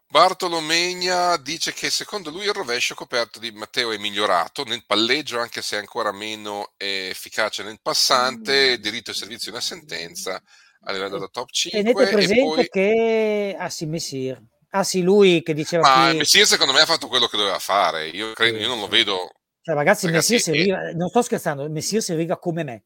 Bartolomegna 0.07 1.37
dice 1.39 1.73
che 1.73 1.91
secondo 1.91 2.31
lui 2.31 2.45
il 2.45 2.53
rovescio 2.53 2.95
coperto 2.95 3.41
di 3.41 3.51
Matteo 3.51 3.91
è 3.91 3.99
migliorato 3.99 4.63
nel 4.63 4.85
palleggio, 4.87 5.41
anche 5.41 5.61
se 5.61 5.77
è 5.77 5.81
ancora 5.81 6.13
meno 6.13 6.75
efficace 6.77 7.65
nel 7.65 7.81
passante, 7.83 8.79
diritto 8.79 9.11
e 9.11 9.15
servizio 9.15 9.51
una 9.51 9.61
sentenza 9.61 10.41
a 10.83 10.93
livello 10.93 11.19
da 11.19 11.27
top 11.27 11.49
Tenete 11.51 11.89
5 11.89 12.05
e 12.05 12.13
presente 12.13 12.43
poi... 12.43 12.69
che 12.69 13.57
ah 13.59 13.71
sì, 13.71 13.87
Messir. 13.87 14.41
Ah 14.71 14.85
sì, 14.85 15.03
lui 15.03 15.43
che 15.43 15.55
diceva 15.55 15.83
Ma 15.83 16.11
che 16.11 16.19
Messier 16.19 16.47
secondo 16.47 16.73
me 16.73 16.81
ha 16.81 16.87
fatto 16.87 17.09
quello 17.09 17.27
che 17.27 17.37
doveva 17.37 17.59
fare, 17.59 18.09
io, 18.09 18.33
credo, 18.35 18.59
io 18.59 18.69
non 18.69 18.81
lo 18.81 18.89
vedo, 18.89 19.33
Cioè, 19.63 19.75
ragazzi, 19.75 20.07
ragazzi, 20.07 20.35
Messir 20.35 20.41
si 20.41 20.51
eh, 20.51 20.73
arriva, 20.73 20.93
non 20.93 21.09
sto 21.09 21.23
scherzando, 21.23 21.69
Messir 21.71 22.03
si 22.03 22.13
arriva 22.13 22.39
come 22.39 22.63
me. 22.63 22.85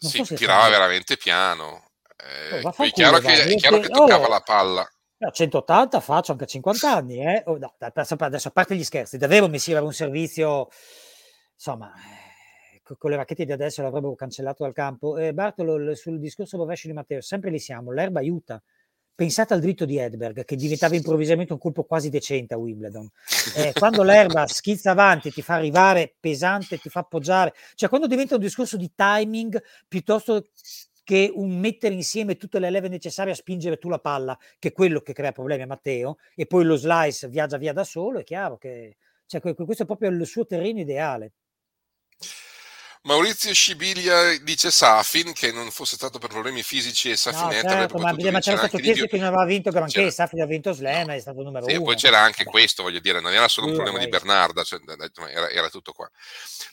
Non 0.00 0.10
sto 0.10 0.24
si 0.24 0.34
tirava 0.34 0.60
scherzando. 0.64 0.70
veramente 0.70 1.16
piano. 1.16 1.64
Oh, 2.50 2.56
Eh, 2.56 2.62
poi 2.74 2.88
è 2.88 2.92
chiaro 2.92 3.18
che, 3.18 3.44
è 3.44 3.54
chiaro 3.56 3.78
che 3.78 3.88
toccava 3.88 4.26
oh, 4.26 4.28
la 4.28 4.40
palla. 4.40 4.90
a 5.18 5.30
180 5.30 6.00
faccio 6.00 6.32
anche 6.32 6.46
50 6.46 6.90
anni, 6.92 7.18
eh. 7.24 7.42
Oh, 7.46 7.56
no, 7.58 7.74
adesso, 7.78 8.48
a 8.48 8.50
parte 8.50 8.74
gli 8.76 8.84
scherzi, 8.84 9.16
davvero 9.18 9.48
Messir 9.48 9.72
aveva 9.74 9.86
un 9.86 9.94
servizio, 9.94 10.68
insomma, 11.54 11.92
eh, 11.94 12.80
co- 12.82 12.96
con 12.96 13.10
le 13.10 13.16
racchette 13.16 13.44
di 13.44 13.52
adesso 13.52 13.82
l'avrebbero 13.82 14.14
cancellato 14.14 14.62
dal 14.64 14.72
campo. 14.74 15.16
Eh, 15.18 15.32
Bartolo, 15.32 15.94
sul 15.94 16.18
discorso 16.18 16.56
rovescio 16.58 16.88
di 16.88 16.94
Matteo, 16.94 17.20
sempre 17.20 17.50
lì 17.50 17.58
siamo, 17.58 17.92
l'erba 17.92 18.20
aiuta, 18.20 18.62
Pensate 19.16 19.54
al 19.54 19.60
dritto 19.60 19.86
di 19.86 19.96
Edberg, 19.96 20.44
che 20.44 20.56
diventava 20.56 20.94
improvvisamente 20.94 21.54
un 21.54 21.58
colpo 21.58 21.84
quasi 21.84 22.10
decente 22.10 22.54
a 22.54 22.58
Wimbledon. 22.58 23.10
Eh, 23.56 23.72
quando 23.72 24.02
l'erba 24.02 24.46
schizza 24.46 24.90
avanti, 24.90 25.30
ti 25.30 25.40
fa 25.40 25.54
arrivare 25.54 26.14
pesante, 26.20 26.78
ti 26.78 26.90
fa 26.90 27.00
appoggiare, 27.00 27.54
cioè 27.74 27.88
quando 27.88 28.06
diventa 28.06 28.34
un 28.34 28.40
discorso 28.40 28.76
di 28.76 28.90
timing 28.94 29.62
piuttosto 29.88 30.48
che 31.04 31.30
un 31.32 31.58
mettere 31.58 31.94
insieme 31.94 32.36
tutte 32.36 32.58
le 32.58 32.68
leve 32.68 32.88
necessarie 32.88 33.32
a 33.32 33.36
spingere 33.36 33.78
tu 33.78 33.88
la 33.88 34.00
palla, 34.00 34.36
che 34.58 34.68
è 34.68 34.72
quello 34.72 35.00
che 35.00 35.12
crea 35.12 35.32
problemi 35.32 35.62
a 35.62 35.66
Matteo, 35.66 36.18
e 36.34 36.46
poi 36.46 36.64
lo 36.64 36.76
slice 36.76 37.28
viaggia 37.28 37.56
via 37.56 37.72
da 37.72 37.84
solo, 37.84 38.18
è 38.18 38.24
chiaro 38.24 38.58
che 38.58 38.96
cioè, 39.26 39.40
questo 39.40 39.84
è 39.84 39.86
proprio 39.86 40.10
il 40.10 40.26
suo 40.26 40.44
terreno 40.44 40.80
ideale. 40.80 41.32
Maurizio 43.06 43.54
Scibilia 43.54 44.36
dice 44.42 44.72
Safin 44.72 45.32
che 45.32 45.52
non 45.52 45.70
fosse 45.70 45.94
stato 45.94 46.18
per 46.18 46.28
problemi 46.28 46.64
fisici 46.64 47.08
e 47.08 47.16
Safinetta 47.16 47.68
no, 47.68 47.80
certo, 47.80 47.98
ma, 47.98 48.12
ma 48.12 48.40
c'era 48.40 48.56
stato 48.56 48.78
Chiesto 48.78 49.06
che 49.06 49.16
non 49.16 49.26
aveva 49.28 49.44
vinto 49.44 49.70
granché 49.70 50.10
Safin 50.10 50.42
ha 50.42 50.46
vinto 50.46 50.72
Slam 50.72 51.06
no. 51.06 51.12
è 51.12 51.20
stato 51.20 51.40
numero 51.40 51.66
sì, 51.66 51.74
uno 51.74 51.82
e 51.82 51.84
poi 51.84 51.94
c'era 51.94 52.18
anche 52.18 52.42
questo 52.42 52.82
voglio 52.82 52.98
dire 52.98 53.20
non 53.20 53.32
era 53.32 53.46
solo 53.46 53.68
un 53.68 53.74
problema 53.74 53.98
di 53.98 54.08
Bernarda 54.08 54.64
cioè, 54.64 54.80
era, 55.28 55.48
era, 55.50 55.68
tutto 55.68 55.92
qua. 55.92 56.10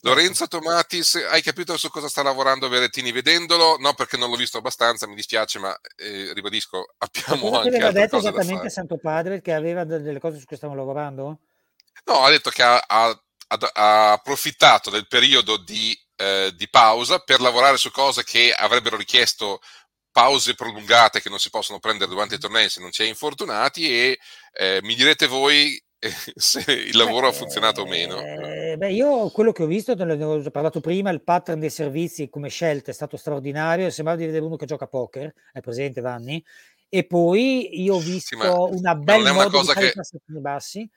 Lorenzo 0.01 0.47
Tomatis 0.47 1.23
hai 1.29 1.43
capito 1.43 1.77
su 1.77 1.89
cosa 1.91 2.09
sta 2.09 2.23
lavorando 2.23 2.67
Verettini 2.67 3.11
vedendolo? 3.11 3.77
no 3.77 3.93
perché 3.93 4.17
non 4.17 4.31
l'ho 4.31 4.35
visto 4.35 4.57
abbastanza 4.57 5.05
mi 5.05 5.13
dispiace 5.13 5.59
ma 5.59 5.79
eh, 5.97 6.33
ribadisco 6.33 6.95
abbiamo 6.97 7.51
ma 7.51 7.57
anche 7.57 7.69
aveva 7.69 7.91
detto 7.91 8.17
esattamente 8.17 8.71
Santo 8.71 8.97
Padre 8.97 9.39
che 9.39 9.53
aveva 9.53 9.83
delle 9.83 10.19
cose 10.19 10.39
su 10.39 10.45
cui 10.45 10.57
stavano 10.57 10.79
lavorando? 10.79 11.39
no 12.05 12.23
ha 12.23 12.29
detto 12.31 12.49
che 12.49 12.63
ha, 12.63 12.83
ha 12.87 13.15
ha 13.73 14.13
approfittato 14.13 14.89
del 14.89 15.07
periodo 15.07 15.57
di 15.57 15.95
eh, 16.15 16.51
di 16.55 16.69
pausa 16.69 17.19
per 17.19 17.41
lavorare 17.41 17.77
su 17.77 17.91
cose 17.91 18.23
che 18.23 18.53
avrebbero 18.55 18.97
richiesto 18.97 19.59
pause 20.11 20.53
prolungate 20.53 21.21
che 21.21 21.29
non 21.29 21.39
si 21.39 21.49
possono 21.49 21.79
prendere 21.79 22.11
durante 22.11 22.35
i 22.35 22.39
tornei 22.39 22.69
se 22.69 22.79
non 22.79 22.91
si 22.91 23.01
è 23.01 23.07
infortunati 23.07 23.89
e 23.89 24.19
eh, 24.53 24.79
mi 24.83 24.93
direte 24.93 25.25
voi 25.25 25.81
eh, 25.97 26.11
se 26.35 26.71
il 26.71 26.95
lavoro 26.95 27.27
beh, 27.27 27.33
ha 27.33 27.37
funzionato 27.37 27.81
o 27.81 27.87
meno. 27.87 28.19
Eh, 28.19 28.75
beh, 28.77 28.91
io 28.91 29.29
quello 29.29 29.51
che 29.51 29.63
ho 29.63 29.67
visto, 29.67 29.95
ne 29.95 30.23
ho 30.23 30.51
parlato 30.51 30.81
prima, 30.81 31.09
il 31.09 31.23
pattern 31.23 31.59
dei 31.59 31.69
servizi 31.69 32.29
come 32.29 32.49
scelta 32.49 32.91
è 32.91 32.93
stato 32.93 33.17
straordinario, 33.17 33.89
sembrava 33.89 34.19
di 34.19 34.25
vedere 34.25 34.45
uno 34.45 34.55
che 34.57 34.65
gioca 34.65 34.85
a 34.85 34.89
poker, 34.89 35.33
è 35.51 35.61
presente 35.61 36.01
Vanni? 36.01 36.43
E 36.89 37.05
poi 37.05 37.81
io 37.81 37.95
ho 37.95 37.99
visto 37.99 38.37
sì, 38.37 38.77
una 38.77 38.93
bella 38.93 39.33
modo 39.33 39.49
cosa 39.49 39.73
di 39.73 39.79
che... 39.79 39.93
bassi 40.25 40.87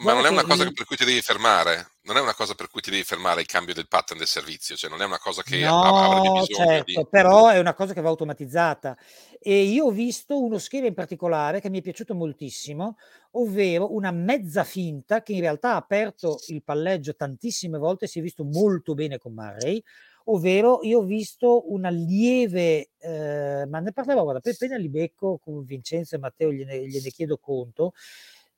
ma 0.00 0.14
non 0.14 0.24
è 0.24 0.28
una 0.28 0.44
cosa 0.44 0.70
per 0.70 0.84
cui 0.84 0.96
ti 0.96 1.04
devi 1.04 1.20
fermare, 1.20 1.90
non 2.02 2.16
è 2.16 2.20
una 2.20 2.34
cosa 2.34 2.54
per 2.54 2.68
cui 2.68 2.80
ti 2.80 2.90
devi 2.90 3.04
fermare 3.04 3.40
il 3.40 3.46
cambio 3.46 3.74
del 3.74 3.88
pattern 3.88 4.18
del 4.18 4.26
servizio, 4.26 4.76
cioè 4.76 4.88
non 4.88 5.02
è 5.02 5.04
una 5.04 5.18
cosa 5.18 5.42
che 5.42 5.60
no, 5.60 5.82
avrebbe 5.82 6.40
bisogno 6.40 6.68
certo, 6.68 7.00
di... 7.00 7.06
però 7.08 7.48
è 7.48 7.58
una 7.58 7.74
cosa 7.74 7.92
che 7.92 8.00
va 8.00 8.08
automatizzata. 8.08 8.96
E 9.38 9.62
io 9.62 9.86
ho 9.86 9.90
visto 9.90 10.42
uno 10.42 10.58
schema 10.58 10.86
in 10.86 10.94
particolare 10.94 11.60
che 11.60 11.70
mi 11.70 11.78
è 11.78 11.82
piaciuto 11.82 12.14
moltissimo, 12.14 12.96
ovvero 13.32 13.94
una 13.94 14.10
mezza 14.10 14.64
finta 14.64 15.22
che 15.22 15.32
in 15.32 15.40
realtà 15.40 15.72
ha 15.72 15.76
aperto 15.76 16.38
il 16.48 16.62
palleggio 16.62 17.14
tantissime 17.14 17.78
volte, 17.78 18.06
si 18.06 18.18
è 18.18 18.22
visto 18.22 18.44
molto 18.44 18.94
bene 18.94 19.18
con 19.18 19.34
Murray, 19.34 19.82
ovvero 20.24 20.80
io 20.82 21.00
ho 21.00 21.04
visto 21.04 21.70
una 21.72 21.90
lieve, 21.90 22.90
eh, 22.98 23.66
ma 23.66 23.80
ne 23.80 23.92
parlavo 23.92 24.22
guarda, 24.22 24.50
appena 24.50 24.76
li 24.76 24.88
becco 24.88 25.38
con 25.38 25.64
Vincenzo 25.64 26.14
e 26.14 26.18
Matteo 26.18 26.52
gliene, 26.52 26.86
gliene 26.86 27.10
chiedo 27.10 27.38
conto, 27.38 27.92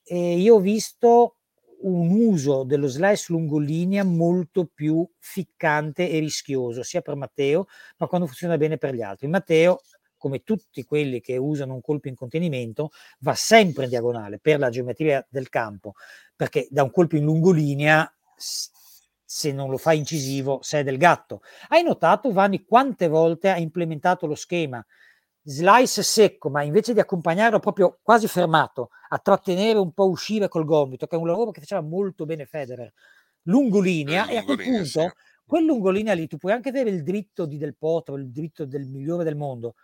e 0.04 0.38
io 0.38 0.56
ho 0.56 0.60
visto 0.60 1.36
un 1.82 2.10
uso 2.10 2.64
dello 2.64 2.86
slice 2.86 3.32
lungolinea 3.32 4.04
molto 4.04 4.70
più 4.72 5.08
ficcante 5.18 6.08
e 6.08 6.18
rischioso, 6.20 6.82
sia 6.82 7.00
per 7.00 7.16
Matteo, 7.16 7.66
ma 7.96 8.06
quando 8.06 8.26
funziona 8.26 8.56
bene 8.56 8.78
per 8.78 8.94
gli 8.94 9.02
altri. 9.02 9.26
Matteo, 9.26 9.80
come 10.16 10.44
tutti 10.44 10.84
quelli 10.84 11.20
che 11.20 11.36
usano 11.36 11.74
un 11.74 11.80
colpo 11.80 12.08
in 12.08 12.14
contenimento, 12.14 12.90
va 13.20 13.34
sempre 13.34 13.84
in 13.84 13.90
diagonale 13.90 14.38
per 14.38 14.60
la 14.60 14.70
geometria 14.70 15.26
del 15.28 15.48
campo, 15.48 15.94
perché 16.36 16.68
da 16.70 16.84
un 16.84 16.90
colpo 16.90 17.16
in 17.16 17.24
lungolinea 17.24 18.12
se 19.24 19.50
non 19.50 19.70
lo 19.70 19.78
fa 19.78 19.94
incisivo, 19.94 20.60
sei 20.62 20.84
del 20.84 20.98
gatto. 20.98 21.40
Hai 21.68 21.82
notato, 21.82 22.30
Vanni, 22.32 22.64
quante 22.64 23.08
volte 23.08 23.48
ha 23.48 23.56
implementato 23.56 24.26
lo 24.26 24.34
schema 24.34 24.84
slice 25.42 26.02
secco, 26.02 26.50
ma 26.50 26.62
invece 26.62 26.92
di 26.92 27.00
accompagnarlo 27.00 27.58
proprio 27.58 27.98
quasi 28.02 28.28
fermato, 28.28 28.90
a 29.08 29.18
trattenere 29.18 29.78
un 29.78 29.92
po' 29.92 30.08
uscire 30.08 30.48
col 30.48 30.64
gomito, 30.64 31.06
che 31.06 31.16
è 31.16 31.18
un 31.18 31.26
lavoro 31.26 31.50
che 31.50 31.60
faceva 31.60 31.80
molto 31.80 32.24
bene 32.24 32.46
Federer, 32.46 32.92
lungolinea, 33.42 34.28
e 34.28 34.36
a 34.36 34.44
quel 34.44 34.58
punto, 34.58 34.84
sì. 34.84 35.10
quel 35.44 35.64
lungolinea 35.64 36.14
lì, 36.14 36.26
tu 36.26 36.36
puoi 36.36 36.52
anche 36.52 36.68
avere 36.68 36.90
il 36.90 37.02
dritto 37.02 37.44
di 37.44 37.58
Del 37.58 37.76
Potro, 37.76 38.16
il 38.16 38.30
dritto 38.30 38.64
del 38.64 38.86
migliore 38.86 39.24
del 39.24 39.36
mondo, 39.36 39.74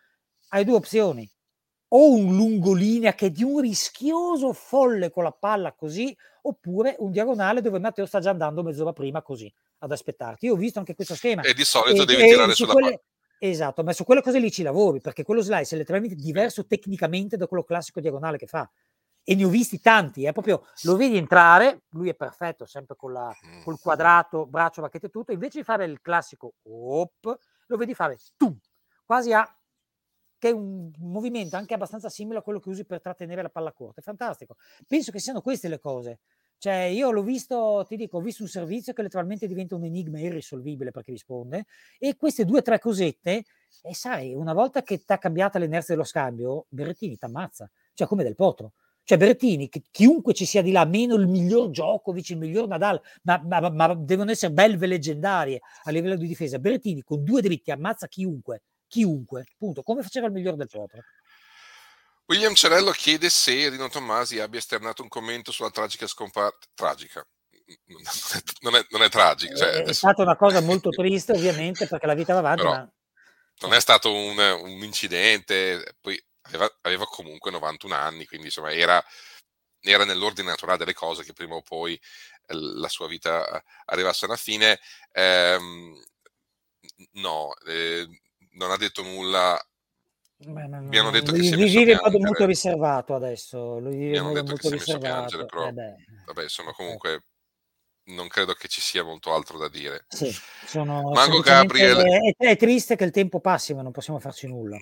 hai 0.51 0.65
due 0.65 0.77
opzioni, 0.77 1.29
o 1.89 2.13
un 2.13 2.37
lungolinea 2.37 3.15
che 3.15 3.27
è 3.27 3.31
di 3.31 3.43
un 3.43 3.61
rischioso 3.61 4.53
folle 4.53 5.11
con 5.11 5.25
la 5.25 5.33
palla 5.33 5.73
così, 5.73 6.17
oppure 6.43 6.97
un 6.99 7.11
diagonale 7.11 7.61
dove 7.61 7.79
Matteo 7.79 8.07
sta 8.07 8.21
già 8.21 8.31
andando 8.31 8.63
mezz'ora 8.63 8.93
prima 8.93 9.23
così, 9.23 9.53
ad 9.79 9.91
aspettarti. 9.91 10.47
Io 10.47 10.53
ho 10.53 10.57
visto 10.57 10.79
anche 10.79 10.95
questo 10.95 11.15
schema. 11.15 11.43
E 11.43 11.55
di 11.55 11.65
solito 11.65 12.03
e, 12.03 12.05
devi 12.05 12.23
e 12.23 12.29
tirare 12.29 12.55
sulla 12.55 12.73
quelle, 12.73 12.89
palla 12.89 13.03
Esatto, 13.43 13.85
ma 13.85 13.93
su 13.93 14.03
quelle 14.05 14.21
cose 14.21 14.41
lì 14.41 14.51
ci 14.51 14.63
lavori, 14.65 15.01
perché 15.01 15.23
quello 15.23 15.43
slice 15.43 15.77
è 15.77 15.79
letteralmente 15.79 16.17
diverso 16.17 16.67
tecnicamente 16.67 17.37
da 17.37 17.47
quello 17.47 17.63
classico 17.63 18.01
diagonale 18.01 18.37
che 18.37 18.47
fa. 18.47 18.69
E 19.23 19.35
ne 19.37 19.45
ho 19.45 19.49
visti 19.49 19.81
tanti, 19.81 20.25
eh, 20.25 20.33
proprio 20.33 20.65
lo 20.83 20.97
vedi 20.97 21.17
entrare, 21.17 21.83
lui 21.91 22.09
è 22.09 22.15
perfetto, 22.15 22.67
sempre 22.67 22.97
con 22.97 23.13
la, 23.13 23.33
col 23.65 23.79
quadrato, 23.79 24.47
braccio, 24.47 24.81
bacchetta 24.83 25.07
e 25.07 25.11
tutto, 25.11 25.33
invece 25.33 25.59
di 25.59 25.65
fare 25.65 25.85
il 25.85 26.01
classico 26.01 26.55
op, 26.63 27.39
lo 27.67 27.77
vedi 27.77 27.95
fare 27.95 28.17
tum, 28.37 28.59
quasi 29.05 29.33
a 29.33 29.47
che 30.39 30.49
è 30.51 30.53
un 30.53 30.91
movimento 30.99 31.57
anche 31.57 31.75
abbastanza 31.75 32.09
simile 32.09 32.39
a 32.39 32.43
quello 32.43 32.61
che 32.61 32.69
usi 32.69 32.85
per 32.85 33.01
trattenere 33.01 33.43
la 33.43 33.51
palla 33.51 33.73
corta. 33.73 34.01
È 34.01 34.05
fantastico. 34.05 34.57
Penso 34.87 35.11
che 35.11 35.19
siano 35.19 35.41
queste 35.41 35.69
le 35.69 35.81
cose. 35.81 36.21
Cioè, 36.61 36.75
io 36.75 37.13
l'ho 37.13 37.23
visto, 37.23 37.85
ti 37.87 37.97
dico, 37.97 38.17
ho 38.19 38.21
visto 38.21 38.43
un 38.43 38.49
servizio 38.49 38.93
che 38.93 39.03
letteralmente 39.03 39.47
diventa 39.47 39.77
un 39.77 39.85
enigma 39.85 40.19
irrisolvibile 40.19 40.91
per 40.91 41.05
chi 41.05 41.13
risponde, 41.13 41.67
e 41.99 42.17
queste 42.17 42.45
due 42.45 42.59
o 42.59 42.63
tre 42.63 42.81
cosette, 42.81 43.45
e 43.83 43.95
sai, 43.95 44.35
una 44.35 44.53
volta 44.53 44.83
che 44.83 44.99
ti 44.99 45.13
ha 45.13 45.19
cambiata 45.19 45.61
l'inerzia 45.61 45.95
dello 45.95 46.07
scambio, 46.07 46.67
Berrettini 46.69 47.17
ti 47.17 47.25
ammazza, 47.25 47.71
cioè 47.95 48.09
come 48.09 48.25
del 48.25 48.35
potro. 48.35 48.73
Cioè 49.05 49.17
Berrettini, 49.17 49.71
chiunque 49.91 50.35
ci 50.35 50.45
sia 50.45 50.61
di 50.61 50.73
là, 50.73 50.85
meno 50.85 51.15
il 51.15 51.29
miglior 51.29 51.69
Djokovic, 51.69 52.31
il 52.31 52.39
miglior 52.39 52.67
Nadal, 52.67 53.01
ma, 53.23 53.41
ma, 53.43 53.71
ma 53.71 53.95
devono 53.95 54.33
essere 54.33 54.53
belve 54.53 54.87
leggendarie 54.87 55.61
a 55.85 55.91
livello 55.91 56.17
di 56.17 56.27
difesa. 56.27 56.59
Berrettini 56.59 57.03
con 57.03 57.23
due 57.25 57.41
dritti 57.41 57.71
ammazza 57.71 58.07
chiunque, 58.09 58.63
chiunque, 58.87 59.47
punto, 59.57 59.83
come 59.83 60.03
faceva 60.03 60.27
il 60.27 60.33
miglior 60.33 60.57
del 60.57 60.69
potro. 60.69 61.01
William 62.29 62.55
Cerello 62.55 62.91
chiede 62.91 63.31
se 63.31 63.71
Rino 63.71 63.89
Tommasi 63.89 64.39
abbia 64.39 64.59
esternato 64.59 65.03
un 65.03 65.09
commento 65.09 65.51
sulla 65.51 65.71
tragica 65.71 66.07
scomparsa. 66.07 66.59
Tragica. 66.75 67.27
Non 67.87 68.03
è, 68.03 68.43
non 68.61 68.75
è, 68.77 68.87
non 68.91 69.03
è 69.03 69.09
tragica. 69.09 69.55
Cioè, 69.55 69.69
è, 69.69 69.83
è 69.85 69.93
stata 69.93 70.23
una 70.23 70.37
cosa 70.37 70.61
molto 70.61 70.91
triste, 70.91 71.33
ovviamente, 71.33 71.87
perché 71.87 72.07
la 72.07 72.15
vita 72.15 72.35
va 72.35 72.41
avanti. 72.41 72.63
Però, 72.63 72.75
ma... 72.75 72.93
Non 73.61 73.73
è 73.73 73.81
stato 73.81 74.13
un, 74.13 74.39
un 74.39 74.83
incidente, 74.83 75.97
poi 76.01 76.23
aveva, 76.43 76.71
aveva, 76.83 77.07
comunque 77.07 77.51
91 77.51 77.95
anni, 77.95 78.27
quindi 78.27 78.47
insomma 78.47 78.73
era, 78.73 79.03
era, 79.81 80.05
nell'ordine 80.05 80.49
naturale 80.49 80.79
delle 80.79 80.95
cose 80.95 81.25
che 81.25 81.33
prima 81.33 81.55
o 81.57 81.63
poi 81.63 81.95
eh, 81.95 82.55
la 82.55 82.89
sua 82.89 83.09
vita 83.09 83.63
arrivasse 83.87 84.27
alla 84.27 84.37
fine. 84.37 84.79
Eh, 85.11 85.59
no, 87.13 87.55
eh, 87.67 88.07
non 88.53 88.71
ha 88.71 88.77
detto 88.77 89.03
nulla 89.03 89.61
Beh, 90.41 90.67
no, 90.69 90.83
mi 90.83 90.99
hanno 90.99 91.11
detto 91.11 91.33
lui, 91.33 91.51
che 91.51 91.57
lui 91.57 91.69
vive 91.69 91.93
in 91.93 91.99
modo 92.01 92.19
molto 92.21 92.47
riservato 92.47 93.15
adesso. 93.15 93.79
Lui 93.81 93.97
vive 93.97 94.11
mi 94.13 94.19
hanno 94.19 94.33
detto 94.33 94.55
che 94.55 94.61
si 94.61 94.69
è 94.69 94.71
messo 94.71 94.95
a 94.95 94.99
piangere, 94.99 95.47
però 95.47 95.67
eh 95.67 95.97
vabbè, 96.27 96.43
insomma, 96.43 96.73
comunque 96.73 97.25
non 98.09 98.29
credo 98.29 98.53
che 98.55 98.69
ci 98.69 98.81
sia 98.81 99.03
molto 99.03 99.35
altro 99.35 99.59
da 99.59 99.69
dire. 99.69 100.05
Sì, 100.09 100.33
sono 100.65 101.11
Mango 101.11 101.41
Gabriel. 101.41 101.99
È, 102.37 102.37
è, 102.37 102.57
triste 102.57 102.95
che 102.95 103.05
il 103.05 103.11
tempo 103.11 103.41
passi, 103.41 103.75
ma 103.75 103.83
non 103.83 103.91
possiamo 103.91 104.21
farci 104.21 104.47
nulla. 104.47 104.79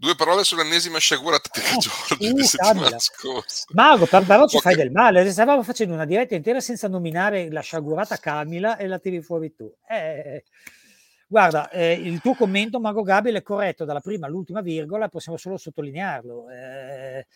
Due 0.00 0.14
parole 0.14 0.44
sull'ennesima 0.44 0.98
sciagura 0.98 1.38
tattica 1.40 1.74
oh, 1.74 1.78
Giorgio 1.78 2.32
di 2.32 2.44
settimana 2.44 2.98
scorsa. 3.00 3.64
Mago, 3.70 4.06
per 4.06 4.24
però 4.24 4.46
ci 4.46 4.56
okay. 4.56 4.72
fai 4.72 4.82
del 4.82 4.92
male. 4.92 5.28
Stavamo 5.30 5.62
facendo 5.64 5.92
una 5.92 6.04
diretta 6.04 6.34
intera 6.34 6.60
senza 6.60 6.88
nominare 6.88 7.50
la 7.50 7.60
sciagurata 7.60 8.16
Camila 8.18 8.76
e 8.76 8.86
la 8.86 8.98
tiri 9.00 9.20
fuori 9.20 9.54
tu. 9.54 9.70
Eh, 9.88 10.44
Guarda, 11.30 11.68
eh, 11.68 11.92
il 11.92 12.22
tuo 12.22 12.34
commento, 12.34 12.80
Mago 12.80 13.02
Gabriel, 13.02 13.36
è 13.36 13.42
corretto 13.42 13.84
dalla 13.84 14.00
prima 14.00 14.26
all'ultima 14.26 14.62
virgola, 14.62 15.10
possiamo 15.10 15.36
solo 15.36 15.58
sottolinearlo. 15.58 16.48
Eh, 16.48 17.26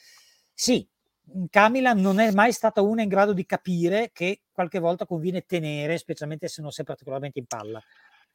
sì, 0.55 0.89
Camila 1.51 1.93
non 1.93 2.19
è 2.19 2.33
mai 2.33 2.53
stata 2.53 2.81
una 2.81 3.03
in 3.03 3.09
grado 3.09 3.35
di 3.35 3.45
capire 3.45 4.11
che 4.11 4.41
qualche 4.51 4.79
volta 4.79 5.05
conviene 5.05 5.45
tenere, 5.45 5.99
specialmente 5.99 6.49
se 6.49 6.63
non 6.63 6.71
sei 6.71 6.87
particolarmente 6.87 7.39
in 7.39 7.45
palla. 7.45 7.83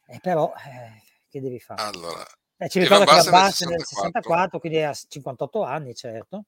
Eh, 0.05 0.19
però, 0.21 0.53
eh, 0.53 1.01
che 1.27 1.41
devi 1.41 1.59
fare? 1.59 1.81
Allora, 1.81 2.23
eh, 2.57 2.69
ci 2.69 2.79
ricorda 2.79 3.05
che 3.05 3.15
la 3.15 3.31
base 3.31 3.65
nel 3.65 3.83
64, 3.83 4.59
quindi 4.59 4.83
ha 4.83 4.93
58 4.93 5.63
anni, 5.63 5.95
certo. 5.95 6.45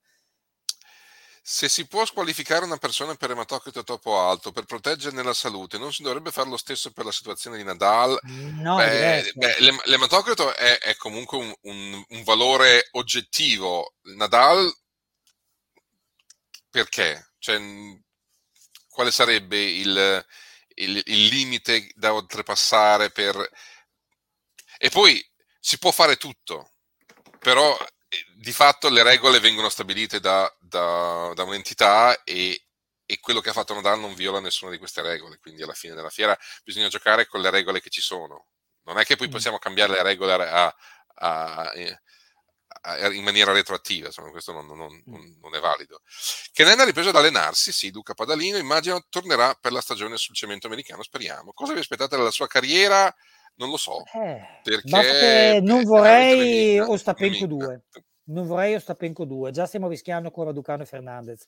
Se 1.52 1.68
si 1.68 1.88
può 1.88 2.06
squalificare 2.06 2.64
una 2.64 2.76
persona 2.76 3.16
per 3.16 3.32
ematocrito 3.32 3.82
troppo 3.82 4.20
alto 4.20 4.52
per 4.52 4.66
proteggerne 4.66 5.20
la 5.24 5.34
salute, 5.34 5.78
non 5.78 5.92
si 5.92 6.04
dovrebbe 6.04 6.30
fare 6.30 6.48
lo 6.48 6.56
stesso 6.56 6.92
per 6.92 7.04
la 7.04 7.10
situazione 7.10 7.56
di 7.56 7.64
Nadal? 7.64 8.16
No, 8.22 8.76
beh, 8.76 9.32
beh, 9.34 9.56
l'ematocrito 9.86 10.54
è, 10.54 10.78
è 10.78 10.94
comunque 10.94 11.38
un, 11.38 11.52
un, 11.62 12.04
un, 12.08 12.22
valore 12.22 12.86
oggettivo. 12.92 13.94
Nadal, 14.14 14.72
perché? 16.70 17.32
Cioè, 17.40 17.60
quale 18.88 19.10
sarebbe 19.10 19.60
il, 19.60 20.24
il, 20.74 21.02
il 21.04 21.24
limite 21.26 21.90
da 21.96 22.14
oltrepassare 22.14 23.10
per... 23.10 23.36
E 24.78 24.88
poi 24.88 25.20
si 25.58 25.78
può 25.78 25.90
fare 25.90 26.14
tutto, 26.16 26.74
però 27.40 27.76
di 28.34 28.52
fatto 28.52 28.88
le 28.88 29.02
regole 29.02 29.38
vengono 29.38 29.68
stabilite 29.68 30.18
da, 30.18 30.52
da, 30.70 31.32
da 31.34 31.42
un'entità 31.42 32.22
e, 32.24 32.62
e, 33.04 33.18
quello 33.20 33.40
che 33.40 33.50
ha 33.50 33.52
fatto 33.52 33.74
Nadal 33.74 34.00
non 34.00 34.14
viola 34.14 34.40
nessuna 34.40 34.70
di 34.70 34.78
queste 34.78 35.02
regole, 35.02 35.38
quindi 35.38 35.62
alla 35.62 35.74
fine 35.74 35.94
della 35.94 36.08
fiera 36.08 36.38
bisogna 36.64 36.88
giocare 36.88 37.26
con 37.26 37.40
le 37.40 37.50
regole 37.50 37.80
che 37.80 37.90
ci 37.90 38.00
sono. 38.00 38.46
Non 38.84 38.98
è 38.98 39.04
che 39.04 39.16
poi 39.16 39.28
mm. 39.28 39.32
possiamo 39.32 39.58
cambiare 39.58 39.92
le 39.92 40.02
regole 40.02 40.32
a, 40.32 40.74
a, 41.14 41.72
a, 42.82 43.12
in 43.12 43.22
maniera 43.22 43.52
retroattiva, 43.52 44.06
insomma, 44.06 44.30
questo 44.30 44.52
non, 44.52 44.66
non, 44.66 44.78
mm. 44.78 45.02
non, 45.04 45.38
non, 45.42 45.54
è 45.54 45.60
valido. 45.60 46.00
Ken 46.52 46.78
ha 46.78 46.84
ripreso 46.84 47.10
ad 47.10 47.16
allenarsi, 47.16 47.72
sì, 47.72 47.92
Luca 47.92 48.14
Padalino, 48.14 48.56
immagino 48.56 49.04
tornerà 49.10 49.54
per 49.60 49.72
la 49.72 49.80
stagione 49.80 50.16
sul 50.16 50.34
cemento 50.34 50.68
americano, 50.68 51.02
speriamo. 51.02 51.52
Cosa 51.52 51.74
vi 51.74 51.80
aspettate 51.80 52.16
dalla 52.16 52.30
sua 52.30 52.46
carriera? 52.46 53.14
Non 53.56 53.68
lo 53.68 53.76
so. 53.76 54.04
Eh, 54.14 54.60
perché 54.62 55.60
non 55.60 55.82
vorrei 55.82 56.78
Ostapenko 56.78 57.46
2. 57.46 57.82
Non 58.24 58.46
vorrei 58.46 58.74
Ostapenko 58.74 59.24
2. 59.24 59.50
Già 59.50 59.66
stiamo 59.66 59.88
rischiando 59.88 60.30
con 60.30 60.44
Raducano 60.44 60.82
e 60.82 60.86
Fernandez. 60.86 61.46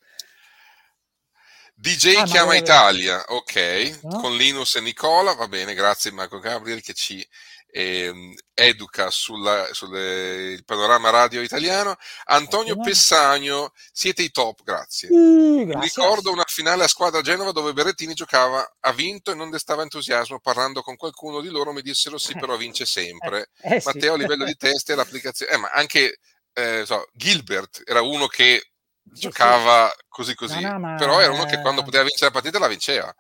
DJ 1.75 2.17
ah, 2.17 2.25
chiama 2.25 2.55
Italia, 2.55 3.25
ok, 3.27 4.01
no? 4.03 4.21
con 4.21 4.37
Linus 4.37 4.77
e 4.77 4.81
Nicola, 4.83 5.33
va 5.35 5.49
bene, 5.49 5.73
grazie 5.75 6.13
Marco 6.13 6.39
Gabriel 6.39 6.83
che 6.83 6.93
ci 6.93 7.27
eh, 7.75 8.13
educa 8.53 9.11
sul 9.11 10.63
panorama 10.65 11.11
radio 11.11 11.41
italiano. 11.41 11.97
Antonio. 12.27 12.79
Pessagno, 12.79 13.73
siete 13.91 14.23
i 14.23 14.31
top, 14.31 14.63
grazie. 14.63 15.09
Uh, 15.11 15.65
grazie. 15.65 15.89
Ricordo 15.89 16.31
una 16.31 16.45
finale 16.47 16.85
a 16.85 16.89
squadra 16.89 17.21
a 17.21 17.23
Genova 17.23 17.53
dove 17.53 17.73
Berrettini 17.73 18.13
giocava, 18.13 18.77
ha 18.81 18.93
vinto 18.93 19.31
e 19.33 19.35
non 19.35 19.51
destava 19.51 19.83
entusiasmo. 19.83 20.41
Parlando 20.41 20.83
con 20.83 20.97
qualcuno 20.97 21.41
di 21.41 21.49
loro 21.49 21.73
mi 21.73 21.81
dissero 21.81 22.19
sì, 22.19 22.35
però 22.35 22.57
vince 22.57 22.85
sempre. 22.85 23.49
Eh, 23.63 23.77
eh, 23.77 23.83
Matteo 23.85 24.15
a 24.15 24.19
livello 24.19 24.45
di 24.45 24.57
testa 24.57 24.93
e 24.93 24.97
l'applicazione, 24.97 25.53
eh, 25.53 25.57
ma 25.57 25.71
anche 25.71 26.19
eh, 26.55 26.83
so, 26.85 27.09
Gilbert 27.13 27.83
era 27.85 28.03
uno 28.03 28.27
che 28.27 28.73
giocava 29.03 29.93
così 30.09 30.35
così, 30.35 30.61
no, 30.61 30.73
no, 30.73 30.79
ma... 30.79 30.95
però 30.95 31.21
era 31.21 31.33
uno 31.33 31.45
che 31.45 31.61
quando 31.61 31.83
poteva 31.83 32.05
vincere 32.05 32.27
la 32.27 32.33
partita 32.33 32.59
la 32.59 32.69
vinceva. 32.69 33.15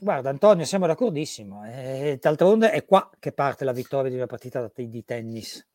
Guarda, 0.00 0.30
Antonio, 0.30 0.64
siamo 0.64 0.86
d'accordissimo. 0.86 1.64
E, 1.66 2.18
d'altronde 2.20 2.70
è 2.70 2.84
qua 2.84 3.10
che 3.18 3.32
parte 3.32 3.64
la 3.64 3.72
vittoria 3.72 4.10
di 4.10 4.16
una 4.16 4.26
partita 4.26 4.70
di 4.74 5.04
tennis. 5.04 5.66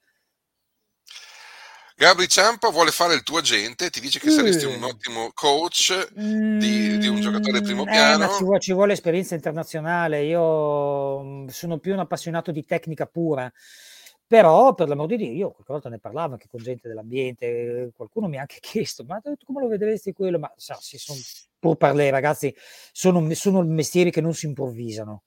Gabri 1.95 2.27
Ciampa 2.27 2.69
vuole 2.69 2.91
fare 2.91 3.13
il 3.13 3.21
tuo 3.21 3.37
agente, 3.37 3.89
ti 3.89 3.99
dice 3.99 4.19
che 4.19 4.31
saresti 4.31 4.65
un 4.65 4.81
ottimo 4.83 5.29
coach 5.33 6.11
di, 6.11 6.97
di 6.97 7.07
un 7.07 7.21
giocatore 7.21 7.59
di 7.59 7.65
primo 7.65 7.83
mm, 7.83 7.87
piano. 7.87 8.25
Eh, 8.25 8.35
ci, 8.35 8.43
vuole, 8.43 8.59
ci 8.59 8.73
vuole 8.73 8.93
esperienza 8.93 9.35
internazionale. 9.35 10.23
Io 10.23 11.21
mm, 11.21 11.47
sono 11.47 11.77
più 11.77 11.93
un 11.93 11.99
appassionato 11.99 12.51
di 12.51 12.65
tecnica 12.65 13.05
pura. 13.05 13.51
Però, 14.33 14.73
per 14.73 14.87
l'amor 14.87 15.05
di 15.05 15.17
Dio, 15.17 15.31
io 15.31 15.51
qualche 15.51 15.73
volta 15.73 15.89
ne 15.89 15.99
parlavo 15.99 16.33
anche 16.33 16.47
con 16.49 16.59
gente 16.59 16.87
dell'ambiente, 16.87 17.91
qualcuno 17.95 18.27
mi 18.27 18.37
ha 18.37 18.41
anche 18.41 18.57
chiesto, 18.61 19.03
ma 19.03 19.21
come 19.45 19.61
lo 19.61 19.67
vedresti 19.67 20.11
quello? 20.11 20.39
Ma 20.39 20.51
sa, 20.55 20.75
si 20.81 20.97
sono 20.97 21.19
pur 21.59 21.77
parlé, 21.77 22.09
ragazzi, 22.09 22.51
sono, 22.91 23.31
sono 23.35 23.61
mestieri 23.61 24.09
che 24.09 24.21
non 24.21 24.33
si 24.33 24.47
improvvisano. 24.47 25.21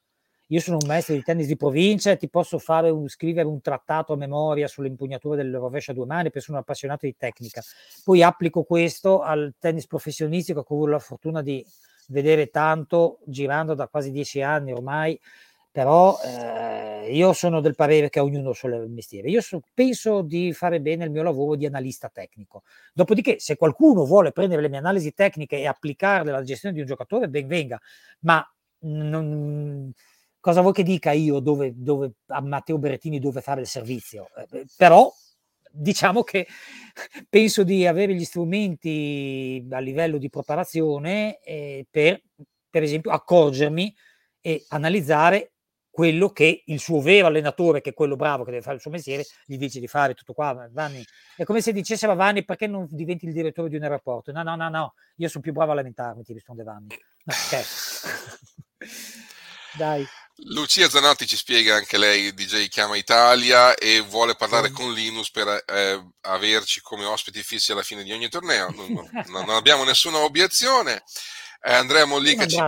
Io 0.48 0.58
sono 0.58 0.78
un 0.80 0.88
maestro 0.88 1.14
di 1.14 1.22
tennis 1.22 1.46
di 1.46 1.54
provincia 1.54 2.10
e 2.10 2.16
ti 2.16 2.28
posso 2.28 2.58
fare 2.58 2.90
un, 2.90 3.08
scrivere 3.08 3.46
un 3.46 3.60
trattato 3.60 4.12
a 4.12 4.16
memoria 4.16 4.66
sulle 4.66 4.88
impugnature 4.88 5.36
del 5.36 5.54
rovescio 5.54 5.92
a 5.92 5.94
due 5.94 6.06
mani 6.06 6.24
perché 6.24 6.40
sono 6.40 6.58
appassionato 6.58 7.06
di 7.06 7.14
tecnica. 7.16 7.62
Poi 8.02 8.24
applico 8.24 8.64
questo 8.64 9.20
al 9.20 9.54
tennis 9.60 9.86
professionistico 9.86 10.64
che 10.64 10.72
ho 10.72 10.74
avuto 10.74 10.90
la 10.90 10.98
fortuna 10.98 11.42
di 11.42 11.64
vedere 12.08 12.48
tanto 12.48 13.20
girando 13.24 13.74
da 13.74 13.86
quasi 13.86 14.10
dieci 14.10 14.42
anni 14.42 14.72
ormai 14.72 15.18
però 15.76 16.18
eh, 16.24 17.12
io 17.12 17.34
sono 17.34 17.60
del 17.60 17.74
parere 17.74 18.08
che 18.08 18.18
ognuno 18.18 18.52
ha 18.58 18.66
il 18.66 18.88
mestiere. 18.88 19.28
Io 19.28 19.42
so, 19.42 19.60
penso 19.74 20.22
di 20.22 20.54
fare 20.54 20.80
bene 20.80 21.04
il 21.04 21.10
mio 21.10 21.22
lavoro 21.22 21.54
di 21.54 21.66
analista 21.66 22.08
tecnico. 22.08 22.62
Dopodiché, 22.94 23.38
se 23.40 23.58
qualcuno 23.58 24.06
vuole 24.06 24.32
prendere 24.32 24.62
le 24.62 24.70
mie 24.70 24.78
analisi 24.78 25.12
tecniche 25.12 25.58
e 25.58 25.66
applicarle 25.66 26.30
alla 26.30 26.42
gestione 26.42 26.74
di 26.74 26.80
un 26.80 26.86
giocatore, 26.86 27.28
ben 27.28 27.46
venga. 27.46 27.78
Ma 28.20 28.42
non, 28.84 29.92
cosa 30.40 30.62
vuoi 30.62 30.72
che 30.72 30.82
dica 30.82 31.10
io 31.10 31.40
dove, 31.40 31.74
dove, 31.76 32.12
a 32.28 32.40
Matteo 32.40 32.78
Berettini 32.78 33.18
dove 33.18 33.42
fare 33.42 33.60
il 33.60 33.66
servizio? 33.66 34.28
Eh, 34.50 34.64
però 34.78 35.12
diciamo 35.70 36.22
che 36.22 36.46
penso 37.28 37.64
di 37.64 37.86
avere 37.86 38.14
gli 38.14 38.24
strumenti 38.24 39.62
a 39.70 39.78
livello 39.80 40.16
di 40.16 40.30
preparazione 40.30 41.38
eh, 41.42 41.86
per, 41.90 42.22
per 42.70 42.82
esempio, 42.82 43.10
accorgermi 43.10 43.94
e 44.40 44.64
analizzare 44.68 45.50
quello 45.96 46.28
che 46.28 46.62
il 46.66 46.78
suo 46.78 47.00
vero 47.00 47.26
allenatore, 47.26 47.80
che 47.80 47.88
è 47.88 47.94
quello 47.94 48.16
bravo 48.16 48.44
che 48.44 48.50
deve 48.50 48.62
fare 48.62 48.74
il 48.74 48.82
suo 48.82 48.90
mestiere, 48.90 49.24
gli 49.46 49.56
dice 49.56 49.80
di 49.80 49.86
fare 49.86 50.12
tutto 50.12 50.34
qua. 50.34 50.68
Vanni. 50.70 51.02
È 51.34 51.44
come 51.44 51.62
se 51.62 51.72
dicesse 51.72 52.04
a 52.04 52.12
Vanni 52.12 52.44
perché 52.44 52.66
non 52.66 52.86
diventi 52.90 53.24
il 53.24 53.32
direttore 53.32 53.70
di 53.70 53.76
un 53.76 53.82
aeroporto. 53.82 54.30
No, 54.30 54.42
no, 54.42 54.56
no, 54.56 54.68
no, 54.68 54.92
io 55.16 55.28
sono 55.30 55.42
più 55.42 55.54
bravo 55.54 55.72
a 55.72 55.76
lamentarmi, 55.76 56.22
ti 56.22 56.34
risponde 56.34 56.64
Vanni. 56.64 56.88
No, 57.24 57.34
okay. 57.46 57.64
Dai. 59.72 60.06
Lucia 60.50 60.86
Zanotti 60.86 61.26
ci 61.26 61.36
spiega 61.36 61.76
anche 61.76 61.96
lei, 61.96 62.34
DJ 62.34 62.68
Chiama 62.68 62.98
Italia, 62.98 63.74
e 63.74 64.00
vuole 64.00 64.34
parlare 64.34 64.70
con 64.72 64.92
Linus 64.92 65.30
per 65.30 65.64
eh, 65.66 66.10
averci 66.20 66.82
come 66.82 67.06
ospiti 67.06 67.42
fissi 67.42 67.72
alla 67.72 67.82
fine 67.82 68.02
di 68.02 68.12
ogni 68.12 68.28
torneo. 68.28 68.68
Non, 68.68 69.10
non 69.28 69.48
abbiamo 69.56 69.82
nessuna 69.84 70.18
obiezione. 70.18 71.04
Eh, 71.62 71.72
Andrea 71.72 72.04
Mollica 72.04 72.44
ci, 72.46 72.58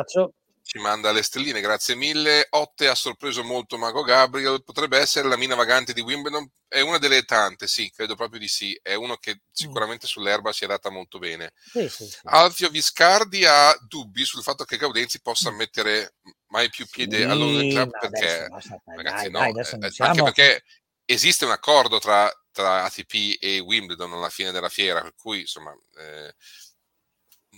ci 0.69 0.79
manda 0.79 1.13
le 1.13 1.23
stelline, 1.23 1.63
grazie 1.63 1.95
mille. 1.95 2.47
Otte 2.51 2.89
ha 2.89 2.95
sorpreso 2.95 3.43
molto 3.43 3.79
Mago 3.79 4.03
Gabriel, 4.03 4.63
potrebbe 4.63 4.99
essere 4.99 5.27
la 5.27 5.39
mina 5.39 5.55
vagante 5.55 5.95
di 5.95 6.03
Wimbledon, 6.03 6.47
è 6.69 6.83
una 6.83 6.99
delle 6.99 7.23
tante, 7.23 7.67
sì, 7.67 7.91
credo 7.91 8.15
proprio 8.15 8.39
di 8.39 8.49
sì, 8.49 8.79
è 8.83 8.93
uno 8.93 9.17
che 9.17 9.41
sicuramente 9.51 10.07
sull'erba 10.07 10.53
si 10.53 10.65
è 10.65 10.67
data 10.67 10.91
molto 10.91 11.19
bene. 11.19 11.55
Sì, 11.73 11.89
sì, 11.89 12.05
sì. 12.05 12.19
Alfio 12.25 12.69
Viscardi 12.69 13.47
ha 13.47 13.75
dubbi 13.81 14.27
sul 14.27 14.43
fatto 14.43 14.65
che 14.65 14.77
Gaudenzi 14.77 15.23
possa 15.23 15.51
mettere 15.51 16.17
mai 16.49 16.69
più 16.69 16.87
piede 16.87 17.17
sì, 17.17 17.23
all'Open 17.23 17.71
Club 17.71 17.91
perché, 17.99 18.45
adesso, 18.45 18.83
ragazzi, 18.85 19.31
dai, 19.31 19.53
no, 19.53 19.53
dai, 19.53 19.87
eh, 19.87 19.91
siamo... 19.91 20.11
anche 20.11 20.23
perché 20.23 20.65
esiste 21.07 21.47
un 21.47 21.53
accordo 21.53 21.99
tra, 21.99 22.31
tra, 22.53 22.85
ATP 22.85 23.39
e 23.41 23.59
Wimbledon 23.61 24.13
alla 24.13 24.29
fine 24.29 24.53
della 24.53 24.69
fiera, 24.69 25.01
per 25.01 25.15
cui 25.17 25.41
insomma... 25.41 25.73
Eh, 25.97 26.35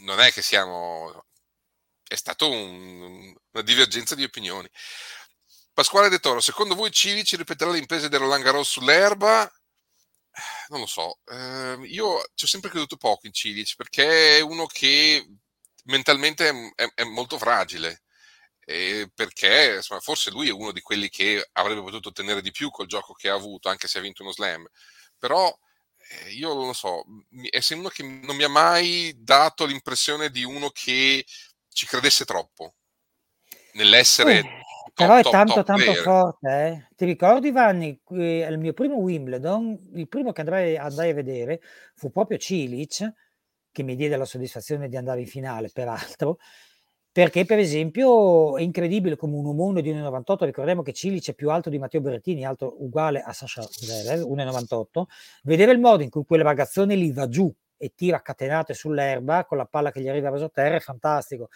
non 0.03 0.21
è 0.21 0.31
che 0.33 0.41
siamo 0.41 1.27
è 2.11 2.17
stata 2.17 2.45
un, 2.45 3.33
una 3.53 3.63
divergenza 3.63 4.17
di 4.17 4.25
opinioni. 4.25 4.69
Pasquale 5.73 6.09
De 6.09 6.19
Toro, 6.19 6.41
secondo 6.41 6.75
voi 6.75 6.91
Cilici 6.91 7.37
ripeterà 7.37 7.71
le 7.71 7.79
imprese 7.79 8.09
del 8.09 8.19
Roland 8.19 8.61
sull'erba? 8.63 9.49
Non 10.69 10.81
lo 10.81 10.87
so, 10.87 11.21
eh, 11.27 11.79
io 11.85 12.21
ci 12.35 12.45
ho 12.45 12.49
sempre 12.49 12.69
creduto 12.69 12.97
poco 12.97 13.27
in 13.27 13.33
Cilici 13.33 13.77
perché 13.77 14.39
è 14.39 14.41
uno 14.41 14.67
che 14.67 15.25
mentalmente 15.85 16.49
è, 16.49 16.85
è, 16.85 16.93
è 16.95 17.05
molto 17.05 17.39
fragile. 17.39 18.03
Eh, 18.65 19.11
perché 19.15 19.77
insomma, 19.77 20.01
forse 20.01 20.31
lui 20.31 20.49
è 20.49 20.53
uno 20.53 20.73
di 20.73 20.81
quelli 20.81 21.09
che 21.09 21.49
avrebbe 21.53 21.81
potuto 21.83 22.09
ottenere 22.11 22.43
di 22.43 22.51
più 22.53 22.71
col 22.71 22.87
gioco 22.87 23.13
che 23.15 23.29
ha 23.29 23.35
avuto, 23.35 23.69
anche 23.69 23.89
se 23.89 23.99
ha 23.99 24.03
vinto 24.03 24.23
uno 24.23 24.33
slam. 24.33 24.67
Però 25.19 25.57
eh, 26.11 26.33
io 26.33 26.55
non 26.55 26.67
lo 26.67 26.73
so, 26.73 27.05
è 27.51 27.61
uno 27.75 27.89
che 27.89 28.03
non 28.03 28.35
mi 28.37 28.43
ha 28.45 28.49
mai 28.49 29.15
dato 29.17 29.65
l'impressione 29.65 30.31
di 30.31 30.43
uno 30.45 30.71
che 30.71 31.25
ci 31.73 31.87
credesse 31.87 32.25
troppo 32.25 32.75
nell'essere. 33.73 34.39
Eh, 34.39 34.43
top, 34.43 34.93
però 34.95 35.17
è 35.17 35.23
top, 35.23 35.33
tanto 35.33 35.55
top 35.55 35.65
tanto 35.65 35.85
player. 35.85 36.03
forte, 36.03 36.49
eh? 36.49 36.89
Ti 36.95 37.05
ricordi, 37.05 37.51
Vanni, 37.51 38.01
il 38.09 38.59
mio 38.59 38.73
primo 38.73 38.97
Wimbledon, 38.97 39.91
il 39.95 40.09
primo 40.09 40.33
che 40.33 40.41
andrai, 40.41 40.77
andai 40.77 41.11
a 41.11 41.15
vedere 41.15 41.61
fu 41.95 42.11
proprio 42.11 42.39
Cilic, 42.39 43.13
che 43.73 43.83
mi 43.83 43.95
diede 43.95 44.17
la 44.17 44.25
soddisfazione 44.25 44.89
di 44.89 44.97
andare 44.97 45.21
in 45.21 45.27
finale, 45.27 45.71
peraltro, 45.73 46.39
perché 47.13 47.45
per 47.45 47.59
esempio 47.59 48.57
è 48.57 48.63
incredibile 48.63 49.17
come 49.17 49.37
un 49.37 49.47
omone 49.47 49.83
di 49.83 49.93
1,98, 49.93 50.45
ricordiamo 50.45 50.83
che 50.83 50.93
Cilic 50.93 51.31
è 51.31 51.35
più 51.35 51.51
alto 51.51 51.71
di 51.71 51.79
Matteo 51.79 52.01
Berrettini, 52.01 52.45
alto 52.45 52.77
uguale 52.79 53.21
a 53.21 53.33
Sasha 53.33 53.63
Zverev, 53.63 54.23
1,98, 54.23 55.03
vedere 55.43 55.73
il 55.73 55.81
modo 55.81 56.03
in 56.03 56.11
cui 56.11 56.25
quel 56.25 56.43
ragazzone 56.43 56.95
lì 56.95 57.13
va 57.13 57.29
giù 57.29 57.53
e 57.81 57.95
tira 57.95 58.21
catenate 58.21 58.75
sull'erba 58.75 59.47
con 59.47 59.57
la 59.57 59.65
palla 59.65 59.91
che 59.91 60.03
gli 60.03 60.09
arriva 60.09 60.29
a 60.29 60.49
terra 60.51 60.77
è 60.77 60.81
fantastico. 60.81 61.49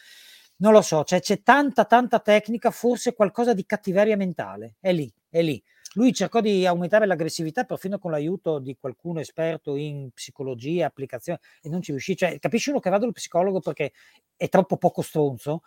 Non 0.56 0.72
lo 0.72 0.80
so, 0.80 1.04
cioè, 1.04 1.20
c'è 1.20 1.42
tanta 1.42 1.84
tanta 1.84 2.20
tecnica, 2.20 2.70
forse 2.70 3.12
qualcosa 3.12 3.52
di 3.52 3.66
cattiveria 3.66 4.16
mentale, 4.16 4.76
è 4.80 4.92
lì, 4.92 5.12
è 5.28 5.42
lì. 5.42 5.62
lui 5.94 6.12
cercò 6.14 6.40
di 6.40 6.64
aumentare 6.64 7.06
l'aggressività 7.06 7.64
perfino 7.64 7.98
con 7.98 8.10
l'aiuto 8.10 8.58
di 8.58 8.76
qualcuno 8.80 9.20
esperto 9.20 9.76
in 9.76 10.10
psicologia, 10.12 10.86
applicazione, 10.86 11.40
e 11.60 11.68
non 11.68 11.82
ci 11.82 11.90
riuscì. 11.90 12.16
Cioè, 12.16 12.38
capisci 12.38 12.70
uno 12.70 12.80
che 12.80 12.88
va 12.90 12.98
dallo 12.98 13.12
psicologo 13.12 13.60
perché 13.60 13.92
è 14.36 14.48
troppo 14.48 14.76
poco 14.78 15.02
stronzo 15.02 15.62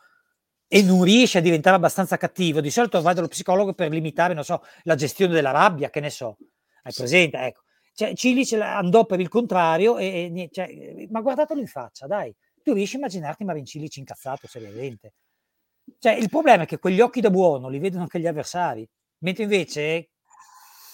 e 0.67 0.81
non 0.81 1.03
riesce 1.03 1.37
a 1.37 1.41
diventare 1.41 1.75
abbastanza 1.75 2.17
cattivo. 2.17 2.61
Di 2.61 2.71
solito 2.71 3.01
va 3.01 3.13
dallo 3.13 3.27
psicologo 3.27 3.73
per 3.73 3.89
limitare, 3.91 4.33
non 4.33 4.43
so, 4.43 4.63
la 4.83 4.95
gestione 4.95 5.33
della 5.33 5.51
rabbia, 5.51 5.89
che 5.89 5.99
ne 5.99 6.09
so. 6.09 6.37
Hai 6.83 6.93
presente? 6.95 7.37
Ecco. 7.37 7.61
Cioè, 7.97 8.13
Cilic 8.13 8.53
andò 8.53 9.07
per 9.07 9.19
il 9.19 9.27
contrario, 9.27 9.97
e, 9.97 10.31
e 10.31 10.49
cioè, 10.51 11.07
ma 11.09 11.19
guardatelo 11.21 11.59
in 11.59 11.65
faccia, 11.65 12.05
dai. 12.05 12.31
Tu 12.61 12.73
riesci 12.73 12.93
a 12.93 12.99
immaginarti 12.99 13.43
Marin 13.43 13.65
Cilic 13.65 13.95
incazzato 13.97 14.45
seriamente? 14.45 15.13
Cioè, 15.97 16.11
il 16.13 16.29
problema 16.29 16.61
è 16.61 16.65
che 16.67 16.77
quegli 16.77 17.01
occhi 17.01 17.21
da 17.21 17.31
buono 17.31 17.69
li 17.69 17.79
vedono 17.79 18.03
anche 18.03 18.19
gli 18.19 18.27
avversari, 18.27 18.87
mentre 19.21 19.45
invece 19.45 20.09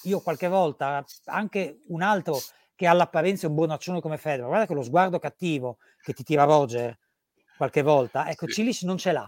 io 0.04 0.22
qualche 0.22 0.48
volta, 0.48 1.04
anche 1.26 1.80
un 1.88 2.02
altro 2.02 2.40
che 2.74 2.88
all'apparenza 2.88 3.48
è 3.48 3.50
un 3.50 3.56
buonaccione 3.56 4.00
come 4.00 4.18
Federer, 4.18 4.48
guarda 4.48 4.66
che 4.66 4.74
lo 4.74 4.82
sguardo 4.82 5.20
cattivo 5.20 5.80
che 6.02 6.14
ti 6.14 6.24
tira 6.24 6.46
Roger 6.46 6.98
qualche 7.58 7.82
volta, 7.82 8.30
ecco. 8.30 8.48
Cilic 8.48 8.84
non 8.84 8.98
ce 8.98 9.12
l'ha. 9.12 9.28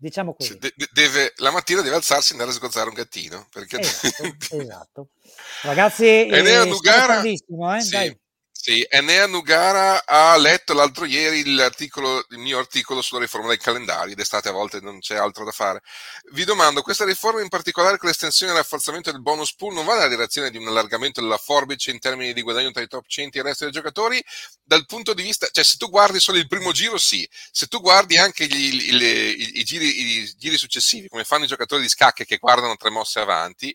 Diciamo 0.00 0.32
così. 0.34 0.56
De- 0.58 0.72
deve, 0.92 1.32
la 1.38 1.50
mattina 1.50 1.82
deve 1.82 1.96
alzarsi 1.96 2.30
e 2.30 2.32
andare 2.34 2.52
a 2.52 2.54
sgozzare 2.54 2.88
un 2.88 2.94
gattino. 2.94 3.48
Perché... 3.50 3.80
Esatto, 3.80 4.22
esatto. 4.56 5.08
Ragazzi, 5.62 6.04
eh, 6.04 6.64
Nugara, 6.66 7.20
eh? 7.22 7.36
sì. 7.80 7.90
Dai. 7.90 8.16
Sì, 8.68 8.84
Enea 8.86 9.26
Nugara 9.26 10.04
ha 10.04 10.36
letto 10.36 10.74
l'altro 10.74 11.06
ieri 11.06 11.38
il 11.38 11.72
mio 12.32 12.58
articolo 12.58 13.00
sulla 13.00 13.20
riforma 13.20 13.48
del 13.48 13.56
calendario, 13.56 14.14
d'estate 14.14 14.50
a 14.50 14.52
volte 14.52 14.80
non 14.82 14.98
c'è 14.98 15.16
altro 15.16 15.46
da 15.46 15.52
fare. 15.52 15.80
Vi 16.32 16.44
domando, 16.44 16.82
questa 16.82 17.06
riforma 17.06 17.40
in 17.40 17.48
particolare 17.48 17.96
con 17.96 18.10
l'estensione 18.10 18.52
e 18.52 18.54
il 18.54 18.60
rafforzamento 18.60 19.10
del 19.10 19.22
bonus 19.22 19.54
pool 19.54 19.72
non 19.72 19.86
va 19.86 19.94
nella 19.94 20.08
direzione 20.08 20.50
di 20.50 20.58
un 20.58 20.68
allargamento 20.68 21.22
della 21.22 21.38
forbice 21.38 21.92
in 21.92 21.98
termini 21.98 22.34
di 22.34 22.42
guadagno 22.42 22.70
tra 22.70 22.82
i 22.82 22.88
top 22.88 23.06
100 23.06 23.38
e 23.38 23.40
il 23.40 23.46
resto 23.46 23.64
dei 23.64 23.72
giocatori? 23.72 24.22
Dal 24.62 24.84
punto 24.84 25.14
di 25.14 25.22
vista, 25.22 25.48
cioè 25.50 25.64
se 25.64 25.78
tu 25.78 25.88
guardi 25.88 26.20
solo 26.20 26.36
il 26.36 26.46
primo 26.46 26.70
giro 26.72 26.98
sì, 26.98 27.26
se 27.50 27.68
tu 27.68 27.80
guardi 27.80 28.18
anche 28.18 28.44
gli, 28.44 28.70
gli, 28.70 29.02
i, 29.02 29.60
i, 29.60 29.64
giri, 29.64 30.20
i 30.20 30.34
giri 30.36 30.58
successivi, 30.58 31.08
come 31.08 31.24
fanno 31.24 31.44
i 31.44 31.48
giocatori 31.48 31.80
di 31.80 31.88
scacche 31.88 32.26
che 32.26 32.36
guardano 32.36 32.76
tre 32.76 32.90
mosse 32.90 33.18
avanti, 33.18 33.74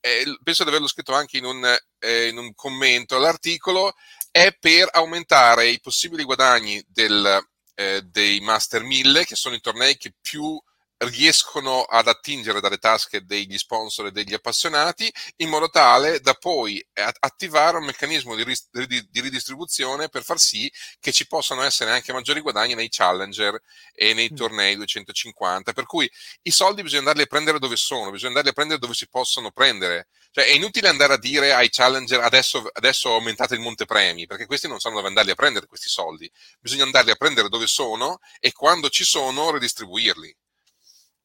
eh, 0.00 0.24
penso 0.42 0.64
di 0.64 0.70
averlo 0.70 0.88
scritto 0.88 1.14
anche 1.14 1.36
in 1.36 1.44
un, 1.44 1.78
eh, 2.00 2.26
in 2.26 2.38
un 2.38 2.52
commento 2.56 3.14
all'articolo, 3.14 3.94
è 4.32 4.56
per 4.58 4.88
aumentare 4.90 5.68
i 5.68 5.78
possibili 5.78 6.24
guadagni 6.24 6.82
del, 6.88 7.38
eh, 7.74 8.00
dei 8.02 8.40
Master 8.40 8.82
1000, 8.82 9.26
che 9.26 9.36
sono 9.36 9.54
i 9.54 9.60
tornei 9.60 9.96
che 9.98 10.14
più 10.20 10.60
riescono 11.08 11.82
ad 11.82 12.06
attingere 12.08 12.60
dalle 12.60 12.78
tasche 12.78 13.24
degli 13.24 13.58
sponsor 13.58 14.06
e 14.06 14.12
degli 14.12 14.34
appassionati 14.34 15.12
in 15.36 15.48
modo 15.48 15.68
tale 15.68 16.20
da 16.20 16.34
poi 16.34 16.84
attivare 17.20 17.78
un 17.78 17.84
meccanismo 17.84 18.34
di, 18.36 18.44
di, 18.44 19.08
di, 19.10 19.20
ridistribuzione 19.20 20.08
per 20.08 20.22
far 20.22 20.38
sì 20.38 20.70
che 21.00 21.12
ci 21.12 21.26
possano 21.26 21.62
essere 21.62 21.90
anche 21.90 22.12
maggiori 22.12 22.40
guadagni 22.40 22.74
nei 22.74 22.88
challenger 22.88 23.60
e 23.92 24.14
nei 24.14 24.28
mm. 24.32 24.36
tornei 24.36 24.76
250 24.76 25.72
per 25.72 25.86
cui 25.86 26.10
i 26.42 26.50
soldi 26.50 26.82
bisogna 26.82 27.00
andarli 27.00 27.22
a 27.22 27.26
prendere 27.26 27.58
dove 27.58 27.76
sono 27.76 28.10
bisogna 28.10 28.28
andarli 28.28 28.50
a 28.50 28.54
prendere 28.54 28.78
dove 28.78 28.94
si 28.94 29.08
possono 29.08 29.50
prendere. 29.50 30.08
Cioè 30.30 30.46
è 30.46 30.52
inutile 30.52 30.88
andare 30.88 31.12
a 31.14 31.18
dire 31.18 31.52
ai 31.52 31.68
challenger 31.68 32.20
adesso, 32.20 32.66
adesso 32.72 33.12
aumentate 33.12 33.54
il 33.54 33.60
montepremi 33.60 34.26
perché 34.26 34.46
questi 34.46 34.66
non 34.66 34.78
sanno 34.80 34.96
dove 34.96 35.08
andarli 35.08 35.30
a 35.30 35.34
prendere 35.34 35.66
questi 35.66 35.88
soldi. 35.88 36.30
Bisogna 36.58 36.84
andarli 36.84 37.10
a 37.10 37.16
prendere 37.16 37.48
dove 37.48 37.66
sono 37.66 38.18
e 38.40 38.52
quando 38.52 38.88
ci 38.88 39.04
sono 39.04 39.50
redistribuirli 39.50 40.34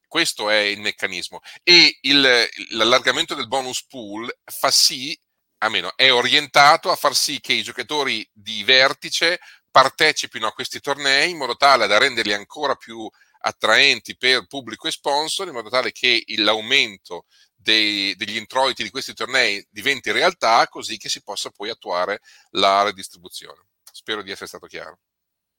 questo 0.07 0.49
è 0.49 0.57
il 0.57 0.79
meccanismo. 0.79 1.41
E 1.63 1.97
il, 2.01 2.49
l'allargamento 2.69 3.35
del 3.35 3.47
bonus 3.47 3.85
pool 3.85 4.33
fa 4.43 4.71
sì, 4.71 5.17
almeno 5.59 5.95
è 5.95 6.11
orientato 6.11 6.91
a 6.91 6.95
far 6.95 7.15
sì 7.15 7.39
che 7.39 7.53
i 7.53 7.63
giocatori 7.63 8.27
di 8.31 8.63
vertice 8.63 9.39
partecipino 9.69 10.47
a 10.47 10.53
questi 10.53 10.79
tornei 10.79 11.31
in 11.31 11.37
modo 11.37 11.55
tale 11.55 11.87
da 11.87 11.97
renderli 11.97 12.33
ancora 12.33 12.75
più 12.75 13.07
attraenti 13.39 14.17
per 14.17 14.47
pubblico 14.47 14.87
e 14.87 14.91
sponsor, 14.91 15.47
in 15.47 15.53
modo 15.53 15.69
tale 15.69 15.91
che 15.91 16.23
l'aumento 16.37 17.25
dei, 17.55 18.15
degli 18.15 18.35
introiti 18.35 18.83
di 18.83 18.89
questi 18.89 19.13
tornei 19.13 19.65
diventi 19.69 20.11
realtà, 20.11 20.67
così 20.67 20.97
che 20.97 21.09
si 21.09 21.21
possa 21.21 21.49
poi 21.51 21.69
attuare 21.69 22.21
la 22.51 22.83
redistribuzione. 22.83 23.65
Spero 23.91 24.21
di 24.21 24.31
essere 24.31 24.47
stato 24.47 24.67
chiaro. 24.67 24.99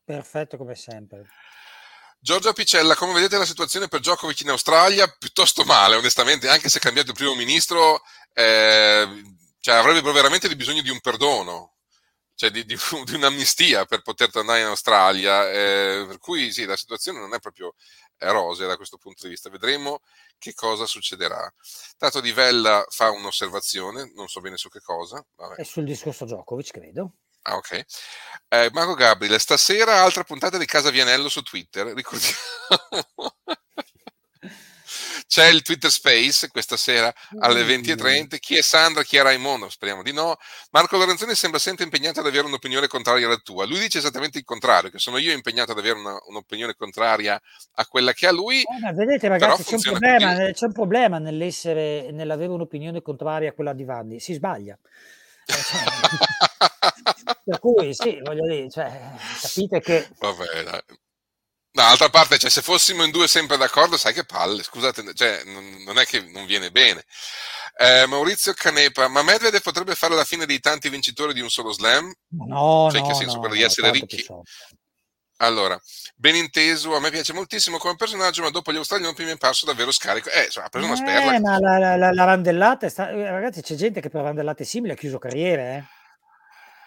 Perfetto 0.05 0.57
come 0.57 0.75
sempre. 0.75 1.27
Giorgia 2.21 2.53
Picella, 2.53 2.97
come 2.97 3.13
vedete 3.13 3.39
la 3.39 3.45
situazione 3.45 3.89
per 3.89 4.01
Djokovic 4.01 4.41
in 4.41 4.51
Australia? 4.51 5.07
Piuttosto 5.07 5.65
male, 5.65 5.97
onestamente, 5.97 6.49
anche 6.49 6.69
se 6.69 6.79
è 6.79 6.81
cambiato 6.81 7.11
il 7.11 7.17
primo 7.17 7.35
ministro, 7.35 8.03
eh, 8.33 9.07
cioè, 9.61 9.75
avrebbe 9.77 10.13
veramente 10.13 10.55
bisogno 10.57 10.83
di 10.83 10.91
un 10.91 11.01
perdono, 11.01 11.75
cioè 12.35 12.51
di, 12.51 12.65
di, 12.65 12.77
di 13.05 13.15
un'amnistia 13.15 13.85
per 13.85 14.03
poter 14.03 14.31
tornare 14.31 14.61
in 14.61 14.67
Australia. 14.67 15.49
Eh, 15.51 16.05
per 16.09 16.19
cui 16.19 16.53
sì, 16.53 16.65
la 16.65 16.77
situazione 16.77 17.21
non 17.21 17.35
è 17.35 17.39
proprio 17.39 17.75
rosea 18.19 18.67
da 18.67 18.77
questo 18.77 18.99
punto 18.99 19.23
di 19.23 19.31
vista. 19.31 19.49
Vedremo 19.49 20.01
che 20.39 20.55
cosa 20.55 20.87
succederà. 20.87 21.53
Tato 21.97 22.21
Di 22.21 22.33
Vella 22.33 22.85
fa 22.89 23.11
un'osservazione, 23.11 24.13
non 24.15 24.29
so 24.29 24.41
bene 24.41 24.57
su 24.57 24.69
che 24.69 24.81
cosa. 24.81 25.25
Vabbè. 25.37 25.55
È 25.55 25.65
sul 25.65 25.85
discorso 25.85 26.25
Djokovic, 26.25 26.71
credo. 26.73 27.13
Ah, 27.49 27.57
ok. 27.57 27.85
Eh, 28.51 28.71
Marco 28.73 28.95
Gabriele, 28.95 29.39
stasera 29.39 30.03
altra 30.03 30.23
puntata 30.23 30.59
di 30.59 30.67
Casa 30.67 30.91
Vianello 30.91 31.31
su 31.31 31.41
Twitter. 31.43 31.87
Ricordiamo. 31.95 32.37
C'è 35.27 35.47
il 35.49 35.61
Twitter 35.61 35.91
Space 35.91 36.49
questa 36.49 36.79
sera 36.79 37.13
alle 37.41 37.63
20.30. 37.63 38.39
Chi 38.39 38.57
è 38.57 38.63
Sandra? 38.63 39.03
Chi 39.03 39.19
è 39.19 39.23
Raimondo? 39.23 39.69
Speriamo 39.69 40.03
di 40.03 40.13
no. 40.13 40.37
Marco 40.71 40.97
Lorenzoni 40.97 41.35
sembra 41.35 41.59
sempre 41.59 41.85
impegnato 41.85 42.21
ad 42.21 42.27
avere 42.27 42.47
un'opinione 42.47 42.87
contraria 42.87 43.27
alla 43.27 43.37
tua. 43.37 43.67
Lui 43.67 43.79
dice 43.79 43.99
esattamente 43.99 44.39
il 44.39 44.45
contrario, 44.45 44.91
che 44.91 44.99
sono 44.99 45.19
io 45.19 45.33
impegnato 45.33 45.73
ad 45.73 45.79
avere 45.79 45.99
una, 45.99 46.17
un'opinione 46.29 46.75
contraria 46.75 47.41
a 47.75 47.87
quella 47.87 48.13
che 48.15 48.27
ha 48.27 48.33
lui. 48.33 48.61
Eh, 48.61 48.93
vedete 48.95 49.29
ragazzi, 49.29 49.65
c'è 49.65 49.75
un, 49.75 49.81
problema, 49.83 50.35
c'è 50.53 50.65
un, 50.65 50.73
problema, 50.73 51.19
nell'essere, 51.19 52.11
nell'avere 52.11 52.51
un'opinione 52.53 53.03
contraria 53.03 53.51
a 53.51 53.53
quella 53.53 53.75
di 53.75 53.85
Vanni. 53.85 54.21
Si 54.21 54.33
sbaglia. 54.33 54.79
Eh, 57.49 57.55
cioè, 57.55 57.59
per 57.59 57.59
cui 57.59 57.95
sì, 57.95 58.21
voglio 58.23 58.47
dire, 58.47 58.71
cioè, 58.71 59.01
capite 59.41 59.81
che... 59.81 60.09
Vabbè, 60.19 60.63
dai. 60.65 60.81
D'altra 61.71 62.09
parte, 62.09 62.39
cioè, 62.39 62.51
se 62.51 62.63
fossimo 62.63 63.05
in 63.05 63.11
due 63.11 63.29
sempre 63.29 63.57
d'accordo, 63.57 63.97
sai 63.97 64.13
che 64.13 64.25
palle, 64.25 64.63
scusate, 64.63 65.15
cioè, 65.15 65.43
non, 65.45 65.83
non, 65.85 65.99
è 65.99 66.05
che 66.05 66.21
non 66.21 66.45
viene 66.47 66.71
bene. 66.71 67.05
Eh, 67.77 68.07
Maurizio 68.07 68.53
Canepa, 68.53 69.07
ma 69.09 69.23
Medvedev 69.23 69.63
potrebbe 69.63 69.95
fare 69.95 70.15
la 70.15 70.25
fine 70.25 70.45
dei 70.45 70.59
tanti 70.59 70.89
vincitori 70.89 71.33
di 71.33 71.41
un 71.41 71.51
solo 71.51 71.73
slam? 71.73 72.13
No, 72.31 72.89
cioè, 72.91 73.01
no, 73.01 73.07
che 73.07 73.15
senso, 73.15 73.35
no, 73.35 73.41
quello 73.41 73.55
di 73.55 73.63
essere 73.63 73.91
ricchi? 73.93 74.27
Allora, 75.41 75.81
ben 76.17 76.35
inteso, 76.35 76.97
a 76.97 77.01
me 77.01 77.11
piace 77.11 77.33
moltissimo 77.33 77.77
come 77.79 77.95
personaggio, 77.95 78.43
ma 78.43 78.51
dopo 78.51 78.73
gli 78.73 78.77
australiani 78.77 79.15
mi 79.17 79.31
è 79.31 79.37
parso 79.37 79.67
davvero 79.67 79.93
scarico. 79.93 80.31
Eh, 80.31 80.47
insomma, 80.47 80.67
ha 80.67 80.71
preso 80.71 80.87
una 80.87 80.97
sperla. 80.97 81.35
Eh, 81.35 81.41
ma 81.41 81.59
la, 81.61 81.97
la, 81.97 82.13
la, 82.13 82.25
randellata, 82.25 82.89
sta... 82.89 83.11
Eh, 83.11 83.31
ragazzi, 83.31 83.63
c'è 83.63 83.77
gente 83.77 84.01
che 84.01 84.09
per 84.09 84.23
randellate 84.23 84.65
simili 84.65 84.95
ha 84.95 84.97
chiuso 84.97 85.19
carriere, 85.19 85.77
eh? 85.77 85.98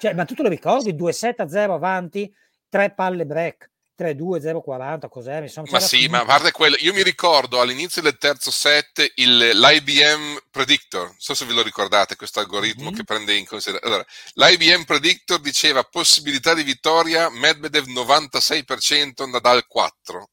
Cioè, 0.02 0.15
ma 0.15 0.26
tu 0.26 0.34
te 0.34 0.41
lo 0.41 0.49
ricordi? 0.49 0.95
2-7 0.95 1.48
0 1.48 1.76
avanti, 1.76 2.34
tre 2.69 2.91
palle 2.91 3.23
break. 3.23 3.69
3-2-0-40, 3.95 5.10
cos'è? 5.10 5.41
Insomma, 5.41 5.68
ma 5.69 5.80
sì, 5.80 6.07
ma 6.07 6.22
a 6.22 6.26
parte 6.26 6.49
quello, 6.49 6.76
io 6.80 6.91
mi 6.91 7.03
ricordo 7.03 7.61
all'inizio 7.61 8.02
del 8.02 8.18
terzo 8.18 8.49
set 8.49 9.11
il, 9.18 9.38
l'IBM 9.38 10.40
Predictor, 10.49 11.06
non 11.06 11.19
so 11.19 11.36
se 11.36 11.45
ve 11.45 11.53
lo 11.53 11.61
ricordate, 11.61 12.15
questo 12.15 12.40
algoritmo 12.40 12.86
mm-hmm. 12.86 12.95
che 12.95 13.03
prende 13.03 13.36
in 13.36 13.45
considerazione. 13.45 13.94
Allora, 13.94 14.10
l'IBM 14.34 14.86
Predictor 14.86 15.40
diceva 15.40 15.84
possibilità 15.84 16.56
di 16.56 16.64
vittoria, 16.64 17.30
Medvedev 17.30 17.86
96%, 17.86 19.30
Nadal 19.30 19.68
4%. 19.72 20.23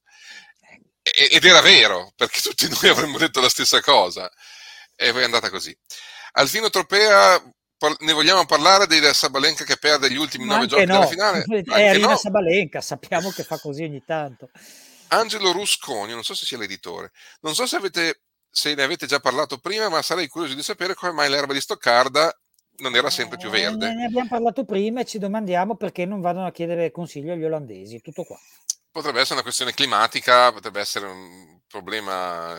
ed 1.02 1.44
era 1.44 1.60
vero, 1.60 2.12
perché 2.16 2.40
tutti 2.40 2.66
noi 2.70 2.88
avremmo 2.88 3.18
detto 3.18 3.42
la 3.42 3.50
stessa 3.50 3.82
cosa. 3.82 4.32
E 4.96 5.12
poi 5.12 5.20
è 5.20 5.24
andata 5.24 5.50
così. 5.50 5.76
Alfino 6.32 6.70
Tropea 6.70 7.42
ne 8.00 8.12
vogliamo 8.12 8.44
parlare 8.44 8.86
di 8.86 8.98
Sabalenka 9.12 9.64
che 9.64 9.76
perde 9.76 10.10
gli 10.10 10.16
ultimi 10.16 10.44
nove 10.44 10.66
giochi 10.66 10.84
no. 10.84 10.94
della 10.94 11.06
finale? 11.06 11.44
È 11.44 11.88
Arina 11.88 12.08
no. 12.08 12.16
Sabalenka, 12.16 12.80
sappiamo 12.80 13.30
che 13.30 13.44
fa 13.44 13.58
così 13.58 13.84
ogni 13.84 14.02
tanto. 14.04 14.50
Angelo 15.08 15.52
Rusconi, 15.52 16.12
non 16.12 16.24
so 16.24 16.34
se 16.34 16.44
sia 16.44 16.58
l'editore, 16.58 17.12
non 17.40 17.54
so 17.54 17.66
se, 17.66 17.76
avete, 17.76 18.22
se 18.50 18.74
ne 18.74 18.82
avete 18.82 19.06
già 19.06 19.20
parlato 19.20 19.58
prima, 19.58 19.88
ma 19.88 20.02
sarei 20.02 20.28
curioso 20.28 20.54
di 20.54 20.62
sapere 20.62 20.94
come 20.94 21.12
mai 21.12 21.30
l'erba 21.30 21.52
di 21.52 21.60
Stoccarda 21.60 22.36
non 22.78 22.94
era 22.94 23.10
sempre 23.10 23.38
più 23.38 23.50
verde. 23.50 23.88
Eh, 23.88 23.94
ne 23.94 24.04
abbiamo 24.06 24.28
parlato 24.28 24.64
prima 24.64 25.00
e 25.00 25.04
ci 25.04 25.18
domandiamo 25.18 25.76
perché 25.76 26.04
non 26.04 26.20
vadano 26.20 26.46
a 26.46 26.52
chiedere 26.52 26.90
consiglio 26.90 27.32
agli 27.32 27.44
olandesi, 27.44 28.00
tutto 28.00 28.24
qua. 28.24 28.38
Potrebbe 28.90 29.20
essere 29.20 29.34
una 29.34 29.42
questione 29.42 29.72
climatica, 29.72 30.52
potrebbe 30.52 30.80
essere 30.80 31.06
un 31.06 31.60
problema 31.66 32.56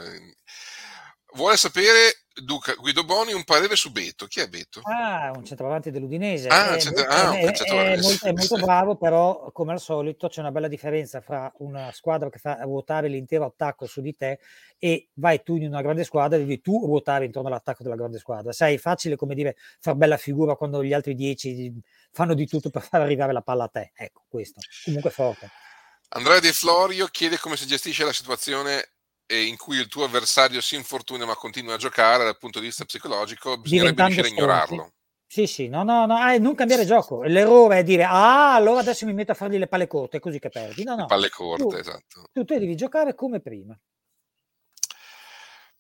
vuole 1.34 1.58
sapere 1.58 2.24
Duca, 2.42 2.74
Guido 2.74 3.04
Boni 3.04 3.34
un 3.34 3.44
parere 3.44 3.76
su 3.76 3.92
Beto. 3.92 4.26
Chi 4.28 4.40
è 4.40 4.48
Beto? 4.48 4.82
Ah, 4.84 5.32
un 5.36 5.44
centravanti 5.44 5.92
dell'Udinese. 5.92 6.48
Ah, 6.48 6.76
è, 6.76 6.80
centro... 6.80 7.06
ah, 7.06 7.34
è, 7.34 7.40
è, 7.40 8.00
molto, 8.00 8.26
è, 8.26 8.32
molto, 8.32 8.56
bravo, 8.64 8.96
però 8.96 9.52
come 9.52 9.74
al 9.74 9.80
solito 9.80 10.28
c'è 10.28 10.40
una 10.40 10.52
bella 10.52 10.68
differenza 10.68 11.22
fra 11.22 11.52
una 11.58 11.92
squadra 11.92 12.30
che 12.30 12.40
fa 12.40 12.60
ruotare 12.62 13.08
l'intero 13.08 13.46
attacco 13.46 13.86
su 13.86 14.02
di 14.02 14.16
te 14.16 14.40
e 14.78 15.10
vai 15.16 15.44
tu 15.44 15.56
in 15.56 15.68
una 15.68 15.82
grande 15.82 16.04
squadra 16.04 16.38
e 16.38 16.42
devi 16.42 16.62
tu 16.62 16.86
ruotare 16.86 17.26
intorno 17.26 17.50
all'attacco 17.50 17.84
della 17.84 17.96
grande 17.96 18.20
squadra. 18.20 18.52
Sai, 18.52 18.76
è 18.76 18.80
facile 18.80 19.16
come 19.16 19.36
dire 19.36 19.56
far 19.80 19.96
bella 19.96 20.18
figura 20.18 20.56
quando 20.56 20.84
gli 20.84 20.94
altri 20.94 21.16
dieci 21.16 21.74
fanno 22.12 22.34
di 22.34 22.48
tutto 22.48 22.70
per 22.70 22.82
far 22.82 23.02
arrivare 23.02 23.34
la 23.34 23.42
palla 23.42 23.66
a 23.66 23.70
te. 23.70 23.92
Ecco, 23.96 24.24
questo. 24.30 24.62
Comunque 24.86 25.10
forte. 25.10 25.50
Andrea 26.12 26.40
De 26.40 26.54
Florio 26.54 27.06
chiede 27.08 27.38
come 27.38 27.56
si 27.56 27.68
gestisce 27.68 28.04
la 28.04 28.14
situazione 28.14 28.94
in 29.38 29.58
cui 29.58 29.78
il 29.78 29.88
tuo 29.88 30.06
avversario 30.06 30.62
si 30.62 30.76
infortuna 30.76 31.26
ma 31.26 31.36
continua 31.36 31.76
a 31.76 31.78
giocare 31.78 32.24
dal 32.24 32.38
punto 32.38 32.60
di 32.60 32.66
vista 32.66 32.86
psicologico, 32.86 33.58
bisognerebbe 33.58 34.04
riuscire 34.04 34.28
a 34.28 34.32
ignorarlo. 34.32 34.94
Sì, 35.32 35.46
sì, 35.46 35.68
no, 35.68 35.84
no, 35.84 36.08
no, 36.08 36.32
eh, 36.32 36.40
non 36.40 36.56
cambiare 36.56 36.86
gioco. 36.86 37.22
L'errore 37.22 37.80
è 37.80 37.84
dire, 37.84 38.04
ah, 38.04 38.56
allora 38.56 38.80
adesso 38.80 39.06
mi 39.06 39.14
metto 39.14 39.34
a 39.34 39.36
fargli 39.36 39.60
le 39.60 39.68
palle 39.68 39.86
corte, 39.86 40.18
è 40.18 40.20
così 40.20 40.40
che 40.40 40.50
perdi. 40.50 40.84
No, 40.84 40.96
no. 40.96 41.02
Le 41.02 41.06
palle 41.06 41.30
corte, 41.30 41.64
tu, 41.64 41.76
esatto. 41.76 42.30
Tu, 42.32 42.44
tu 42.44 42.58
devi 42.58 42.76
giocare 42.76 43.14
come 43.14 43.40
prima. 43.40 43.80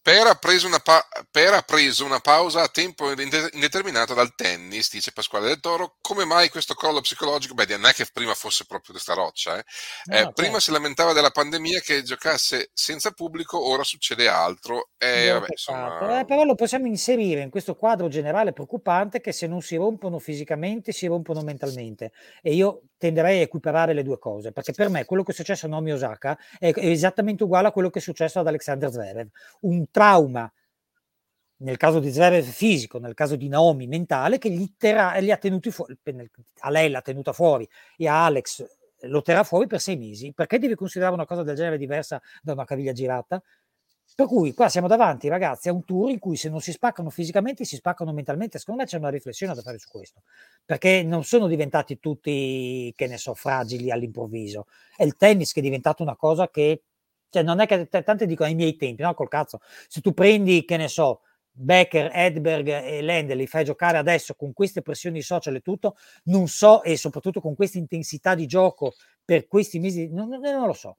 Per 0.10 0.26
ha, 0.26 0.80
pa- 0.80 1.08
per 1.30 1.54
ha, 1.54 1.62
preso 1.62 2.04
una 2.04 2.20
pausa 2.20 2.64
a 2.64 2.68
tempo 2.68 3.12
indeterminato 3.12 4.16
dal 4.16 4.34
tennis, 4.34 4.92
dice 4.92 5.12
Pasquale 5.12 5.46
del 5.46 5.60
Toro. 5.60 5.98
Come 6.02 6.26
mai 6.26 6.50
questo 6.50 6.74
crollo 6.74 7.00
psicologico? 7.00 7.54
Beh, 7.54 7.68
non 7.68 7.86
è 7.86 7.94
che 7.94 8.08
prima 8.12 8.34
fosse 8.34 8.66
proprio 8.66 8.94
questa 8.94 9.14
roccia. 9.14 9.60
Eh. 9.60 9.64
No, 10.06 10.16
eh, 10.16 10.34
prima 10.34 10.54
certo. 10.54 10.60
si 10.62 10.72
lamentava 10.72 11.14
della 11.14 11.30
pandemia 11.30 11.82
che 11.82 12.02
giocasse 12.02 12.72
senza 12.74 13.12
pubblico, 13.12 13.64
ora 13.70 13.84
succede 13.84 14.28
altro. 14.28 14.90
Eh, 14.98 15.30
vabbè, 15.30 15.46
insomma... 15.52 16.22
eh, 16.22 16.26
però 16.26 16.44
lo 16.44 16.56
possiamo 16.56 16.88
inserire 16.88 17.42
in 17.42 17.52
questo 17.52 17.76
quadro 17.76 18.08
generale 18.08 18.52
preoccupante 18.52 19.22
che 19.22 19.32
se 19.32 19.46
non 19.46 19.62
si 19.62 19.76
rompono 19.76 20.18
fisicamente, 20.18 20.92
si 20.92 21.06
rompono 21.06 21.42
mentalmente. 21.42 22.14
E 22.42 22.56
io 22.56 22.82
tenderei 23.00 23.40
a 23.40 23.44
equiparare 23.44 23.94
le 23.94 24.04
due 24.04 24.20
cose, 24.20 24.52
perché 24.52 24.74
per 24.74 24.90
me 24.90 25.06
quello 25.06 25.24
che 25.24 25.32
è 25.32 25.34
successo 25.34 25.66
a 25.66 25.70
Naomi 25.70 25.94
Osaka 25.94 26.38
è 26.60 26.72
esattamente 26.76 27.44
uguale 27.44 27.70
a 27.70 27.72
quello 27.72 27.90
che 27.90 27.98
è 27.98 28.02
successo 28.02 28.40
ad 28.40 28.48
Alexander 28.48 28.92
Zverev. 28.92 29.28
Un 29.62 29.90
trauma, 29.90 30.52
nel 31.62 31.78
caso 31.78 32.00
di 32.00 32.12
Zverev 32.12 32.44
fisico, 32.44 33.00
nel 33.00 33.14
caso 33.16 33.36
di 33.36 33.48
Naomi 33.48 33.88
mentale, 33.88 34.38
che 34.38 34.50
gli, 34.52 34.74
terrà, 34.78 35.20
gli 35.20 35.32
ha 35.32 35.38
tenuti 35.38 35.72
fuori, 35.72 35.98
a 36.60 36.70
lei 36.70 36.90
l'ha 36.90 37.02
tenuta 37.02 37.34
fuori 37.34 37.68
e 37.98 38.08
a 38.08 38.26
Alex 38.26 38.66
lo 39.04 39.22
terrà 39.22 39.44
fuori 39.44 39.68
per 39.68 39.80
sei 39.80 39.98
mesi. 39.98 40.34
Perché 40.34 40.60
devi 40.60 40.76
considerare 40.76 41.14
una 41.16 41.26
cosa 41.26 41.44
del 41.44 41.56
genere 41.56 41.78
diversa 41.78 42.22
da 42.42 42.54
una 42.54 42.66
caviglia 42.66 42.92
girata? 42.92 43.42
Per 44.20 44.28
cui 44.28 44.54
qua 44.54 44.68
siamo 44.68 44.90
davanti, 44.90 45.30
ragazzi, 45.30 45.70
a 45.70 45.72
un 45.72 45.86
tour 45.86 46.10
in 46.10 46.20
cui 46.20 46.36
se 46.36 46.50
non 46.50 46.60
si 46.60 46.74
spaccano 46.74 47.10
fisicamente, 47.10 47.64
si 47.64 47.78
spaccano 47.78 48.12
mentalmente. 48.12 48.60
Secondo 48.60 48.82
me 48.82 48.86
c'è 48.86 48.98
una 48.98 49.08
riflessione 49.08 49.54
da 49.54 49.62
fare 49.62 49.78
su 49.80 49.88
questo, 49.88 50.24
perché 50.66 51.04
non 51.04 51.24
sono 51.24 51.48
diventati 51.48 52.00
tutti, 52.00 52.92
che 52.98 53.08
ne 53.08 53.18
so, 53.18 53.34
fragili 53.34 53.92
all'improvviso. 53.92 54.66
È 54.94 55.06
il 55.06 55.16
tennis 55.16 55.54
che 55.54 55.62
è 55.62 55.64
diventato 55.64 56.04
una 56.04 56.18
cosa 56.18 56.50
che 56.50 56.84
cioè, 57.30 57.44
non 57.44 57.62
è 57.62 57.66
che 57.66 57.88
tante 57.88 58.26
dicono 58.26 58.50
ai 58.50 58.56
miei 58.56 58.76
tempi, 58.76 59.04
no? 59.04 59.14
Col 59.14 59.30
cazzo. 59.30 59.62
Se 59.88 60.02
tu 60.02 60.14
prendi, 60.14 60.66
che 60.66 60.76
ne 60.76 60.90
so, 60.90 61.22
Becker, 61.60 62.12
Edberg 62.14 62.68
e 62.68 63.02
Lende 63.02 63.36
li 63.36 63.48
fai 63.48 63.66
giocare 63.66 63.98
adesso 63.98 64.34
con 64.36 64.54
queste 64.54 64.82
pressioni 64.82 65.22
social 65.22 65.56
e 65.56 65.62
tutto, 65.62 65.98
non 66.26 66.48
so, 66.48 66.84
e 66.84 66.98
soprattutto 66.98 67.42
con 67.42 67.56
questa 67.56 67.78
intensità 67.78 68.36
di 68.36 68.46
gioco 68.46 68.94
per 69.24 69.48
questi 69.48 69.80
mesi, 69.80 70.08
non, 70.12 70.30
non 70.30 70.66
lo 70.66 70.74
so. 70.74 70.98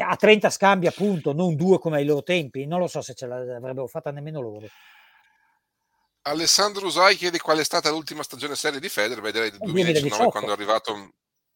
A 0.00 0.16
30 0.16 0.50
scambi, 0.50 0.86
appunto, 0.86 1.32
non 1.32 1.56
due 1.56 1.78
come 1.78 1.98
ai 1.98 2.04
loro 2.04 2.22
tempi, 2.22 2.66
non 2.66 2.80
lo 2.80 2.86
so 2.86 3.00
se 3.00 3.14
ce 3.14 3.26
l'avrebbero 3.26 3.86
fatta 3.86 4.10
nemmeno 4.10 4.40
loro. 4.40 4.66
Alessandro 6.22 6.86
Usai 6.86 7.16
chiede 7.16 7.38
qual 7.38 7.58
è 7.58 7.64
stata 7.64 7.90
l'ultima 7.90 8.22
stagione 8.22 8.54
serie 8.54 8.80
di 8.80 8.88
Federer, 8.88 9.22
vedrei 9.22 9.50
del 9.50 9.60
2019 9.60 10.00
2018. 10.00 10.30
quando 10.30 10.50
è 10.50 10.52
arrivato 10.52 11.14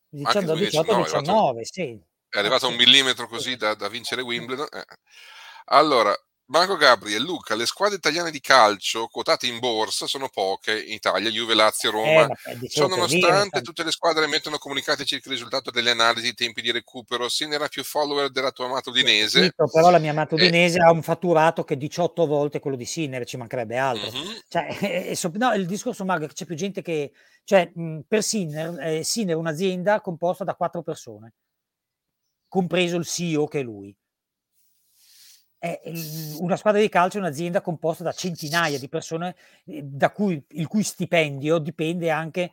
19, 0.09 0.65
18, 0.65 0.97
19, 1.03 1.65
sì 1.65 2.11
è 2.33 2.39
arrivato 2.39 2.65
a 2.65 2.71
un 2.71 2.77
millimetro 2.77 3.29
così 3.29 3.57
da, 3.57 3.75
da 3.75 3.89
vincere 3.89 4.23
Wimbledon. 4.23 4.67
Eh. 4.73 4.85
Allora, 5.67 6.19
Marco 6.53 6.77
Gabri 6.77 7.15
e 7.15 7.19
Luca, 7.19 7.55
le 7.55 7.65
squadre 7.65 7.97
italiane 7.97 8.31
di 8.31 8.39
calcio 8.39 9.07
quotate 9.07 9.47
in 9.47 9.59
borsa 9.59 10.07
sono 10.07 10.29
poche 10.29 10.83
in 10.83 10.93
Italia, 10.93 11.31
Juve, 11.31 11.55
Lazio, 11.55 11.91
Roma. 11.91 12.29
Eh, 12.45 12.69
Ciò 12.69 12.89
nonostante 12.89 13.63
tutte 13.63 13.83
le 13.83 13.91
squadre 13.91 14.25
emettono 14.25 14.59
comunicati 14.59 15.07
circa 15.07 15.31
il 15.31 15.37
risultato 15.37 15.71
delle 15.71 15.93
analisi, 15.93 16.29
i 16.29 16.35
tempi 16.35 16.61
di 16.61 16.71
recupero. 16.71 17.31
Sinner 17.31 17.63
ha 17.63 17.69
più 17.69 17.83
follower 17.83 18.31
della 18.31 18.51
tua 18.51 18.67
amata 18.67 18.91
Udinese. 18.91 19.45
Sì, 19.45 19.53
però 19.73 19.89
la 19.89 19.99
mia 19.99 20.11
amata 20.11 20.37
eh. 20.37 20.43
Udinese 20.43 20.77
eh. 20.77 20.83
ha 20.83 20.93
un 20.93 21.03
fatturato 21.03 21.65
che 21.65 21.73
è 21.73 21.77
18 21.79 22.27
volte 22.27 22.61
quello 22.61 22.77
di 22.77 22.85
Sinner, 22.85 23.25
ci 23.25 23.39
mancherebbe 23.39 23.79
altro. 23.79 24.11
Mm-hmm. 24.11 24.33
Cioè, 24.47 25.17
no, 25.39 25.55
il 25.55 25.65
discorso 25.65 26.05
Marco 26.05 26.25
è 26.25 26.29
che 26.29 26.35
c'è 26.35 26.45
più 26.45 26.55
gente 26.55 26.83
che... 26.83 27.13
Cioè, 27.45 27.73
mh, 27.75 28.01
per 28.07 28.23
Sinner, 28.23 28.79
eh, 28.79 29.03
Sinner 29.05 29.37
è 29.37 29.39
un'azienda 29.39 30.03
composta 30.03 30.45
da 30.45 30.55
quattro 30.55 30.83
persone 30.83 31.33
compreso 32.47 32.99
il 32.99 33.07
CEO 33.07 33.47
che 33.47 33.61
è 33.61 33.63
lui. 33.63 33.97
Una 36.41 36.57
squadra 36.57 36.81
di 36.81 36.89
calcio 36.89 37.19
è 37.19 37.21
un'azienda 37.21 37.61
composta 37.61 38.03
da 38.03 38.11
centinaia 38.11 38.81
di 38.81 38.89
persone 38.89 39.37
eh, 39.67 39.87
cui, 40.13 40.45
il 40.49 40.67
cui 40.67 40.83
stipendio 40.83 41.59
dipende 41.59 42.11
anche, 42.11 42.51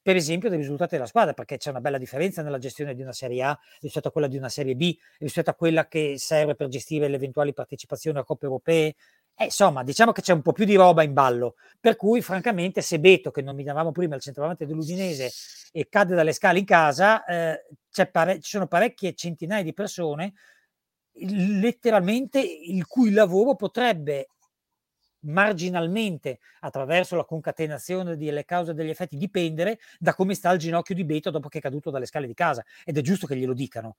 per 0.00 0.16
esempio, 0.16 0.48
dai 0.48 0.56
risultati 0.56 0.94
della 0.94 1.06
squadra, 1.06 1.34
perché 1.34 1.58
c'è 1.58 1.68
una 1.68 1.82
bella 1.82 1.98
differenza 1.98 2.40
nella 2.40 2.56
gestione 2.56 2.94
di 2.94 3.02
una 3.02 3.12
Serie 3.12 3.42
A 3.42 3.58
rispetto 3.82 4.08
a 4.08 4.10
quella 4.10 4.26
di 4.26 4.38
una 4.38 4.48
Serie 4.48 4.74
B, 4.74 4.96
rispetto 5.18 5.50
a 5.50 5.54
quella 5.54 5.86
che 5.86 6.14
serve 6.16 6.54
per 6.54 6.68
gestire 6.68 7.08
le 7.08 7.16
eventuali 7.16 7.52
partecipazioni 7.52 8.16
a 8.16 8.24
coppe 8.24 8.46
europee. 8.46 8.94
Eh, 9.36 9.44
insomma, 9.44 9.82
diciamo 9.84 10.12
che 10.12 10.22
c'è 10.22 10.32
un 10.32 10.40
po' 10.40 10.52
più 10.52 10.64
di 10.64 10.76
roba 10.76 11.02
in 11.02 11.12
ballo, 11.12 11.56
per 11.78 11.96
cui 11.96 12.22
francamente 12.22 12.80
se 12.80 12.98
Beto, 12.98 13.30
che 13.30 13.42
nominavamo 13.42 13.92
prima 13.92 14.14
il 14.14 14.22
centravanti 14.22 14.64
dell'Udinese, 14.64 15.30
e 15.72 15.88
cade 15.90 16.14
dalle 16.14 16.32
scale 16.32 16.58
in 16.58 16.64
casa, 16.64 17.22
eh, 17.26 17.66
pare- 18.10 18.40
ci 18.40 18.48
sono 18.48 18.66
parecchie 18.66 19.12
centinaia 19.12 19.62
di 19.62 19.74
persone 19.74 20.32
letteralmente 21.18 22.40
il 22.40 22.86
cui 22.86 23.10
lavoro 23.10 23.54
potrebbe 23.54 24.28
marginalmente 25.26 26.38
attraverso 26.60 27.16
la 27.16 27.24
concatenazione 27.24 28.16
delle 28.16 28.44
cause 28.44 28.70
e 28.70 28.74
degli 28.74 28.90
effetti 28.90 29.16
dipendere 29.16 29.80
da 29.98 30.14
come 30.14 30.34
sta 30.34 30.50
il 30.52 30.58
ginocchio 30.58 30.94
di 30.94 31.04
Beto 31.04 31.30
dopo 31.30 31.48
che 31.48 31.58
è 31.58 31.60
caduto 31.60 31.90
dalle 31.90 32.06
scale 32.06 32.26
di 32.26 32.34
casa 32.34 32.64
ed 32.84 32.96
è 32.96 33.00
giusto 33.00 33.26
che 33.26 33.36
glielo 33.36 33.54
dicano. 33.54 33.96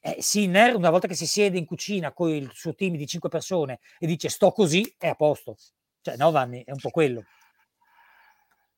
Eh, 0.00 0.22
Sinner, 0.22 0.76
una 0.76 0.90
volta 0.90 1.08
che 1.08 1.14
si 1.14 1.26
siede 1.26 1.58
in 1.58 1.64
cucina 1.64 2.12
con 2.12 2.30
il 2.30 2.50
suo 2.54 2.74
team 2.74 2.96
di 2.96 3.06
cinque 3.06 3.28
persone 3.28 3.80
e 3.98 4.06
dice 4.06 4.28
sto 4.28 4.52
così, 4.52 4.94
è 4.98 5.08
a 5.08 5.14
posto. 5.14 5.56
Cioè, 6.00 6.16
no, 6.16 6.30
Vanni, 6.30 6.62
è 6.64 6.70
un 6.70 6.78
po' 6.78 6.90
quello. 6.90 7.24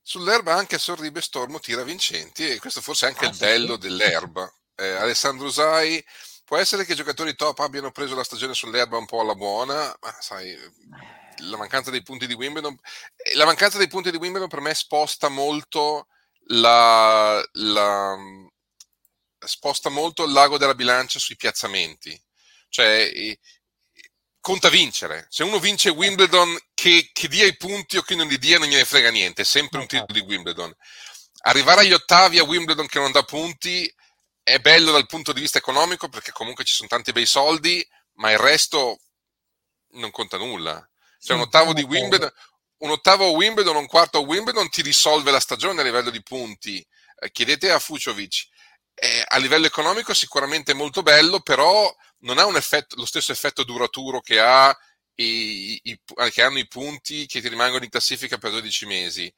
Sull'erba 0.01 0.55
anche 0.55 0.79
Sorribe 0.79 1.21
Stormo 1.21 1.59
tira 1.59 1.83
vincenti 1.83 2.49
e 2.49 2.59
questo 2.59 2.81
forse 2.81 3.05
è 3.05 3.11
anche 3.11 3.27
ah, 3.27 3.29
il 3.29 3.37
bello 3.37 3.75
sì. 3.75 3.81
dell'erba. 3.81 4.51
Eh, 4.75 4.93
Alessandro 4.93 5.49
Usai, 5.49 6.03
può 6.49 6.57
essere 6.57 6.87
che 6.87 6.93
i 6.93 6.97
giocatori 6.97 7.35
top 7.35 7.59
abbiano 7.59 7.91
preso 7.91 8.15
la 8.15 8.25
stagione 8.25 8.55
sull'erba 8.55 8.97
un 8.97 9.05
po' 9.05 9.21
alla 9.21 9.35
buona, 9.35 9.95
ma 10.01 10.17
sai, 10.19 10.57
la 11.43 11.59
mancanza 11.59 11.91
dei 11.91 12.03
punti 12.03 12.27
di 12.27 12.33
Wimbledon, 12.33 12.75
eh, 13.17 13.35
la 13.37 13.45
mancanza 13.45 13.77
dei 13.77 13.87
punti 13.87 14.11
di 14.11 14.17
Wimbledon 14.17 14.49
per 14.49 14.61
me 14.61 14.73
sposta 14.73 15.29
molto 15.29 16.07
la, 16.47 17.47
la 17.53 18.17
sposta 19.39 19.91
molto 19.91 20.25
il 20.25 20.33
lago 20.33 20.57
della 20.57 20.75
bilancia 20.75 21.19
sui 21.19 21.37
piazzamenti. 21.37 22.19
Cioè, 22.71 23.39
conta 24.41 24.71
vincere. 24.71 25.27
Se 25.29 25.43
uno 25.45 25.59
vince 25.59 25.91
Wimbledon, 25.91 26.59
che, 26.73 27.11
che, 27.13 27.29
dia 27.29 27.45
i 27.45 27.59
punti 27.59 27.99
o 27.99 28.03
che 28.03 28.15
non 28.15 28.27
li 28.27 28.39
dia, 28.39 28.59
non 28.59 28.69
gliene 28.69 28.87
frega 28.87 29.11
niente. 29.11 29.43
È 29.43 29.45
sempre 29.45 29.81
un 29.81 29.87
titolo 29.87 30.19
di 30.19 30.21
Wimbledon. 30.21 30.75
Arrivare 31.43 31.83
agli 31.83 31.93
ottavi 31.93 32.39
a 32.39 32.45
Wimbledon 32.45 32.87
che 32.87 32.99
non 32.99 33.13
dà 33.13 33.23
punti 33.23 33.95
è 34.49 34.61
bello 34.61 34.93
dal 34.93 35.07
punto 35.07 35.35
di 35.35 35.41
vista 35.43 35.59
economico 35.59 36.09
perché 36.09 36.33
comunque 36.33 36.65
ci 36.65 36.73
sono 36.73 36.89
tanti 36.89 37.13
bei 37.13 37.27
soldi, 37.27 37.87
ma 38.15 38.31
il 38.31 38.39
resto 38.39 39.01
non 39.93 40.11
conta 40.11 40.39
nulla. 40.39 40.87
Cioè, 41.21 41.37
un 41.37 41.43
ottavo 41.43 41.75
di 41.75 41.83
Wimbledon, 41.83 42.33
un 42.79 42.91
ottavo 42.91 43.27
a 43.27 43.31
Wimbledon, 43.31 43.77
un 43.77 43.87
quarto 43.87 44.19
a 44.19 44.23
Wimbledon 44.23 44.71
ti 44.71 44.81
risolve 44.81 45.31
la 45.31 45.41
stagione 45.41 45.83
a 45.83 45.85
livello 45.85 46.09
di 46.09 46.23
punti. 46.23 46.85
Eh, 47.21 47.31
chiedete 47.31 47.71
a 47.71 47.79
Fuciovic. 47.79 48.47
Eh, 48.95 49.23
a 49.29 49.37
livello 49.37 49.67
economico 49.67 50.15
sicuramente 50.15 50.73
molto 50.73 51.03
bello, 51.03 51.41
però 51.41 51.95
non 52.21 52.39
ha 52.39 52.49
effetto, 52.57 52.97
lo 52.97 53.05
stesso 53.05 53.33
effetto 53.33 53.65
duraturo 53.65 54.21
che, 54.21 54.41
ha 54.41 54.75
i, 55.17 55.79
i, 55.83 56.01
che 56.31 56.43
hanno 56.43 56.59
i 56.59 56.67
punti 56.67 57.27
che 57.27 57.43
ti 57.43 57.49
rimangono 57.49 57.85
in 57.85 57.91
classifica 57.91 58.39
per 58.39 58.53
12 58.53 58.87
mesi. 58.87 59.33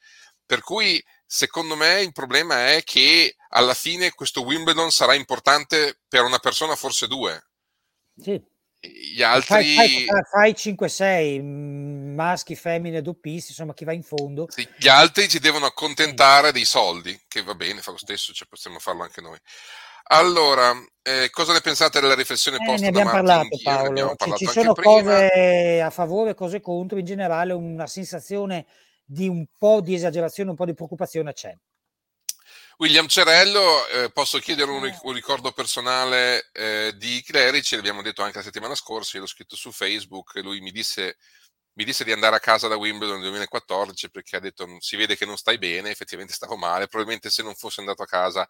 Per 0.47 0.61
cui, 0.61 1.03
secondo 1.33 1.77
me, 1.77 2.01
il 2.01 2.11
problema 2.11 2.73
è 2.73 2.83
che 2.83 3.37
alla 3.51 3.75
fine 3.75 4.11
questo 4.11 4.43
Wimbledon 4.43 4.91
sarà 4.91 5.15
importante 5.15 6.01
per 6.09 6.25
una 6.25 6.41
persona, 6.41 6.75
forse 6.75 7.07
due. 7.07 7.41
Sì. 8.17 8.43
Gli 8.81 9.23
altri... 9.23 9.75
Fai, 9.75 10.07
fai, 10.07 10.55
fai 10.57 10.75
5-6, 10.75 12.15
maschi, 12.15 12.57
femmine, 12.57 13.01
doppisti, 13.01 13.51
insomma 13.51 13.75
chi 13.75 13.85
va 13.85 13.93
in 13.93 14.03
fondo. 14.03 14.47
Sì, 14.49 14.67
gli 14.77 14.89
altri 14.89 15.29
ci 15.29 15.39
devono 15.39 15.67
accontentare 15.67 16.51
dei 16.51 16.65
soldi, 16.65 17.17
che 17.29 17.45
va 17.45 17.55
bene, 17.55 17.81
fa 17.81 17.93
lo 17.93 17.99
stesso, 17.99 18.33
cioè 18.33 18.49
possiamo 18.49 18.81
farlo 18.81 19.05
anche 19.05 19.21
noi. 19.21 19.39
Allora, 20.13 20.73
eh, 21.01 21.31
cosa 21.31 21.53
ne 21.53 21.61
pensate 21.61 22.01
della 22.01 22.17
riflessione 22.17 22.57
Eh, 22.57 22.65
posta 22.65 22.87
ne 22.87 22.91
da 22.91 23.01
abbiamo 23.01 23.17
parlato 23.17 23.57
Paolo, 23.63 23.89
abbiamo 23.89 24.11
ci, 24.11 24.17
parlato 24.17 24.39
ci 24.39 24.47
anche 24.47 24.61
sono 24.61 24.73
prima. 24.73 24.93
cose 24.93 25.81
a 25.81 25.91
favore, 25.91 26.35
cose 26.35 26.61
contro, 26.61 26.99
in 26.99 27.05
generale 27.05 27.53
una 27.53 27.87
sensazione 27.87 28.67
di 29.11 29.27
un 29.27 29.45
po' 29.59 29.81
di 29.81 29.95
esagerazione, 29.95 30.51
un 30.51 30.57
po' 30.57 30.65
di 30.65 30.75
preoccupazione 30.75 31.33
c'è. 31.33 31.53
William 32.79 33.09
Cerello, 33.09 33.87
eh, 33.89 34.11
posso 34.11 34.39
chiedere 34.39 34.71
un, 34.71 34.85
ric- 34.85 35.03
un 35.03 35.13
ricordo 35.13 35.51
personale 35.53 36.49
eh, 36.53 36.95
di 36.97 37.21
Clerici, 37.23 37.75
l'abbiamo 37.75 38.03
detto 38.03 38.23
anche 38.23 38.39
la 38.39 38.45
settimana 38.45 38.75
scorsa, 38.77 39.17
io 39.17 39.23
l'ho 39.23 39.29
scritto 39.29 39.57
su 39.57 39.73
Facebook, 39.73 40.37
lui 40.37 40.61
mi 40.61 40.71
disse, 40.71 41.19
mi 41.73 41.85
disse 41.85 42.05
di 42.05 42.13
andare 42.13 42.37
a 42.37 42.41
casa 42.41 42.69
da 42.69 42.77
Wimbledon 42.77 43.15
nel 43.17 43.25
2014 43.25 44.11
perché 44.11 44.37
ha 44.37 44.41
detto 44.41 44.77
si 44.79 44.97
vede 44.97 45.17
che 45.17 45.27
non 45.27 45.37
stai 45.37 45.59
bene, 45.59 45.91
effettivamente 45.91 46.33
stavo 46.33 46.57
male, 46.57 46.87
probabilmente 46.87 47.31
se 47.31 47.43
non 47.43 47.55
fossi 47.57 47.81
andato 47.81 48.03
a 48.03 48.07
casa 48.07 48.49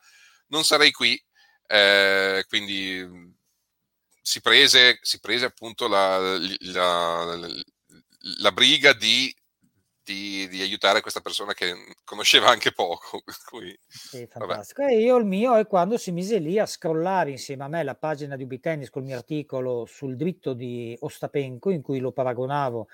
non 0.49 0.63
sarei 0.65 0.91
qui, 0.93 1.21
eh, 1.69 2.45
quindi 2.49 3.35
si 4.21 4.41
prese, 4.43 4.99
si 5.01 5.19
prese 5.21 5.47
appunto 5.47 5.89
la, 5.89 6.19
la- 6.19 7.35
la- 7.35 7.49
la 8.39 8.53
briga 8.53 8.93
di, 8.93 9.35
di- 10.11 10.49
di 10.49 10.61
aiutare 10.61 11.01
questa 11.01 11.21
persona 11.21 11.55
che 11.55 11.73
conosceva 12.05 12.49
anche 12.49 12.73
poco. 12.73 13.23
cui, 13.49 13.77
Sì, 13.87 14.27
vabbè. 14.33 14.47
fantastico. 14.47 14.83
E 14.83 14.99
io 15.01 15.17
il 15.17 15.25
mio 15.25 15.57
è 15.57 15.67
quando 15.67 15.97
si 15.97 16.11
mise 16.11 16.39
lì 16.39 16.59
a 16.59 16.67
scrollare 16.67 17.31
insieme 17.31 17.65
a 17.65 17.69
me 17.69 17.83
la 17.85 17.95
pagina 17.95 18.37
di 18.37 18.43
Ubitennis 18.43 18.91
col 18.91 19.05
mio 19.05 19.17
articolo 19.17 19.85
sul 19.87 20.17
dritto 20.17 20.53
di 20.53 20.97
Ostapenko, 20.99 21.71
in 21.71 21.83
cui 21.83 22.01
lo 22.01 22.13
paragonavo 22.13 22.89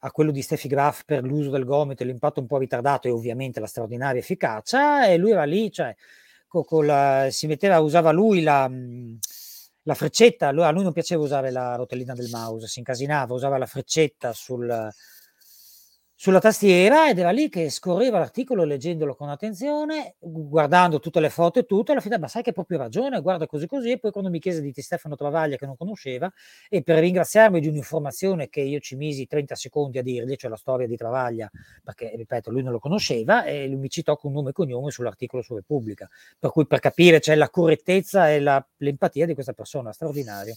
a 0.00 0.10
quello 0.10 0.30
di 0.30 0.42
Steffi 0.42 0.68
Graf 0.68 1.04
per 1.04 1.24
l'uso 1.24 1.50
del 1.50 1.64
gomito 1.64 2.02
e 2.02 2.06
l'impatto 2.06 2.40
un 2.40 2.46
po' 2.46 2.58
ritardato 2.58 3.08
e 3.08 3.10
ovviamente 3.10 3.60
la 3.60 3.66
straordinaria 3.66 4.20
efficacia, 4.20 5.08
e 5.08 5.16
lui 5.16 5.30
era 5.30 5.44
lì, 5.44 5.70
cioè, 5.72 5.94
co- 6.46 6.64
col- 6.64 7.28
si 7.30 7.46
metteva, 7.46 7.80
usava 7.80 8.12
lui 8.12 8.42
la, 8.42 8.68
mh, 8.68 9.18
la 9.82 9.94
freccetta, 9.94 10.48
a 10.48 10.70
lui 10.70 10.82
non 10.82 10.92
piaceva 10.92 11.22
usare 11.22 11.50
la 11.50 11.76
rotellina 11.76 12.12
del 12.12 12.28
mouse, 12.30 12.66
si 12.66 12.80
incasinava, 12.80 13.32
usava 13.34 13.56
la 13.56 13.66
freccetta 13.66 14.32
sul, 14.32 14.68
sulla 16.18 16.38
tastiera 16.40 17.08
ed 17.10 17.18
era 17.18 17.30
lì 17.30 17.50
che 17.50 17.68
scorreva 17.68 18.18
l'articolo 18.18 18.64
leggendolo 18.64 19.14
con 19.14 19.28
attenzione, 19.28 20.14
gu- 20.18 20.48
guardando 20.48 20.98
tutte 20.98 21.20
le 21.20 21.28
foto 21.28 21.58
e 21.58 21.64
tutto, 21.66 21.92
alla 21.92 22.00
fine, 22.00 22.18
ma 22.18 22.26
sai 22.26 22.42
che 22.42 22.48
hai 22.48 22.54
proprio 22.54 22.78
ragione, 22.78 23.20
guarda 23.20 23.46
così 23.46 23.66
così, 23.66 23.90
e 23.92 23.98
poi 23.98 24.10
quando 24.12 24.30
mi 24.30 24.38
chiese 24.40 24.62
di 24.62 24.72
te 24.72 24.80
Stefano 24.82 25.14
Travaglia 25.14 25.56
che 25.56 25.66
non 25.66 25.76
conosceva, 25.76 26.32
e 26.70 26.82
per 26.82 26.98
ringraziarmi 27.00 27.60
di 27.60 27.68
un'informazione 27.68 28.48
che 28.48 28.60
io 28.62 28.80
ci 28.80 28.96
misi 28.96 29.26
30 29.26 29.54
secondi 29.54 29.98
a 29.98 30.02
dirgli, 30.02 30.34
cioè 30.36 30.50
la 30.50 30.56
storia 30.56 30.86
di 30.86 30.96
Travaglia, 30.96 31.50
perché 31.84 32.12
ripeto, 32.16 32.50
lui 32.50 32.62
non 32.62 32.72
lo 32.72 32.78
conosceva, 32.78 33.44
e 33.44 33.66
lui 33.68 33.76
mi 33.80 33.88
citò 33.90 34.16
con 34.16 34.32
nome 34.32 34.50
e 34.50 34.52
cognome 34.52 34.90
sull'articolo 34.90 35.42
su 35.42 35.54
Repubblica, 35.54 36.08
per 36.38 36.50
cui 36.50 36.66
per 36.66 36.80
capire 36.80 37.20
c'è 37.20 37.34
la 37.34 37.50
correttezza 37.50 38.30
e 38.30 38.40
la- 38.40 38.66
l'empatia 38.78 39.26
di 39.26 39.34
questa 39.34 39.52
persona, 39.52 39.92
straordinario. 39.92 40.54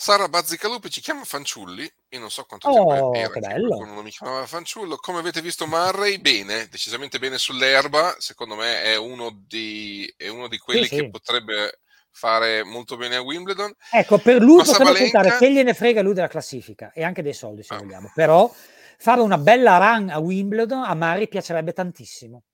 Sara 0.00 0.28
Bazzicalupi 0.28 0.90
ci 0.90 1.00
chiama 1.00 1.24
Fanciulli, 1.24 1.82
io 2.10 2.20
non 2.20 2.30
so 2.30 2.44
quanto 2.44 2.70
tempo 2.70 2.88
Oh, 2.88 3.16
era 3.16 3.30
che 3.30 3.40
che 3.40 3.58
non 3.58 4.04
mi 4.04 4.10
chiamava 4.10 4.46
Fanciullo. 4.46 4.94
Come 4.94 5.18
avete 5.18 5.42
visto 5.42 5.66
Murray, 5.66 6.18
bene, 6.18 6.68
decisamente 6.68 7.18
bene 7.18 7.36
sull'erba, 7.36 8.14
secondo 8.18 8.54
me 8.54 8.80
è 8.82 8.94
uno 8.94 9.36
di, 9.48 10.08
è 10.16 10.28
uno 10.28 10.46
di 10.46 10.54
Sì, 10.54 10.62
quelli 10.62 10.86
che 10.86 10.96
sì. 10.98 11.10
potrebbe 11.10 11.80
fare 12.12 12.62
molto 12.62 12.96
bene 12.96 13.16
a 13.16 13.22
Wimbledon. 13.22 13.74
Ecco, 13.90 14.18
per 14.18 14.40
lui 14.40 14.58
Ma 14.58 14.62
potremmo 14.62 14.92
puntare, 14.92 15.10
Sabalenka, 15.10 15.38
che 15.38 15.52
gliene 15.52 15.74
frega 15.74 16.00
lui 16.00 16.14
della 16.14 16.28
classifica 16.28 16.92
e 16.92 17.02
anche 17.02 17.22
dei 17.22 17.34
soldi 17.34 17.64
se 17.64 17.74
ah, 17.74 17.78
vogliamo, 17.78 18.12
però 18.14 18.48
fare 18.98 19.20
una 19.20 19.36
bella 19.36 19.78
run 19.78 20.10
a 20.10 20.20
Wimbledon 20.20 20.84
a 20.84 20.94
Mari 20.94 21.26
piacerebbe 21.26 21.72
tantissimo. 21.72 22.44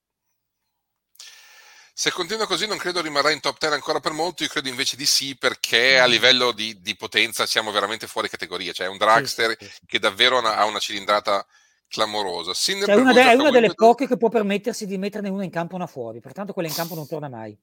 Se 1.97 2.11
continua 2.11 2.45
così 2.47 2.67
non 2.67 2.77
credo 2.77 3.01
rimarrà 3.01 3.31
in 3.31 3.39
top 3.39 3.57
10 3.57 3.73
ancora 3.75 4.01
per 4.01 4.11
molto, 4.11 4.43
io 4.43 4.49
credo 4.49 4.69
invece 4.69 4.97
di 4.97 5.07
sì 5.07 5.37
perché 5.37 6.01
a 6.01 6.07
Mm. 6.07 6.11
livello 6.11 6.51
di, 6.51 6.81
di 6.81 6.97
potenza 6.97 7.47
siamo 7.47 7.71
veramente 7.71 8.09
fuori 8.09 8.29
categoria, 8.29 8.73
cioè 8.73 8.87
è 8.87 8.91
un 8.91 8.99
dragster 8.99 9.57
sì, 9.59 9.67
sì. 9.67 9.81
che 9.87 9.99
davvero 10.01 10.37
ha 10.37 10.41
una, 10.41 10.57
ha 10.57 10.65
una 10.65 10.81
cilindrata 10.81 11.47
clamorosa. 11.87 12.53
Cioè 12.53 12.85
per 12.85 12.99
una 12.99 13.13
de- 13.13 13.21
è 13.21 13.27
a 13.27 13.35
una 13.35 13.45
delle 13.45 13.67
Wimbledon? 13.69 13.75
poche 13.77 14.09
che 14.09 14.17
può 14.17 14.29
permettersi 14.29 14.87
di 14.87 14.99
metterne 14.99 15.29
una 15.29 15.45
in 15.45 15.51
campo 15.51 15.75
e 15.75 15.77
una 15.77 15.87
fuori, 15.87 16.19
pertanto 16.21 16.53
quella 16.53 16.69
in 16.69 16.75
campo 16.75 16.97
non 16.97 17.07
torna 17.07 17.29
mai. 17.29 17.57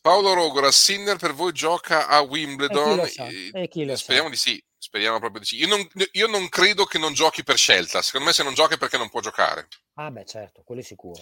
Paolo 0.00 0.34
Rogora, 0.34 0.70
Sinner 0.70 1.16
per 1.16 1.32
voi 1.32 1.52
gioca 1.52 2.06
a 2.06 2.20
Wimbledon? 2.20 3.06
sa? 3.08 3.26
E 3.26 3.66
chi 3.68 3.84
lo 3.84 3.96
sa? 3.96 4.02
Speriamo 4.04 4.28
di 4.28 4.36
sì, 4.36 4.62
speriamo 4.78 5.18
proprio 5.18 5.40
di 5.40 5.46
sì. 5.46 5.56
Io 5.56 5.66
non, 5.66 5.84
io 6.12 6.26
non 6.28 6.48
credo 6.48 6.84
che 6.84 6.98
non 6.98 7.12
giochi 7.12 7.42
per 7.42 7.56
scelta, 7.56 8.02
secondo 8.02 8.26
me 8.26 8.32
se 8.32 8.42
non 8.44 8.54
gioca 8.54 8.74
è 8.74 8.78
perché 8.78 8.98
non 8.98 9.08
può 9.08 9.20
giocare. 9.20 9.66
Ah 9.94 10.10
beh 10.10 10.24
certo, 10.26 10.62
quello 10.64 10.82
è 10.82 10.84
sicuro. 10.84 11.20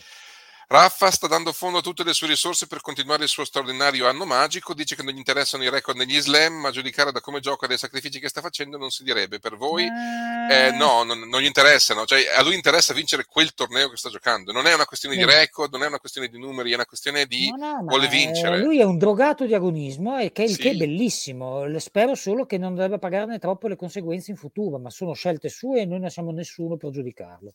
Raffa 0.67 1.11
sta 1.11 1.27
dando 1.27 1.53
fondo 1.53 1.79
a 1.79 1.81
tutte 1.83 2.05
le 2.05 2.15
sue 2.15 2.27
risorse 2.27 2.67
per 2.67 2.81
continuare 2.81 3.25
il 3.25 3.29
suo 3.29 3.45
straordinario 3.45 4.09
anno 4.09 4.25
magico, 4.25 4.75
dice 4.75 4.97
che 4.97 5.03
non 5.03 5.13
gli 5.13 5.19
interessano 5.19 5.63
i 5.63 5.69
record 5.71 5.97
negli 5.97 6.19
slam, 6.21 6.55
ma 6.55 6.71
giudicare 6.71 7.13
da 7.13 7.21
come 7.21 7.41
gioca 7.41 7.67
e 7.67 7.69
dai 7.69 7.79
sacrifici 7.79 8.19
che 8.19 8.29
sta 8.29 8.41
facendo 8.41 8.77
non 8.79 8.91
si 8.91 9.05
direbbe. 9.05 9.39
Per 9.41 9.57
voi 9.57 9.85
eh, 9.85 10.67
Eh, 10.67 10.71
no, 10.73 11.03
non, 11.05 11.21
non 11.21 11.41
gli 11.41 11.45
interessano, 11.47 12.05
cioè 12.07 12.27
a 12.35 12.43
lui 12.43 12.55
interessa 12.55 12.93
vincere 12.95 13.25
quel 13.27 13.53
torneo 13.55 13.89
che 13.91 13.97
sta 13.97 14.09
giocando. 14.11 14.53
Non 14.53 14.67
è 14.67 14.75
una 14.75 14.87
questione 14.87 15.17
di 15.17 15.23
sì. 15.23 15.29
record, 15.29 15.73
non 15.73 15.83
è 15.83 15.87
una 15.87 15.99
questione 15.99 16.29
di 16.29 16.39
numeri, 16.39 16.71
è 16.73 16.75
una 16.75 16.87
questione 16.87 17.27
di 17.27 17.49
No, 17.51 17.57
no, 17.57 17.85
vuole 17.87 18.07
ma 18.07 18.13
eh, 18.13 18.17
vincere. 18.17 18.59
lui 18.59 18.81
è 18.81 18.85
un 18.85 18.99
drogato 18.99 19.45
di 19.47 19.55
agonismo 19.55 20.19
e 20.19 20.33
che 20.33 20.43
il 20.45 20.59
che 20.59 20.71
è 20.71 20.73
Sì, 20.73 20.79
bellissimo. 20.79 21.79
Spero 21.79 22.15
solo 22.15 22.47
che 22.47 22.59
non 22.59 22.75
debba 22.75 22.99
pagarne 22.99 23.39
troppo 23.39 23.69
le 23.69 23.77
conseguenze 23.77 24.31
in 24.31 24.37
futuro, 24.37 24.79
ma 24.79 24.91
sono 24.91 25.13
scelte 25.13 25.49
sue 25.49 25.81
e 25.83 25.87
noi 25.87 26.01
non 26.01 26.11
siamo 26.11 26.31
nessuno 26.33 26.77
per 26.77 26.91
giudicarlo. 26.91 27.55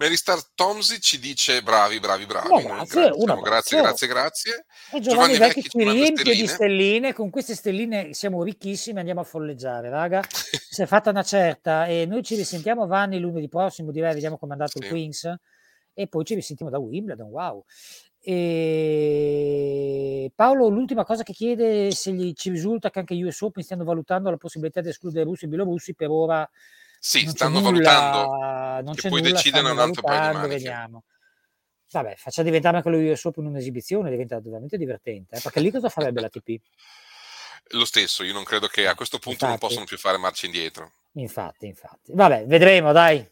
Mary 0.00 0.16
Star 0.16 0.42
Tomsi 0.54 0.98
ci 0.98 1.18
dice 1.18 1.60
bravi, 1.62 2.00
bravi, 2.00 2.24
bravi. 2.24 2.48
Noi 2.48 2.62
abbraccio, 2.64 3.00
gra- 3.00 3.10
un 3.12 3.20
diciamo 3.20 3.40
grazie, 3.42 3.80
grazie, 3.82 4.06
grazie. 4.06 4.64
E 4.92 5.00
Giovanni 5.00 5.34
Giovanni 5.34 5.36
Vecchi 5.36 5.68
ci 5.68 5.78
riempie 5.78 6.34
di 6.34 6.46
stelline. 6.46 7.12
con 7.12 7.28
queste 7.28 7.54
stelline 7.54 8.14
siamo 8.14 8.42
ricchissimi, 8.42 8.98
andiamo 8.98 9.20
a 9.20 9.24
folleggiare, 9.24 9.90
raga. 9.90 10.22
Si 10.70 10.80
è 10.80 10.86
fatta 10.86 11.10
una 11.10 11.22
certa 11.22 11.84
e 11.86 12.06
noi 12.06 12.22
ci 12.22 12.34
risentiamo 12.34 12.86
Vanni 12.86 13.18
lunedì 13.18 13.48
prossimo, 13.48 13.90
direi, 13.90 14.14
vediamo 14.14 14.38
come 14.38 14.52
è 14.52 14.54
andato 14.54 14.78
il 14.78 14.84
Sì. 14.84 14.90
Queens 14.90 15.34
e 15.92 16.06
poi 16.06 16.24
ci 16.24 16.34
risentiamo 16.34 16.70
da 16.70 16.78
Wimbledon, 16.78 17.28
wow. 17.28 17.62
E 18.22 19.52
Paolo, 20.34 20.68
l'ultima 20.68 21.04
cosa 21.04 21.24
che 21.24 21.34
chiede 21.34 21.90
se 21.90 22.12
gli, 22.12 22.32
ci 22.32 22.48
risulta 22.48 22.88
che 22.88 23.00
anche 23.00 23.22
US 23.22 23.40
Open 23.42 23.62
stiano 23.62 23.84
valutando 23.84 24.30
la 24.30 24.38
possibilità 24.38 24.80
di 24.80 24.88
escludere 24.88 25.24
russi 25.24 25.44
e 25.44 25.48
bielorussi, 25.48 25.94
per 25.94 26.08
ora 26.08 26.48
Sì, 27.02 27.24
non 27.24 27.34
stanno 27.34 27.60
valutando, 27.60 28.30
nulla, 28.30 28.80
non 28.82 28.94
che 28.94 29.04
poi 29.04 29.20
nulla, 29.20 29.42
decidono 29.42 29.70
un 29.72 29.78
altro 29.80 30.02
paio 30.04 30.20
di 30.20 30.28
valutando, 30.28 30.30
maniche. 30.30 30.80
vediamo. 30.80 31.04
Vabbè, 31.92 32.14
faccia 32.16 32.42
diventare 32.42 32.76
anche 32.78 32.90
lo 32.90 32.98
US 32.98 33.24
Open 33.26 33.46
un'esibizione, 33.46 34.10
diventa 34.10 34.40
veramente 34.40 34.76
divertente, 34.78 35.36
eh, 35.36 35.40
perché 35.40 35.60
lì 35.60 35.70
cosa 35.70 35.88
farebbe 35.88 36.20
l'ATP? 36.20 36.60
Lo 37.72 37.86
stesso, 37.86 38.22
io 38.22 38.34
non 38.34 38.44
credo 38.44 38.66
che 38.66 38.86
a 38.86 38.90
Eh, 38.90 38.94
questo 38.94 39.18
punto 39.18 39.46
non 39.46 39.56
infatti, 39.56 39.58
possano 39.58 39.86
più 39.86 39.96
fare 39.96 40.18
marcia 40.18 40.44
indietro. 40.46 40.92
infatti, 41.14 41.66
infatti. 41.66 42.12
Vabbè, 42.14 42.46
vedremo, 42.46 42.92
dai. 42.92 43.26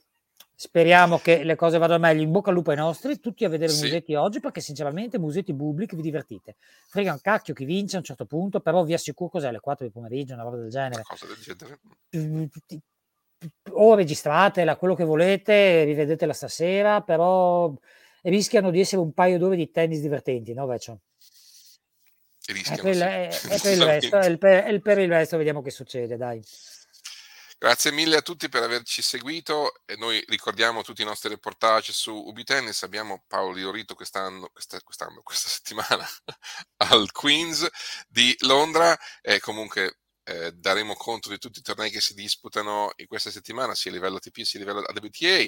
Speriamo 0.60 1.20
che 1.20 1.44
le 1.44 1.54
cose 1.54 1.78
vadano 1.78 2.00
meglio. 2.00 2.22
In 2.22 2.32
bocca 2.32 2.50
al 2.50 2.56
lupo 2.56 2.70
ai 2.72 2.76
nostri, 2.76 3.20
tutti 3.20 3.44
a 3.44 3.48
vedere 3.48 3.72
Sì, 3.72 3.74
Musetti 3.74 4.14
oggi, 4.16 4.40
perché 4.40 4.60
sinceramente 4.60 5.18
Musetti 5.18 5.54
pubblici 5.54 5.94
vi 5.94 6.02
divertite. 6.02 6.56
Frega 6.88 7.12
un 7.12 7.20
cacchio 7.20 7.54
chi 7.54 7.64
vince 7.64 7.94
a 7.96 7.98
un 8.00 8.04
certo 8.04 8.26
punto, 8.26 8.60
però 8.60 8.82
vi 8.84 8.92
assicuro 8.94 9.30
cos'è 9.30 9.48
alle 9.48 9.60
4 9.60 9.86
di 9.86 9.92
pomeriggio, 9.92 10.34
una 10.34 10.42
roba 10.42 10.56
del 10.56 10.70
una 10.90 11.00
genere. 11.00 11.02
cosa 11.02 11.26
del 11.26 11.38
genere. 11.38 11.80
O 13.70 13.94
registratela, 13.94 14.76
quello 14.76 14.94
che 14.94 15.04
volete, 15.04 15.84
rivedetela 15.84 16.32
stasera, 16.32 17.02
però 17.02 17.72
rischiano 18.22 18.70
di 18.70 18.80
essere 18.80 19.00
un 19.00 19.12
paio 19.12 19.38
d'ore 19.38 19.56
di 19.56 19.70
tennis 19.70 20.00
divertenti, 20.00 20.52
no 20.54 20.66
Vecchio? 20.66 21.00
E 22.46 22.52
rischiano, 22.52 22.82
per, 22.82 22.90
il, 22.92 23.30
sì, 23.30 23.46
e- 23.48 23.54
e 23.54 23.60
per 23.60 23.72
il 23.72 23.84
resto, 23.84 24.16
decisamente. 24.16 24.30
il 24.30 24.38
per, 24.38 24.66
e 24.66 24.70
il 24.70 24.82
per 24.82 24.98
il 24.98 25.08
resto 25.08 25.36
vediamo 25.36 25.62
che 25.62 25.70
succede, 25.70 26.16
dai. 26.16 26.42
Grazie 27.60 27.90
mille 27.90 28.16
a 28.16 28.22
tutti 28.22 28.48
per 28.48 28.62
averci 28.62 29.02
seguito 29.02 29.82
e 29.84 29.96
noi 29.96 30.24
ricordiamo 30.28 30.82
tutti 30.82 31.02
i 31.02 31.04
nostri 31.04 31.28
reportage 31.28 31.92
su 31.92 32.14
Ubi 32.14 32.44
Tennis. 32.44 32.84
Abbiamo 32.84 33.24
Paolo 33.26 33.52
Liorito 33.52 33.96
quest'anno, 33.96 34.48
questa, 34.52 34.80
quest'anno, 34.80 35.22
questa 35.24 35.48
settimana 35.48 36.06
al 36.88 37.10
Queens 37.10 37.68
di 38.06 38.32
Londra 38.42 38.96
e 39.20 39.40
comunque 39.40 39.97
eh, 40.28 40.52
daremo 40.52 40.94
conto 40.94 41.30
di 41.30 41.38
tutti 41.38 41.60
i 41.60 41.62
tornei 41.62 41.90
che 41.90 42.00
si 42.00 42.12
disputano 42.14 42.92
in 42.96 43.06
questa 43.06 43.30
settimana, 43.30 43.74
sia 43.74 43.90
a 43.90 43.94
livello 43.94 44.16
ATP 44.16 44.42
sia 44.42 44.60
a 44.60 44.62
livello 44.62 44.84
WTA. 44.86 45.46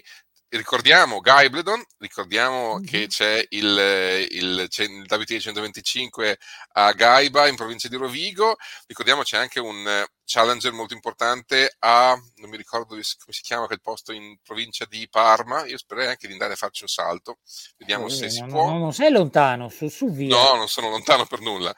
Ricordiamo 0.52 1.20
Gaibledon, 1.20 1.80
ricordiamo 1.98 2.78
Mhm. 2.78 2.84
che 2.84 3.06
c'è 3.06 3.44
il, 3.50 4.26
il, 4.30 4.66
il 4.68 5.06
WTA 5.08 5.38
125 5.38 6.38
a 6.72 6.92
Gaiba 6.92 7.46
in 7.46 7.54
provincia 7.54 7.86
di 7.86 7.94
Rovigo, 7.94 8.56
ricordiamo 8.88 9.22
c'è 9.22 9.36
anche 9.36 9.60
un 9.60 10.04
challenger 10.24 10.72
molto 10.72 10.92
importante 10.94 11.76
a, 11.78 12.20
non 12.36 12.50
mi 12.50 12.56
ricordo 12.56 12.86
come 12.94 13.02
si 13.02 13.42
chiama 13.42 13.66
quel 13.66 13.80
posto 13.80 14.10
in 14.12 14.38
provincia 14.42 14.84
di 14.86 15.06
Parma, 15.08 15.64
io 15.66 15.78
spererei 15.78 16.10
anche 16.10 16.26
di 16.26 16.32
andare 16.32 16.54
a 16.54 16.56
farci 16.56 16.82
un 16.82 16.88
salto, 16.88 17.38
vediamo 17.76 18.06
Eh, 18.06 18.10
se 18.10 18.28
si 18.28 18.40
non, 18.40 18.48
può. 18.48 18.66
non- 18.70 18.80
non 18.80 18.92
sei 18.92 19.12
lontano, 19.12 19.68
su, 19.68 19.86
su 19.88 20.10
via. 20.10 20.34
No, 20.34 20.54
non 20.54 20.68
sono 20.68 20.88
lontano 20.88 21.26
per 21.26 21.40
nulla. 21.40 21.72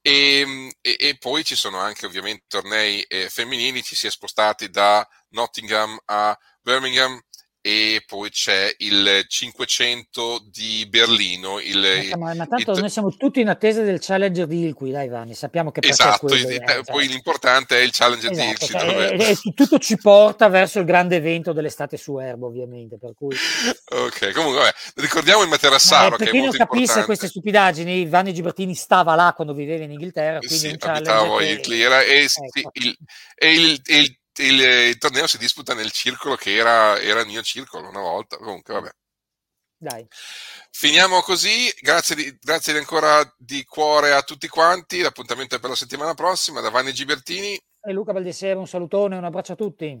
E, 0.00 0.70
e- 0.80 0.96
e 0.98 1.16
poi 1.18 1.44
ci 1.44 1.54
sono 1.56 1.78
anche 1.78 2.06
ovviamente 2.06 2.44
tornei 2.48 3.02
eh, 3.02 3.28
femminili, 3.28 3.82
ci 3.82 3.94
si 3.94 4.06
è 4.06 4.10
spostati 4.10 4.68
da 4.70 5.06
Nottingham 5.30 5.98
a 6.06 6.36
Birmingham 6.60 7.20
e 7.64 8.02
poi 8.04 8.28
c'è 8.28 8.74
il 8.78 9.24
500 9.26 10.48
di 10.50 10.84
Berlino. 10.90 11.60
Il, 11.60 11.84
eh, 11.84 12.16
ma, 12.16 12.34
ma, 12.34 12.46
tanto 12.48 12.72
il, 12.72 12.80
noi 12.80 12.90
siamo 12.90 13.16
tutti 13.16 13.40
in 13.40 13.48
attesa 13.48 13.82
del 13.82 14.00
Challenger 14.00 14.48
di 14.48 14.64
Ilqui, 14.64 14.90
dai 14.90 15.08
Vanni, 15.08 15.34
sappiamo 15.34 15.70
che 15.70 15.78
esatto, 15.88 16.26
quello, 16.26 16.48
il, 16.48 16.56
eh, 16.56 16.82
poi 16.84 17.04
cioè. 17.04 17.12
l'importante 17.12 17.78
è 17.78 17.82
il 17.82 17.92
Challenger 17.92 18.32
esatto, 18.32 18.44
di 18.44 18.50
Ilqui. 18.50 18.66
Cioè, 18.66 19.16
e, 19.16 19.30
e, 19.30 19.54
tutto 19.54 19.78
ci 19.78 19.96
porta 19.96 20.48
verso 20.48 20.80
il 20.80 20.84
grande 20.84 21.14
evento 21.14 21.52
dell'estate 21.52 21.96
su 21.96 22.18
erba, 22.18 22.46
ovviamente. 22.46 22.98
Per 22.98 23.12
cui... 23.14 23.36
ok, 23.90 24.32
comunque 24.32 24.58
vabbè, 24.58 24.74
ricordiamo 24.96 25.42
il 25.42 25.48
Materassaro. 25.48 26.16
per 26.16 26.30
chi 26.30 26.40
non 26.40 26.50
capisse 26.50 26.80
importante. 26.80 27.06
queste 27.06 27.28
stupidaggini, 27.28 28.06
Vanni 28.06 28.34
Gibertini 28.34 28.74
stava 28.74 29.14
là 29.14 29.32
quando 29.36 29.54
viveva 29.54 29.84
in 29.84 29.92
Inghilterra. 29.92 30.38
Quindi 30.38 30.56
sì, 30.56 30.76
abitavo 30.80 31.36
che... 31.36 31.46
in 31.46 31.60
Clira 31.60 32.00
e, 32.00 32.24
ecco. 32.24 32.70
il, 32.72 32.96
e 33.36 33.52
il, 33.52 33.80
il 34.36 34.60
il, 34.60 34.98
torneo 34.98 35.26
si 35.26 35.38
disputa 35.38 35.74
nel 35.74 35.90
circolo 35.90 36.36
che 36.36 36.54
era, 36.54 36.98
era, 36.98 37.20
il 37.20 37.26
mio 37.26 37.42
circolo 37.42 37.88
una 37.88 38.00
volta. 38.00 38.36
Comunque, 38.36 38.74
vabbè. 38.74 38.90
Dai. 39.76 40.06
Finiamo 40.70 41.20
così. 41.20 41.72
Grazie, 41.80 42.14
di, 42.14 42.38
grazie 42.40 42.76
ancora 42.78 43.20
di 43.36 43.64
cuore 43.64 44.12
a 44.12 44.22
tutti 44.22 44.48
quanti. 44.48 45.00
L'appuntamento 45.00 45.56
è 45.56 45.60
per 45.60 45.70
la 45.70 45.76
settimana 45.76 46.14
prossima. 46.14 46.60
Da 46.60 46.70
Vanni 46.70 46.92
Gibertini. 46.92 47.60
E 47.84 47.92
Luca 47.92 48.12
Baldessera, 48.12 48.58
un 48.58 48.68
salutone, 48.68 49.16
un 49.16 49.24
abbraccio 49.24 49.52
a 49.52 49.56
tutti. 49.56 50.00